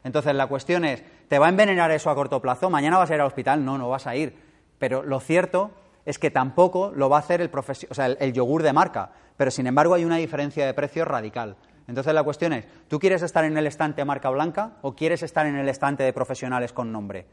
Entonces 0.04 0.34
la 0.34 0.48
cuestión 0.48 0.86
es, 0.86 1.04
¿te 1.28 1.38
va 1.38 1.46
a 1.46 1.50
envenenar 1.50 1.92
eso 1.92 2.10
a 2.10 2.16
corto 2.16 2.42
plazo? 2.42 2.72
¿Mañana 2.72 2.98
vas 2.98 3.12
a 3.12 3.14
ir 3.14 3.22
al 3.22 3.28
hospital? 3.28 3.64
No, 3.64 3.78
no 3.78 3.90
vas 3.90 4.08
a 4.08 4.16
ir. 4.16 4.36
Pero 4.80 5.04
lo 5.04 5.20
cierto 5.20 5.70
es 6.06 6.20
que 6.20 6.32
tampoco 6.32 6.92
lo 6.96 7.10
va 7.10 7.18
a 7.18 7.20
hacer 7.20 7.42
el, 7.42 7.52
o 7.54 7.94
sea, 7.94 8.06
el, 8.08 8.34
yogur 8.34 8.64
de 8.64 8.74
marca, 8.74 9.12
pero 9.38 9.52
sin 9.52 9.68
embargo 9.68 9.94
hay 9.94 10.06
una 10.06 10.18
diferencia 10.18 10.66
de 10.66 10.74
precio 10.74 11.06
radical. 11.06 11.58
Entonces 11.88 12.14
la 12.14 12.24
cuestión 12.24 12.54
es, 12.54 12.66
¿tú 12.88 13.00
quieres 13.00 13.22
estar 13.22 13.44
en 13.44 13.58
el 13.58 13.68
estante 13.68 14.06
marca 14.06 14.30
blanca 14.30 14.78
o 14.82 14.96
quieres 14.96 15.24
estar 15.24 15.46
en 15.46 15.56
el 15.56 15.68
estante 15.68 16.04
de 16.04 16.14
profesionales 16.14 16.74
con 16.74 16.92
nombre? 16.92 17.28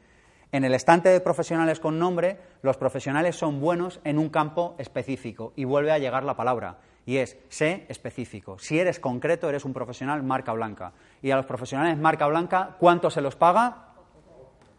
En 0.51 0.65
el 0.65 0.75
estante 0.75 1.11
de 1.11 1.21
profesionales 1.21 1.79
con 1.79 1.99
nombre, 1.99 2.39
los 2.63 2.77
profesionales 2.79 3.37
son 3.37 3.61
buenos 3.61 4.01
en 4.05 4.19
un 4.19 4.31
campo 4.31 4.75
específico 4.79 5.53
y 5.57 5.65
vuelve 5.65 5.93
a 5.93 5.99
llegar 5.99 6.25
la 6.25 6.37
palabra 6.37 6.79
y 7.09 7.17
es 7.17 7.39
sé 7.49 7.87
específico. 7.89 8.59
Si 8.59 8.79
eres 8.79 9.01
concreto, 9.01 9.49
eres 9.49 9.65
un 9.65 9.73
profesional 9.73 10.23
marca 10.23 10.53
blanca. 10.53 10.93
Y 11.23 11.31
a 11.31 11.37
los 11.37 11.47
profesionales 11.47 11.97
marca 11.97 12.27
blanca, 12.27 12.77
¿cuánto 12.79 13.09
se 13.09 13.23
los 13.23 13.35
paga? 13.35 13.95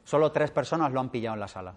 Solo 0.03 0.31
tres 0.31 0.51
personas 0.51 0.91
lo 0.91 0.99
han 0.99 1.09
pillado 1.09 1.33
en 1.33 1.39
la 1.39 1.47
sala. 1.47 1.73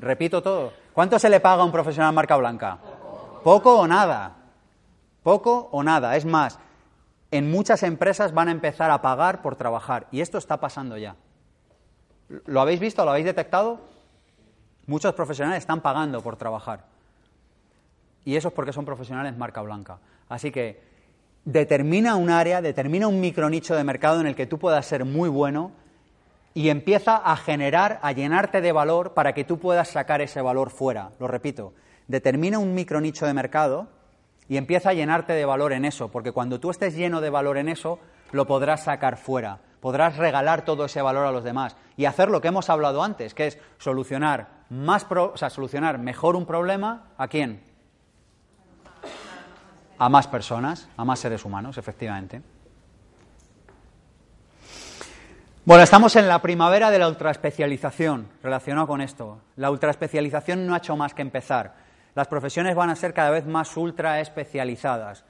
Repito 0.00 0.42
todo. 0.42 0.72
¿Cuánto 0.94 1.18
se 1.18 1.28
le 1.28 1.40
paga 1.40 1.62
a 1.62 1.64
un 1.66 1.72
profesional 1.72 2.14
marca 2.14 2.36
blanca? 2.36 2.78
Poco 3.44 3.78
o 3.78 3.86
nada. 3.86 4.36
Poco 5.22 5.68
o 5.72 5.82
nada. 5.82 6.16
Es 6.16 6.24
más, 6.24 6.58
en 7.30 7.50
muchas 7.50 7.82
empresas 7.82 8.32
van 8.32 8.48
a 8.48 8.52
empezar 8.52 8.90
a 8.90 9.02
pagar 9.02 9.42
por 9.42 9.56
trabajar. 9.56 10.06
Y 10.10 10.22
esto 10.22 10.38
está 10.38 10.58
pasando 10.58 10.96
ya. 10.96 11.16
¿Lo 12.46 12.62
habéis 12.62 12.80
visto? 12.80 13.04
¿Lo 13.04 13.10
habéis 13.10 13.26
detectado? 13.26 13.80
Muchos 14.86 15.14
profesionales 15.14 15.58
están 15.58 15.82
pagando 15.82 16.22
por 16.22 16.36
trabajar. 16.36 16.86
Y 18.24 18.36
eso 18.36 18.48
es 18.48 18.54
porque 18.54 18.72
son 18.72 18.86
profesionales 18.86 19.36
marca 19.36 19.60
blanca. 19.60 19.98
Así 20.28 20.50
que 20.50 20.82
determina 21.44 22.16
un 22.16 22.30
área, 22.30 22.62
determina 22.62 23.06
un 23.06 23.20
micronicho 23.20 23.74
de 23.74 23.84
mercado 23.84 24.20
en 24.20 24.26
el 24.26 24.34
que 24.34 24.46
tú 24.46 24.58
puedas 24.58 24.86
ser 24.86 25.04
muy 25.04 25.28
bueno 25.28 25.72
y 26.54 26.68
empieza 26.68 27.16
a 27.16 27.36
generar, 27.36 28.00
a 28.02 28.12
llenarte 28.12 28.60
de 28.60 28.72
valor 28.72 29.14
para 29.14 29.34
que 29.34 29.44
tú 29.44 29.58
puedas 29.58 29.88
sacar 29.88 30.20
ese 30.20 30.40
valor 30.40 30.70
fuera. 30.70 31.10
Lo 31.18 31.28
repito, 31.28 31.72
determina 32.08 32.58
un 32.58 32.74
micronicho 32.74 33.26
de 33.26 33.34
mercado 33.34 33.88
y 34.48 34.56
empieza 34.56 34.90
a 34.90 34.94
llenarte 34.94 35.32
de 35.32 35.44
valor 35.44 35.72
en 35.72 35.84
eso, 35.84 36.10
porque 36.10 36.32
cuando 36.32 36.58
tú 36.58 36.70
estés 36.70 36.96
lleno 36.96 37.20
de 37.20 37.30
valor 37.30 37.56
en 37.56 37.68
eso, 37.68 38.00
lo 38.32 38.46
podrás 38.46 38.84
sacar 38.84 39.16
fuera, 39.16 39.60
podrás 39.80 40.16
regalar 40.16 40.64
todo 40.64 40.86
ese 40.86 41.02
valor 41.02 41.26
a 41.26 41.32
los 41.32 41.44
demás 41.44 41.76
y 41.96 42.06
hacer 42.06 42.30
lo 42.30 42.40
que 42.40 42.48
hemos 42.48 42.68
hablado 42.68 43.02
antes, 43.02 43.34
que 43.34 43.46
es 43.46 43.58
solucionar 43.78 44.60
más, 44.70 45.06
o 45.10 45.36
sea, 45.36 45.50
solucionar 45.50 45.98
mejor 45.98 46.36
un 46.36 46.46
problema 46.46 47.12
a 47.16 47.28
quién? 47.28 47.70
a 50.00 50.08
más 50.08 50.26
personas, 50.26 50.88
a 50.96 51.04
más 51.04 51.18
seres 51.18 51.44
humanos, 51.44 51.76
efectivamente. 51.76 52.40
Bueno, 55.70 55.84
estamos 55.84 56.16
en 56.16 56.26
la 56.26 56.42
primavera 56.42 56.90
de 56.90 56.98
la 56.98 57.06
ultraespecialización, 57.06 58.26
relacionado 58.42 58.88
con 58.88 59.00
esto. 59.00 59.38
La 59.54 59.70
ultraespecialización 59.70 60.66
no 60.66 60.74
ha 60.74 60.78
hecho 60.78 60.96
más 60.96 61.14
que 61.14 61.22
empezar. 61.22 61.76
Las 62.16 62.26
profesiones 62.26 62.74
van 62.74 62.90
a 62.90 62.96
ser 62.96 63.14
cada 63.14 63.30
vez 63.30 63.46
más 63.46 63.76
ultraespecializadas. 63.76 65.24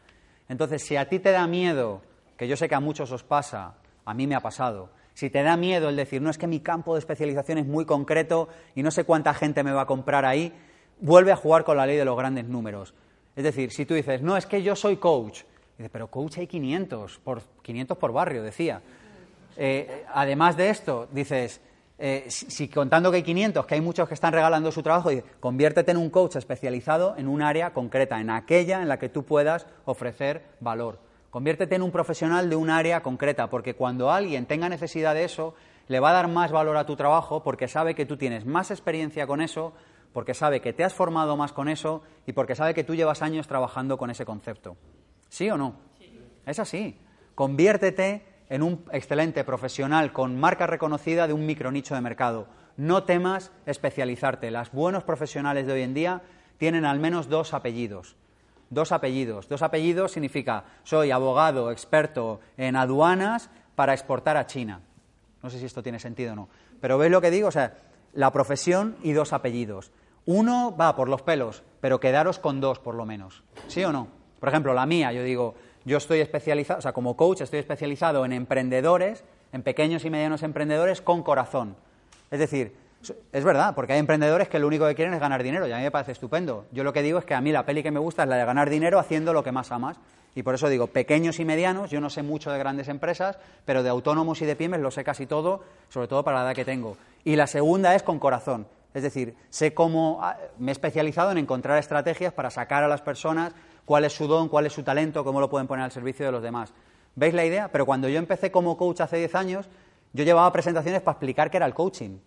Entonces, 0.48 0.82
si 0.82 0.96
a 0.96 1.10
ti 1.10 1.18
te 1.18 1.32
da 1.32 1.46
miedo, 1.46 2.00
que 2.38 2.48
yo 2.48 2.56
sé 2.56 2.70
que 2.70 2.74
a 2.74 2.80
muchos 2.80 3.12
os 3.12 3.22
pasa, 3.22 3.74
a 4.06 4.14
mí 4.14 4.26
me 4.26 4.34
ha 4.34 4.40
pasado, 4.40 4.88
si 5.12 5.28
te 5.28 5.42
da 5.42 5.58
miedo 5.58 5.90
el 5.90 5.96
decir, 5.96 6.22
no 6.22 6.30
es 6.30 6.38
que 6.38 6.46
mi 6.46 6.60
campo 6.60 6.94
de 6.94 7.00
especialización 7.00 7.58
es 7.58 7.66
muy 7.66 7.84
concreto 7.84 8.48
y 8.74 8.82
no 8.82 8.90
sé 8.90 9.04
cuánta 9.04 9.34
gente 9.34 9.62
me 9.62 9.72
va 9.72 9.82
a 9.82 9.86
comprar 9.86 10.24
ahí, 10.24 10.54
vuelve 11.02 11.32
a 11.32 11.36
jugar 11.36 11.64
con 11.64 11.76
la 11.76 11.84
ley 11.84 11.98
de 11.98 12.06
los 12.06 12.16
grandes 12.16 12.46
números. 12.46 12.94
Es 13.36 13.44
decir, 13.44 13.72
si 13.72 13.84
tú 13.84 13.92
dices, 13.92 14.22
no, 14.22 14.38
es 14.38 14.46
que 14.46 14.62
yo 14.62 14.74
soy 14.74 14.96
coach, 14.96 15.42
pero 15.92 16.06
coach 16.06 16.38
hay 16.38 16.46
500, 16.46 17.18
por, 17.18 17.42
500 17.60 17.98
por 17.98 18.12
barrio, 18.14 18.42
decía. 18.42 18.80
Eh, 19.56 20.04
además 20.12 20.56
de 20.56 20.70
esto, 20.70 21.08
dices, 21.10 21.60
eh, 21.98 22.24
si, 22.28 22.68
contando 22.68 23.10
que 23.10 23.18
hay 23.18 23.22
500, 23.22 23.66
que 23.66 23.74
hay 23.74 23.80
muchos 23.82 24.08
que 24.08 24.14
están 24.14 24.32
regalando 24.32 24.72
su 24.72 24.82
trabajo, 24.82 25.10
dices, 25.10 25.24
conviértete 25.38 25.90
en 25.90 25.98
un 25.98 26.08
coach 26.08 26.36
especializado 26.36 27.14
en 27.18 27.28
un 27.28 27.42
área 27.42 27.74
concreta, 27.74 28.20
en 28.20 28.30
aquella 28.30 28.80
en 28.80 28.88
la 28.88 28.98
que 28.98 29.10
tú 29.10 29.24
puedas 29.24 29.66
ofrecer 29.84 30.44
valor. 30.60 30.98
Conviértete 31.30 31.74
en 31.74 31.82
un 31.82 31.92
profesional 31.92 32.48
de 32.48 32.56
un 32.56 32.70
área 32.70 33.02
concreta, 33.02 33.50
porque 33.50 33.74
cuando 33.74 34.10
alguien 34.10 34.46
tenga 34.46 34.68
necesidad 34.68 35.14
de 35.14 35.24
eso, 35.24 35.54
le 35.88 36.00
va 36.00 36.10
a 36.10 36.14
dar 36.14 36.28
más 36.28 36.52
valor 36.52 36.76
a 36.76 36.86
tu 36.86 36.96
trabajo 36.96 37.42
porque 37.42 37.68
sabe 37.68 37.94
que 37.94 38.06
tú 38.06 38.16
tienes 38.16 38.46
más 38.46 38.70
experiencia 38.70 39.26
con 39.26 39.40
eso, 39.40 39.74
porque 40.12 40.34
sabe 40.34 40.60
que 40.60 40.72
te 40.72 40.84
has 40.84 40.94
formado 40.94 41.36
más 41.36 41.52
con 41.52 41.68
eso 41.68 42.02
y 42.26 42.32
porque 42.32 42.54
sabe 42.54 42.74
que 42.74 42.84
tú 42.84 42.94
llevas 42.94 43.22
años 43.22 43.46
trabajando 43.46 43.98
con 43.98 44.08
ese 44.10 44.24
concepto. 44.24 44.76
¿Sí 45.28 45.50
o 45.50 45.58
no? 45.58 45.74
Es 46.46 46.58
así. 46.58 46.98
Conviértete 47.34 48.24
en 48.50 48.62
un 48.62 48.84
excelente 48.92 49.44
profesional 49.44 50.12
con 50.12 50.38
marca 50.38 50.66
reconocida 50.66 51.26
de 51.26 51.32
un 51.32 51.46
micronicho 51.46 51.94
de 51.94 52.00
mercado. 52.02 52.48
No 52.76 53.04
temas 53.04 53.52
especializarte. 53.64 54.50
Los 54.50 54.72
buenos 54.72 55.04
profesionales 55.04 55.66
de 55.66 55.72
hoy 55.72 55.82
en 55.82 55.94
día 55.94 56.22
tienen 56.58 56.84
al 56.84 56.98
menos 56.98 57.28
dos 57.28 57.54
apellidos. 57.54 58.16
Dos 58.68 58.92
apellidos. 58.92 59.48
Dos 59.48 59.62
apellidos 59.62 60.12
significa 60.12 60.64
soy 60.82 61.12
abogado 61.12 61.70
experto 61.70 62.40
en 62.56 62.76
aduanas 62.76 63.50
para 63.76 63.94
exportar 63.94 64.36
a 64.36 64.46
China. 64.46 64.80
No 65.42 65.48
sé 65.48 65.58
si 65.58 65.66
esto 65.66 65.82
tiene 65.82 66.00
sentido 66.00 66.32
o 66.32 66.36
no. 66.36 66.48
Pero 66.80 66.98
¿veis 66.98 67.12
lo 67.12 67.20
que 67.20 67.30
digo? 67.30 67.48
O 67.48 67.52
sea, 67.52 67.78
la 68.12 68.32
profesión 68.32 68.96
y 69.02 69.12
dos 69.12 69.32
apellidos. 69.32 69.92
Uno 70.26 70.76
va 70.76 70.96
por 70.96 71.08
los 71.08 71.22
pelos, 71.22 71.62
pero 71.80 72.00
quedaros 72.00 72.38
con 72.40 72.60
dos 72.60 72.80
por 72.80 72.96
lo 72.96 73.06
menos. 73.06 73.44
¿Sí 73.68 73.84
o 73.84 73.92
no? 73.92 74.08
Por 74.40 74.48
ejemplo, 74.48 74.74
la 74.74 74.86
mía, 74.86 75.12
yo 75.12 75.22
digo, 75.22 75.54
yo 75.84 75.96
estoy 75.96 76.20
especializado, 76.20 76.78
o 76.78 76.82
sea, 76.82 76.92
como 76.92 77.16
coach 77.16 77.40
estoy 77.40 77.58
especializado 77.60 78.24
en 78.24 78.32
emprendedores, 78.32 79.24
en 79.52 79.62
pequeños 79.62 80.04
y 80.04 80.10
medianos 80.10 80.42
emprendedores 80.42 81.00
con 81.00 81.22
corazón. 81.22 81.76
Es 82.30 82.38
decir, 82.38 82.74
es 83.32 83.44
verdad, 83.44 83.74
porque 83.74 83.94
hay 83.94 83.98
emprendedores 83.98 84.48
que 84.48 84.58
lo 84.58 84.66
único 84.66 84.86
que 84.86 84.94
quieren 84.94 85.14
es 85.14 85.20
ganar 85.20 85.42
dinero 85.42 85.66
y 85.66 85.72
a 85.72 85.78
mí 85.78 85.82
me 85.82 85.90
parece 85.90 86.12
estupendo. 86.12 86.66
Yo 86.70 86.84
lo 86.84 86.92
que 86.92 87.02
digo 87.02 87.18
es 87.18 87.24
que 87.24 87.34
a 87.34 87.40
mí 87.40 87.50
la 87.50 87.64
peli 87.64 87.82
que 87.82 87.90
me 87.90 87.98
gusta 87.98 88.24
es 88.24 88.28
la 88.28 88.36
de 88.36 88.44
ganar 88.44 88.68
dinero 88.68 88.98
haciendo 88.98 89.32
lo 89.32 89.42
que 89.42 89.52
más 89.52 89.72
amas. 89.72 89.98
Y 90.34 90.42
por 90.42 90.54
eso 90.54 90.68
digo, 90.68 90.86
pequeños 90.86 91.40
y 91.40 91.44
medianos, 91.44 91.90
yo 91.90 92.00
no 92.00 92.10
sé 92.10 92.22
mucho 92.22 92.52
de 92.52 92.58
grandes 92.58 92.88
empresas, 92.88 93.38
pero 93.64 93.82
de 93.82 93.88
autónomos 93.88 94.40
y 94.42 94.46
de 94.46 94.54
pymes 94.54 94.80
lo 94.80 94.90
sé 94.90 95.02
casi 95.02 95.26
todo, 95.26 95.64
sobre 95.88 96.06
todo 96.08 96.22
para 96.22 96.38
la 96.38 96.44
edad 96.44 96.54
que 96.54 96.64
tengo. 96.64 96.96
Y 97.24 97.36
la 97.36 97.46
segunda 97.46 97.94
es 97.94 98.02
con 98.02 98.18
corazón. 98.18 98.66
Es 98.92 99.02
decir, 99.02 99.34
sé 99.50 99.72
cómo 99.72 100.18
ah, 100.22 100.36
me 100.58 100.70
he 100.70 100.72
especializado 100.72 101.30
en 101.32 101.38
encontrar 101.38 101.78
estrategias 101.78 102.32
para 102.32 102.50
sacar 102.50 102.84
a 102.84 102.88
las 102.88 103.02
personas 103.02 103.54
cuál 103.90 104.04
es 104.04 104.12
su 104.12 104.28
don, 104.28 104.48
cuál 104.48 104.66
es 104.66 104.72
su 104.72 104.84
talento, 104.84 105.24
cómo 105.24 105.40
lo 105.40 105.50
pueden 105.50 105.66
poner 105.66 105.84
al 105.84 105.90
servicio 105.90 106.24
de 106.24 106.30
los 106.30 106.44
demás. 106.44 106.72
¿Veis 107.16 107.34
la 107.34 107.44
idea? 107.44 107.72
Pero 107.72 107.84
cuando 107.84 108.08
yo 108.08 108.20
empecé 108.20 108.52
como 108.52 108.76
coach 108.76 109.00
hace 109.00 109.16
10 109.16 109.34
años, 109.34 109.68
yo 110.12 110.22
llevaba 110.22 110.52
presentaciones 110.52 111.02
para 111.02 111.14
explicar 111.14 111.50
qué 111.50 111.56
era 111.56 111.66
el 111.66 111.74
coaching, 111.74 112.18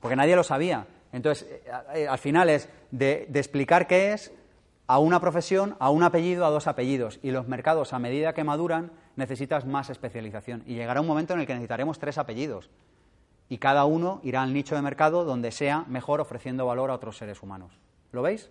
porque 0.00 0.16
nadie 0.16 0.34
lo 0.34 0.42
sabía. 0.42 0.88
Entonces, 1.12 1.48
eh, 1.94 2.08
al 2.08 2.18
final 2.18 2.50
es 2.50 2.68
de, 2.90 3.26
de 3.28 3.38
explicar 3.38 3.86
qué 3.86 4.12
es 4.12 4.32
a 4.88 4.98
una 4.98 5.20
profesión, 5.20 5.76
a 5.78 5.88
un 5.90 6.02
apellido, 6.02 6.44
a 6.44 6.50
dos 6.50 6.66
apellidos. 6.66 7.20
Y 7.22 7.30
los 7.30 7.46
mercados, 7.46 7.92
a 7.92 8.00
medida 8.00 8.32
que 8.32 8.42
maduran, 8.42 8.90
necesitas 9.14 9.66
más 9.66 9.90
especialización. 9.90 10.64
Y 10.66 10.74
llegará 10.74 11.00
un 11.00 11.06
momento 11.06 11.32
en 11.32 11.38
el 11.38 11.46
que 11.46 11.54
necesitaremos 11.54 12.00
tres 12.00 12.18
apellidos 12.18 12.70
y 13.48 13.58
cada 13.58 13.84
uno 13.84 14.20
irá 14.24 14.42
al 14.42 14.52
nicho 14.52 14.74
de 14.74 14.82
mercado 14.82 15.24
donde 15.24 15.52
sea 15.52 15.84
mejor 15.86 16.20
ofreciendo 16.20 16.66
valor 16.66 16.90
a 16.90 16.94
otros 16.94 17.18
seres 17.18 17.40
humanos. 17.40 17.78
¿Lo 18.10 18.22
veis? 18.22 18.50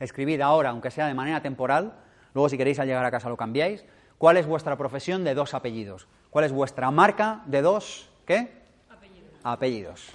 Escribid 0.00 0.40
ahora, 0.40 0.70
aunque 0.70 0.90
sea 0.90 1.06
de 1.06 1.14
manera 1.14 1.40
temporal, 1.40 1.94
luego 2.34 2.48
si 2.48 2.56
queréis 2.56 2.78
al 2.78 2.86
llegar 2.86 3.04
a 3.04 3.10
casa 3.10 3.28
lo 3.28 3.36
cambiáis, 3.36 3.84
cuál 4.18 4.36
es 4.36 4.46
vuestra 4.46 4.76
profesión 4.76 5.24
de 5.24 5.34
dos 5.34 5.54
apellidos, 5.54 6.08
cuál 6.30 6.44
es 6.44 6.52
vuestra 6.52 6.90
marca 6.90 7.42
de 7.46 7.62
dos, 7.62 8.08
¿qué? 8.26 8.62
Apellidos. 8.90 9.32
apellidos. 9.42 10.10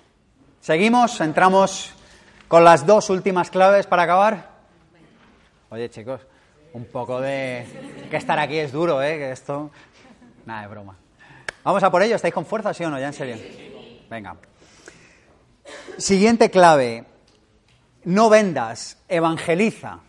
Seguimos, 0.59 1.21
entramos 1.21 1.93
con 2.47 2.63
las 2.63 2.85
dos 2.85 3.09
últimas 3.09 3.49
claves 3.49 3.87
para 3.87 4.03
acabar. 4.03 4.49
Oye, 5.69 5.89
chicos, 5.89 6.21
un 6.73 6.85
poco 6.85 7.21
de... 7.21 7.65
que 8.09 8.17
estar 8.17 8.39
aquí 8.39 8.57
es 8.57 8.71
duro, 8.71 9.01
¿eh? 9.01 9.17
Que 9.17 9.31
esto... 9.31 9.71
Nada, 10.45 10.63
de 10.63 10.67
broma. 10.67 10.97
Vamos 11.63 11.83
a 11.83 11.91
por 11.91 12.01
ello, 12.01 12.15
¿estáis 12.15 12.33
con 12.33 12.45
fuerza, 12.45 12.73
sí 12.73 12.83
o 12.83 12.89
no? 12.89 12.99
Ya 12.99 13.07
en 13.07 13.13
serio. 13.13 13.37
Venga. 14.09 14.35
Siguiente 15.97 16.49
clave. 16.49 17.05
No 18.05 18.29
vendas, 18.29 18.97
evangeliza. 19.09 19.99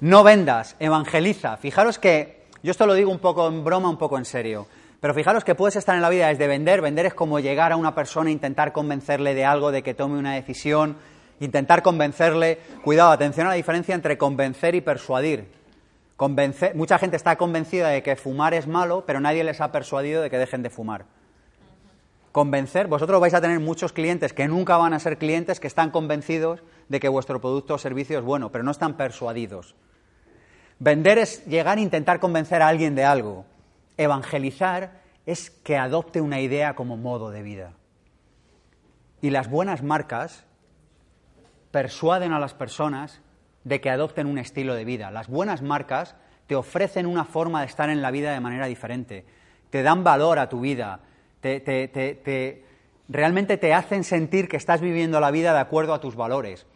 No 0.00 0.22
vendas, 0.22 0.76
evangeliza. 0.78 1.56
Fijaros 1.56 1.98
que, 1.98 2.44
yo 2.62 2.70
esto 2.70 2.86
lo 2.86 2.94
digo 2.94 3.10
un 3.10 3.18
poco 3.18 3.48
en 3.48 3.64
broma, 3.64 3.88
un 3.88 3.98
poco 3.98 4.18
en 4.18 4.24
serio, 4.24 4.66
pero 5.00 5.14
fijaros 5.14 5.44
que 5.44 5.54
puedes 5.54 5.76
estar 5.76 5.96
en 5.96 6.02
la 6.02 6.10
vida 6.10 6.28
desde 6.28 6.46
vender. 6.46 6.80
Vender 6.80 7.06
es 7.06 7.14
como 7.14 7.40
llegar 7.40 7.72
a 7.72 7.76
una 7.76 7.94
persona 7.94 8.30
e 8.30 8.32
intentar 8.32 8.72
convencerle 8.72 9.34
de 9.34 9.44
algo, 9.44 9.72
de 9.72 9.82
que 9.82 9.94
tome 9.94 10.18
una 10.18 10.34
decisión, 10.34 10.96
intentar 11.40 11.82
convencerle. 11.82 12.58
Cuidado, 12.84 13.10
atención 13.10 13.46
a 13.46 13.50
la 13.50 13.56
diferencia 13.56 13.94
entre 13.94 14.18
convencer 14.18 14.74
y 14.74 14.80
persuadir. 14.80 15.46
Mucha 16.74 16.98
gente 16.98 17.16
está 17.16 17.36
convencida 17.36 17.88
de 17.88 18.02
que 18.02 18.14
fumar 18.14 18.54
es 18.54 18.68
malo, 18.68 19.02
pero 19.06 19.18
nadie 19.18 19.42
les 19.42 19.60
ha 19.60 19.72
persuadido 19.72 20.22
de 20.22 20.30
que 20.30 20.38
dejen 20.38 20.62
de 20.62 20.70
fumar. 20.70 21.04
Convencer, 22.32 22.88
vosotros 22.88 23.20
vais 23.20 23.34
a 23.34 23.40
tener 23.42 23.60
muchos 23.60 23.92
clientes 23.92 24.32
que 24.32 24.48
nunca 24.48 24.78
van 24.78 24.94
a 24.94 24.98
ser 24.98 25.18
clientes 25.18 25.60
que 25.60 25.66
están 25.66 25.90
convencidos 25.90 26.62
de 26.88 26.98
que 26.98 27.08
vuestro 27.08 27.40
producto 27.40 27.74
o 27.74 27.78
servicio 27.78 28.18
es 28.18 28.24
bueno, 28.24 28.50
pero 28.50 28.64
no 28.64 28.70
están 28.70 28.96
persuadidos. 28.96 29.74
Vender 30.78 31.18
es 31.18 31.44
llegar 31.46 31.76
a 31.76 31.82
intentar 31.82 32.20
convencer 32.20 32.62
a 32.62 32.68
alguien 32.68 32.94
de 32.94 33.04
algo. 33.04 33.44
Evangelizar 33.98 35.02
es 35.26 35.50
que 35.50 35.76
adopte 35.76 36.22
una 36.22 36.40
idea 36.40 36.74
como 36.74 36.96
modo 36.96 37.30
de 37.30 37.42
vida. 37.42 37.74
Y 39.20 39.30
las 39.30 39.50
buenas 39.50 39.82
marcas 39.82 40.44
persuaden 41.70 42.32
a 42.32 42.40
las 42.40 42.54
personas 42.54 43.20
de 43.64 43.80
que 43.80 43.90
adopten 43.90 44.26
un 44.26 44.38
estilo 44.38 44.74
de 44.74 44.84
vida. 44.84 45.10
Las 45.10 45.28
buenas 45.28 45.62
marcas 45.62 46.16
te 46.46 46.56
ofrecen 46.56 47.06
una 47.06 47.24
forma 47.24 47.60
de 47.60 47.66
estar 47.66 47.90
en 47.90 48.02
la 48.02 48.10
vida 48.10 48.32
de 48.32 48.40
manera 48.40 48.66
diferente, 48.66 49.24
te 49.70 49.82
dan 49.82 50.02
valor 50.02 50.38
a 50.38 50.48
tu 50.48 50.60
vida, 50.60 51.00
te, 51.42 52.64
realmente 53.08 53.58
te 53.58 53.74
hacen 53.74 54.04
sentir 54.04 54.48
que 54.48 54.56
estás 54.56 54.80
viviendo 54.80 55.20
la 55.20 55.30
vida 55.30 55.52
de 55.52 55.58
acuerdo 55.58 55.92
a 55.92 56.00
tus 56.00 56.16
valores. 56.16 56.66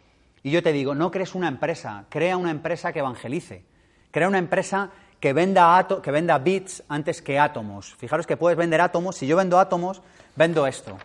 Y 0.43 0.51
yo 0.51 0.61
te 0.61 0.71
digo, 0.71 0.93
no 0.93 1.09
crees 1.09 1.35
una 1.35 1.47
empresa, 1.47 2.05
crea 2.09 2.37
una 2.37 2.51
empresa 2.51 2.93
que 2.93 2.99
evangelice, 2.99 3.63
crea 4.11 4.27
una 4.27 4.37
empresa 4.37 4.91
que 5.19 5.33
venda, 5.33 5.87
que 6.03 6.11
venda 6.11 6.37
bits 6.37 6.83
antes 6.87 7.21
que 7.21 7.39
átomos. 7.39 7.95
Fijaros 7.95 8.27
que 8.27 8.37
puedes 8.37 8.57
vender 8.57 8.81
átomos, 8.81 9.15
si 9.15 9.25
yo 9.25 9.35
vendo 9.37 9.59
átomos, 9.59 10.01
vendo 10.35 10.67
esto, 10.67 10.97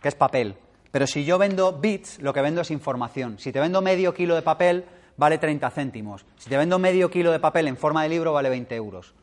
que 0.00 0.08
es 0.08 0.14
papel. 0.14 0.56
Pero 0.90 1.06
si 1.06 1.24
yo 1.24 1.38
vendo 1.38 1.72
bits, 1.72 2.18
lo 2.20 2.34
que 2.34 2.42
vendo 2.42 2.60
es 2.60 2.70
información. 2.70 3.38
Si 3.38 3.52
te 3.52 3.60
vendo 3.60 3.80
medio 3.80 4.12
kilo 4.12 4.34
de 4.34 4.42
papel, 4.42 4.84
vale 5.16 5.38
30 5.38 5.70
céntimos. 5.70 6.26
Si 6.38 6.50
te 6.50 6.56
vendo 6.56 6.78
medio 6.78 7.10
kilo 7.10 7.30
de 7.30 7.38
papel 7.38 7.68
en 7.68 7.76
forma 7.76 8.02
de 8.02 8.08
libro, 8.08 8.32
vale 8.32 8.50
20 8.50 8.74
euros. 8.74 9.14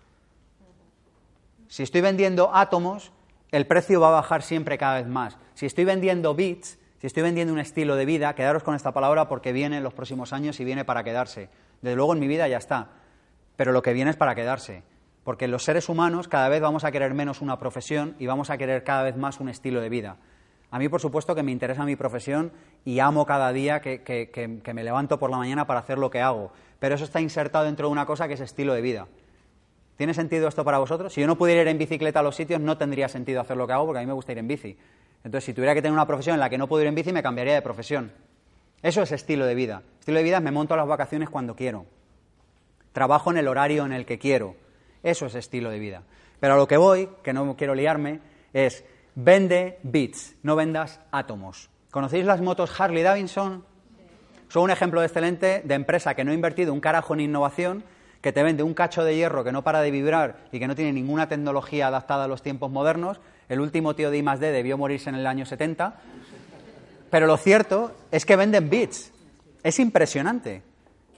Si 1.68 1.84
estoy 1.84 2.02
vendiendo 2.02 2.50
átomos, 2.56 3.12
el 3.52 3.66
precio 3.66 4.00
va 4.00 4.10
a 4.10 4.12
bajar 4.12 4.44
siempre 4.44 4.78
cada 4.78 4.96
vez 4.96 5.08
más. 5.08 5.38
Si 5.54 5.66
estoy 5.66 5.86
vendiendo 5.86 6.36
bits, 6.36 6.78
si 7.00 7.08
estoy 7.08 7.24
vendiendo 7.24 7.54
un 7.54 7.60
estilo 7.60 7.96
de 7.96 8.06
vida, 8.06 8.36
quedaros 8.36 8.64
con 8.64 8.76
esta 8.76 8.94
palabra 8.94 9.28
porque 9.28 9.54
viene 9.54 9.78
en 9.78 9.84
los 9.84 9.94
próximos 9.94 10.34
años 10.34 10.60
y 10.60 10.66
viene 10.66 10.86
para 10.86 11.04
quedarse. 11.04 11.50
Desde 11.82 11.96
luego 11.96 12.14
en 12.14 12.20
mi 12.20 12.28
vida 12.28 12.48
ya 12.48 12.58
está, 12.58 12.90
pero 13.56 13.72
lo 13.72 13.82
que 13.82 13.94
viene 13.94 14.12
es 14.12 14.18
para 14.18 14.36
quedarse. 14.36 14.84
Porque 15.24 15.48
los 15.48 15.64
seres 15.64 15.90
humanos 15.90 16.28
cada 16.28 16.50
vez 16.50 16.62
vamos 16.62 16.84
a 16.84 16.92
querer 16.92 17.14
menos 17.14 17.42
una 17.42 17.58
profesión 17.58 18.16
y 18.20 18.26
vamos 18.26 18.50
a 18.50 18.58
querer 18.58 18.84
cada 18.84 19.04
vez 19.04 19.16
más 19.16 19.40
un 19.40 19.50
estilo 19.50 19.82
de 19.82 19.90
vida. 19.90 20.18
A 20.72 20.78
mí, 20.78 20.88
por 20.88 21.02
supuesto, 21.02 21.34
que 21.34 21.44
me 21.44 21.52
interesa 21.52 21.84
mi 21.84 21.96
profesión 21.96 22.52
y 22.86 23.00
amo 23.00 23.26
cada 23.26 23.52
día 23.52 23.82
que, 23.82 24.62
me 24.74 24.84
levanto 24.84 25.18
por 25.18 25.32
la 25.32 25.38
mañana 25.38 25.66
para 25.66 25.80
hacer 25.80 25.98
lo 25.98 26.10
que 26.10 26.22
hago. 26.22 26.52
Pero 26.80 26.96
eso 26.96 27.06
está 27.06 27.20
insertado 27.20 27.66
dentro 27.66 27.88
de 27.88 27.92
una 27.92 28.06
cosa 28.06 28.28
que 28.28 28.36
es 28.36 28.42
estilo 28.42 28.74
de 28.74 28.82
vida. 28.82 29.08
¿Tiene 30.00 30.14
sentido 30.14 30.48
esto 30.48 30.64
para 30.64 30.78
vosotros? 30.78 31.12
Si 31.12 31.20
yo 31.20 31.28
no 31.28 31.38
pudiera 31.38 31.62
ir 31.62 31.68
en 31.68 31.78
bicicleta 31.78 32.22
a 32.22 32.24
los 32.24 32.34
sitios, 32.34 32.62
no 32.62 32.78
tendría 32.78 33.10
sentido 33.10 33.42
hacer 33.42 33.58
lo 33.58 33.68
que 33.68 33.74
hago 33.74 33.86
porque 33.86 34.00
a 34.00 34.02
mí 34.02 34.08
me 34.08 34.14
gusta 34.14 34.32
ir 34.32 34.38
en 34.38 34.48
bici. 34.48 34.78
Entonces, 35.26 35.44
si 35.44 35.54
tuviera 35.54 35.74
que 35.74 35.82
tener 35.82 35.92
una 35.92 36.08
profesión 36.08 36.36
en 36.36 36.40
la 36.40 36.50
que 36.50 36.58
no 36.58 36.70
puedo 36.70 36.82
ir 36.84 36.88
en 36.88 36.96
bici, 36.96 37.12
me 37.12 37.22
cambiaría 37.22 37.54
de 37.54 37.62
profesión. 37.62 38.14
Eso 38.82 39.02
es 39.02 39.12
estilo 39.12 39.46
de 39.46 39.56
vida. 39.56 39.84
Estilo 40.00 40.20
de 40.20 40.24
vida 40.24 40.38
es 40.38 40.44
me 40.44 40.52
monto 40.52 40.74
a 40.74 40.78
las 40.78 40.88
vacaciones 40.88 41.30
cuando 41.30 41.54
quiero. 41.54 41.86
Trabajo 42.94 43.30
en 43.32 43.40
el 43.40 43.50
horario 43.50 43.86
en 43.86 43.92
el 43.92 44.06
que 44.06 44.18
quiero. 44.18 44.56
Eso 45.04 45.26
es 45.26 45.36
estilo 45.36 45.70
de 45.70 45.80
vida. 45.80 46.04
Pero 46.40 46.54
a 46.54 46.56
lo 46.58 46.66
que 46.66 46.78
voy, 46.78 47.10
que 47.22 47.34
no 47.34 47.58
quiero 47.58 47.76
liarme, 47.76 48.22
es 48.54 48.86
Vende 49.16 49.80
bits, 49.84 50.38
no 50.44 50.56
vendas 50.56 51.02
átomos. 51.12 51.70
¿Conocéis 51.92 52.24
las 52.24 52.40
motos 52.40 52.72
Harley 52.80 53.04
Davidson? 53.04 53.66
Son 54.48 54.64
un 54.64 54.72
ejemplo 54.72 55.04
excelente 55.04 55.62
de 55.66 55.76
empresa 55.76 56.16
que 56.16 56.24
no 56.24 56.32
ha 56.32 56.36
invertido 56.36 56.72
un 56.72 56.80
carajo 56.80 57.16
en 57.16 57.20
innovación, 57.20 57.84
que 58.22 58.34
te 58.34 58.44
vende 58.44 58.64
un 58.64 58.74
cacho 58.74 59.04
de 59.04 59.16
hierro 59.16 59.44
que 59.44 59.52
no 59.52 59.64
para 59.64 59.82
de 59.82 59.92
vibrar 59.92 60.38
y 60.52 60.60
que 60.60 60.68
no 60.68 60.76
tiene 60.76 60.94
ninguna 60.94 61.28
tecnología 61.28 61.88
adaptada 61.88 62.26
a 62.26 62.28
los 62.28 62.42
tiempos 62.42 62.70
modernos. 62.72 63.20
El 63.48 63.62
último 63.62 63.96
tío 63.96 64.12
de 64.12 64.18
I+.D. 64.18 64.52
debió 64.52 64.78
morirse 64.78 65.10
en 65.10 65.16
el 65.16 65.26
año 65.26 65.46
70. 65.46 65.96
Pero 67.10 67.28
lo 67.28 67.38
cierto 67.38 67.92
es 68.12 68.26
que 68.26 68.36
venden 68.36 68.70
bits. 68.70 69.12
Es 69.64 69.80
impresionante. 69.80 70.64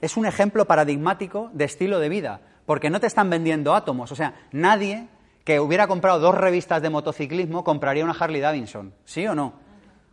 Es 0.00 0.16
un 0.16 0.26
ejemplo 0.26 0.64
paradigmático 0.64 1.50
de 1.52 1.64
estilo 1.64 1.98
de 1.98 2.08
vida, 2.08 2.40
porque 2.66 2.90
no 2.90 2.98
te 2.98 3.06
están 3.06 3.30
vendiendo 3.30 3.74
átomos. 3.74 4.10
O 4.10 4.16
sea, 4.16 4.34
nadie 4.52 5.08
que 5.44 5.60
hubiera 5.60 5.86
comprado 5.86 6.20
dos 6.20 6.34
revistas 6.34 6.82
de 6.82 6.90
motociclismo, 6.90 7.64
compraría 7.64 8.04
una 8.04 8.16
Harley 8.18 8.40
Davidson. 8.40 8.94
¿Sí 9.04 9.26
o 9.26 9.34
no? 9.34 9.54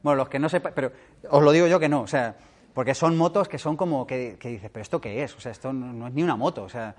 Bueno, 0.01 0.17
los 0.17 0.29
que 0.29 0.39
no 0.39 0.49
sepan, 0.49 0.73
pero 0.75 0.91
os 1.29 1.43
lo 1.43 1.51
digo 1.51 1.67
yo 1.67 1.79
que 1.79 1.89
no, 1.89 2.01
o 2.01 2.07
sea, 2.07 2.35
porque 2.73 2.93
son 2.93 3.17
motos 3.17 3.47
que 3.47 3.57
son 3.57 3.75
como 3.77 4.05
que, 4.05 4.37
dices, 4.41 4.69
pero 4.71 4.81
¿esto 4.81 5.01
qué 5.01 5.23
es? 5.23 5.35
O 5.35 5.39
sea, 5.39 5.51
esto 5.51 5.73
no 5.73 6.07
es 6.07 6.13
ni 6.13 6.23
una 6.23 6.35
moto, 6.35 6.63
o 6.63 6.69
sea, 6.69 6.95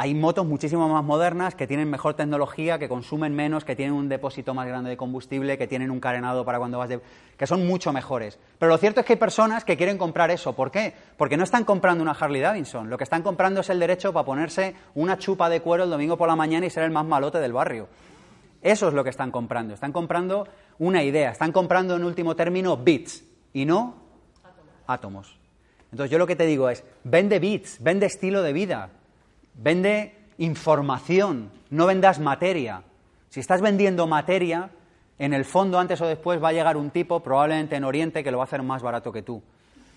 hay 0.00 0.14
motos 0.14 0.46
muchísimo 0.46 0.88
más 0.88 1.02
modernas 1.02 1.56
que 1.56 1.66
tienen 1.66 1.90
mejor 1.90 2.14
tecnología, 2.14 2.78
que 2.78 2.88
consumen 2.88 3.34
menos, 3.34 3.64
que 3.64 3.74
tienen 3.74 3.96
un 3.96 4.08
depósito 4.08 4.54
más 4.54 4.68
grande 4.68 4.90
de 4.90 4.96
combustible, 4.96 5.58
que 5.58 5.66
tienen 5.66 5.90
un 5.90 5.98
carenado 5.98 6.44
para 6.44 6.60
cuando 6.60 6.78
vas 6.78 6.88
de... 6.88 7.00
que 7.36 7.48
son 7.48 7.66
mucho 7.66 7.92
mejores. 7.92 8.38
Pero 8.60 8.70
lo 8.70 8.78
cierto 8.78 9.00
es 9.00 9.06
que 9.06 9.14
hay 9.14 9.18
personas 9.18 9.64
que 9.64 9.76
quieren 9.76 9.98
comprar 9.98 10.30
eso. 10.30 10.52
¿Por 10.52 10.70
qué? 10.70 10.94
Porque 11.16 11.36
no 11.36 11.42
están 11.42 11.64
comprando 11.64 12.00
una 12.00 12.12
Harley 12.12 12.40
Davidson. 12.40 12.88
Lo 12.88 12.96
que 12.96 13.02
están 13.02 13.24
comprando 13.24 13.62
es 13.62 13.70
el 13.70 13.80
derecho 13.80 14.12
para 14.12 14.24
ponerse 14.24 14.76
una 14.94 15.18
chupa 15.18 15.48
de 15.48 15.62
cuero 15.62 15.82
el 15.82 15.90
domingo 15.90 16.16
por 16.16 16.28
la 16.28 16.36
mañana 16.36 16.64
y 16.64 16.70
ser 16.70 16.84
el 16.84 16.92
más 16.92 17.04
malote 17.04 17.40
del 17.40 17.52
barrio. 17.52 17.88
Eso 18.62 18.86
es 18.86 18.94
lo 18.94 19.02
que 19.02 19.10
están 19.10 19.32
comprando. 19.32 19.74
Están 19.74 19.90
comprando 19.90 20.46
una 20.78 21.02
idea. 21.02 21.32
Están 21.32 21.50
comprando, 21.50 21.96
en 21.96 22.04
último 22.04 22.36
término, 22.36 22.76
bits 22.76 23.24
y 23.52 23.64
no 23.64 24.07
átomos. 24.88 25.38
Entonces 25.92 26.10
yo 26.10 26.18
lo 26.18 26.26
que 26.26 26.34
te 26.34 26.46
digo 26.46 26.68
es, 26.68 26.82
vende 27.04 27.38
bits, 27.38 27.80
vende 27.80 28.06
estilo 28.06 28.42
de 28.42 28.52
vida, 28.52 28.90
Vende 29.60 30.14
información, 30.38 31.50
no 31.70 31.86
vendas 31.86 32.20
materia. 32.20 32.82
Si 33.28 33.40
estás 33.40 33.60
vendiendo 33.60 34.06
materia, 34.06 34.70
en 35.18 35.34
el 35.34 35.44
fondo, 35.44 35.80
antes 35.80 36.00
o 36.00 36.06
después, 36.06 36.42
va 36.42 36.50
a 36.50 36.52
llegar 36.52 36.76
un 36.76 36.90
tipo, 36.90 37.20
probablemente 37.20 37.74
en 37.74 37.82
Oriente, 37.82 38.22
que 38.22 38.30
lo 38.30 38.38
va 38.38 38.44
a 38.44 38.46
hacer 38.46 38.62
más 38.62 38.82
barato 38.82 39.10
que 39.10 39.22
tú. 39.22 39.42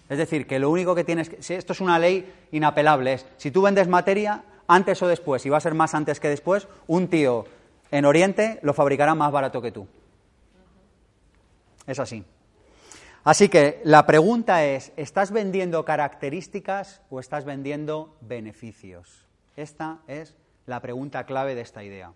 Es 0.10 0.18
decir, 0.18 0.48
que 0.48 0.58
lo 0.58 0.72
único 0.72 0.96
que 0.96 1.04
tienes 1.04 1.30
que. 1.30 1.44
Si 1.44 1.54
esto 1.54 1.74
es 1.74 1.80
una 1.80 2.00
ley 2.00 2.28
inapelable, 2.52 3.14
es 3.14 3.26
si 3.38 3.52
tú 3.52 3.62
vendes 3.62 3.88
materia, 3.88 4.44
antes 4.68 5.00
o 5.04 5.08
después, 5.08 5.46
y 5.46 5.50
va 5.50 5.58
a 5.58 5.62
ser 5.62 5.76
más 5.76 5.94
antes 5.94 6.20
que 6.20 6.30
después, 6.30 6.68
un 6.88 7.08
tío 7.08 7.46
en 7.92 8.06
Oriente 8.06 8.60
lo 8.64 8.74
fabricará 8.74 9.14
más 9.14 9.32
barato 9.32 9.62
que 9.62 9.72
tú. 9.72 9.88
Es 11.86 12.00
así. 12.00 12.24
Así 13.24 13.50
que 13.50 13.82
la 13.84 14.08
pregunta 14.08 14.66
es, 14.66 14.94
¿estás 14.98 15.32
vendiendo 15.32 15.86
características 15.86 17.04
o 17.12 17.20
estás 17.20 17.46
vendiendo 17.46 18.18
beneficios? 18.22 19.28
Esta 19.56 20.00
es 20.08 20.36
la 20.66 20.80
pregunta 20.80 21.24
clave 21.28 21.54
de 21.54 21.62
esta 21.62 21.84
idea. 21.84 22.14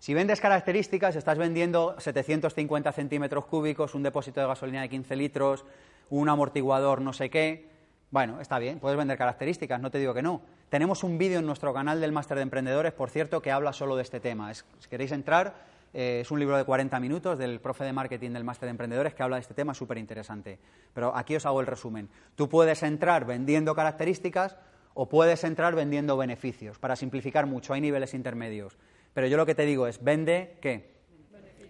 Si 0.00 0.14
vendes 0.14 0.40
características, 0.40 1.14
estás 1.14 1.38
vendiendo 1.38 1.94
750 2.00 2.90
centímetros 2.92 3.44
cúbicos, 3.46 3.94
un 3.94 4.02
depósito 4.02 4.40
de 4.40 4.48
gasolina 4.48 4.82
de 4.82 4.88
15 4.88 5.14
litros, 5.14 5.64
un 6.10 6.28
amortiguador 6.28 7.00
no 7.00 7.12
sé 7.12 7.30
qué. 7.30 7.68
Bueno, 8.10 8.40
está 8.40 8.58
bien, 8.58 8.80
puedes 8.80 8.98
vender 8.98 9.18
características, 9.18 9.80
no 9.80 9.92
te 9.92 9.98
digo 9.98 10.14
que 10.14 10.22
no. 10.22 10.42
Tenemos 10.68 11.04
un 11.04 11.16
vídeo 11.18 11.38
en 11.38 11.46
nuestro 11.46 11.72
canal 11.72 12.00
del 12.00 12.10
Máster 12.10 12.38
de 12.38 12.42
Emprendedores, 12.42 12.92
por 12.92 13.10
cierto, 13.10 13.40
que 13.40 13.52
habla 13.52 13.72
solo 13.72 13.94
de 13.94 14.02
este 14.02 14.18
tema. 14.18 14.52
si 14.52 14.64
queréis 14.90 15.12
entrar, 15.12 15.77
eh, 15.92 16.20
es 16.20 16.30
un 16.30 16.38
libro 16.38 16.56
de 16.56 16.64
40 16.64 17.00
minutos 17.00 17.38
del 17.38 17.60
profe 17.60 17.84
de 17.84 17.92
marketing 17.92 18.32
del 18.32 18.44
Máster 18.44 18.66
de 18.66 18.70
Emprendedores 18.70 19.14
que 19.14 19.22
habla 19.22 19.36
de 19.36 19.42
este 19.42 19.54
tema, 19.54 19.74
súper 19.74 19.98
interesante. 19.98 20.58
Pero 20.92 21.16
aquí 21.16 21.36
os 21.36 21.46
hago 21.46 21.60
el 21.60 21.66
resumen. 21.66 22.08
Tú 22.34 22.48
puedes 22.48 22.82
entrar 22.82 23.24
vendiendo 23.24 23.74
características 23.74 24.56
o 24.94 25.08
puedes 25.08 25.44
entrar 25.44 25.74
vendiendo 25.74 26.16
beneficios. 26.16 26.78
Para 26.78 26.96
simplificar 26.96 27.46
mucho, 27.46 27.72
hay 27.72 27.80
niveles 27.80 28.14
intermedios. 28.14 28.76
Pero 29.14 29.26
yo 29.26 29.36
lo 29.36 29.46
que 29.46 29.54
te 29.54 29.64
digo 29.64 29.86
es, 29.86 30.02
vende 30.02 30.58
qué? 30.60 30.98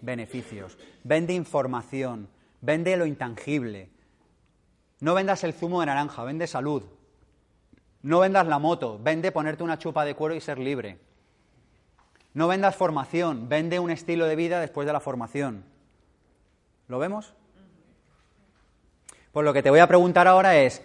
Beneficios. 0.00 0.78
Vende 1.04 1.34
información. 1.34 2.28
Vende 2.60 2.96
lo 2.96 3.06
intangible. 3.06 3.90
No 5.00 5.14
vendas 5.14 5.44
el 5.44 5.52
zumo 5.52 5.80
de 5.80 5.86
naranja, 5.86 6.24
vende 6.24 6.46
salud. 6.46 6.82
No 8.02 8.20
vendas 8.20 8.46
la 8.46 8.58
moto, 8.58 8.98
vende 9.00 9.32
ponerte 9.32 9.62
una 9.62 9.78
chupa 9.78 10.04
de 10.04 10.14
cuero 10.14 10.34
y 10.34 10.40
ser 10.40 10.58
libre. 10.58 10.98
No 12.34 12.48
vendas 12.48 12.76
formación, 12.76 13.48
vende 13.48 13.78
un 13.80 13.90
estilo 13.90 14.26
de 14.26 14.36
vida 14.36 14.60
después 14.60 14.86
de 14.86 14.92
la 14.92 15.00
formación. 15.00 15.64
¿Lo 16.86 16.98
vemos? 16.98 17.34
Pues 19.32 19.44
lo 19.44 19.52
que 19.52 19.62
te 19.62 19.70
voy 19.70 19.80
a 19.80 19.86
preguntar 19.86 20.26
ahora 20.26 20.56
es, 20.58 20.82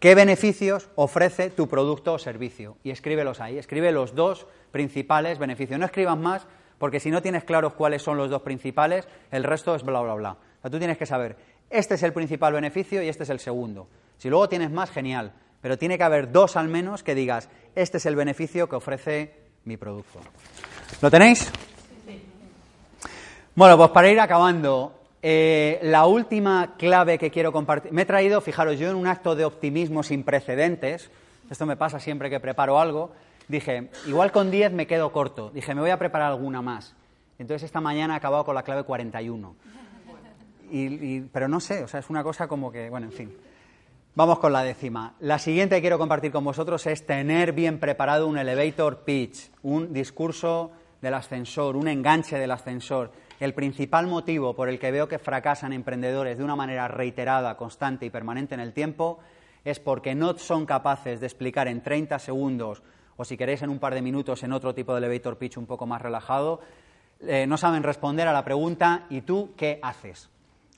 ¿Qué 0.00 0.14
beneficios 0.14 0.88
ofrece 0.94 1.50
tu 1.50 1.68
producto 1.68 2.14
o 2.14 2.18
servicio? 2.18 2.78
Y 2.82 2.90
escríbelos 2.90 3.38
ahí, 3.38 3.58
escribe 3.58 3.92
los 3.92 4.14
dos 4.14 4.46
principales 4.72 5.38
beneficios. 5.38 5.78
No 5.78 5.84
escribas 5.84 6.16
más, 6.16 6.46
porque 6.78 7.00
si 7.00 7.10
no 7.10 7.20
tienes 7.20 7.44
claros 7.44 7.74
cuáles 7.74 8.00
son 8.00 8.16
los 8.16 8.30
dos 8.30 8.40
principales, 8.40 9.06
el 9.30 9.44
resto 9.44 9.74
es 9.74 9.82
bla, 9.82 10.00
bla, 10.00 10.14
bla. 10.14 10.36
Tú 10.70 10.78
tienes 10.78 10.96
que 10.96 11.04
saber, 11.04 11.36
este 11.68 11.96
es 11.96 12.02
el 12.02 12.14
principal 12.14 12.54
beneficio 12.54 13.02
y 13.02 13.10
este 13.10 13.24
es 13.24 13.30
el 13.30 13.40
segundo. 13.40 13.88
Si 14.16 14.30
luego 14.30 14.48
tienes 14.48 14.70
más, 14.70 14.90
genial, 14.90 15.34
pero 15.60 15.76
tiene 15.76 15.98
que 15.98 16.04
haber 16.04 16.32
dos 16.32 16.56
al 16.56 16.68
menos 16.68 17.02
que 17.02 17.14
digas, 17.14 17.50
este 17.74 17.98
es 17.98 18.06
el 18.06 18.16
beneficio 18.16 18.70
que 18.70 18.76
ofrece 18.76 19.34
mi 19.64 19.76
producto. 19.76 20.20
¿Lo 21.00 21.10
tenéis? 21.10 21.50
Bueno, 23.54 23.76
pues 23.76 23.90
para 23.90 24.10
ir 24.10 24.20
acabando, 24.20 24.94
eh, 25.22 25.78
la 25.82 26.06
última 26.06 26.74
clave 26.78 27.18
que 27.18 27.30
quiero 27.30 27.52
compartir, 27.52 27.92
me 27.92 28.02
he 28.02 28.06
traído, 28.06 28.40
fijaros, 28.40 28.78
yo 28.78 28.90
en 28.90 28.96
un 28.96 29.06
acto 29.06 29.34
de 29.34 29.44
optimismo 29.44 30.02
sin 30.02 30.22
precedentes, 30.22 31.10
esto 31.50 31.66
me 31.66 31.76
pasa 31.76 32.00
siempre 32.00 32.30
que 32.30 32.40
preparo 32.40 32.78
algo, 32.78 33.12
dije, 33.48 33.90
igual 34.06 34.32
con 34.32 34.50
10 34.50 34.72
me 34.72 34.86
quedo 34.86 35.12
corto, 35.12 35.50
dije, 35.50 35.74
me 35.74 35.80
voy 35.80 35.90
a 35.90 35.98
preparar 35.98 36.30
alguna 36.30 36.62
más. 36.62 36.94
Entonces 37.38 37.64
esta 37.64 37.80
mañana 37.80 38.14
he 38.14 38.16
acabado 38.18 38.44
con 38.44 38.54
la 38.54 38.62
clave 38.62 38.84
41. 38.84 39.54
Y, 40.72 41.20
pero 41.22 41.48
no 41.48 41.58
sé, 41.58 41.82
o 41.82 41.88
sea, 41.88 42.00
es 42.00 42.08
una 42.10 42.22
cosa 42.22 42.46
como 42.46 42.70
que, 42.70 42.88
bueno, 42.90 43.06
en 43.06 43.12
fin. 43.12 43.36
Vamos 44.14 44.38
con 44.38 44.52
la 44.52 44.62
décima. 44.62 45.14
La 45.20 45.38
siguiente 45.38 45.76
que 45.76 45.80
quiero 45.80 45.98
compartir 45.98 46.30
con 46.30 46.44
vosotros 46.44 46.86
es 46.86 47.06
tener 47.06 47.52
bien 47.52 47.78
preparado 47.78 48.26
un 48.26 48.38
elevator 48.38 48.98
pitch, 48.98 49.50
un 49.62 49.92
discurso 49.92 50.70
del 51.00 51.14
ascensor, 51.14 51.76
un 51.76 51.88
enganche 51.88 52.38
del 52.38 52.50
ascensor 52.50 53.10
el 53.40 53.54
principal 53.54 54.06
motivo 54.06 54.54
por 54.54 54.68
el 54.68 54.78
que 54.78 54.90
veo 54.90 55.08
que 55.08 55.18
fracasan 55.18 55.72
emprendedores 55.72 56.36
de 56.36 56.44
una 56.44 56.56
manera 56.56 56.88
reiterada, 56.88 57.56
constante 57.56 58.04
y 58.04 58.10
permanente 58.10 58.54
en 58.54 58.60
el 58.60 58.74
tiempo 58.74 59.18
es 59.64 59.80
porque 59.80 60.14
no 60.14 60.36
son 60.36 60.66
capaces 60.66 61.20
de 61.20 61.26
explicar 61.26 61.66
en 61.66 61.82
30 61.82 62.18
segundos 62.18 62.82
o 63.16 63.24
si 63.24 63.36
queréis 63.36 63.62
en 63.62 63.70
un 63.70 63.78
par 63.78 63.94
de 63.94 64.02
minutos 64.02 64.42
en 64.42 64.52
otro 64.52 64.74
tipo 64.74 64.92
de 64.92 64.98
elevator 64.98 65.38
pitch 65.38 65.56
un 65.56 65.66
poco 65.66 65.86
más 65.86 66.00
relajado, 66.00 66.60
eh, 67.20 67.46
no 67.46 67.56
saben 67.56 67.82
responder 67.82 68.28
a 68.28 68.32
la 68.32 68.44
pregunta 68.44 69.06
¿y 69.08 69.22
tú 69.22 69.52
qué 69.56 69.78
haces? 69.82 70.28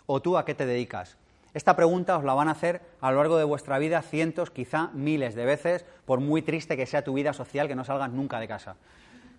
¿O 0.07 0.23
tú 0.23 0.39
a 0.39 0.45
qué 0.45 0.55
te 0.55 0.67
dedicas? 0.67 1.17
Esta 1.55 1.77
pregunta 1.77 2.17
os 2.17 2.25
la 2.25 2.35
van 2.35 2.49
a 2.49 2.53
hacer 2.53 2.81
a 3.01 3.11
lo 3.11 3.19
largo 3.19 3.39
de 3.39 3.45
vuestra 3.45 3.79
vida 3.79 4.01
cientos, 4.03 4.51
quizá 4.51 4.91
miles 4.95 5.35
de 5.35 5.45
veces, 5.45 5.85
por 6.07 6.21
muy 6.21 6.43
triste 6.43 6.77
que 6.77 6.87
sea 6.87 7.05
tu 7.05 7.13
vida 7.13 7.33
social, 7.33 7.69
que 7.69 7.75
no 7.75 7.85
salgas 7.85 8.11
nunca 8.11 8.41
de 8.41 8.49
casa. 8.49 8.77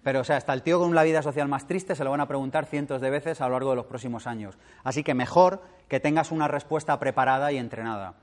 Pero, 0.03 0.19
o 0.19 0.23
sea, 0.23 0.37
hasta 0.37 0.53
el 0.53 0.63
tío 0.63 0.79
con 0.79 0.93
la 0.93 1.03
vida 1.03 1.21
social 1.21 1.47
más 1.47 1.65
triste 1.65 1.95
se 1.95 2.03
lo 2.03 2.11
van 2.11 2.19
a 2.19 2.27
preguntar 2.27 2.65
cientos 2.65 2.99
de 3.01 3.09
veces 3.09 3.39
a 3.39 3.45
lo 3.45 3.53
largo 3.53 3.69
de 3.69 3.77
los 3.77 3.85
próximos 3.85 4.27
años. 4.27 4.57
Así 4.83 5.03
que 5.03 5.13
mejor 5.13 5.61
que 5.87 5.99
tengas 5.99 6.31
una 6.31 6.47
respuesta 6.47 6.99
preparada 6.99 7.51
y 7.51 7.57
entrenada. 7.57 8.15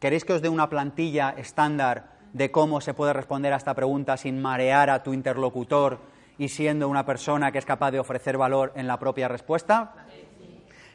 ¿Queréis 0.00 0.24
que 0.24 0.32
os 0.32 0.42
dé 0.42 0.48
una 0.48 0.68
plantilla 0.68 1.34
estándar 1.36 2.18
de 2.32 2.50
cómo 2.50 2.80
se 2.80 2.94
puede 2.94 3.12
responder 3.12 3.52
a 3.52 3.56
esta 3.56 3.74
pregunta 3.74 4.16
sin 4.16 4.40
marear 4.40 4.90
a 4.90 5.02
tu 5.02 5.12
interlocutor 5.12 5.98
y 6.38 6.48
siendo 6.48 6.88
una 6.88 7.04
persona 7.04 7.52
que 7.52 7.58
es 7.58 7.66
capaz 7.66 7.90
de 7.90 8.00
ofrecer 8.00 8.36
valor 8.36 8.72
en 8.74 8.86
la 8.86 8.98
propia 8.98 9.28
respuesta? 9.28 9.94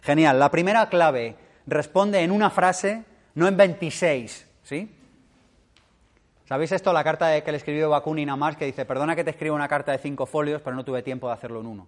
Genial. 0.01 0.39
La 0.39 0.51
primera 0.51 0.89
clave, 0.89 1.35
responde 1.67 2.21
en 2.21 2.31
una 2.31 2.49
frase, 2.49 3.03
no 3.35 3.47
en 3.47 3.55
26, 3.55 4.47
¿sí? 4.63 4.91
¿Sabéis 6.47 6.71
esto? 6.71 6.93
La 6.93 7.03
carta 7.03 7.41
que 7.41 7.51
le 7.51 7.57
escribió 7.57 7.89
Bakunin 7.89 8.29
a 8.29 8.35
Marx 8.35 8.57
que 8.57 8.65
dice, 8.65 8.85
perdona 8.85 9.15
que 9.15 9.23
te 9.23 9.31
escriba 9.31 9.55
una 9.55 9.67
carta 9.67 9.91
de 9.91 9.97
cinco 9.97 10.25
folios, 10.25 10.61
pero 10.61 10.75
no 10.75 10.85
tuve 10.85 11.01
tiempo 11.01 11.27
de 11.27 11.33
hacerlo 11.33 11.59
en 11.61 11.65
uno. 11.65 11.87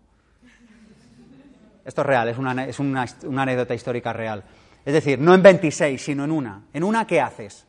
Esto 1.85 2.01
es 2.01 2.07
real, 2.07 2.27
es 2.27 2.37
una, 2.37 2.65
es 2.65 2.79
anécdota 2.79 3.73
histórica 3.73 4.11
real. 4.11 4.43
Es 4.83 4.93
decir, 4.93 5.19
no 5.19 5.33
en 5.33 5.43
26, 5.43 6.01
sino 6.01 6.23
en 6.23 6.31
una. 6.31 6.63
¿En 6.73 6.83
una 6.83 7.05
qué 7.05 7.21
haces? 7.21 7.65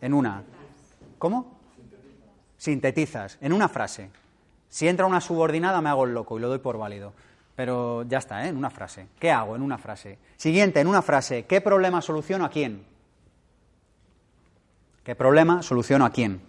En 0.00 0.14
una. 0.14 0.42
¿Cómo? 1.18 1.58
Sintetizas. 2.56 3.36
En 3.40 3.52
una 3.52 3.68
frase. 3.68 4.10
Si 4.68 4.88
entra 4.88 5.06
una 5.06 5.20
subordinada 5.20 5.80
me 5.80 5.90
hago 5.90 6.04
el 6.04 6.14
loco 6.14 6.38
y 6.38 6.40
lo 6.40 6.48
doy 6.48 6.58
por 6.58 6.78
válido. 6.78 7.12
Pero 7.54 8.04
ya 8.04 8.18
está, 8.18 8.44
¿eh? 8.44 8.48
en 8.48 8.56
una 8.56 8.70
frase. 8.70 9.08
¿Qué 9.18 9.30
hago 9.30 9.56
en 9.56 9.62
una 9.62 9.78
frase? 9.78 10.18
Siguiente, 10.36 10.80
en 10.80 10.86
una 10.86 11.02
frase. 11.02 11.44
¿Qué 11.46 11.60
problema 11.60 12.00
soluciono 12.00 12.44
a 12.44 12.50
quién? 12.50 12.84
¿Qué 15.08 15.14
problema 15.14 15.62
soluciono 15.62 16.04
a 16.04 16.10
quién? 16.10 16.42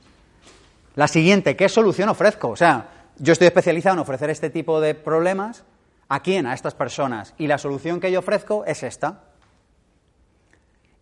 La 0.95 1.07
siguiente, 1.07 1.56
¿qué 1.56 1.69
solución 1.69 2.10
ofrezco? 2.10 2.49
O 2.49 2.57
sea, 2.57 2.90
yo 3.18 3.31
estoy 3.31 3.48
especializado 3.48 3.94
en 3.94 4.02
ofrecer 4.02 4.30
este 4.30 4.49
tipo 4.49 4.81
de 4.81 4.95
problemas. 4.95 5.64
¿A 6.10 6.19
quién? 6.19 6.45
A 6.45 6.53
estas 6.53 6.76
personas. 6.76 7.34
Y 7.38 7.48
la 7.48 7.57
solución 7.57 8.02
que 8.02 8.11
yo 8.11 8.19
ofrezco 8.19 8.65
es 8.65 8.84
esta. 8.84 9.23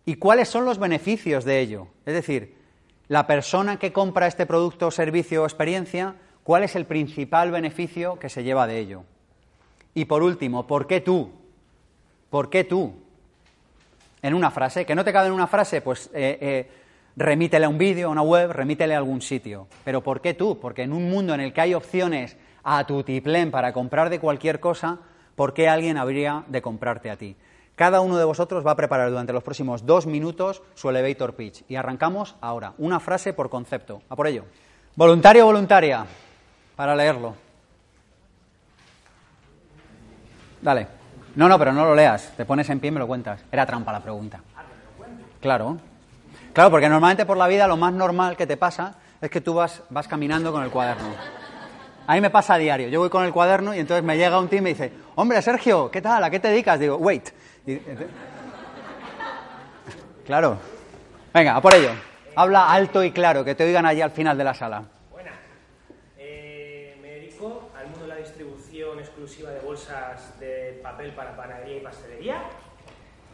¿Y 0.04 0.14
cuáles 0.18 0.48
son 0.48 0.66
los 0.66 0.78
beneficios 0.78 1.44
de 1.44 1.58
ello? 1.58 1.88
Es 2.06 2.14
decir, 2.14 2.54
la 3.08 3.26
persona 3.26 3.80
que 3.80 3.92
compra 3.92 4.28
este 4.28 4.46
producto, 4.46 4.92
servicio 4.92 5.42
o 5.42 5.46
experiencia, 5.46 6.14
¿cuál 6.44 6.62
es 6.62 6.76
el 6.76 6.86
principal 6.86 7.50
beneficio 7.50 8.20
que 8.20 8.28
se 8.28 8.44
lleva 8.44 8.68
de 8.68 8.78
ello? 8.78 9.02
Y 9.94 10.04
por 10.04 10.22
último, 10.22 10.68
¿por 10.68 10.86
qué 10.86 11.00
tú? 11.00 11.32
¿Por 12.30 12.50
qué 12.50 12.62
tú? 12.62 12.94
En 14.22 14.34
una 14.34 14.52
frase, 14.52 14.86
que 14.86 14.94
no 14.94 15.04
te 15.04 15.12
cabe 15.12 15.26
en 15.26 15.34
una 15.34 15.48
frase, 15.48 15.80
pues 15.80 16.08
eh, 16.14 16.38
eh, 16.40 16.70
remítele 17.18 17.66
a 17.66 17.68
un 17.68 17.78
vídeo, 17.78 18.08
a 18.08 18.12
una 18.12 18.22
web, 18.22 18.52
remítele 18.52 18.94
a 18.94 18.98
algún 18.98 19.20
sitio. 19.20 19.66
Pero 19.84 20.02
¿por 20.02 20.20
qué 20.20 20.34
tú? 20.34 20.58
Porque 20.60 20.82
en 20.82 20.92
un 20.92 21.10
mundo 21.10 21.34
en 21.34 21.40
el 21.40 21.52
que 21.52 21.60
hay 21.60 21.74
opciones 21.74 22.36
a 22.62 22.84
tutiplén 22.86 23.50
para 23.50 23.72
comprar 23.72 24.08
de 24.08 24.20
cualquier 24.20 24.60
cosa, 24.60 24.98
¿por 25.34 25.52
qué 25.52 25.68
alguien 25.68 25.98
habría 25.98 26.44
de 26.46 26.62
comprarte 26.62 27.10
a 27.10 27.16
ti? 27.16 27.36
Cada 27.74 28.00
uno 28.00 28.16
de 28.16 28.24
vosotros 28.24 28.66
va 28.66 28.72
a 28.72 28.76
preparar 28.76 29.10
durante 29.10 29.32
los 29.32 29.42
próximos 29.42 29.84
dos 29.84 30.06
minutos 30.06 30.62
su 30.74 30.90
elevator 30.90 31.34
pitch. 31.34 31.64
Y 31.68 31.76
arrancamos 31.76 32.36
ahora. 32.40 32.72
Una 32.78 32.98
frase 32.98 33.32
por 33.32 33.50
concepto. 33.50 34.02
A 34.08 34.16
por 34.16 34.26
ello. 34.26 34.44
Voluntario 34.96 35.44
o 35.44 35.46
voluntaria. 35.46 36.04
Para 36.74 36.96
leerlo. 36.96 37.34
Dale. 40.60 40.88
No, 41.36 41.48
no, 41.48 41.56
pero 41.56 41.72
no 41.72 41.84
lo 41.84 41.94
leas. 41.94 42.32
Te 42.36 42.44
pones 42.44 42.68
en 42.70 42.80
pie 42.80 42.88
y 42.88 42.92
me 42.92 42.98
lo 42.98 43.06
cuentas. 43.06 43.44
Era 43.52 43.64
trampa 43.64 43.92
la 43.92 44.00
pregunta. 44.00 44.40
Claro. 45.40 45.78
Claro, 46.52 46.70
porque 46.70 46.88
normalmente 46.88 47.26
por 47.26 47.36
la 47.36 47.46
vida 47.46 47.66
lo 47.66 47.76
más 47.76 47.92
normal 47.92 48.36
que 48.36 48.46
te 48.46 48.56
pasa 48.56 48.96
es 49.20 49.30
que 49.30 49.40
tú 49.40 49.54
vas, 49.54 49.82
vas 49.90 50.08
caminando 50.08 50.52
con 50.52 50.62
el 50.62 50.70
cuaderno. 50.70 51.08
A 52.06 52.14
mí 52.14 52.20
me 52.20 52.30
pasa 52.30 52.54
a 52.54 52.58
diario. 52.58 52.88
Yo 52.88 53.00
voy 53.00 53.10
con 53.10 53.24
el 53.24 53.32
cuaderno 53.32 53.74
y 53.74 53.80
entonces 53.80 54.02
me 54.02 54.16
llega 54.16 54.38
un 54.38 54.48
tío 54.48 54.58
y 54.60 54.62
me 54.62 54.70
dice, 54.70 54.92
hombre, 55.14 55.42
Sergio, 55.42 55.90
¿qué 55.90 56.00
tal? 56.00 56.24
¿A 56.24 56.30
qué 56.30 56.40
te 56.40 56.48
dedicas? 56.48 56.80
Digo, 56.80 56.96
wait. 56.96 57.28
claro. 60.24 60.58
Venga, 61.34 61.56
a 61.56 61.60
por 61.60 61.74
ello. 61.74 61.90
Habla 62.34 62.72
alto 62.72 63.04
y 63.04 63.10
claro, 63.10 63.44
que 63.44 63.54
te 63.54 63.64
oigan 63.64 63.84
allí 63.84 64.00
al 64.00 64.10
final 64.10 64.38
de 64.38 64.44
la 64.44 64.54
sala. 64.54 64.84
Buenas. 65.10 65.34
Eh, 66.16 66.96
me 67.02 67.08
dedico 67.08 67.68
al 67.78 67.88
mundo 67.88 68.04
de 68.04 68.08
la 68.08 68.16
distribución 68.16 68.98
exclusiva 69.00 69.50
de 69.50 69.60
bolsas 69.60 70.38
de 70.40 70.80
papel 70.82 71.12
para 71.12 71.36
panadería 71.36 71.76
y 71.76 71.80
pastelería 71.80 72.42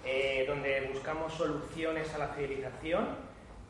eh, 0.05 0.45
donde 0.47 0.91
buscamos 0.93 1.33
soluciones 1.33 2.13
a 2.15 2.19
la 2.19 2.29
fidelización 2.29 3.17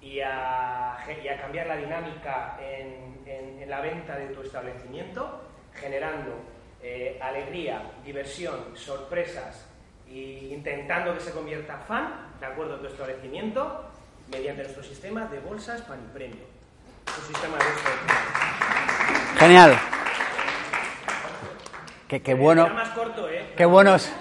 y 0.00 0.20
a, 0.20 0.98
cambiar 1.40 1.66
la 1.66 1.76
dinámica 1.76 2.58
en, 2.60 3.68
la 3.68 3.80
venta 3.80 4.16
de 4.16 4.26
tu 4.26 4.42
establecimiento, 4.42 5.40
generando 5.74 6.32
eh, 6.82 7.18
alegría, 7.22 7.82
diversión, 8.04 8.76
sorpresas 8.76 9.66
e 10.06 10.50
intentando 10.52 11.14
que 11.14 11.20
se 11.20 11.32
convierta 11.32 11.78
fan, 11.78 12.30
de 12.38 12.46
acuerdo 12.46 12.74
a 12.74 12.80
tu 12.80 12.86
establecimiento, 12.86 13.84
mediante 14.30 14.64
nuestro 14.64 14.82
sistema 14.82 15.26
de 15.26 15.40
bolsas 15.40 15.80
pan 15.82 16.00
y 16.04 16.12
premio. 16.12 16.44
sistema 17.26 17.56
de 17.56 17.64
Genial. 19.38 19.78
Qué, 22.08 22.22
qué 22.22 22.34
bueno. 22.34 22.68
Más 22.68 22.90
corto, 22.90 23.28
¿eh? 23.28 23.54
Qué 23.56 23.64
buenos. 23.64 24.12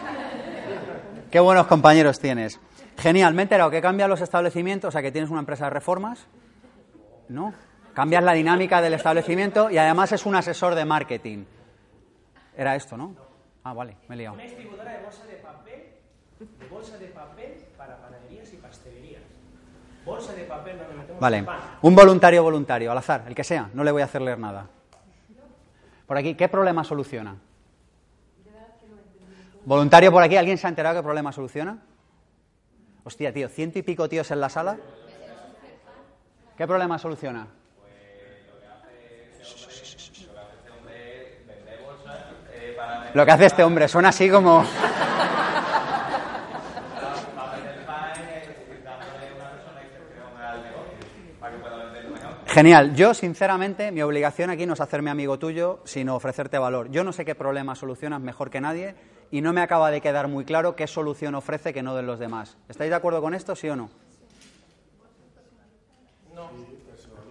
Qué 1.33 1.39
buenos 1.39 1.65
compañeros 1.65 2.19
tienes. 2.19 2.59
Genial, 2.95 3.33
me 3.33 3.41
he 3.41 3.45
enterado 3.45 3.71
que 3.71 3.81
cambias 3.81 4.07
los 4.07 4.21
establecimientos, 4.21 4.89
o 4.89 4.91
sea 4.91 5.01
que 5.01 5.11
tienes 5.11 5.31
una 5.31 5.39
empresa 5.39 5.63
de 5.63 5.71
reformas, 5.71 6.27
¿no? 7.27 7.55
Cambias 7.95 8.23
la 8.23 8.33
dinámica 8.33 8.83
del 8.83 8.93
establecimiento 8.93 9.71
y 9.71 9.79
además 9.79 10.11
es 10.11 10.27
un 10.27 10.35
asesor 10.35 10.75
de 10.75 10.85
marketing. 10.85 11.45
Era 12.55 12.75
esto, 12.75 12.97
¿no? 12.97 13.15
Ah, 13.63 13.73
vale, 13.73 13.97
me 14.07 14.13
he 14.13 14.17
liado. 14.19 14.35
Una 14.35 14.43
distribuidora 14.43 14.91
de 14.91 15.03
bolsa 15.03 15.25
de 15.25 15.33
papel, 15.37 15.83
de 16.39 16.67
bolsa 16.67 16.97
de 16.99 17.07
papel 17.07 17.65
para 17.79 17.97
panaderías 17.97 18.53
y 18.53 18.57
pastelerías. 18.57 19.23
Bolsa 20.05 20.33
de 20.33 20.43
papel 20.43 20.77
donde 20.77 20.93
metemos 20.93 21.19
Vale, 21.19 21.39
el 21.39 21.45
pan. 21.45 21.59
un 21.81 21.95
voluntario 21.95 22.43
voluntario, 22.43 22.91
al 22.91 22.97
azar, 22.99 23.23
el 23.25 23.33
que 23.33 23.43
sea, 23.43 23.71
no 23.73 23.83
le 23.83 23.91
voy 23.91 24.03
a 24.03 24.05
hacer 24.05 24.21
leer 24.21 24.37
nada. 24.37 24.67
Por 26.05 26.15
aquí, 26.15 26.35
¿qué 26.35 26.47
problema 26.47 26.83
soluciona? 26.83 27.37
¿Voluntario 29.65 30.11
por 30.11 30.21
aquí? 30.21 30.35
¿Alguien 30.35 30.57
se 30.57 30.67
ha 30.67 30.69
enterado 30.69 30.97
qué 30.97 31.03
problema 31.03 31.31
soluciona? 31.31 31.77
Hostia, 33.05 33.31
tío, 33.33 33.47
ciento 33.47 33.79
y 33.79 33.81
pico 33.81 34.09
tíos 34.09 34.29
en 34.31 34.41
la 34.41 34.49
sala. 34.49 34.77
¿Qué 36.57 36.67
problema 36.67 36.99
soluciona? 36.99 37.47
Lo 43.13 43.25
que 43.25 43.31
hace 43.31 43.45
este 43.45 43.63
hombre 43.63 43.87
suena 43.87 44.09
así 44.09 44.29
como... 44.29 44.65
Genial. 52.47 52.93
Yo, 52.95 53.13
sinceramente, 53.13 53.91
mi 53.91 54.01
obligación 54.01 54.49
aquí 54.49 54.65
no 54.65 54.73
es 54.73 54.81
hacerme 54.81 55.09
amigo 55.09 55.39
tuyo, 55.39 55.79
sino 55.85 56.15
ofrecerte 56.15 56.59
valor. 56.59 56.91
Yo 56.91 57.03
no 57.03 57.11
sé 57.11 57.25
qué 57.25 57.33
problema 57.33 57.75
solucionas 57.75 58.21
mejor 58.21 58.49
que 58.51 58.61
nadie 58.61 58.95
y 59.33 59.41
no 59.41 59.51
me 59.51 59.61
acaba 59.61 59.89
de 59.89 59.99
quedar 59.99 60.27
muy 60.27 60.45
claro 60.45 60.75
qué 60.75 60.85
solución 60.85 61.33
ofrece 61.33 61.73
que 61.73 61.81
no 61.81 61.95
de 61.95 62.03
los 62.03 62.19
demás. 62.19 62.55
¿Estáis 62.69 62.91
de 62.91 62.95
acuerdo 62.95 63.19
con 63.19 63.33
esto, 63.33 63.55
sí 63.55 63.67
o 63.67 63.75
no? 63.75 63.89
No, 66.35 66.51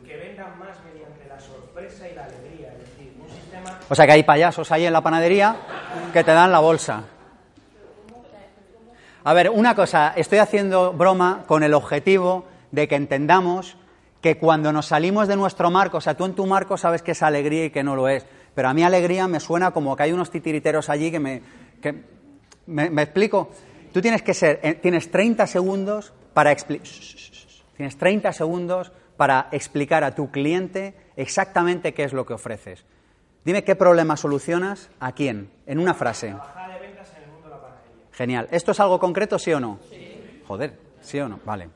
que 0.04 0.16
vendan 0.16 0.58
más 0.58 0.82
mediante 0.84 1.28
la 1.28 1.38
sorpresa 1.38 2.08
y 2.08 2.14
la 2.16 2.24
alegría. 2.24 2.72
Es 2.72 2.78
decir, 2.80 3.14
un 3.22 3.30
sistema. 3.30 3.78
O 3.88 3.94
sea 3.94 4.04
que 4.04 4.12
hay 4.14 4.24
payasos 4.24 4.72
ahí 4.72 4.84
en 4.84 4.92
la 4.92 5.00
panadería 5.00 5.54
que 6.12 6.24
te 6.24 6.32
dan 6.32 6.50
la 6.50 6.58
bolsa. 6.58 7.04
A 9.22 9.32
ver, 9.32 9.50
una 9.50 9.76
cosa, 9.76 10.12
estoy 10.16 10.38
haciendo 10.38 10.92
broma 10.94 11.44
con 11.46 11.62
el 11.62 11.72
objetivo 11.72 12.46
de 12.72 12.88
que 12.88 12.96
entendamos 12.96 13.76
que 14.20 14.38
cuando 14.38 14.72
nos 14.72 14.86
salimos 14.86 15.28
de 15.28 15.36
nuestro 15.36 15.70
marco, 15.70 15.98
o 15.98 16.00
sea, 16.00 16.16
tú 16.16 16.24
en 16.24 16.34
tu 16.34 16.46
marco 16.46 16.76
sabes 16.76 17.02
que 17.02 17.12
es 17.12 17.22
alegría 17.22 17.66
y 17.66 17.70
que 17.70 17.84
no 17.84 17.94
lo 17.94 18.08
es, 18.08 18.26
pero 18.56 18.68
a 18.68 18.74
mí 18.74 18.82
alegría 18.82 19.28
me 19.28 19.38
suena 19.38 19.70
como 19.70 19.96
que 19.96 20.02
hay 20.02 20.12
unos 20.12 20.30
titiriteros 20.30 20.90
allí 20.90 21.12
que 21.12 21.20
me... 21.20 21.42
Que, 21.82 22.02
¿me, 22.66 22.88
me 22.88 23.02
explico? 23.02 23.50
Tú 23.92 24.00
tienes 24.00 24.22
que 24.22 24.32
ser, 24.32 24.60
eh, 24.62 24.74
tienes 24.74 25.10
30 25.10 25.46
segundos 25.46 26.12
para 26.32 26.50
explicar... 26.52 26.86
Tienes 27.76 27.96
30 27.98 28.32
segundos 28.32 28.92
para 29.16 29.48
explicar 29.52 30.04
a 30.04 30.14
tu 30.14 30.30
cliente 30.30 30.94
exactamente 31.16 31.92
qué 31.94 32.04
es 32.04 32.12
lo 32.12 32.24
que 32.24 32.34
ofreces. 32.34 32.84
Dime 33.44 33.64
qué 33.64 33.74
problema 33.74 34.16
solucionas 34.16 34.88
a 35.00 35.12
quién, 35.12 35.50
en 35.66 35.78
una 35.78 35.94
frase. 35.94 36.28
La 36.28 36.36
bajada 36.36 36.74
de 36.74 36.80
ventas 36.80 37.08
en 37.16 37.24
el 37.24 37.30
mundo 37.30 37.48
de 37.48 37.54
la 37.56 37.60
panadería. 37.60 38.04
Genial. 38.12 38.48
¿Esto 38.52 38.70
es 38.72 38.80
algo 38.80 39.00
concreto, 39.00 39.38
sí 39.38 39.52
o 39.52 39.58
no? 39.60 39.80
Sí. 39.90 40.42
Joder, 40.46 40.78
sí 41.00 41.18
o 41.18 41.28
no. 41.28 41.40
Vale. 41.44 41.68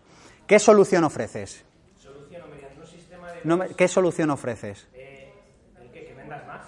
¿Qué 0.47 0.59
solución 0.61 1.03
ofreces? 1.05 1.65
Soluciono 1.99 2.47
mediante 2.47 2.81
un 2.81 2.87
sistema 2.87 3.33
de. 3.33 3.41
No 3.43 3.57
me- 3.57 3.69
¿Qué 3.71 3.89
solución 3.89 4.31
ofreces? 4.31 4.87
Eh. 4.95 5.33
¿Que 5.93 6.15
vendas 6.17 6.47
más? 6.47 6.67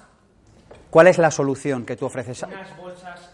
¿Cuál 0.90 1.06
es 1.06 1.18
la 1.18 1.30
solución 1.30 1.84
que 1.86 1.94
tú 1.96 2.06
ofreces? 2.06 2.42
Unas 2.42 2.76
bolsas. 2.76 3.27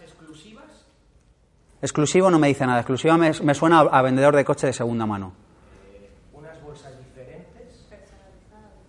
Exclusivo 1.85 2.31
no 2.31 2.39
me 2.39 2.49
dice 2.49 2.65
nada. 2.65 2.81
Exclusiva 2.81 3.19
me, 3.19 3.31
me 3.43 3.53
suena 3.53 3.81
a, 3.81 3.99
a 3.99 4.01
vendedor 4.01 4.35
de 4.35 4.43
coche 4.43 4.67
de 4.67 4.73
segunda 4.73 5.05
mano. 5.05 5.35
Unas 6.33 6.63
bolsas 6.63 6.93
diferentes. 6.97 7.87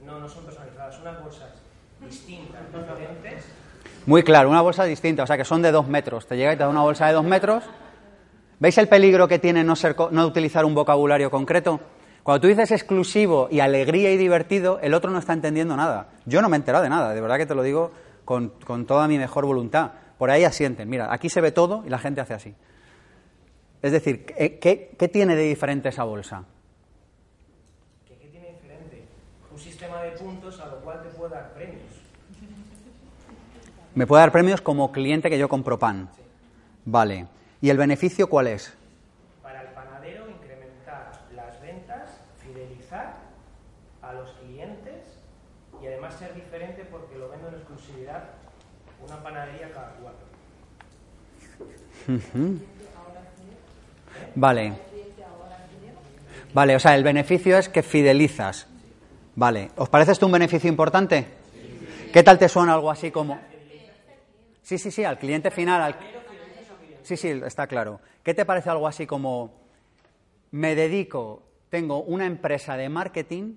No, 0.06 0.18
no 0.18 0.30
son 0.30 0.46
personalizadas. 0.46 0.98
Unas 1.02 1.22
bolsas 1.22 1.50
distintas, 2.00 2.62
diferentes. 2.72 3.44
Muy 4.06 4.24
claro, 4.24 4.50
una 4.50 4.62
bolsa 4.62 4.86
distinta, 4.86 5.24
o 5.24 5.28
sea 5.28 5.36
que 5.36 5.44
son 5.44 5.62
de 5.62 5.74
dos 5.74 5.90
metros. 5.90 6.26
Te 6.26 6.38
llega 6.38 6.54
y 6.54 6.56
te 6.56 6.64
da 6.64 6.70
una 6.70 6.84
bolsa 6.84 7.08
de 7.08 7.12
dos 7.12 7.26
metros. 7.26 7.66
¿Veis 8.60 8.78
el 8.78 8.88
peligro 8.88 9.28
que 9.28 9.40
tiene 9.40 9.66
no, 9.66 9.76
ser, 9.76 9.98
no 10.12 10.26
utilizar 10.26 10.64
un 10.64 10.74
vocabulario 10.74 11.30
concreto? 11.30 11.82
Cuando 12.24 12.40
tú 12.40 12.48
dices 12.48 12.72
exclusivo 12.72 13.50
y 13.52 13.60
alegría 13.60 14.14
y 14.14 14.16
divertido, 14.16 14.80
el 14.82 14.94
otro 14.94 15.12
no 15.12 15.20
está 15.20 15.34
entendiendo 15.34 15.76
nada. 15.76 16.12
Yo 16.26 16.42
no 16.42 16.48
me 16.48 16.56
he 16.56 16.60
enterado 16.60 16.86
de 16.86 16.90
nada, 16.90 17.14
de 17.14 17.20
verdad 17.20 17.36
que 17.36 17.46
te 17.46 17.56
lo 17.56 17.62
digo 17.62 17.92
con, 18.24 18.54
con 18.66 18.86
toda 18.86 19.06
mi 19.10 19.18
mejor 19.18 19.46
voluntad. 19.46 19.92
Por 20.18 20.32
ahí 20.32 20.46
asienten. 20.46 20.90
Mira, 20.90 21.14
aquí 21.14 21.28
se 21.28 21.42
ve 21.42 21.52
todo 21.52 21.84
y 21.86 21.90
la 21.90 22.00
gente 22.00 22.22
hace 22.22 22.34
así. 22.34 22.56
Es 23.82 23.92
decir, 23.92 24.26
¿qué, 24.26 25.10
tiene 25.12 25.36
de 25.36 25.44
diferente 25.44 25.90
esa 25.90 26.04
bolsa? 26.04 26.44
¿Qué, 28.08 28.16
qué 28.16 28.28
tiene 28.28 28.52
diferente? 28.54 29.04
Un 29.52 29.60
sistema 29.60 30.02
de 30.02 30.12
puntos 30.12 30.60
a 30.60 30.68
lo 30.68 30.80
cual 30.82 31.04
te 31.04 31.10
puede 31.10 31.36
dar 31.36 31.54
premios. 31.54 31.84
Me 33.94 34.08
puede 34.08 34.22
dar 34.22 34.32
premios 34.32 34.62
como 34.62 34.92
cliente 34.92 35.30
que 35.30 35.38
yo 35.38 35.48
compro 35.48 35.80
pan. 35.80 36.10
Vale. 36.84 37.28
¿Y 37.62 37.70
el 37.70 37.78
beneficio 37.78 38.28
cuál 38.28 38.48
es? 38.48 38.76
Para 39.42 39.62
el 39.62 39.70
panadero, 39.70 40.30
incrementar 40.30 41.22
las 41.34 41.62
ventas, 41.62 42.20
fidelizar 42.44 43.16
a 44.02 44.14
los 44.14 44.32
clientes 44.34 45.20
y 45.82 45.88
además 45.88 46.16
ser 46.16 46.34
diferente 46.36 46.86
porque 46.86 47.18
lo 47.18 47.30
vendo 47.30 47.48
en 47.48 47.56
exclusividad 47.56 48.24
una 49.04 49.22
panadería 49.24 49.72
cada 49.72 49.96
cuatro. 50.02 50.26
Vale. 54.36 54.74
Vale, 56.54 56.76
o 56.76 56.80
sea, 56.80 56.96
el 56.96 57.04
beneficio 57.04 57.58
es 57.58 57.70
que 57.70 57.84
fidelizas. 57.84 58.68
Vale. 59.36 59.72
¿Os 59.76 59.90
parece 59.90 60.14
esto 60.14 60.26
un 60.26 60.32
beneficio 60.32 60.70
importante? 60.70 61.26
¿Qué 62.14 62.24
tal 62.24 62.38
te 62.40 62.48
suena 62.48 62.74
algo 62.74 62.90
así 62.90 63.12
como... 63.12 63.40
Sí, 64.64 64.78
sí, 64.78 64.90
sí, 64.92 65.04
al 65.04 65.20
cliente 65.20 65.52
final. 65.52 65.82
al- 65.82 65.96
Sí, 67.04 67.18
sí, 67.18 67.28
está 67.46 67.68
claro. 67.68 68.00
¿Qué 68.24 68.34
te 68.34 68.46
parece 68.46 68.70
algo 68.70 68.88
así 68.88 69.06
como... 69.06 69.54
Me 70.52 70.74
dedico, 70.76 71.44
tengo 71.70 72.02
una 72.04 72.26
empresa 72.26 72.78
de 72.78 72.88
marketing, 72.88 73.56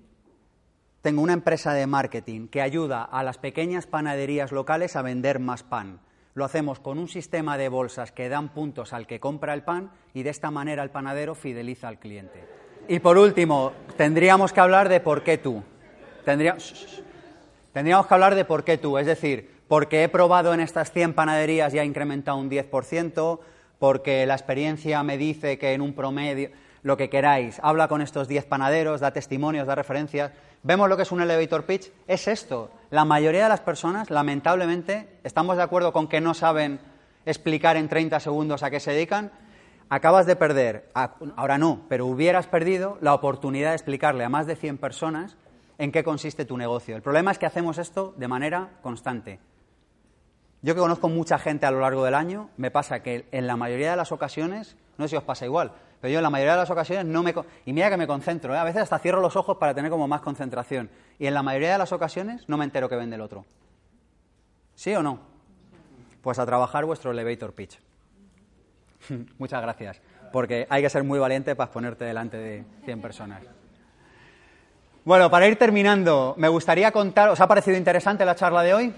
tengo 1.01 1.21
una 1.21 1.31
empresa 1.33 1.73
de 1.73 1.87
marketing 1.87 2.47
que 2.49 2.61
ayuda 2.61 3.03
a 3.03 3.23
las 3.23 3.37
pequeñas 3.37 3.87
panaderías 3.87 4.51
locales 4.51 4.97
a 4.97 5.01
vender 5.01 5.39
más 5.39 5.63
pan. 5.63 6.01
Lo 6.35 6.45
hacemos 6.45 6.79
con 6.79 6.99
un 6.99 7.07
sistema 7.07 7.57
de 7.57 7.69
bolsas 7.69 8.11
que 8.11 8.29
dan 8.29 8.49
puntos 8.49 8.93
al 8.93 9.07
que 9.07 9.19
compra 9.19 9.53
el 9.53 9.63
pan 9.63 9.91
y 10.13 10.23
de 10.23 10.29
esta 10.29 10.51
manera 10.51 10.83
el 10.83 10.89
panadero 10.91 11.35
fideliza 11.35 11.87
al 11.87 11.99
cliente. 11.99 12.43
Y 12.87 12.99
por 12.99 13.17
último, 13.17 13.71
tendríamos 13.97 14.53
que 14.53 14.59
hablar 14.59 14.89
de 14.89 14.99
por 14.99 15.23
qué 15.23 15.37
tú. 15.37 15.63
Tendría- 16.25 16.57
Tendríamos 17.73 18.07
que 18.07 18.13
hablar 18.13 18.35
de 18.35 18.45
por 18.45 18.63
qué 18.63 18.77
tú, 18.77 18.97
es 18.97 19.05
decir, 19.05 19.51
porque 19.67 20.03
he 20.03 20.09
probado 20.09 20.53
en 20.53 20.59
estas 20.59 20.91
100 20.91 21.13
panaderías 21.13 21.73
y 21.73 21.79
ha 21.79 21.83
incrementado 21.83 22.37
un 22.37 22.49
10%, 22.49 23.39
porque 23.77 24.25
la 24.25 24.33
experiencia 24.33 25.01
me 25.03 25.17
dice 25.17 25.57
que 25.59 25.73
en 25.73 25.81
un 25.81 25.93
promedio, 25.93 26.49
lo 26.81 26.97
que 26.97 27.09
queráis, 27.09 27.59
habla 27.61 27.87
con 27.87 28.01
estos 28.01 28.27
10 28.27 28.45
panaderos, 28.45 29.01
da 29.01 29.11
testimonios, 29.11 29.67
da 29.67 29.75
referencias. 29.75 30.31
¿Vemos 30.61 30.89
lo 30.89 30.97
que 30.97 31.03
es 31.03 31.11
un 31.11 31.21
elevator 31.21 31.65
pitch? 31.65 31.89
Es 32.05 32.27
esto. 32.27 32.69
La 32.89 33.05
mayoría 33.05 33.43
de 33.43 33.49
las 33.49 33.61
personas, 33.61 34.09
lamentablemente, 34.09 35.19
estamos 35.23 35.55
de 35.55 35.63
acuerdo 35.63 35.93
con 35.93 36.09
que 36.09 36.19
no 36.19 36.33
saben 36.33 36.81
explicar 37.25 37.77
en 37.77 37.87
30 37.87 38.19
segundos 38.19 38.61
a 38.61 38.69
qué 38.69 38.81
se 38.81 38.91
dedican. 38.91 39.31
Acabas 39.87 40.25
de 40.25 40.35
perder, 40.35 40.91
ahora 41.37 41.57
no, 41.57 41.85
pero 41.87 42.05
hubieras 42.05 42.47
perdido 42.47 42.97
la 42.99 43.13
oportunidad 43.13 43.69
de 43.69 43.75
explicarle 43.75 44.25
a 44.25 44.29
más 44.29 44.47
de 44.47 44.57
100 44.57 44.77
personas 44.79 45.37
en 45.77 45.93
qué 45.93 46.03
consiste 46.03 46.43
tu 46.43 46.57
negocio. 46.57 46.95
El 46.95 47.01
problema 47.01 47.31
es 47.31 47.39
que 47.39 47.45
hacemos 47.45 47.77
esto 47.77 48.13
de 48.17 48.27
manera 48.27 48.69
constante. 48.83 49.39
Yo 50.61 50.75
que 50.75 50.81
conozco 50.81 51.07
mucha 51.07 51.39
gente 51.39 51.65
a 51.67 51.71
lo 51.71 51.79
largo 51.79 52.03
del 52.03 52.15
año, 52.15 52.49
me 52.57 52.69
pasa 52.69 53.01
que 53.01 53.27
en 53.31 53.47
la 53.47 53.55
mayoría 53.55 53.91
de 53.91 53.97
las 53.97 54.11
ocasiones, 54.11 54.75
no 54.97 55.05
sé 55.05 55.11
si 55.11 55.15
os 55.15 55.23
pasa 55.23 55.45
igual, 55.45 55.71
pero 56.01 56.11
yo 56.11 56.19
en 56.19 56.23
la 56.23 56.29
mayoría 56.29 56.53
de 56.53 56.59
las 56.59 56.69
ocasiones 56.69 57.05
no 57.05 57.23
me... 57.23 57.33
Y 57.65 57.73
mira 57.73 57.89
que 57.89 57.97
me 57.97 58.07
concentro, 58.07 58.53
¿eh? 58.53 58.57
a 58.57 58.63
veces 58.63 58.83
hasta 58.83 58.99
cierro 58.99 59.21
los 59.21 59.35
ojos 59.35 59.57
para 59.57 59.73
tener 59.73 59.91
como 59.91 60.07
más 60.07 60.21
concentración. 60.21 60.89
Y 61.17 61.27
en 61.27 61.33
la 61.33 61.43
mayoría 61.43 61.73
de 61.73 61.77
las 61.77 61.91
ocasiones 61.91 62.47
no 62.47 62.57
me 62.57 62.65
entero 62.65 62.87
que 62.87 62.95
vende 62.95 63.15
el 63.15 63.21
otro. 63.21 63.45
¿Sí 64.75 64.95
o 64.95 65.03
no? 65.03 65.19
Pues 66.21 66.39
a 66.39 66.45
trabajar 66.45 66.85
vuestro 66.85 67.11
elevator 67.11 67.53
pitch. 67.53 67.79
Muchas 69.37 69.61
gracias, 69.61 70.01
porque 70.31 70.67
hay 70.69 70.81
que 70.81 70.89
ser 70.89 71.03
muy 71.03 71.19
valiente 71.19 71.55
para 71.55 71.65
exponerte 71.65 72.05
delante 72.05 72.37
de 72.37 72.63
100 72.85 73.01
personas. 73.01 73.41
Bueno, 75.03 75.29
para 75.29 75.47
ir 75.47 75.57
terminando, 75.57 76.35
me 76.37 76.47
gustaría 76.49 76.91
contar, 76.91 77.29
¿os 77.29 77.39
ha 77.39 77.47
parecido 77.47 77.77
interesante 77.77 78.25
la 78.25 78.35
charla 78.35 78.63
de 78.63 78.73
hoy? 78.73 78.93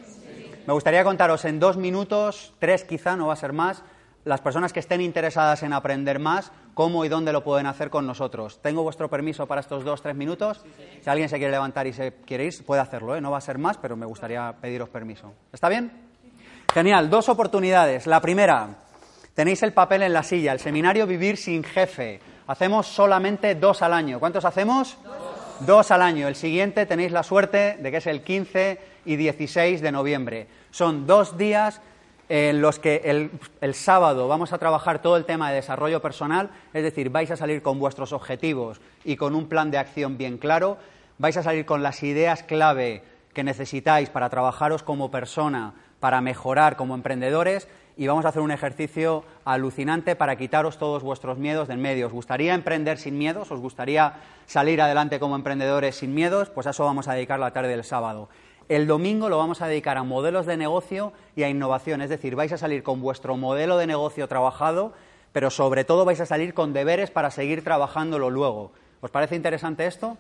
Me 0.68 0.74
gustaría 0.74 1.04
contaros 1.04 1.46
en 1.46 1.60
dos 1.60 1.78
minutos, 1.78 2.54
tres 2.60 2.84
quizá, 2.84 3.16
no 3.16 3.28
va 3.28 3.34
a 3.34 3.38
ser 3.38 3.54
más, 3.54 3.84
las 4.24 4.42
personas 4.42 4.72
que 4.74 4.80
estén 4.80 5.02
interesadas 5.02 5.64
en 5.64 5.74
aprender 5.74 6.20
más, 6.20 6.52
cómo 6.74 7.06
y 7.06 7.10
dónde 7.10 7.34
lo 7.34 7.44
pueden 7.44 7.66
hacer 7.66 7.90
con 7.90 8.06
nosotros. 8.06 8.62
¿Tengo 8.62 8.84
vuestro 8.84 9.10
permiso 9.10 9.48
para 9.48 9.62
estos 9.62 9.84
dos, 9.84 10.02
tres 10.02 10.16
minutos? 10.16 10.64
Si 11.02 11.10
alguien 11.10 11.30
se 11.30 11.38
quiere 11.38 11.52
levantar 11.52 11.88
y 11.88 11.94
se 11.94 12.14
quiere 12.26 12.46
ir, 12.46 12.66
puede 12.66 12.82
hacerlo, 12.82 13.16
¿eh? 13.16 13.22
no 13.22 13.32
va 13.32 13.38
a 13.38 13.42
ser 13.42 13.58
más, 13.58 13.78
pero 13.78 13.96
me 13.96 14.06
gustaría 14.06 14.54
pediros 14.62 14.90
permiso. 14.90 15.34
¿Está 15.52 15.70
bien? 15.70 15.92
Genial, 16.74 17.10
dos 17.10 17.30
oportunidades. 17.30 18.08
La 18.08 18.22
primera, 18.22 18.70
tenéis 19.34 19.64
el 19.64 19.74
papel 19.74 20.04
en 20.04 20.14
la 20.14 20.24
silla, 20.24 20.54
el 20.54 20.60
seminario 20.60 21.08
Vivir 21.08 21.38
sin 21.38 21.64
Jefe. 21.64 22.22
Hacemos 22.48 22.88
solamente 22.88 23.56
dos 23.56 23.82
al 23.82 23.94
año. 23.94 24.20
¿Cuántos 24.20 24.46
hacemos? 24.46 24.98
Dos 25.62 25.92
al 25.92 26.02
año. 26.02 26.28
El 26.28 26.36
siguiente 26.36 26.86
tenéis 26.86 27.12
la 27.12 27.24
suerte 27.24 27.78
de 27.80 27.92
que 27.92 27.98
es 27.98 28.08
el 28.08 28.24
15 28.24 28.80
y 29.06 29.16
16 29.16 29.82
de 29.82 29.92
noviembre. 29.92 30.48
Son 30.72 31.06
dos 31.06 31.38
días 31.38 31.82
en 32.34 32.62
los 32.62 32.80
que 32.80 33.02
el, 33.04 33.30
el 33.60 33.74
sábado 33.74 34.30
vamos 34.30 34.54
a 34.54 34.58
trabajar 34.58 35.02
todo 35.02 35.18
el 35.18 35.26
tema 35.26 35.50
de 35.50 35.56
desarrollo 35.56 36.02
personal, 36.02 36.50
es 36.74 36.82
decir, 36.82 37.10
vais 37.10 37.30
a 37.30 37.36
salir 37.36 37.62
con 37.62 37.78
vuestros 37.78 38.14
objetivos 38.14 38.80
y 39.04 39.18
con 39.18 39.36
un 39.36 39.50
plan 39.50 39.70
de 39.70 39.78
acción 39.78 40.18
bien 40.18 40.38
claro, 40.38 40.78
vais 41.18 41.36
a 41.36 41.44
salir 41.44 41.66
con 41.66 41.84
las 41.84 42.02
ideas 42.04 42.44
clave 42.44 43.04
que 43.34 43.44
necesitáis 43.44 44.10
para 44.10 44.30
trabajaros 44.30 44.82
como 44.82 45.12
persona, 45.12 45.74
para 46.00 46.22
mejorar 46.22 46.78
como 46.78 46.96
emprendedores 46.96 47.68
y 47.98 48.08
vamos 48.08 48.24
a 48.24 48.30
hacer 48.30 48.42
un 48.42 48.52
ejercicio 48.52 49.26
alucinante 49.44 50.16
para 50.16 50.38
quitaros 50.38 50.78
todos 50.78 51.04
vuestros 51.04 51.38
miedos 51.38 51.68
del 51.68 51.80
medio. 51.80 52.08
¿Os 52.08 52.14
gustaría 52.14 52.54
emprender 52.54 52.98
sin 52.98 53.18
miedos? 53.18 53.52
¿Os 53.52 53.60
gustaría 53.60 54.14
salir 54.46 54.82
adelante 54.82 55.20
como 55.20 55.36
emprendedores 55.36 55.98
sin 55.98 56.16
miedos? 56.16 56.50
Pues 56.50 56.66
a 56.66 56.70
eso 56.70 56.86
vamos 56.86 57.10
a 57.10 57.14
dedicar 57.14 57.42
la 57.42 57.52
tarde 57.52 57.72
del 57.72 57.84
sábado. 57.84 58.30
El 58.72 58.88
domingo 58.88 59.28
lo 59.28 59.38
vamos 59.38 59.62
a 59.62 59.68
dedicar 59.68 59.98
a 59.98 60.04
modelos 60.04 60.46
de 60.46 60.56
negocio 60.56 61.12
y 61.36 61.44
a 61.44 61.50
innovación, 61.50 62.02
es 62.02 62.10
decir, 62.10 62.38
vais 62.38 62.54
a 62.54 62.58
salir 62.58 62.84
con 62.84 63.02
vuestro 63.02 63.36
modelo 63.36 63.76
de 63.76 63.86
negocio 63.86 64.30
trabajado, 64.30 64.94
pero 65.34 65.50
sobre 65.50 65.84
todo 65.84 66.06
vais 66.06 66.22
a 66.22 66.26
salir 66.26 66.54
con 66.54 66.72
deberes 66.72 67.12
para 67.12 67.32
seguir 67.32 67.66
trabajándolo 67.66 68.30
luego. 68.30 68.72
¿Os 69.02 69.12
parece 69.12 69.36
interesante 69.36 69.88
esto? 69.88 70.16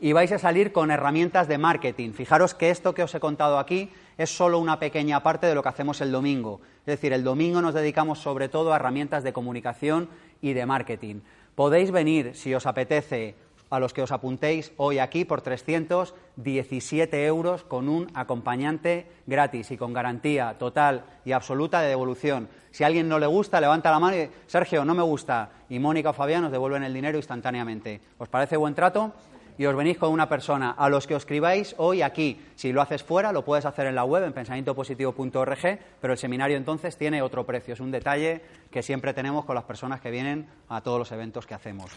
y 0.00 0.14
vais 0.14 0.32
a 0.32 0.38
salir 0.38 0.72
con 0.72 0.90
herramientas 0.90 1.46
de 1.46 1.58
marketing. 1.58 2.12
Fijaros 2.12 2.54
que 2.54 2.70
esto 2.70 2.94
que 2.94 3.02
os 3.02 3.14
he 3.14 3.20
contado 3.20 3.58
aquí 3.58 3.90
es 4.16 4.34
solo 4.34 4.58
una 4.58 4.78
pequeña 4.78 5.22
parte 5.22 5.46
de 5.46 5.54
lo 5.54 5.62
que 5.62 5.68
hacemos 5.68 6.00
el 6.00 6.10
domingo. 6.10 6.62
Es 6.80 6.86
decir, 6.86 7.12
el 7.12 7.22
domingo 7.22 7.60
nos 7.60 7.74
dedicamos 7.74 8.18
sobre 8.18 8.48
todo 8.48 8.72
a 8.72 8.76
herramientas 8.76 9.24
de 9.24 9.34
comunicación 9.34 10.08
y 10.40 10.54
de 10.54 10.64
marketing. 10.64 11.16
Podéis 11.54 11.90
venir, 11.90 12.34
si 12.34 12.54
os 12.54 12.64
apetece, 12.64 13.34
a 13.70 13.78
los 13.78 13.94
que 13.94 14.02
os 14.02 14.12
apuntéis 14.12 14.72
hoy 14.76 14.98
aquí 14.98 15.24
por 15.24 15.40
317 15.40 17.24
euros 17.24 17.64
con 17.64 17.88
un 17.88 18.10
acompañante 18.14 19.06
gratis 19.26 19.70
y 19.70 19.76
con 19.76 19.92
garantía 19.92 20.56
total 20.58 21.04
y 21.24 21.32
absoluta 21.32 21.80
de 21.80 21.88
devolución. 21.88 22.48
Si 22.72 22.84
a 22.84 22.88
alguien 22.88 23.08
no 23.08 23.18
le 23.18 23.26
gusta, 23.26 23.60
levanta 23.60 23.90
la 23.90 24.00
mano 24.00 24.16
y 24.16 24.28
Sergio, 24.46 24.84
no 24.84 24.94
me 24.94 25.02
gusta. 25.02 25.50
Y 25.68 25.78
Mónica 25.78 26.10
o 26.10 26.12
Fabián 26.12 26.44
os 26.44 26.52
devuelven 26.52 26.82
el 26.82 26.92
dinero 26.92 27.16
instantáneamente. 27.16 28.00
¿Os 28.18 28.28
parece 28.28 28.56
buen 28.56 28.74
trato? 28.74 29.12
y 29.60 29.66
os 29.66 29.76
venís 29.76 29.98
con 29.98 30.10
una 30.10 30.26
persona. 30.26 30.70
A 30.70 30.88
los 30.88 31.06
que 31.06 31.14
os 31.14 31.20
escribáis 31.20 31.74
hoy 31.76 32.00
aquí, 32.00 32.40
si 32.54 32.72
lo 32.72 32.80
haces 32.80 33.02
fuera, 33.02 33.30
lo 33.30 33.44
puedes 33.44 33.66
hacer 33.66 33.86
en 33.88 33.94
la 33.94 34.04
web, 34.04 34.24
en 34.24 34.32
pensamientopositivo.org, 34.32 35.78
pero 36.00 36.14
el 36.14 36.18
seminario 36.18 36.56
entonces 36.56 36.96
tiene 36.96 37.20
otro 37.20 37.44
precio. 37.44 37.74
Es 37.74 37.80
un 37.80 37.90
detalle 37.90 38.40
que 38.70 38.82
siempre 38.82 39.12
tenemos 39.12 39.44
con 39.44 39.54
las 39.54 39.64
personas 39.64 40.00
que 40.00 40.10
vienen 40.10 40.48
a 40.70 40.80
todos 40.80 40.98
los 40.98 41.12
eventos 41.12 41.46
que 41.46 41.52
hacemos. 41.52 41.90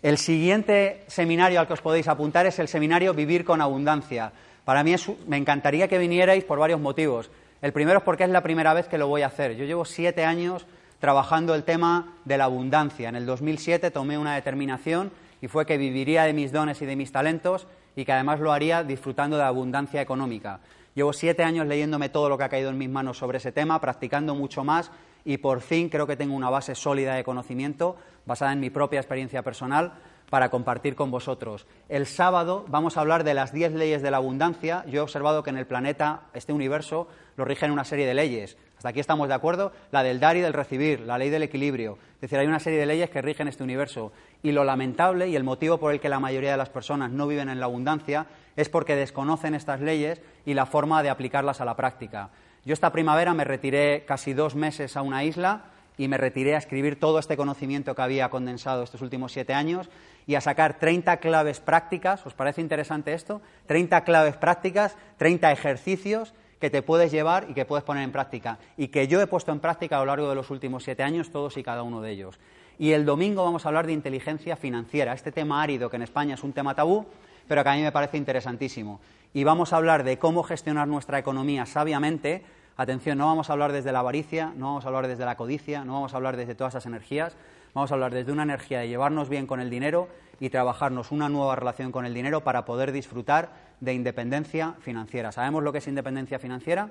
El 0.00 0.16
siguiente 0.16 1.02
seminario 1.08 1.58
al 1.58 1.66
que 1.66 1.72
os 1.72 1.80
podéis 1.80 2.06
apuntar 2.06 2.46
es 2.46 2.60
el 2.60 2.68
seminario 2.68 3.14
Vivir 3.14 3.44
con 3.44 3.60
Abundancia. 3.60 4.30
Para 4.64 4.84
mí 4.84 4.94
me 5.26 5.36
encantaría 5.36 5.88
que 5.88 5.98
vinierais 5.98 6.44
por 6.44 6.60
varios 6.60 6.78
motivos. 6.78 7.32
El 7.62 7.72
primero 7.72 7.98
es 7.98 8.04
porque 8.04 8.22
es 8.22 8.30
la 8.30 8.44
primera 8.44 8.74
vez 8.74 8.86
que 8.86 8.96
lo 8.96 9.08
voy 9.08 9.22
a 9.22 9.26
hacer. 9.26 9.56
Yo 9.56 9.64
llevo 9.64 9.84
siete 9.84 10.24
años 10.24 10.66
trabajando 11.00 11.52
el 11.56 11.64
tema 11.64 12.14
de 12.24 12.38
la 12.38 12.44
abundancia. 12.44 13.08
En 13.08 13.16
el 13.16 13.26
2007 13.26 13.90
tomé 13.90 14.16
una 14.16 14.36
determinación 14.36 15.10
y 15.42 15.48
fue 15.48 15.66
que 15.66 15.78
viviría 15.78 16.22
de 16.22 16.32
mis 16.32 16.52
dones 16.52 16.80
y 16.80 16.86
de 16.86 16.94
mis 16.94 17.10
talentos 17.10 17.66
y 17.96 18.04
que 18.04 18.12
además 18.12 18.38
lo 18.38 18.52
haría 18.52 18.84
disfrutando 18.84 19.36
de 19.36 19.42
abundancia 19.42 20.00
económica. 20.00 20.60
Llevo 20.94 21.12
siete 21.12 21.42
años 21.42 21.66
leyéndome 21.66 22.08
todo 22.08 22.28
lo 22.28 22.38
que 22.38 22.44
ha 22.44 22.48
caído 22.48 22.70
en 22.70 22.78
mis 22.78 22.88
manos 22.88 23.18
sobre 23.18 23.38
ese 23.38 23.50
tema, 23.50 23.80
practicando 23.80 24.36
mucho 24.36 24.62
más 24.62 24.92
y 25.24 25.38
por 25.38 25.60
fin 25.60 25.88
creo 25.88 26.06
que 26.06 26.16
tengo 26.16 26.34
una 26.34 26.50
base 26.50 26.74
sólida 26.74 27.14
de 27.14 27.24
conocimiento 27.24 27.96
basada 28.26 28.52
en 28.52 28.60
mi 28.60 28.70
propia 28.70 29.00
experiencia 29.00 29.42
personal 29.42 29.94
para 30.30 30.50
compartir 30.50 30.94
con 30.94 31.10
vosotros. 31.10 31.66
El 31.88 32.06
sábado 32.06 32.64
vamos 32.68 32.96
a 32.96 33.00
hablar 33.00 33.24
de 33.24 33.34
las 33.34 33.52
diez 33.52 33.72
leyes 33.72 34.02
de 34.02 34.10
la 34.10 34.18
abundancia. 34.18 34.84
Yo 34.86 35.00
he 35.00 35.02
observado 35.02 35.42
que 35.42 35.50
en 35.50 35.56
el 35.56 35.66
planeta, 35.66 36.22
este 36.34 36.52
universo, 36.52 37.08
lo 37.36 37.44
rigen 37.44 37.70
una 37.70 37.84
serie 37.84 38.06
de 38.06 38.14
leyes. 38.14 38.56
Hasta 38.76 38.90
aquí 38.90 39.00
estamos 39.00 39.28
de 39.28 39.34
acuerdo. 39.34 39.72
La 39.90 40.02
del 40.02 40.20
dar 40.20 40.36
y 40.36 40.40
del 40.40 40.52
recibir, 40.52 41.00
la 41.00 41.18
ley 41.18 41.30
del 41.30 41.42
equilibrio. 41.42 41.98
Es 42.16 42.22
decir, 42.22 42.38
hay 42.38 42.46
una 42.46 42.60
serie 42.60 42.78
de 42.78 42.86
leyes 42.86 43.10
que 43.10 43.22
rigen 43.22 43.48
este 43.48 43.64
universo. 43.64 44.12
Y 44.42 44.52
lo 44.52 44.64
lamentable 44.64 45.28
y 45.28 45.36
el 45.36 45.44
motivo 45.44 45.78
por 45.78 45.92
el 45.92 46.00
que 46.00 46.08
la 46.08 46.20
mayoría 46.20 46.52
de 46.52 46.56
las 46.56 46.68
personas 46.68 47.10
no 47.10 47.26
viven 47.26 47.48
en 47.48 47.58
la 47.58 47.66
abundancia 47.66 48.26
es 48.54 48.68
porque 48.68 48.96
desconocen 48.96 49.54
estas 49.54 49.80
leyes 49.80 50.20
y 50.44 50.54
la 50.54 50.66
forma 50.66 51.02
de 51.02 51.10
aplicarlas 51.10 51.60
a 51.60 51.64
la 51.64 51.76
práctica. 51.76 52.30
Yo 52.68 52.74
esta 52.74 52.92
primavera 52.92 53.32
me 53.32 53.44
retiré 53.44 54.04
casi 54.04 54.34
dos 54.34 54.54
meses 54.54 54.94
a 54.98 55.00
una 55.00 55.24
isla 55.24 55.62
y 55.96 56.06
me 56.06 56.18
retiré 56.18 56.54
a 56.54 56.58
escribir 56.58 57.00
todo 57.00 57.18
este 57.18 57.34
conocimiento 57.34 57.94
que 57.94 58.02
había 58.02 58.28
condensado 58.28 58.82
estos 58.82 59.00
últimos 59.00 59.32
siete 59.32 59.54
años 59.54 59.88
y 60.26 60.34
a 60.34 60.42
sacar 60.42 60.78
30 60.78 61.16
claves 61.16 61.60
prácticas. 61.60 62.26
¿Os 62.26 62.34
parece 62.34 62.60
interesante 62.60 63.14
esto? 63.14 63.40
30 63.68 64.04
claves 64.04 64.36
prácticas, 64.36 64.98
30 65.16 65.50
ejercicios 65.50 66.34
que 66.60 66.68
te 66.68 66.82
puedes 66.82 67.10
llevar 67.10 67.46
y 67.48 67.54
que 67.54 67.64
puedes 67.64 67.84
poner 67.84 68.02
en 68.02 68.12
práctica 68.12 68.58
y 68.76 68.88
que 68.88 69.08
yo 69.08 69.22
he 69.22 69.26
puesto 69.26 69.50
en 69.50 69.60
práctica 69.60 69.96
a 69.96 70.00
lo 70.00 70.04
largo 70.04 70.28
de 70.28 70.34
los 70.34 70.50
últimos 70.50 70.84
siete 70.84 71.02
años, 71.02 71.30
todos 71.30 71.56
y 71.56 71.62
cada 71.62 71.82
uno 71.82 72.02
de 72.02 72.10
ellos. 72.10 72.38
Y 72.78 72.92
el 72.92 73.06
domingo 73.06 73.44
vamos 73.44 73.64
a 73.64 73.70
hablar 73.70 73.86
de 73.86 73.94
inteligencia 73.94 74.56
financiera, 74.56 75.14
este 75.14 75.32
tema 75.32 75.62
árido 75.62 75.88
que 75.88 75.96
en 75.96 76.02
España 76.02 76.34
es 76.34 76.44
un 76.44 76.52
tema 76.52 76.74
tabú, 76.74 77.06
pero 77.48 77.62
que 77.62 77.70
a 77.70 77.76
mí 77.76 77.80
me 77.80 77.92
parece 77.92 78.18
interesantísimo. 78.18 79.00
Y 79.32 79.44
vamos 79.44 79.72
a 79.72 79.78
hablar 79.78 80.04
de 80.04 80.18
cómo 80.18 80.42
gestionar 80.42 80.86
nuestra 80.86 81.18
economía 81.18 81.64
sabiamente. 81.64 82.57
Atención, 82.80 83.18
no 83.18 83.26
vamos 83.26 83.50
a 83.50 83.54
hablar 83.54 83.72
desde 83.72 83.90
la 83.90 83.98
avaricia, 83.98 84.52
no 84.56 84.66
vamos 84.66 84.84
a 84.84 84.86
hablar 84.86 85.08
desde 85.08 85.24
la 85.24 85.36
codicia, 85.36 85.84
no 85.84 85.94
vamos 85.94 86.14
a 86.14 86.16
hablar 86.16 86.36
desde 86.36 86.54
todas 86.54 86.74
esas 86.74 86.86
energías, 86.86 87.36
vamos 87.74 87.90
a 87.90 87.94
hablar 87.94 88.14
desde 88.14 88.30
una 88.30 88.44
energía 88.44 88.78
de 88.78 88.86
llevarnos 88.86 89.28
bien 89.28 89.48
con 89.48 89.58
el 89.58 89.68
dinero 89.68 90.06
y 90.38 90.48
trabajarnos 90.50 91.10
una 91.10 91.28
nueva 91.28 91.56
relación 91.56 91.90
con 91.90 92.06
el 92.06 92.14
dinero 92.14 92.44
para 92.44 92.64
poder 92.64 92.92
disfrutar 92.92 93.50
de 93.80 93.94
independencia 93.94 94.76
financiera. 94.78 95.32
¿Sabemos 95.32 95.64
lo 95.64 95.72
que 95.72 95.78
es 95.78 95.88
independencia 95.88 96.38
financiera? 96.38 96.90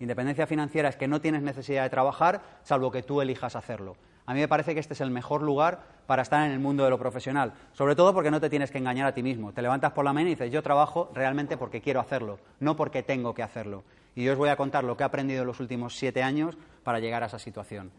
Independencia 0.00 0.48
financiera 0.48 0.88
es 0.88 0.96
que 0.96 1.06
no 1.06 1.20
tienes 1.20 1.42
necesidad 1.42 1.84
de 1.84 1.90
trabajar 1.90 2.42
salvo 2.64 2.90
que 2.90 3.04
tú 3.04 3.22
elijas 3.22 3.54
hacerlo. 3.54 3.94
A 4.26 4.34
mí 4.34 4.40
me 4.40 4.48
parece 4.48 4.74
que 4.74 4.80
este 4.80 4.94
es 4.94 5.00
el 5.00 5.12
mejor 5.12 5.42
lugar 5.42 5.78
para 6.08 6.22
estar 6.22 6.44
en 6.44 6.50
el 6.50 6.58
mundo 6.58 6.82
de 6.82 6.90
lo 6.90 6.98
profesional, 6.98 7.52
sobre 7.72 7.94
todo 7.94 8.12
porque 8.14 8.32
no 8.32 8.40
te 8.40 8.50
tienes 8.50 8.72
que 8.72 8.78
engañar 8.78 9.06
a 9.06 9.14
ti 9.14 9.22
mismo. 9.22 9.52
Te 9.52 9.62
levantas 9.62 9.92
por 9.92 10.04
la 10.04 10.12
mañana 10.12 10.30
y 10.30 10.34
dices, 10.34 10.50
yo 10.50 10.60
trabajo 10.60 11.12
realmente 11.14 11.56
porque 11.56 11.80
quiero 11.80 12.00
hacerlo, 12.00 12.40
no 12.58 12.74
porque 12.74 13.04
tengo 13.04 13.32
que 13.32 13.44
hacerlo. 13.44 13.84
Y 14.14 14.24
yo 14.24 14.32
os 14.32 14.38
voy 14.38 14.48
a 14.48 14.56
contar 14.56 14.84
lo 14.84 14.96
que 14.96 15.02
he 15.02 15.06
aprendido 15.06 15.42
en 15.42 15.46
los 15.46 15.60
últimos 15.60 15.96
siete 15.96 16.22
años 16.22 16.56
para 16.82 17.00
llegar 17.00 17.22
a 17.22 17.26
esa 17.26 17.38
situación. 17.38 17.90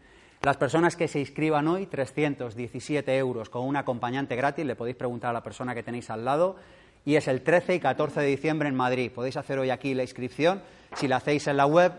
Las 0.42 0.56
personas 0.56 0.96
que 0.96 1.08
se 1.08 1.18
inscriban 1.18 1.66
hoy, 1.66 1.86
317 1.86 3.16
euros 3.16 3.50
con 3.50 3.64
un 3.64 3.76
acompañante 3.76 4.36
gratis, 4.36 4.64
le 4.64 4.76
podéis 4.76 4.96
preguntar 4.96 5.30
a 5.30 5.32
la 5.32 5.42
persona 5.42 5.74
que 5.74 5.82
tenéis 5.82 6.10
al 6.10 6.24
lado, 6.24 6.56
y 7.04 7.16
es 7.16 7.28
el 7.28 7.42
13 7.42 7.76
y 7.76 7.80
14 7.80 8.20
de 8.20 8.26
diciembre 8.26 8.68
en 8.68 8.74
Madrid. 8.74 9.10
Podéis 9.12 9.36
hacer 9.36 9.58
hoy 9.58 9.70
aquí 9.70 9.94
la 9.94 10.02
inscripción. 10.02 10.62
Si 10.94 11.08
la 11.08 11.16
hacéis 11.16 11.46
en 11.46 11.56
la 11.56 11.66
web, 11.66 11.92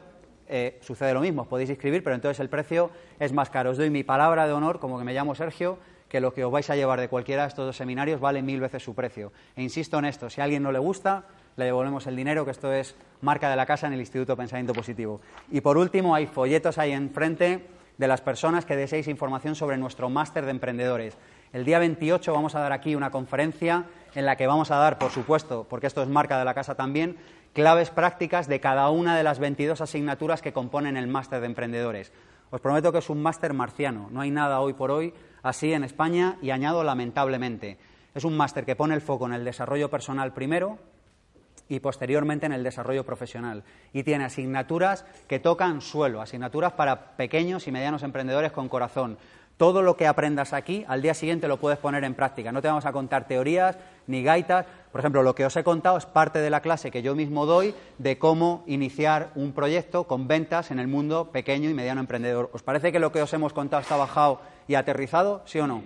eh, 0.47 0.79
sucede 0.81 1.13
lo 1.13 1.21
mismo, 1.21 1.43
os 1.43 1.47
podéis 1.47 1.69
inscribir, 1.69 2.03
pero 2.03 2.15
entonces 2.15 2.39
el 2.39 2.49
precio 2.49 2.91
es 3.19 3.33
más 3.33 3.49
caro. 3.49 3.71
Os 3.71 3.77
doy 3.77 3.89
mi 3.89 4.03
palabra 4.03 4.47
de 4.47 4.53
honor, 4.53 4.79
como 4.79 4.97
que 4.97 5.03
me 5.03 5.13
llamo 5.13 5.35
Sergio, 5.35 5.77
que 6.09 6.19
lo 6.19 6.33
que 6.33 6.43
os 6.43 6.51
vais 6.51 6.69
a 6.69 6.75
llevar 6.75 6.99
de 6.99 7.09
cualquiera 7.09 7.43
de 7.43 7.49
estos 7.49 7.65
dos 7.65 7.75
seminarios 7.75 8.19
vale 8.19 8.41
mil 8.41 8.59
veces 8.59 8.83
su 8.83 8.95
precio. 8.95 9.31
E 9.55 9.63
insisto 9.63 9.97
en 9.99 10.05
esto, 10.05 10.29
si 10.29 10.41
a 10.41 10.45
alguien 10.45 10.63
no 10.63 10.71
le 10.71 10.79
gusta, 10.79 11.25
le 11.57 11.65
devolvemos 11.65 12.05
el 12.05 12.15
dinero, 12.15 12.45
que 12.45 12.51
esto 12.51 12.71
es 12.71 12.95
marca 13.21 13.49
de 13.49 13.55
la 13.55 13.65
casa 13.65 13.87
en 13.87 13.93
el 13.93 13.99
Instituto 13.99 14.37
Pensamiento 14.37 14.73
Positivo. 14.73 15.21
Y 15.49 15.61
por 15.61 15.77
último, 15.77 16.13
hay 16.13 16.27
folletos 16.27 16.77
ahí 16.77 16.91
enfrente 16.91 17.65
de 17.97 18.07
las 18.07 18.21
personas 18.21 18.63
que 18.63 18.75
deseéis 18.75 19.07
información 19.07 19.55
sobre 19.55 19.75
nuestro 19.75 20.07
máster 20.07 20.45
de 20.45 20.51
emprendedores. 20.51 21.17
El 21.51 21.65
día 21.65 21.79
28 21.79 22.31
vamos 22.31 22.53
a 22.53 22.59
dar 22.59 22.73
aquí 22.73 22.93
una 22.93 23.09
conferencia 23.09 23.85
en 24.13 24.27
la 24.27 24.35
que 24.35 24.45
vamos 24.45 24.69
a 24.69 24.75
dar, 24.75 24.99
por 24.99 25.09
supuesto, 25.09 25.65
porque 25.67 25.87
esto 25.87 26.03
es 26.03 26.09
marca 26.09 26.37
de 26.37 26.45
la 26.45 26.53
casa 26.53 26.75
también, 26.75 27.17
claves 27.53 27.89
prácticas 27.89 28.47
de 28.47 28.59
cada 28.59 28.91
una 28.91 29.17
de 29.17 29.23
las 29.23 29.39
22 29.39 29.81
asignaturas 29.81 30.43
que 30.43 30.53
componen 30.53 30.95
el 30.95 31.07
máster 31.07 31.39
de 31.41 31.47
emprendedores. 31.47 32.13
Os 32.51 32.61
prometo 32.61 32.91
que 32.91 32.99
es 32.99 33.09
un 33.09 33.23
máster 33.23 33.53
marciano, 33.53 34.09
no 34.11 34.21
hay 34.21 34.29
nada 34.29 34.59
hoy 34.59 34.73
por 34.73 34.91
hoy 34.91 35.11
así 35.41 35.73
en 35.73 35.83
España 35.83 36.37
y 36.39 36.51
añado 36.51 36.83
lamentablemente. 36.83 37.79
Es 38.13 38.25
un 38.25 38.37
máster 38.37 38.63
que 38.63 38.75
pone 38.75 38.93
el 38.93 39.01
foco 39.01 39.25
en 39.25 39.33
el 39.33 39.43
desarrollo 39.43 39.89
personal 39.89 40.33
primero, 40.33 40.77
y 41.69 41.79
posteriormente 41.79 42.45
en 42.45 42.53
el 42.53 42.63
desarrollo 42.63 43.05
profesional. 43.05 43.63
Y 43.93 44.03
tiene 44.03 44.25
asignaturas 44.25 45.05
que 45.27 45.39
tocan 45.39 45.81
suelo, 45.81 46.21
asignaturas 46.21 46.73
para 46.73 47.17
pequeños 47.17 47.67
y 47.67 47.71
medianos 47.71 48.03
emprendedores 48.03 48.51
con 48.51 48.69
corazón. 48.69 49.17
Todo 49.57 49.81
lo 49.81 49.97
que 49.97 50.05
aprendas 50.05 50.53
aquí, 50.53 50.85
al 50.87 51.01
día 51.01 51.15
siguiente 51.15 51.47
lo 51.47 51.57
puedes 51.57 51.79
poner 51.79 52.03
en 52.03 52.13
práctica. 52.13 52.51
No 52.51 52.61
te 52.61 52.67
vamos 52.67 52.85
a 52.85 52.91
contar 52.91 53.27
teorías 53.27 53.75
ni 54.05 54.21
gaitas. 54.21 54.67
Por 54.91 55.01
ejemplo, 55.01 55.23
lo 55.23 55.33
que 55.33 55.47
os 55.47 55.55
he 55.55 55.63
contado 55.63 55.97
es 55.97 56.05
parte 56.05 56.37
de 56.39 56.51
la 56.51 56.61
clase 56.61 56.91
que 56.91 57.01
yo 57.01 57.15
mismo 57.15 57.47
doy 57.47 57.73
de 57.97 58.19
cómo 58.19 58.63
iniciar 58.67 59.31
un 59.33 59.53
proyecto 59.53 60.03
con 60.03 60.27
ventas 60.27 60.69
en 60.69 60.77
el 60.77 60.87
mundo 60.87 61.31
pequeño 61.31 61.71
y 61.71 61.73
mediano 61.73 62.01
emprendedor. 62.01 62.51
¿Os 62.53 62.61
parece 62.61 62.91
que 62.91 62.99
lo 62.99 63.11
que 63.11 63.23
os 63.23 63.33
hemos 63.33 63.51
contado 63.51 63.81
está 63.81 63.97
bajado 63.97 64.41
y 64.67 64.75
aterrizado? 64.75 65.41
¿Sí 65.45 65.59
o 65.59 65.65
no? 65.65 65.81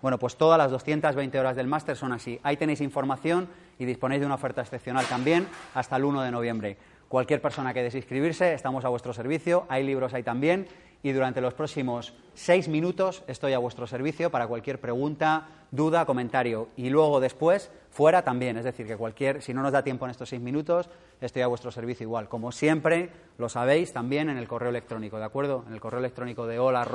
Bueno, 0.00 0.18
pues 0.18 0.36
todas 0.36 0.58
las 0.58 0.70
220 0.70 1.40
horas 1.40 1.56
del 1.56 1.66
máster 1.66 1.96
son 1.96 2.12
así. 2.12 2.38
Ahí 2.44 2.56
tenéis 2.56 2.80
información 2.80 3.48
y 3.78 3.84
disponéis 3.84 4.20
de 4.20 4.26
una 4.26 4.36
oferta 4.36 4.60
excepcional 4.60 5.06
también 5.06 5.46
hasta 5.74 5.96
el 5.96 6.04
1 6.04 6.22
de 6.22 6.30
noviembre. 6.30 6.76
Cualquier 7.08 7.42
persona 7.42 7.74
que 7.74 7.82
desee 7.82 8.00
inscribirse, 8.00 8.54
estamos 8.54 8.84
a 8.84 8.88
vuestro 8.88 9.12
servicio. 9.12 9.66
Hay 9.68 9.84
libros 9.84 10.14
ahí 10.14 10.22
también. 10.22 10.66
Y 11.02 11.12
durante 11.12 11.40
los 11.40 11.52
próximos 11.52 12.14
seis 12.32 12.68
minutos 12.68 13.24
estoy 13.26 13.52
a 13.52 13.58
vuestro 13.58 13.86
servicio 13.86 14.30
para 14.30 14.46
cualquier 14.46 14.80
pregunta, 14.80 15.48
duda, 15.70 16.06
comentario. 16.06 16.68
Y 16.76 16.90
luego 16.90 17.20
después, 17.20 17.70
fuera 17.90 18.22
también. 18.22 18.56
Es 18.56 18.64
decir, 18.64 18.86
que 18.86 18.96
cualquier, 18.96 19.42
si 19.42 19.52
no 19.52 19.62
nos 19.62 19.72
da 19.72 19.82
tiempo 19.82 20.06
en 20.06 20.12
estos 20.12 20.28
seis 20.28 20.40
minutos, 20.40 20.88
estoy 21.20 21.42
a 21.42 21.48
vuestro 21.48 21.70
servicio 21.70 22.04
igual. 22.04 22.28
Como 22.28 22.52
siempre, 22.52 23.10
lo 23.36 23.48
sabéis 23.48 23.92
también 23.92 24.30
en 24.30 24.38
el 24.38 24.48
correo 24.48 24.70
electrónico, 24.70 25.18
¿de 25.18 25.24
acuerdo? 25.24 25.64
En 25.66 25.74
el 25.74 25.80
correo 25.80 25.98
electrónico 25.98 26.46
de 26.46 26.58
hola 26.58 26.86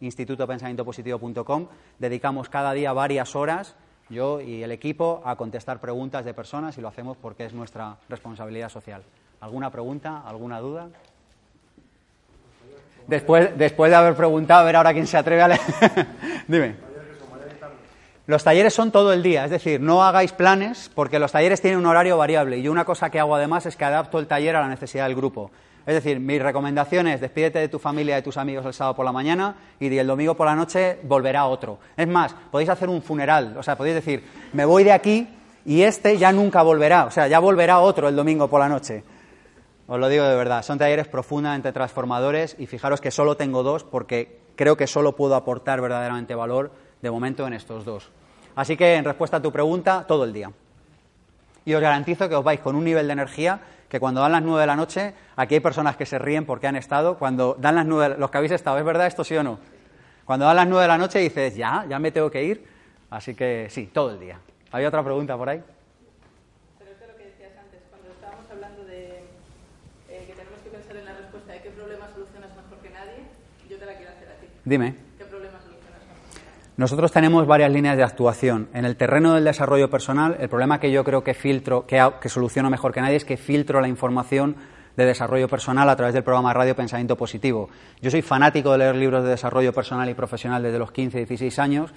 institutopensamientopositivo.com. 0.00 1.66
Dedicamos 1.98 2.48
cada 2.48 2.72
día 2.72 2.92
varias 2.92 3.34
horas, 3.34 3.74
yo 4.10 4.40
y 4.40 4.62
el 4.62 4.72
equipo, 4.72 5.22
a 5.24 5.36
contestar 5.36 5.80
preguntas 5.80 6.24
de 6.24 6.34
personas 6.34 6.76
y 6.76 6.80
lo 6.80 6.88
hacemos 6.88 7.16
porque 7.16 7.46
es 7.46 7.54
nuestra 7.54 7.96
responsabilidad 8.08 8.68
social. 8.68 9.02
¿Alguna 9.40 9.70
pregunta? 9.70 10.22
¿Alguna 10.26 10.60
duda? 10.60 10.88
Después, 13.06 13.56
después 13.56 13.90
de 13.90 13.96
haber 13.96 14.14
preguntado, 14.14 14.60
a 14.60 14.64
ver 14.64 14.76
ahora 14.76 14.92
quién 14.92 15.06
se 15.06 15.16
atreve 15.16 15.42
a 15.42 15.48
leer. 15.48 15.60
Dime. 16.48 16.90
Los 18.26 18.44
talleres 18.44 18.72
son 18.72 18.92
todo 18.92 19.12
el 19.12 19.24
día, 19.24 19.44
es 19.44 19.50
decir, 19.50 19.80
no 19.80 20.04
hagáis 20.04 20.32
planes 20.32 20.88
porque 20.94 21.18
los 21.18 21.32
talleres 21.32 21.60
tienen 21.60 21.80
un 21.80 21.86
horario 21.86 22.16
variable 22.16 22.58
y 22.58 22.68
una 22.68 22.84
cosa 22.84 23.10
que 23.10 23.18
hago 23.18 23.34
además 23.34 23.66
es 23.66 23.76
que 23.76 23.84
adapto 23.84 24.20
el 24.20 24.28
taller 24.28 24.54
a 24.54 24.60
la 24.60 24.68
necesidad 24.68 25.06
del 25.06 25.16
grupo. 25.16 25.50
Es 25.86 25.94
decir, 25.94 26.20
mi 26.20 26.38
recomendación 26.38 27.06
es 27.08 27.20
despídete 27.20 27.58
de 27.58 27.68
tu 27.68 27.78
familia 27.78 28.14
y 28.14 28.16
de 28.16 28.22
tus 28.22 28.36
amigos 28.36 28.66
el 28.66 28.74
sábado 28.74 28.96
por 28.96 29.04
la 29.04 29.12
mañana 29.12 29.56
y 29.78 29.96
el 29.96 30.06
domingo 30.06 30.34
por 30.34 30.46
la 30.46 30.54
noche 30.54 30.98
volverá 31.02 31.46
otro. 31.46 31.78
Es 31.96 32.06
más, 32.06 32.34
podéis 32.50 32.70
hacer 32.70 32.88
un 32.88 33.02
funeral, 33.02 33.56
o 33.56 33.62
sea, 33.62 33.76
podéis 33.76 33.96
decir, 33.96 34.24
me 34.52 34.64
voy 34.64 34.84
de 34.84 34.92
aquí 34.92 35.26
y 35.64 35.82
este 35.82 36.18
ya 36.18 36.32
nunca 36.32 36.62
volverá, 36.62 37.06
o 37.06 37.10
sea, 37.10 37.28
ya 37.28 37.38
volverá 37.38 37.80
otro 37.80 38.08
el 38.08 38.16
domingo 38.16 38.48
por 38.48 38.60
la 38.60 38.68
noche. 38.68 39.02
Os 39.86 39.98
lo 39.98 40.08
digo 40.08 40.24
de 40.24 40.36
verdad, 40.36 40.62
son 40.62 40.78
talleres 40.78 41.08
profundamente 41.08 41.72
transformadores 41.72 42.54
y 42.58 42.66
fijaros 42.66 43.00
que 43.00 43.10
solo 43.10 43.36
tengo 43.36 43.62
dos 43.62 43.82
porque 43.82 44.40
creo 44.54 44.76
que 44.76 44.86
solo 44.86 45.16
puedo 45.16 45.34
aportar 45.34 45.80
verdaderamente 45.80 46.34
valor 46.34 46.70
de 47.02 47.10
momento 47.10 47.46
en 47.46 47.54
estos 47.54 47.84
dos. 47.84 48.10
Así 48.54 48.76
que 48.76 48.94
en 48.94 49.04
respuesta 49.04 49.38
a 49.38 49.42
tu 49.42 49.50
pregunta, 49.50 50.04
todo 50.06 50.24
el 50.24 50.32
día. 50.32 50.52
Y 51.64 51.74
os 51.74 51.80
garantizo 51.80 52.28
que 52.28 52.34
os 52.34 52.44
vais 52.44 52.60
con 52.60 52.76
un 52.76 52.84
nivel 52.84 53.06
de 53.06 53.12
energía 53.12 53.60
que 53.90 53.98
cuando 53.98 54.20
dan 54.20 54.30
las 54.30 54.42
nueve 54.42 54.60
de 54.60 54.66
la 54.68 54.76
noche, 54.76 55.12
aquí 55.34 55.54
hay 55.56 55.60
personas 55.60 55.96
que 55.96 56.06
se 56.06 56.16
ríen 56.18 56.46
porque 56.46 56.68
han 56.68 56.76
estado, 56.76 57.18
cuando 57.18 57.56
dan 57.58 57.74
las 57.74 57.84
nueve, 57.84 58.14
los 58.18 58.30
que 58.30 58.38
habéis 58.38 58.52
estado, 58.52 58.78
¿es 58.78 58.84
verdad 58.84 59.08
esto 59.08 59.24
sí 59.24 59.36
o 59.36 59.42
no? 59.42 59.58
Cuando 60.24 60.46
dan 60.46 60.56
las 60.56 60.68
nueve 60.68 60.82
de 60.82 60.88
la 60.88 60.96
noche 60.96 61.18
dices, 61.18 61.56
ya, 61.56 61.84
ya 61.88 61.98
me 61.98 62.12
tengo 62.12 62.30
que 62.30 62.44
ir. 62.44 62.64
Así 63.10 63.34
que 63.34 63.66
sí, 63.68 63.90
todo 63.92 64.12
el 64.12 64.20
día. 64.20 64.38
¿Hay 64.70 64.84
otra 64.84 65.02
pregunta 65.02 65.36
por 65.36 65.48
ahí? 65.48 65.60
Pero 66.78 66.92
es 66.92 67.00
lo 67.00 67.16
que 67.16 67.24
decías 67.24 67.50
antes, 67.58 67.80
cuando 67.90 68.10
estábamos 68.10 68.48
hablando 68.48 68.84
de 68.84 69.24
eh, 70.08 70.24
que 70.24 70.34
tenemos 70.34 70.60
que 70.62 70.70
pensar 70.70 70.96
en 70.96 71.04
la 71.06 71.14
respuesta 71.14 71.52
de 71.52 71.60
qué 71.60 71.70
problema 71.70 72.06
solucionas 72.14 72.50
mejor 72.54 72.78
que 72.78 72.90
nadie, 72.90 73.26
yo 73.68 73.76
te 73.76 73.86
la 73.86 73.96
quiero 73.96 74.12
hacer 74.12 74.28
a 74.28 74.34
ti. 74.38 74.46
Dime. 74.64 74.94
¿Qué 75.18 75.24
problema 75.24 75.58
solucionas 75.58 75.98
mejor 76.06 76.30
que 76.30 76.38
nadie? 76.46 76.62
Nosotros 76.80 77.12
tenemos 77.12 77.46
varias 77.46 77.70
líneas 77.70 77.98
de 77.98 78.04
actuación. 78.04 78.70
En 78.72 78.86
el 78.86 78.96
terreno 78.96 79.34
del 79.34 79.44
desarrollo 79.44 79.90
personal, 79.90 80.38
el 80.40 80.48
problema 80.48 80.80
que 80.80 80.90
yo 80.90 81.04
creo 81.04 81.22
que 81.22 81.34
filtro, 81.34 81.84
que, 81.86 82.00
soluciono 82.30 82.70
mejor 82.70 82.90
que 82.90 83.02
nadie 83.02 83.16
es 83.16 83.26
que 83.26 83.36
filtro 83.36 83.82
la 83.82 83.88
información 83.88 84.56
de 84.96 85.04
desarrollo 85.04 85.46
personal 85.46 85.90
a 85.90 85.96
través 85.96 86.14
del 86.14 86.24
programa 86.24 86.54
radio 86.54 86.74
Pensamiento 86.74 87.18
Positivo. 87.18 87.68
Yo 88.00 88.10
soy 88.10 88.22
fanático 88.22 88.72
de 88.72 88.78
leer 88.78 88.96
libros 88.96 89.24
de 89.24 89.28
desarrollo 89.28 89.74
personal 89.74 90.08
y 90.08 90.14
profesional 90.14 90.62
desde 90.62 90.78
los 90.78 90.90
15, 90.90 91.18
16 91.18 91.58
años 91.58 91.92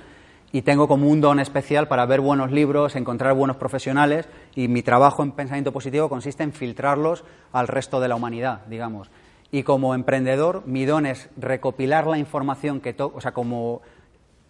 y 0.52 0.64
tengo 0.64 0.90
como 0.90 1.08
un 1.08 1.22
don 1.22 1.40
especial 1.40 1.88
para 1.88 2.06
ver 2.06 2.20
buenos 2.20 2.52
libros, 2.52 2.98
encontrar 2.98 3.36
buenos 3.36 3.56
profesionales 3.56 4.28
y 4.54 4.68
mi 4.68 4.84
trabajo 4.84 5.24
en 5.24 5.32
pensamiento 5.32 5.72
positivo 5.72 6.10
consiste 6.10 6.44
en 6.44 6.52
filtrarlos 6.52 7.24
al 7.54 7.70
resto 7.70 8.02
de 8.02 8.10
la 8.10 8.16
humanidad, 8.16 8.66
digamos. 8.66 9.10
Y 9.50 9.64
como 9.64 9.96
emprendedor, 9.96 10.64
mi 10.66 10.84
don 10.84 11.06
es 11.06 11.30
recopilar 11.38 12.06
la 12.06 12.18
información 12.18 12.82
que 12.82 12.94
o 12.98 13.22
sea, 13.22 13.32
como 13.32 13.82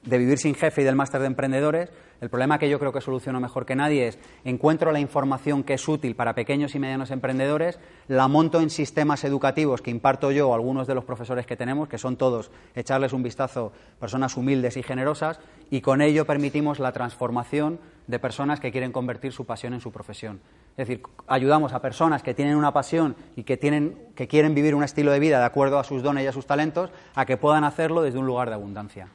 de 0.06 0.18
vivir 0.18 0.38
sin 0.38 0.56
jefe 0.56 0.82
y 0.82 0.84
del 0.86 0.96
máster 0.96 1.22
de 1.22 1.28
emprendedores, 1.28 1.90
el 2.22 2.30
problema 2.30 2.58
que 2.58 2.70
yo 2.70 2.80
creo 2.80 2.94
que 2.94 3.02
soluciono 3.02 3.42
mejor 3.42 3.66
que 3.66 3.76
nadie 3.76 4.08
es 4.08 4.20
encuentro 4.46 4.92
la 4.92 5.00
información 5.00 5.64
que 5.64 5.74
es 5.74 5.88
útil 5.88 6.16
para 6.16 6.36
pequeños 6.36 6.74
y 6.74 6.80
medianos 6.80 7.12
emprendedores, 7.12 7.80
la 8.08 8.30
monto 8.30 8.62
en 8.62 8.70
sistemas 8.70 9.24
educativos 9.26 9.82
que 9.82 9.92
imparto 9.92 10.32
yo 10.32 10.50
o 10.50 10.54
algunos 10.54 10.88
de 10.88 10.96
los 10.96 11.04
profesores 11.04 11.46
que 11.46 11.58
tenemos, 11.58 11.90
que 11.90 11.98
son 11.98 12.16
todos 12.16 12.52
echarles 12.76 13.12
un 13.12 13.24
vistazo 13.24 13.74
personas 14.00 14.38
humildes 14.38 14.78
y 14.78 14.84
generosas, 14.84 15.40
y 15.70 15.82
con 15.82 16.02
ello 16.02 16.26
permitimos 16.26 16.80
la 16.80 16.94
transformación 16.94 17.80
de 18.08 18.20
personas 18.20 18.60
que 18.60 18.72
quieren 18.72 18.92
convertir 18.92 19.32
su 19.32 19.46
pasión 19.46 19.74
en 19.74 19.82
su 19.82 19.92
profesión. 19.92 20.40
Es 20.78 20.88
decir, 20.88 21.04
ayudamos 21.28 21.74
a 21.74 21.82
personas 21.82 22.24
que 22.24 22.34
tienen 22.34 22.56
una 22.56 22.74
pasión 22.74 23.16
y 23.36 23.44
que, 23.44 23.58
tienen, 23.58 23.98
que 24.16 24.28
quieren 24.28 24.56
vivir 24.56 24.76
un 24.76 24.84
estilo 24.84 25.12
de 25.12 25.20
vida 25.20 25.40
de 25.40 25.46
acuerdo 25.46 25.78
a 25.78 25.84
sus 25.84 26.04
dones 26.04 26.24
y 26.24 26.28
a 26.28 26.32
sus 26.32 26.46
talentos, 26.46 26.90
a 27.16 27.26
que 27.26 27.38
puedan 27.38 27.64
hacerlo 27.64 28.02
desde 28.02 28.20
un 28.20 28.28
lugar 28.28 28.50
de 28.50 28.56
abundancia. 28.56 29.08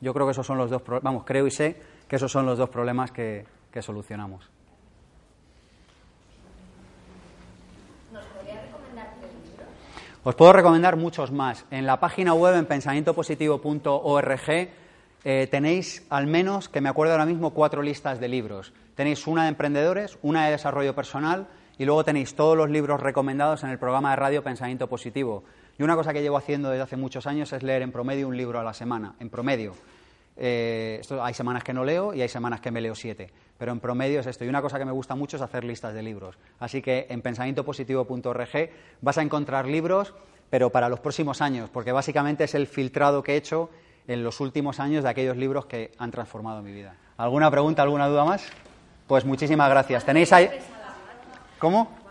Yo 0.00 0.12
creo 0.12 0.26
que 0.26 0.32
esos 0.32 0.46
son 0.46 0.58
los 0.58 0.70
dos, 0.70 0.82
vamos, 1.02 1.24
creo 1.24 1.46
y 1.46 1.50
sé 1.50 1.80
que 2.08 2.16
esos 2.16 2.30
son 2.30 2.44
los 2.46 2.58
dos 2.58 2.68
problemas 2.68 3.10
que, 3.10 3.46
que 3.70 3.80
solucionamos. 3.82 4.48
¿Nos 8.12 8.24
podría 8.26 8.60
recomendar 8.62 9.14
libros? 9.16 9.66
Os 10.22 10.34
puedo 10.34 10.52
recomendar 10.52 10.96
muchos 10.96 11.32
más. 11.32 11.64
En 11.70 11.86
la 11.86 11.98
página 12.00 12.34
web 12.34 12.56
en 12.56 12.66
pensamientopositivo.org 12.66 14.68
eh, 15.28 15.48
tenéis 15.50 16.06
al 16.08 16.28
menos, 16.28 16.68
que 16.68 16.80
me 16.80 16.88
acuerdo 16.88 17.14
ahora 17.14 17.26
mismo, 17.26 17.50
cuatro 17.50 17.82
listas 17.82 18.20
de 18.20 18.28
libros. 18.28 18.72
Tenéis 18.94 19.26
una 19.26 19.42
de 19.42 19.48
emprendedores, 19.48 20.20
una 20.22 20.46
de 20.46 20.52
desarrollo 20.52 20.94
personal 20.94 21.48
y 21.78 21.84
luego 21.84 22.04
tenéis 22.04 22.36
todos 22.36 22.56
los 22.56 22.70
libros 22.70 23.00
recomendados 23.00 23.64
en 23.64 23.70
el 23.70 23.78
programa 23.78 24.10
de 24.10 24.16
radio 24.16 24.44
Pensamiento 24.44 24.88
Positivo. 24.88 25.42
Y 25.78 25.82
una 25.82 25.94
cosa 25.94 26.12
que 26.12 26.22
llevo 26.22 26.36
haciendo 26.36 26.70
desde 26.70 26.82
hace 26.82 26.96
muchos 26.96 27.26
años 27.26 27.52
es 27.52 27.62
leer 27.62 27.82
en 27.82 27.92
promedio 27.92 28.28
un 28.28 28.36
libro 28.36 28.58
a 28.58 28.64
la 28.64 28.72
semana, 28.72 29.14
en 29.20 29.28
promedio. 29.28 29.74
Eh, 30.36 30.98
esto, 31.00 31.22
hay 31.22 31.34
semanas 31.34 31.64
que 31.64 31.72
no 31.72 31.84
leo 31.84 32.12
y 32.12 32.20
hay 32.20 32.28
semanas 32.28 32.60
que 32.60 32.70
me 32.70 32.80
leo 32.80 32.94
siete, 32.94 33.30
pero 33.58 33.72
en 33.72 33.80
promedio 33.80 34.20
es 34.20 34.26
esto. 34.26 34.44
Y 34.44 34.48
una 34.48 34.62
cosa 34.62 34.78
que 34.78 34.84
me 34.84 34.92
gusta 34.92 35.14
mucho 35.14 35.36
es 35.36 35.42
hacer 35.42 35.64
listas 35.64 35.94
de 35.94 36.02
libros. 36.02 36.38
Así 36.60 36.82
que 36.82 37.06
en 37.08 37.22
pensamientopositivo.org 37.22 38.70
vas 39.00 39.18
a 39.18 39.22
encontrar 39.22 39.66
libros, 39.66 40.14
pero 40.50 40.70
para 40.70 40.88
los 40.88 41.00
próximos 41.00 41.40
años, 41.40 41.70
porque 41.70 41.92
básicamente 41.92 42.44
es 42.44 42.54
el 42.54 42.66
filtrado 42.66 43.22
que 43.22 43.34
he 43.34 43.36
hecho 43.36 43.70
en 44.08 44.22
los 44.22 44.40
últimos 44.40 44.78
años 44.78 45.04
de 45.04 45.10
aquellos 45.10 45.36
libros 45.36 45.66
que 45.66 45.92
han 45.98 46.10
transformado 46.10 46.62
mi 46.62 46.72
vida. 46.72 46.94
¿Alguna 47.16 47.50
pregunta, 47.50 47.82
alguna 47.82 48.08
duda 48.08 48.24
más? 48.24 48.46
Pues 49.06 49.24
muchísimas 49.24 49.68
gracias. 49.70 50.04
¿Tenéis 50.04 50.32
ahí? 50.32 50.50
¿Cómo? 51.58 52.05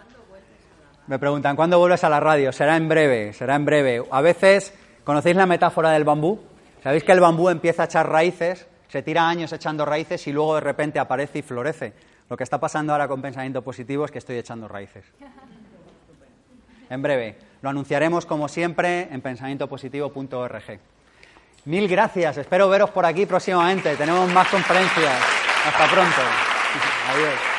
Me 1.07 1.19
preguntan, 1.19 1.55
¿cuándo 1.55 1.77
vuelves 1.77 2.03
a 2.03 2.09
la 2.09 2.19
radio? 2.19 2.51
Será 2.51 2.77
en 2.77 2.89
breve, 2.89 3.31
será 3.33 3.55
en 3.55 3.65
breve. 3.65 4.03
A 4.09 4.21
veces, 4.21 4.73
¿conocéis 5.03 5.35
la 5.35 5.45
metáfora 5.45 5.91
del 5.91 6.03
bambú? 6.03 6.39
¿Sabéis 6.81 7.03
que 7.03 7.11
el 7.11 7.19
bambú 7.19 7.49
empieza 7.49 7.83
a 7.83 7.85
echar 7.85 8.09
raíces, 8.09 8.67
se 8.87 9.03
tira 9.03 9.27
años 9.27 9.53
echando 9.53 9.85
raíces 9.85 10.25
y 10.27 10.31
luego 10.31 10.55
de 10.55 10.61
repente 10.61 10.97
aparece 10.97 11.39
y 11.39 11.41
florece? 11.43 11.93
Lo 12.27 12.35
que 12.35 12.43
está 12.43 12.59
pasando 12.59 12.91
ahora 12.91 13.07
con 13.07 13.21
pensamiento 13.21 13.61
positivo 13.61 14.05
es 14.05 14.11
que 14.11 14.17
estoy 14.17 14.37
echando 14.37 14.67
raíces. 14.67 15.05
En 16.89 17.01
breve. 17.01 17.37
Lo 17.61 17.69
anunciaremos 17.69 18.25
como 18.25 18.47
siempre 18.47 19.07
en 19.11 19.21
pensamientopositivo.org. 19.21 20.79
Mil 21.65 21.87
gracias. 21.87 22.37
Espero 22.37 22.69
veros 22.69 22.89
por 22.89 23.05
aquí 23.05 23.25
próximamente. 23.25 23.95
Tenemos 23.95 24.31
más 24.31 24.47
conferencias. 24.47 25.19
Hasta 25.65 25.87
pronto. 25.87 26.21
Adiós. 27.11 27.54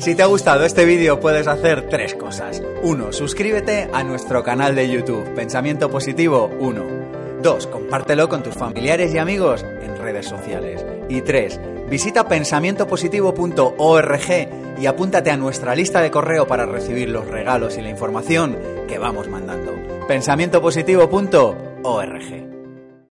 Si 0.00 0.14
te 0.14 0.22
ha 0.22 0.26
gustado 0.26 0.64
este 0.64 0.86
vídeo 0.86 1.20
puedes 1.20 1.46
hacer 1.46 1.90
tres 1.90 2.14
cosas. 2.14 2.62
Uno, 2.82 3.12
suscríbete 3.12 3.90
a 3.92 4.02
nuestro 4.02 4.42
canal 4.42 4.74
de 4.74 4.88
YouTube, 4.88 5.34
Pensamiento 5.34 5.90
Positivo 5.90 6.50
1. 6.58 7.42
Dos, 7.42 7.66
compártelo 7.66 8.30
con 8.30 8.42
tus 8.42 8.54
familiares 8.54 9.12
y 9.12 9.18
amigos 9.18 9.62
en 9.62 9.98
redes 9.98 10.24
sociales. 10.24 10.86
Y 11.10 11.20
tres, 11.20 11.60
visita 11.90 12.26
pensamientopositivo.org 12.26 14.80
y 14.80 14.86
apúntate 14.86 15.30
a 15.30 15.36
nuestra 15.36 15.74
lista 15.74 16.00
de 16.00 16.10
correo 16.10 16.46
para 16.46 16.64
recibir 16.64 17.10
los 17.10 17.26
regalos 17.26 17.76
y 17.76 17.82
la 17.82 17.90
información 17.90 18.56
que 18.88 18.98
vamos 18.98 19.28
mandando. 19.28 19.74
pensamientopositivo.org 20.08 22.59